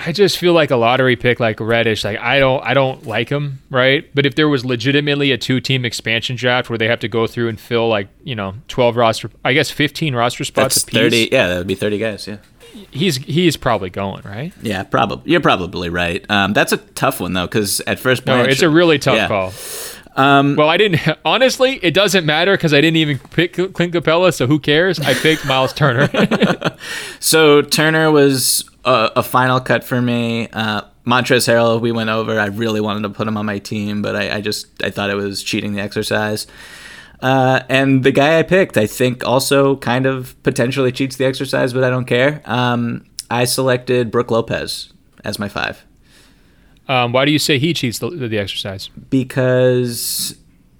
I 0.00 0.12
just 0.12 0.36
feel 0.36 0.52
like 0.52 0.70
a 0.70 0.76
lottery 0.76 1.16
pick 1.16 1.40
like 1.40 1.58
Reddish. 1.58 2.04
Like 2.04 2.18
I 2.18 2.38
don't 2.38 2.62
I 2.62 2.74
don't 2.74 3.06
like 3.06 3.30
him, 3.30 3.60
right? 3.70 4.08
But 4.14 4.26
if 4.26 4.34
there 4.34 4.48
was 4.48 4.62
legitimately 4.62 5.32
a 5.32 5.38
two 5.38 5.58
team 5.60 5.86
expansion 5.86 6.36
draft 6.36 6.68
where 6.68 6.76
they 6.78 6.86
have 6.86 7.00
to 7.00 7.08
go 7.08 7.26
through 7.26 7.48
and 7.48 7.58
fill 7.58 7.88
like 7.88 8.08
you 8.24 8.36
know 8.36 8.56
twelve 8.68 8.96
roster, 8.96 9.30
I 9.42 9.54
guess 9.54 9.70
fifteen 9.70 10.14
roster 10.14 10.44
spots 10.44 10.84
That's 10.84 10.84
thirty. 10.94 11.30
Yeah, 11.32 11.48
that 11.48 11.58
would 11.58 11.66
be 11.66 11.74
thirty 11.74 11.96
guys. 11.98 12.28
Yeah. 12.28 12.36
He's 12.90 13.16
he's 13.16 13.56
probably 13.56 13.90
going 13.90 14.22
right. 14.24 14.52
Yeah, 14.62 14.82
probably. 14.82 15.30
You're 15.30 15.40
probably 15.40 15.88
right. 15.88 16.24
Um, 16.30 16.52
that's 16.52 16.72
a 16.72 16.76
tough 16.78 17.20
one 17.20 17.32
though, 17.32 17.46
because 17.46 17.80
at 17.80 17.98
first 17.98 18.26
No, 18.26 18.42
it's 18.42 18.62
a 18.62 18.70
really 18.70 18.98
tough 18.98 19.16
yeah. 19.16 19.28
call. 19.28 19.52
Um, 20.16 20.56
well, 20.56 20.68
I 20.68 20.76
didn't. 20.76 21.00
Honestly, 21.24 21.78
it 21.82 21.94
doesn't 21.94 22.26
matter 22.26 22.52
because 22.52 22.74
I 22.74 22.80
didn't 22.80 22.96
even 22.96 23.18
pick 23.18 23.52
Clint 23.54 23.94
Capela, 23.94 24.34
so 24.34 24.46
who 24.46 24.58
cares? 24.58 24.98
I 24.98 25.14
picked 25.14 25.46
Miles 25.46 25.72
Turner. 25.72 26.08
So 27.20 27.62
Turner 27.62 28.10
was 28.10 28.68
a, 28.84 29.10
a 29.16 29.22
final 29.22 29.60
cut 29.60 29.84
for 29.84 30.00
me. 30.00 30.48
Uh, 30.48 30.82
Montrezl 31.06 31.52
Harrell, 31.52 31.80
we 31.80 31.92
went 31.92 32.10
over. 32.10 32.38
I 32.38 32.46
really 32.46 32.80
wanted 32.80 33.02
to 33.02 33.10
put 33.10 33.26
him 33.26 33.36
on 33.36 33.46
my 33.46 33.58
team, 33.58 34.02
but 34.02 34.14
I, 34.14 34.36
I 34.36 34.40
just 34.40 34.82
I 34.82 34.90
thought 34.90 35.10
it 35.10 35.14
was 35.14 35.42
cheating 35.42 35.72
the 35.72 35.80
exercise. 35.80 36.46
Uh, 37.20 37.60
and 37.68 38.04
the 38.04 38.12
guy 38.12 38.38
I 38.38 38.42
picked, 38.42 38.76
I 38.76 38.86
think, 38.86 39.26
also 39.26 39.76
kind 39.76 40.06
of 40.06 40.40
potentially 40.42 40.92
cheats 40.92 41.16
the 41.16 41.24
exercise, 41.26 41.72
but 41.72 41.82
I 41.84 41.90
don't 41.90 42.04
care. 42.04 42.42
Um, 42.44 43.04
I 43.30 43.44
selected 43.44 44.10
Brook 44.10 44.30
Lopez 44.30 44.92
as 45.24 45.38
my 45.38 45.48
five. 45.48 45.84
um, 46.88 47.12
why 47.12 47.24
do 47.24 47.32
you 47.32 47.38
say 47.38 47.58
he 47.58 47.74
cheats 47.74 47.98
the, 47.98 48.10
the 48.10 48.38
exercise? 48.38 48.88
because 49.10 50.36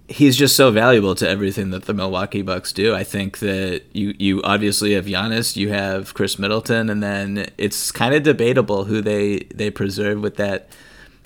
he's 0.08 0.36
just 0.36 0.56
so 0.56 0.70
valuable 0.70 1.14
to 1.14 1.28
everything 1.28 1.68
that 1.70 1.84
the 1.84 1.92
Milwaukee 1.92 2.40
Bucks 2.40 2.72
do. 2.72 2.94
I 2.94 3.04
think 3.04 3.38
that 3.40 3.82
you 3.92 4.14
you 4.18 4.40
obviously 4.42 4.94
have 4.94 5.04
Giannis, 5.06 5.56
you 5.56 5.68
have 5.70 6.14
Khris 6.14 6.38
Middleton, 6.38 6.88
and 6.88 7.02
then 7.02 7.50
it's 7.58 7.92
kind 7.92 8.14
of 8.14 8.22
debatable 8.22 8.84
who 8.84 9.02
they 9.02 9.40
they 9.54 9.70
preserve 9.70 10.20
with 10.20 10.36
that 10.36 10.70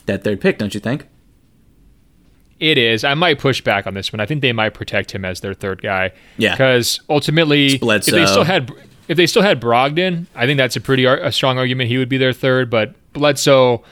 that 0.06 0.24
third 0.24 0.40
pick, 0.40 0.58
don't 0.58 0.74
you 0.74 0.80
think? 0.80 1.06
It 2.62 2.78
is. 2.78 3.02
I 3.02 3.14
might 3.14 3.40
push 3.40 3.60
back 3.60 3.88
on 3.88 3.94
this 3.94 4.12
one. 4.12 4.20
I 4.20 4.26
think 4.26 4.40
they 4.40 4.52
might 4.52 4.72
protect 4.72 5.10
him 5.10 5.24
as 5.24 5.40
their 5.40 5.52
third 5.52 5.82
guy. 5.82 6.12
Yeah. 6.38 6.52
Because 6.52 7.00
ultimately, 7.10 7.70
if 7.74 7.80
they 8.14 8.24
still 8.26 8.44
had 8.44 8.70
if 9.08 9.16
they 9.16 9.26
still 9.26 9.42
had 9.42 9.60
Brogdon, 9.60 10.26
I 10.36 10.46
think 10.46 10.58
that's 10.58 10.76
a 10.76 10.80
pretty 10.80 11.04
ar- 11.04 11.18
a 11.18 11.32
strong 11.32 11.58
argument 11.58 11.88
he 11.88 11.98
would 11.98 12.08
be 12.08 12.18
their 12.18 12.32
third. 12.32 12.70
But 12.70 12.94
Bledsoe, 13.14 13.82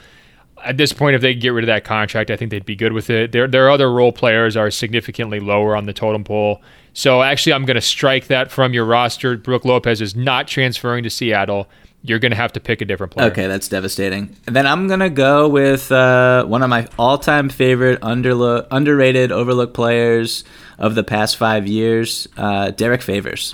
at 0.63 0.77
this 0.77 0.93
point, 0.93 1.15
if 1.17 1.21
they 1.21 1.33
get 1.33 1.49
rid 1.49 1.65
of 1.65 1.67
that 1.67 1.83
contract, 1.83 2.31
I 2.31 2.37
think 2.37 2.49
they'd 2.49 2.65
be 2.65 2.77
good 2.77 2.93
with 2.93 3.09
it. 3.09 3.33
Their 3.33 3.45
their 3.45 3.69
other 3.69 3.91
role 3.91 4.13
players 4.13 4.55
are 4.55 4.71
significantly 4.71 5.41
lower 5.41 5.75
on 5.75 5.85
the 5.85 5.91
totem 5.91 6.23
pole. 6.23 6.61
So 6.93 7.21
actually, 7.23 7.51
I'm 7.51 7.65
going 7.65 7.75
to 7.75 7.81
strike 7.81 8.27
that 8.27 8.51
from 8.51 8.73
your 8.73 8.85
roster. 8.85 9.35
Brook 9.35 9.65
Lopez 9.65 9.99
is 9.99 10.15
not 10.15 10.47
transferring 10.47 11.03
to 11.03 11.09
Seattle. 11.09 11.67
You're 12.03 12.19
going 12.19 12.31
to 12.31 12.37
have 12.37 12.53
to 12.53 12.59
pick 12.59 12.81
a 12.81 12.85
different 12.85 13.13
player. 13.13 13.29
Okay, 13.31 13.47
that's 13.47 13.67
devastating. 13.67 14.35
And 14.47 14.55
then 14.55 14.65
I'm 14.65 14.87
gonna 14.87 15.09
go 15.09 15.47
with 15.47 15.91
uh, 15.91 16.45
one 16.45 16.63
of 16.63 16.69
my 16.69 16.87
all-time 16.97 17.49
favorite 17.49 18.01
underlo- 18.01 18.65
underrated, 18.71 19.31
overlooked 19.31 19.73
players 19.75 20.43
of 20.79 20.95
the 20.95 21.03
past 21.03 21.37
five 21.37 21.67
years, 21.67 22.27
uh, 22.37 22.71
Derrick 22.71 23.01
Favors. 23.03 23.53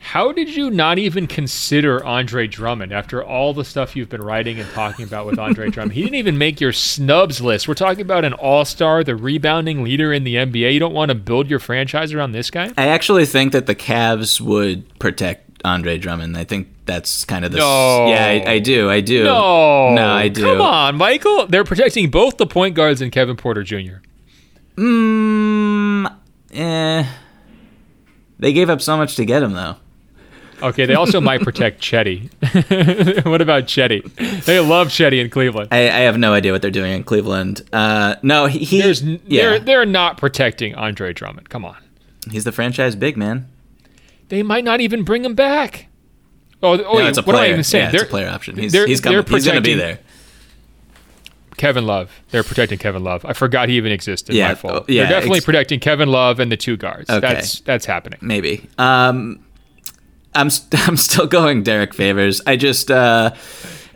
How 0.00 0.32
did 0.32 0.56
you 0.56 0.70
not 0.70 0.98
even 0.98 1.26
consider 1.26 2.02
Andre 2.02 2.46
Drummond 2.46 2.92
after 2.92 3.22
all 3.22 3.52
the 3.52 3.64
stuff 3.64 3.94
you've 3.94 4.08
been 4.08 4.22
writing 4.22 4.58
and 4.58 4.70
talking 4.70 5.04
about 5.04 5.26
with 5.26 5.38
Andre 5.38 5.68
Drummond? 5.70 5.92
He 5.92 6.02
didn't 6.02 6.14
even 6.14 6.38
make 6.38 6.62
your 6.62 6.72
snubs 6.72 7.42
list. 7.42 7.68
We're 7.68 7.74
talking 7.74 8.00
about 8.00 8.24
an 8.24 8.32
all 8.32 8.64
star, 8.64 9.04
the 9.04 9.16
rebounding 9.16 9.82
leader 9.82 10.12
in 10.12 10.24
the 10.24 10.36
NBA. 10.36 10.72
You 10.72 10.80
don't 10.80 10.94
want 10.94 11.10
to 11.10 11.14
build 11.14 11.50
your 11.50 11.58
franchise 11.58 12.14
around 12.14 12.32
this 12.32 12.50
guy? 12.50 12.72
I 12.78 12.86
actually 12.86 13.26
think 13.26 13.52
that 13.52 13.66
the 13.66 13.74
Cavs 13.74 14.40
would 14.40 14.98
protect 14.98 15.47
Andre 15.64 15.98
Drummond. 15.98 16.36
I 16.36 16.44
think 16.44 16.68
that's 16.86 17.24
kind 17.24 17.44
of 17.44 17.52
the 17.52 17.58
No. 17.58 18.06
yeah. 18.08 18.26
I, 18.26 18.52
I 18.52 18.58
do. 18.58 18.90
I 18.90 19.00
do. 19.00 19.24
No. 19.24 19.94
no, 19.94 20.10
I 20.12 20.28
do. 20.28 20.42
Come 20.42 20.60
on, 20.60 20.96
Michael. 20.96 21.46
They're 21.46 21.64
protecting 21.64 22.10
both 22.10 22.36
the 22.36 22.46
point 22.46 22.74
guards 22.74 23.00
and 23.00 23.10
Kevin 23.12 23.36
Porter 23.36 23.62
Jr. 23.62 23.98
Mm, 24.76 26.14
eh. 26.52 27.04
They 28.38 28.52
gave 28.52 28.70
up 28.70 28.80
so 28.80 28.96
much 28.96 29.16
to 29.16 29.24
get 29.24 29.42
him, 29.42 29.52
though. 29.52 29.76
Okay, 30.62 30.86
they 30.86 30.94
also 30.94 31.20
might 31.20 31.40
protect 31.42 31.80
Chetty. 31.82 32.30
what 33.26 33.40
about 33.40 33.64
Chetty? 33.64 34.44
They 34.44 34.58
love 34.60 34.88
Chetty 34.88 35.20
in 35.20 35.30
Cleveland. 35.30 35.68
I, 35.70 35.82
I 35.88 36.00
have 36.00 36.18
no 36.18 36.32
idea 36.32 36.52
what 36.52 36.62
they're 36.62 36.70
doing 36.70 36.92
in 36.92 37.04
Cleveland. 37.04 37.62
Uh, 37.72 38.16
no, 38.22 38.46
he, 38.46 38.60
he 38.60 38.78
yeah, 39.26 39.42
they're, 39.42 39.58
they're 39.60 39.86
not 39.86 40.18
protecting 40.18 40.74
Andre 40.74 41.12
Drummond. 41.12 41.48
Come 41.48 41.64
on. 41.64 41.76
he's 42.30 42.44
the 42.44 42.52
franchise 42.52 42.96
big 42.96 43.16
man. 43.16 43.48
They 44.28 44.42
might 44.42 44.64
not 44.64 44.80
even 44.80 45.02
bring 45.04 45.24
him 45.24 45.34
back. 45.34 45.86
Oh, 46.62 46.72
oh 46.82 46.98
No, 46.98 47.06
it's 47.06 47.18
a 47.18 47.22
what 47.22 47.36
am 47.36 47.42
I 47.42 47.48
even 47.48 47.64
saying? 47.64 47.82
Yeah, 47.82 47.88
it's 47.88 47.94
a 47.94 47.98
They're- 47.98 48.06
player 48.10 48.28
option. 48.28 48.56
He's 48.56 48.72
they're- 48.72 48.86
he's 48.86 49.00
coming. 49.00 49.22
they're 49.24 49.36
He's 49.36 49.44
going 49.44 49.56
to 49.56 49.60
be 49.62 49.74
there. 49.74 49.98
Kevin 51.56 51.86
Love. 51.86 52.10
They're 52.30 52.44
protecting 52.44 52.78
Kevin 52.78 53.02
Love. 53.02 53.24
I 53.24 53.32
forgot 53.32 53.68
he 53.68 53.76
even 53.76 53.90
existed. 53.90 54.34
Yeah, 54.34 54.48
My 54.48 54.54
fault. 54.54 54.74
oh, 54.74 54.84
yeah, 54.88 55.02
They're 55.04 55.12
definitely 55.14 55.38
ex- 55.38 55.44
protecting 55.44 55.80
Kevin 55.80 56.08
Love 56.08 56.38
and 56.38 56.52
the 56.52 56.56
two 56.56 56.76
guards. 56.76 57.10
Okay. 57.10 57.20
That's 57.20 57.60
that's 57.60 57.84
happening. 57.84 58.20
Maybe. 58.22 58.68
Um, 58.78 59.40
I'm 60.36 60.50
st- 60.50 60.88
I'm 60.88 60.96
still 60.96 61.26
going 61.26 61.64
Derrick 61.64 61.94
Favors. 61.94 62.40
I 62.46 62.54
just 62.56 62.90
uh, 62.92 63.32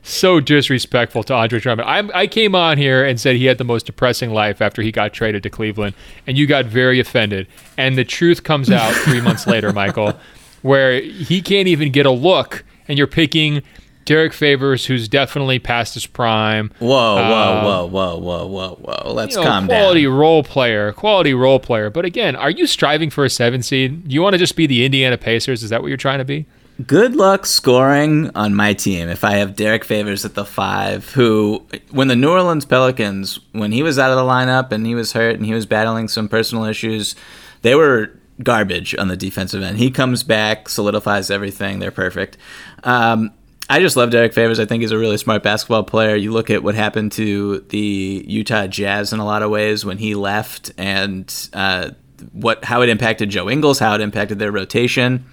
So 0.05 0.41
disrespectful 0.41 1.23
to 1.25 1.35
Andre 1.35 1.61
Drummond. 1.61 1.89
I, 1.89 2.23
I 2.23 2.27
came 2.27 2.55
on 2.57 2.77
here 2.77 3.05
and 3.05 3.21
said 3.21 3.37
he 3.37 3.45
had 3.47 3.59
the 3.59 3.65
most 3.65 3.87
depressing 3.87 4.31
life 4.31 4.61
after 4.61 4.83
he 4.83 4.91
got 4.91 5.13
traded 5.13 5.43
to 5.45 5.51
Cleveland, 5.51 5.95
and 6.27 6.37
you 6.37 6.47
got 6.47 6.65
very 6.65 6.99
offended. 6.99 7.47
And 7.79 7.97
the 7.97 8.05
truth 8.05 8.43
comes 8.43 8.69
out 8.71 8.93
three 8.95 9.21
months 9.23 9.47
later, 9.47 9.73
Michael, 9.73 10.15
where 10.63 11.01
he 11.01 11.41
can't 11.41 11.69
even 11.69 11.93
get 11.93 12.05
a 12.05 12.11
look, 12.11 12.65
and 12.89 12.99
you're 12.99 13.07
picking 13.07 13.63
Derrick 14.05 14.33
Favors, 14.33 14.87
who's 14.87 15.07
definitely 15.07 15.61
past 15.61 15.95
his 15.95 16.07
prime. 16.07 16.73
whoa, 16.81 16.89
whoa, 16.89 17.59
Um, 17.59 17.65
whoa, 17.65 17.87
whoa, 17.87 18.19
whoa, 18.19 18.47
whoa, 18.49 18.75
whoa. 18.81 19.13
Let's 19.13 19.37
you 19.37 19.41
know, 19.41 19.47
calm 19.47 19.67
quality 19.67 19.69
down. 19.69 19.79
Quality 19.85 20.07
role 20.09 20.43
player, 20.43 20.93
quality 20.93 21.35
role 21.35 21.61
player. 21.61 21.91
But 21.91 22.05
again, 22.05 22.35
are 22.35 22.51
you 22.51 22.67
striving 22.67 23.11
for 23.11 23.25
a 23.25 23.31
seven 23.31 23.63
seed? 23.63 24.09
Do 24.09 24.15
you 24.15 24.21
want 24.21 24.35
to 24.35 24.39
just 24.39 24.57
be 24.57 24.67
the 24.67 24.85
Indiana 24.85 25.17
Pacers? 25.17 25.63
Is 25.63 25.71
that 25.71 25.81
what 25.81 25.89
you're 25.89 25.97
trying 25.97 26.19
to 26.19 26.25
be? 26.25 26.47
Good 26.87 27.15
luck 27.15 27.45
scoring 27.45 28.31
on 28.35 28.55
my 28.55 28.73
team 28.73 29.09
if 29.09 29.25
I 29.25 29.33
have 29.33 29.55
Derrick 29.55 29.85
Favors 29.85 30.25
at 30.25 30.35
the 30.35 30.45
five, 30.45 31.11
who, 31.11 31.67
when 31.91 32.09
the 32.09 32.17
New 32.17 32.31
Orleans 32.31 32.65
Pelicans, 32.65 33.39
when 33.53 33.73
he 33.73 33.83
was 33.83 33.99
out 33.99 34.11
of 34.11 34.17
the 34.17 34.23
lineup 34.23 34.73
and 34.73 34.87
he 34.87 34.95
was 34.95 35.13
hurt 35.13 35.37
and 35.37 35.45
he 35.45 35.53
was 35.53 35.67
battling 35.67 36.09
some 36.09 36.29
personal 36.29 36.65
issues, 36.65 37.15
they 37.61 37.75
were 37.75 38.19
garbage 38.43 38.97
on 38.97 39.09
the 39.09 39.17
defensive 39.17 39.63
end. 39.63 39.79
He 39.79 39.91
comes 39.91 40.23
back, 40.23 40.69
solidifies 40.69 41.31
everything. 41.31 41.79
They're 41.79 41.91
perfect. 41.91 42.39
Um, 42.85 43.33
I 43.69 43.81
just 43.81 43.97
love 43.97 44.11
Derrick 44.11 44.33
Favors. 44.33 44.59
I 44.59 44.65
think 44.65 44.81
he's 44.81 44.91
a 44.93 44.99
really 44.99 45.19
smart 45.19 45.43
basketball 45.43 45.85
player. 45.85 46.17
You 46.17 46.33
look 46.33 46.51
at 46.51 46.63
what 46.63 46.75
happened 46.75 47.13
to 47.13 47.61
the 47.69 48.25
Utah 48.27 48.67
Jazz 48.67 49.13
in 49.13 49.21
a 49.21 49.25
lot 49.25 49.43
of 49.43 49.51
ways 49.51 49.85
when 49.85 49.99
he 49.99 50.15
left, 50.15 50.73
and 50.79 51.33
uh, 51.53 51.91
what 52.33 52.65
how 52.65 52.83
it 52.83 52.89
impacted 52.89 53.31
Joe 53.31 53.49
Ingles, 53.49 53.79
how 53.79 53.95
it 53.95 54.01
impacted 54.01 54.39
their 54.39 54.53
rotation. 54.53 55.25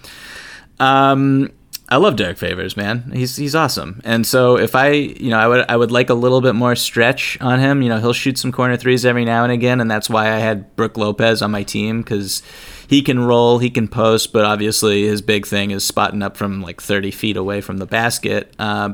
Um, 0.79 1.51
I 1.91 1.97
love 1.97 2.15
Derrick 2.17 2.37
Favors, 2.37 2.77
man. 2.77 3.11
He's 3.13 3.35
he's 3.35 3.55
awesome. 3.55 3.99
And 4.03 4.25
so 4.25 4.57
if 4.57 4.75
I, 4.75 4.91
you 4.91 5.31
know, 5.31 5.39
I 5.39 5.47
would 5.47 5.65
I 5.67 5.75
would 5.75 5.91
like 5.91 6.11
a 6.11 6.13
little 6.13 6.39
bit 6.39 6.53
more 6.53 6.75
stretch 6.75 7.39
on 7.41 7.59
him. 7.59 7.81
You 7.81 7.89
know, 7.89 7.99
he'll 7.99 8.13
shoot 8.13 8.37
some 8.37 8.51
corner 8.51 8.77
threes 8.77 9.05
every 9.05 9.25
now 9.25 9.43
and 9.43 9.51
again, 9.51 9.81
and 9.81 9.89
that's 9.89 10.07
why 10.09 10.27
I 10.27 10.37
had 10.37 10.75
Brook 10.75 10.97
Lopez 10.97 11.41
on 11.41 11.49
my 11.49 11.63
team 11.63 12.01
because 12.01 12.43
he 12.87 13.01
can 13.01 13.19
roll, 13.19 13.57
he 13.57 13.71
can 13.71 13.87
post, 13.87 14.33
but 14.33 14.45
obviously 14.45 15.07
his 15.07 15.21
big 15.21 15.47
thing 15.47 15.71
is 15.71 15.83
spotting 15.83 16.21
up 16.21 16.37
from 16.37 16.61
like 16.61 16.81
30 16.81 17.11
feet 17.11 17.37
away 17.37 17.61
from 17.61 17.77
the 17.77 17.85
basket. 17.85 18.53
Uh, 18.59 18.93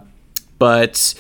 but 0.58 1.14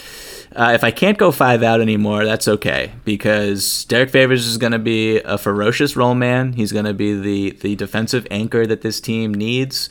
uh, 0.55 0.71
if 0.73 0.83
I 0.83 0.91
can't 0.91 1.17
go 1.17 1.31
five 1.31 1.61
out 1.61 1.81
anymore, 1.81 2.23
that's 2.23 2.47
okay 2.47 2.93
because 3.03 3.83
Derrick 3.85 4.09
Favors 4.09 4.47
is 4.47 4.57
going 4.57 4.71
to 4.71 4.79
be 4.79 5.19
a 5.19 5.37
ferocious 5.37 5.97
roll 5.97 6.15
man. 6.15 6.53
He's 6.53 6.71
going 6.71 6.85
to 6.85 6.93
be 6.93 7.19
the 7.19 7.51
the 7.51 7.75
defensive 7.75 8.25
anchor 8.31 8.65
that 8.65 8.81
this 8.81 9.01
team 9.01 9.33
needs. 9.33 9.89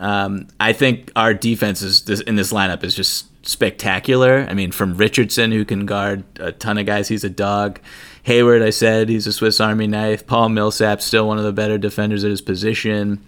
Um, 0.00 0.48
I 0.60 0.72
think 0.72 1.10
our 1.16 1.32
defense 1.34 1.82
is 1.82 2.02
this, 2.02 2.20
in 2.20 2.36
this 2.36 2.52
lineup 2.52 2.84
is 2.84 2.94
just 2.94 3.26
spectacular. 3.46 4.46
I 4.48 4.54
mean, 4.54 4.72
from 4.72 4.96
Richardson, 4.96 5.52
who 5.52 5.64
can 5.64 5.86
guard 5.86 6.24
a 6.40 6.52
ton 6.52 6.78
of 6.78 6.86
guys, 6.86 7.08
he's 7.08 7.24
a 7.24 7.30
dog. 7.30 7.80
Hayward, 8.24 8.62
I 8.62 8.70
said, 8.70 9.08
he's 9.08 9.26
a 9.26 9.32
Swiss 9.32 9.60
Army 9.60 9.86
knife. 9.86 10.26
Paul 10.26 10.48
Millsap, 10.48 11.00
still 11.00 11.28
one 11.28 11.38
of 11.38 11.44
the 11.44 11.52
better 11.52 11.78
defenders 11.78 12.24
at 12.24 12.30
his 12.30 12.40
position. 12.42 13.24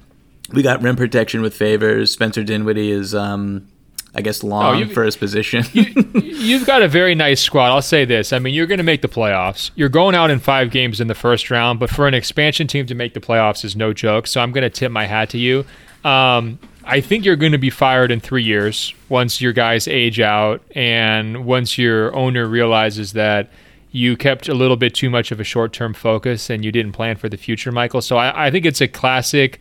We 0.53 0.63
got 0.63 0.83
rim 0.83 0.97
protection 0.97 1.41
with 1.41 1.55
favors. 1.55 2.11
Spencer 2.11 2.43
Dinwiddie 2.43 2.91
is, 2.91 3.15
um, 3.15 3.69
I 4.15 4.23
guess, 4.23 4.43
long 4.43 4.79
you've- 4.79 4.95
for 4.95 5.05
his 5.05 5.17
position. 5.17 5.65
You've 6.15 6.67
got 6.67 6.83
a 6.83 6.89
very 6.89 7.15
nice 7.15 7.41
squad. 7.41 7.67
I'll 7.71 7.83
say 7.83 8.05
this. 8.05 8.33
I 8.33 8.39
mean, 8.39 8.55
you're 8.55 8.67
going 8.67 8.79
to 8.79 8.85
make 8.85 9.03
the 9.03 9.09
playoffs. 9.09 9.71
You're 9.77 9.89
going 9.91 10.15
out 10.15 10.31
in 10.31 10.39
five 10.41 10.71
games 10.71 11.01
in 11.01 11.07
the 11.09 11.15
first 11.15 11.51
round, 11.51 11.79
but 11.79 11.91
for 11.91 12.09
an 12.09 12.15
expansion 12.15 12.67
team 12.67 12.87
to 12.87 12.95
make 12.95 13.13
the 13.15 13.21
playoffs 13.21 13.65
is 13.65 13.77
no 13.77 13.93
joke. 13.93 14.27
So 14.27 14.41
I'm 14.41 14.51
going 14.53 14.63
to 14.63 14.71
tip 14.71 14.91
my 14.91 15.07
hat 15.07 15.29
to 15.31 15.39
you. 15.39 15.65
Um, 16.05 16.59
I 16.85 17.01
think 17.01 17.25
you're 17.25 17.37
going 17.37 17.53
to 17.53 17.59
be 17.59 17.71
fired 17.71 18.11
in 18.11 18.21
three 18.21 18.43
years 18.43 18.95
once 19.09 19.41
your 19.41 19.53
guys 19.53 19.87
age 19.87 20.21
out 20.21 20.63
and 20.75 21.45
once 21.45 21.77
your 21.77 22.15
owner 22.17 22.47
realizes 22.47 23.13
that 23.13 23.51
you 23.91 24.17
kept 24.17 24.49
a 24.49 24.55
little 24.55 24.77
bit 24.77 24.95
too 24.95 25.11
much 25.11 25.31
of 25.31 25.41
a 25.41 25.45
short 25.45 25.73
term 25.73 25.93
focus 25.93 26.51
and 26.51 26.65
you 26.65 26.73
didn't 26.73 26.93
plan 26.93 27.17
for 27.17 27.29
the 27.29 27.37
future, 27.37 27.73
Michael. 27.73 28.01
So 28.01 28.17
I, 28.17 28.47
I 28.47 28.51
think 28.51 28.65
it's 28.65 28.81
a 28.81 28.89
classic 28.89 29.61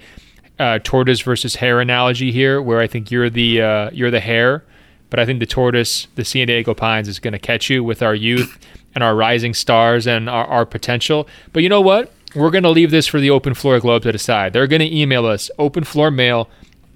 uh, 0.60 0.80
tortoise 0.84 1.22
versus 1.22 1.56
hare 1.56 1.80
analogy 1.82 2.32
here, 2.32 2.62
where 2.62 2.80
I 2.80 2.88
think 2.88 3.12
you're 3.12 3.30
the 3.30 3.62
uh, 3.62 3.90
you're 3.92 4.12
the 4.12 4.20
hare, 4.20 4.64
but 5.10 5.20
I 5.20 5.26
think 5.26 5.40
the 5.40 5.46
tortoise, 5.46 6.08
the 6.16 6.26
San 6.26 6.48
Diego 6.48 6.74
Pines, 6.74 7.08
is 7.08 7.20
going 7.20 7.34
to 7.34 7.40
catch 7.40 7.70
you 7.70 7.84
with 7.84 8.02
our 8.02 8.16
youth 8.16 8.58
and 8.96 9.04
our 9.04 9.16
rising 9.16 9.54
stars 9.54 10.08
and 10.08 10.30
our, 10.30 10.46
our 10.46 10.66
potential. 10.66 11.28
But 11.54 11.64
you 11.64 11.70
know 11.70 11.82
what? 11.82 12.12
We're 12.38 12.52
going 12.52 12.64
to 12.64 12.70
leave 12.70 12.92
this 12.92 13.08
for 13.08 13.20
the 13.20 13.32
Open 13.32 13.56
Floor 13.56 13.80
Globe 13.80 14.04
to 14.04 14.12
decide. 14.12 14.54
They're 14.54 14.68
going 14.68 14.82
to 14.82 14.96
email 14.96 15.26
us 15.26 15.50
openfloormail 15.58 16.48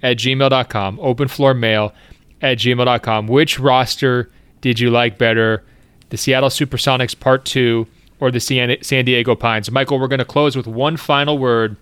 at 0.03 0.17
gmail.com, 0.17 0.97
openfloormail 0.97 1.93
at 2.41 2.57
gmail.com. 2.59 3.27
Which 3.27 3.59
roster 3.59 4.29
did 4.61 4.79
you 4.79 4.91
like 4.91 5.17
better, 5.17 5.63
the 6.09 6.17
Seattle 6.17 6.49
Supersonics 6.49 7.19
Part 7.19 7.45
2 7.45 7.87
or 8.19 8.29
the 8.29 8.39
San 8.39 9.05
Diego 9.05 9.35
Pines? 9.35 9.71
Michael, 9.71 9.99
we're 9.99 10.07
going 10.07 10.19
to 10.19 10.25
close 10.25 10.55
with 10.55 10.67
one 10.67 10.95
final 10.95 11.39
word 11.39 11.75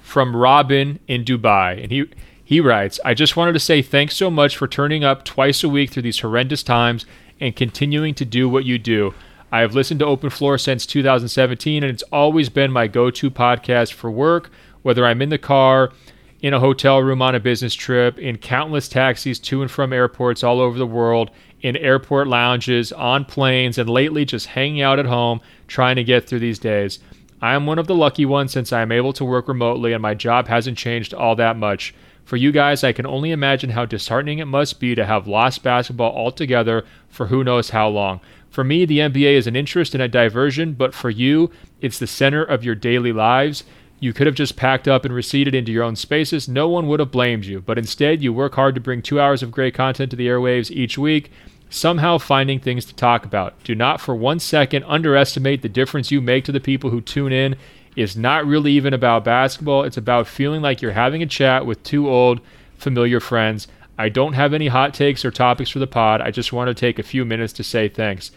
from 0.00 0.34
Robin 0.34 0.98
in 1.06 1.24
Dubai. 1.24 1.80
And 1.80 1.92
he 1.92 2.10
he 2.44 2.58
writes, 2.60 2.98
I 3.04 3.14
just 3.14 3.36
wanted 3.36 3.52
to 3.52 3.60
say 3.60 3.80
thanks 3.80 4.16
so 4.16 4.28
much 4.28 4.56
for 4.56 4.66
turning 4.66 5.04
up 5.04 5.24
twice 5.24 5.62
a 5.62 5.68
week 5.68 5.90
through 5.90 6.02
these 6.02 6.18
horrendous 6.18 6.64
times 6.64 7.06
and 7.38 7.54
continuing 7.54 8.12
to 8.14 8.24
do 8.24 8.48
what 8.48 8.64
you 8.64 8.76
do. 8.76 9.14
I 9.52 9.60
have 9.60 9.74
listened 9.74 9.98
to 9.98 10.06
Open 10.06 10.30
Floor 10.30 10.58
since 10.58 10.86
2017, 10.86 11.82
and 11.82 11.90
it's 11.90 12.04
always 12.12 12.48
been 12.48 12.70
my 12.70 12.86
go 12.86 13.10
to 13.10 13.30
podcast 13.32 13.92
for 13.92 14.08
work, 14.08 14.50
whether 14.82 15.04
I'm 15.04 15.20
in 15.20 15.30
the 15.30 15.38
car, 15.38 15.92
in 16.40 16.54
a 16.54 16.60
hotel 16.60 17.02
room 17.02 17.20
on 17.20 17.34
a 17.34 17.40
business 17.40 17.74
trip, 17.74 18.16
in 18.16 18.38
countless 18.38 18.88
taxis 18.88 19.40
to 19.40 19.60
and 19.60 19.70
from 19.70 19.92
airports 19.92 20.44
all 20.44 20.60
over 20.60 20.78
the 20.78 20.86
world, 20.86 21.32
in 21.62 21.76
airport 21.76 22.28
lounges, 22.28 22.92
on 22.92 23.24
planes, 23.24 23.76
and 23.76 23.90
lately 23.90 24.24
just 24.24 24.46
hanging 24.46 24.82
out 24.82 25.00
at 25.00 25.06
home 25.06 25.40
trying 25.66 25.96
to 25.96 26.04
get 26.04 26.28
through 26.28 26.38
these 26.38 26.60
days. 26.60 27.00
I 27.42 27.54
am 27.54 27.66
one 27.66 27.80
of 27.80 27.88
the 27.88 27.94
lucky 27.94 28.26
ones 28.26 28.52
since 28.52 28.72
I 28.72 28.82
am 28.82 28.92
able 28.92 29.12
to 29.14 29.24
work 29.24 29.48
remotely 29.48 29.92
and 29.92 30.02
my 30.02 30.14
job 30.14 30.46
hasn't 30.46 30.78
changed 30.78 31.12
all 31.12 31.34
that 31.36 31.56
much. 31.56 31.92
For 32.24 32.36
you 32.36 32.52
guys, 32.52 32.84
I 32.84 32.92
can 32.92 33.06
only 33.06 33.32
imagine 33.32 33.70
how 33.70 33.86
disheartening 33.86 34.38
it 34.38 34.44
must 34.44 34.78
be 34.78 34.94
to 34.94 35.04
have 35.04 35.26
lost 35.26 35.64
basketball 35.64 36.14
altogether 36.14 36.84
for 37.08 37.26
who 37.26 37.42
knows 37.42 37.70
how 37.70 37.88
long. 37.88 38.20
For 38.50 38.64
me, 38.64 38.84
the 38.84 38.98
NBA 38.98 39.34
is 39.34 39.46
an 39.46 39.56
interest 39.56 39.94
and 39.94 40.02
a 40.02 40.08
diversion, 40.08 40.72
but 40.72 40.92
for 40.92 41.08
you, 41.08 41.50
it's 41.80 41.98
the 41.98 42.06
center 42.06 42.42
of 42.42 42.64
your 42.64 42.74
daily 42.74 43.12
lives. 43.12 43.64
You 44.00 44.12
could 44.12 44.26
have 44.26 44.34
just 44.34 44.56
packed 44.56 44.88
up 44.88 45.04
and 45.04 45.14
receded 45.14 45.54
into 45.54 45.70
your 45.70 45.84
own 45.84 45.94
spaces. 45.94 46.48
No 46.48 46.68
one 46.68 46.88
would 46.88 47.00
have 47.00 47.12
blamed 47.12 47.44
you. 47.44 47.60
But 47.60 47.78
instead, 47.78 48.22
you 48.22 48.32
work 48.32 48.54
hard 48.54 48.74
to 48.74 48.80
bring 48.80 49.02
two 49.02 49.20
hours 49.20 49.42
of 49.42 49.52
great 49.52 49.74
content 49.74 50.10
to 50.10 50.16
the 50.16 50.26
airwaves 50.26 50.70
each 50.70 50.98
week, 50.98 51.30
somehow 51.68 52.18
finding 52.18 52.58
things 52.58 52.84
to 52.86 52.94
talk 52.94 53.24
about. 53.24 53.62
Do 53.62 53.74
not 53.74 54.00
for 54.00 54.16
one 54.16 54.40
second 54.40 54.84
underestimate 54.84 55.62
the 55.62 55.68
difference 55.68 56.10
you 56.10 56.20
make 56.20 56.44
to 56.46 56.52
the 56.52 56.60
people 56.60 56.90
who 56.90 57.00
tune 57.00 57.32
in. 57.32 57.56
It's 57.94 58.16
not 58.16 58.46
really 58.46 58.72
even 58.72 58.94
about 58.94 59.24
basketball, 59.24 59.84
it's 59.84 59.96
about 59.96 60.26
feeling 60.26 60.62
like 60.62 60.80
you're 60.80 60.92
having 60.92 61.22
a 61.22 61.26
chat 61.26 61.66
with 61.66 61.82
two 61.82 62.08
old, 62.08 62.40
familiar 62.78 63.20
friends. 63.20 63.68
I 64.00 64.08
don't 64.08 64.32
have 64.32 64.54
any 64.54 64.68
hot 64.68 64.94
takes 64.94 65.24
or 65.24 65.30
topics 65.30 65.70
for 65.70 65.78
the 65.78 65.86
pod. 65.86 66.20
I 66.20 66.30
just 66.30 66.52
want 66.52 66.68
to 66.68 66.74
take 66.74 66.98
a 66.98 67.02
few 67.02 67.24
minutes 67.24 67.52
to 67.54 67.64
say 67.64 67.88
thanks. 67.88 68.30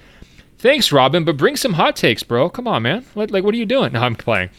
Thanks, 0.58 0.92
Robin, 0.92 1.24
but 1.26 1.38
bring 1.38 1.58
some 1.58 1.74
hot 1.74 1.96
takes, 1.96 2.24
bro. 2.24 2.50
Come 2.50 2.68
on, 2.68 2.84
man. 2.84 3.06
Like, 3.16 3.32
like 3.32 3.44
what 3.44 3.54
are 3.54 3.58
you 3.58 3.66
doing? 3.66 3.94
No, 3.94 4.02
I'm 4.02 4.16
playing 4.16 4.50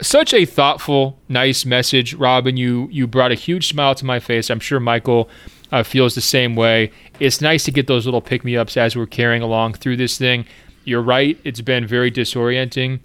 such 0.00 0.32
a 0.34 0.44
thoughtful, 0.44 1.18
nice 1.28 1.64
message, 1.64 2.14
Robin. 2.14 2.56
You 2.56 2.88
you 2.90 3.06
brought 3.06 3.32
a 3.32 3.36
huge 3.36 3.68
smile 3.68 3.94
to 3.96 4.04
my 4.04 4.20
face. 4.20 4.50
I'm 4.50 4.60
sure 4.60 4.80
Michael 4.80 5.28
uh, 5.70 5.82
feels 5.82 6.14
the 6.14 6.20
same 6.20 6.56
way. 6.56 6.90
It's 7.20 7.40
nice 7.40 7.64
to 7.64 7.70
get 7.70 7.86
those 7.86 8.04
little 8.04 8.20
pick 8.20 8.44
me 8.44 8.56
ups 8.56 8.76
as 8.76 8.96
we're 8.96 9.06
carrying 9.06 9.42
along 9.42 9.74
through 9.74 9.96
this 9.96 10.18
thing. 10.18 10.46
You're 10.84 11.02
right. 11.02 11.38
It's 11.44 11.60
been 11.60 11.86
very 11.86 12.10
disorienting, 12.10 13.00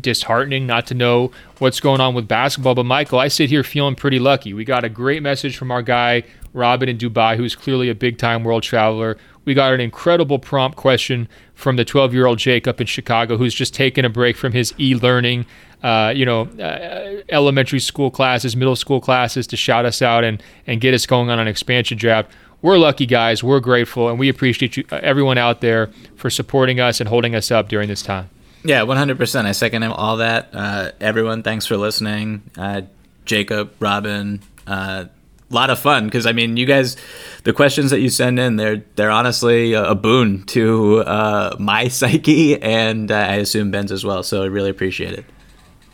disheartening 0.00 0.66
not 0.66 0.86
to 0.86 0.94
know 0.94 1.30
what's 1.58 1.80
going 1.80 2.00
on 2.00 2.14
with 2.14 2.26
basketball. 2.26 2.74
But 2.74 2.86
Michael, 2.86 3.18
I 3.18 3.28
sit 3.28 3.50
here 3.50 3.62
feeling 3.62 3.94
pretty 3.94 4.18
lucky. 4.18 4.54
We 4.54 4.64
got 4.64 4.84
a 4.84 4.88
great 4.88 5.22
message 5.22 5.56
from 5.56 5.70
our 5.70 5.82
guy 5.82 6.24
Robin 6.52 6.88
in 6.88 6.98
Dubai, 6.98 7.36
who's 7.36 7.54
clearly 7.54 7.88
a 7.88 7.94
big 7.94 8.18
time 8.18 8.44
world 8.44 8.62
traveler. 8.62 9.16
We 9.44 9.54
got 9.54 9.72
an 9.72 9.80
incredible 9.80 10.38
prompt 10.38 10.76
question 10.76 11.28
from 11.54 11.76
the 11.76 11.84
12 11.84 12.14
year 12.14 12.26
old 12.26 12.38
Jacob 12.38 12.80
in 12.80 12.86
Chicago, 12.86 13.36
who's 13.36 13.54
just 13.54 13.74
taken 13.74 14.04
a 14.04 14.10
break 14.10 14.36
from 14.36 14.52
his 14.52 14.72
e 14.78 14.94
learning 14.94 15.46
uh, 15.82 16.12
you 16.14 16.24
know, 16.24 16.42
uh, 16.42 17.22
elementary 17.28 17.80
school 17.80 18.10
classes, 18.10 18.54
middle 18.54 18.76
school 18.76 19.00
classes 19.00 19.46
to 19.48 19.56
shout 19.56 19.84
us 19.84 20.00
out 20.00 20.24
and, 20.24 20.42
and 20.66 20.80
get 20.80 20.94
us 20.94 21.06
going 21.06 21.28
on 21.28 21.38
an 21.38 21.48
expansion 21.48 21.98
draft. 21.98 22.30
We're 22.62 22.78
lucky 22.78 23.06
guys. 23.06 23.42
We're 23.42 23.58
grateful, 23.58 24.08
and 24.08 24.18
we 24.18 24.28
appreciate 24.28 24.76
you, 24.76 24.84
uh, 24.92 25.00
everyone 25.02 25.38
out 25.38 25.60
there 25.60 25.90
for 26.14 26.30
supporting 26.30 26.78
us 26.78 27.00
and 27.00 27.08
holding 27.08 27.34
us 27.34 27.50
up 27.50 27.68
during 27.68 27.88
this 27.88 28.02
time. 28.02 28.30
Yeah, 28.64 28.82
100%. 28.82 29.44
I 29.44 29.52
second 29.52 29.82
all 29.82 30.18
that. 30.18 30.50
Uh, 30.52 30.92
everyone, 31.00 31.42
thanks 31.42 31.66
for 31.66 31.76
listening. 31.76 32.42
Uh, 32.56 32.82
Jacob, 33.24 33.72
Robin, 33.80 34.40
a 34.68 35.08
lot 35.54 35.70
of 35.70 35.78
fun 35.78 36.06
because 36.06 36.26
I 36.26 36.32
mean, 36.32 36.56
you 36.56 36.66
guys, 36.66 36.96
the 37.44 37.52
questions 37.52 37.90
that 37.90 38.00
you 38.00 38.08
send 38.08 38.38
in, 38.38 38.56
they're 38.56 38.84
they're 38.96 39.10
honestly 39.10 39.72
a, 39.72 39.94
boon 39.94 40.44
to 40.46 40.98
uh, 41.00 41.56
my 41.58 41.88
psyche 41.88 42.60
and 42.60 43.10
uh, 43.10 43.16
I 43.16 43.34
assume 43.36 43.70
Ben's 43.70 43.92
as 43.92 44.04
well. 44.04 44.22
So 44.22 44.42
I 44.42 44.46
really 44.46 44.70
appreciate 44.70 45.14
it. 45.14 45.24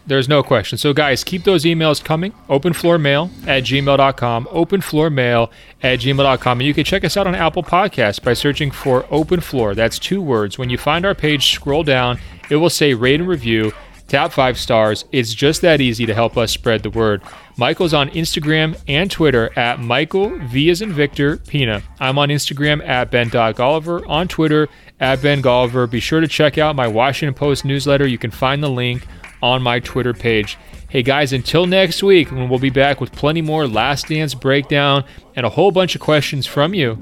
There's 0.08 0.26
no 0.26 0.42
question. 0.42 0.78
So, 0.78 0.94
guys, 0.94 1.22
keep 1.22 1.44
those 1.44 1.64
emails 1.64 2.02
coming. 2.02 2.32
Openfloormail 2.48 3.30
at 3.46 3.64
gmail.com. 3.64 4.46
Openfloormail 4.46 5.50
at 5.82 5.98
gmail.com. 5.98 6.60
And 6.60 6.66
you 6.66 6.72
can 6.72 6.84
check 6.84 7.04
us 7.04 7.18
out 7.18 7.26
on 7.26 7.34
Apple 7.34 7.62
Podcasts 7.62 8.22
by 8.22 8.32
searching 8.32 8.70
for 8.70 9.04
Open 9.10 9.40
Floor. 9.40 9.74
That's 9.74 9.98
two 9.98 10.22
words. 10.22 10.56
When 10.56 10.70
you 10.70 10.78
find 10.78 11.04
our 11.04 11.14
page, 11.14 11.52
scroll 11.52 11.84
down. 11.84 12.18
It 12.48 12.56
will 12.56 12.70
say 12.70 12.94
rate 12.94 13.20
and 13.20 13.28
review. 13.28 13.72
Tap 14.08 14.32
five 14.32 14.58
stars. 14.58 15.04
It's 15.12 15.34
just 15.34 15.60
that 15.60 15.82
easy 15.82 16.06
to 16.06 16.14
help 16.14 16.38
us 16.38 16.50
spread 16.50 16.82
the 16.82 16.90
word. 16.90 17.22
Michael's 17.58 17.92
on 17.92 18.08
Instagram 18.10 18.80
and 18.88 19.10
Twitter 19.10 19.56
at 19.58 19.80
Michael 19.80 20.30
V 20.46 20.70
as 20.70 20.80
in 20.80 20.92
Victor 20.92 21.36
Pina. 21.36 21.82
I'm 22.00 22.18
on 22.18 22.30
Instagram 22.30 22.86
at 22.86 23.10
Ben.Golliver, 23.10 24.08
on 24.08 24.26
Twitter 24.26 24.68
at 24.98 25.20
Ben 25.20 25.42
Golliver. 25.42 25.90
Be 25.90 26.00
sure 26.00 26.20
to 26.20 26.28
check 26.28 26.56
out 26.56 26.74
my 26.74 26.88
Washington 26.88 27.34
Post 27.34 27.66
newsletter. 27.66 28.06
You 28.06 28.16
can 28.16 28.30
find 28.30 28.62
the 28.62 28.70
link 28.70 29.06
on 29.42 29.62
my 29.62 29.78
Twitter 29.78 30.14
page. 30.14 30.56
Hey 30.88 31.02
guys, 31.02 31.34
until 31.34 31.66
next 31.66 32.02
week, 32.02 32.32
when 32.32 32.48
we'll 32.48 32.58
be 32.58 32.70
back 32.70 33.02
with 33.02 33.12
plenty 33.12 33.42
more 33.42 33.68
Last 33.68 34.08
Dance 34.08 34.32
breakdown 34.32 35.04
and 35.36 35.44
a 35.44 35.50
whole 35.50 35.70
bunch 35.70 35.94
of 35.94 36.00
questions 36.00 36.46
from 36.46 36.72
you. 36.72 36.98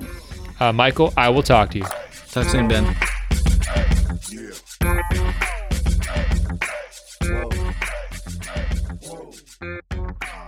Uh, 0.58 0.72
Michael, 0.72 1.14
I 1.16 1.28
will 1.28 1.44
talk 1.44 1.70
to 1.70 1.78
you. 1.78 1.86
Talk 2.32 2.48
soon, 2.48 2.66
Ben. 2.66 2.96
Thank 9.58 9.82
you. 9.94 10.45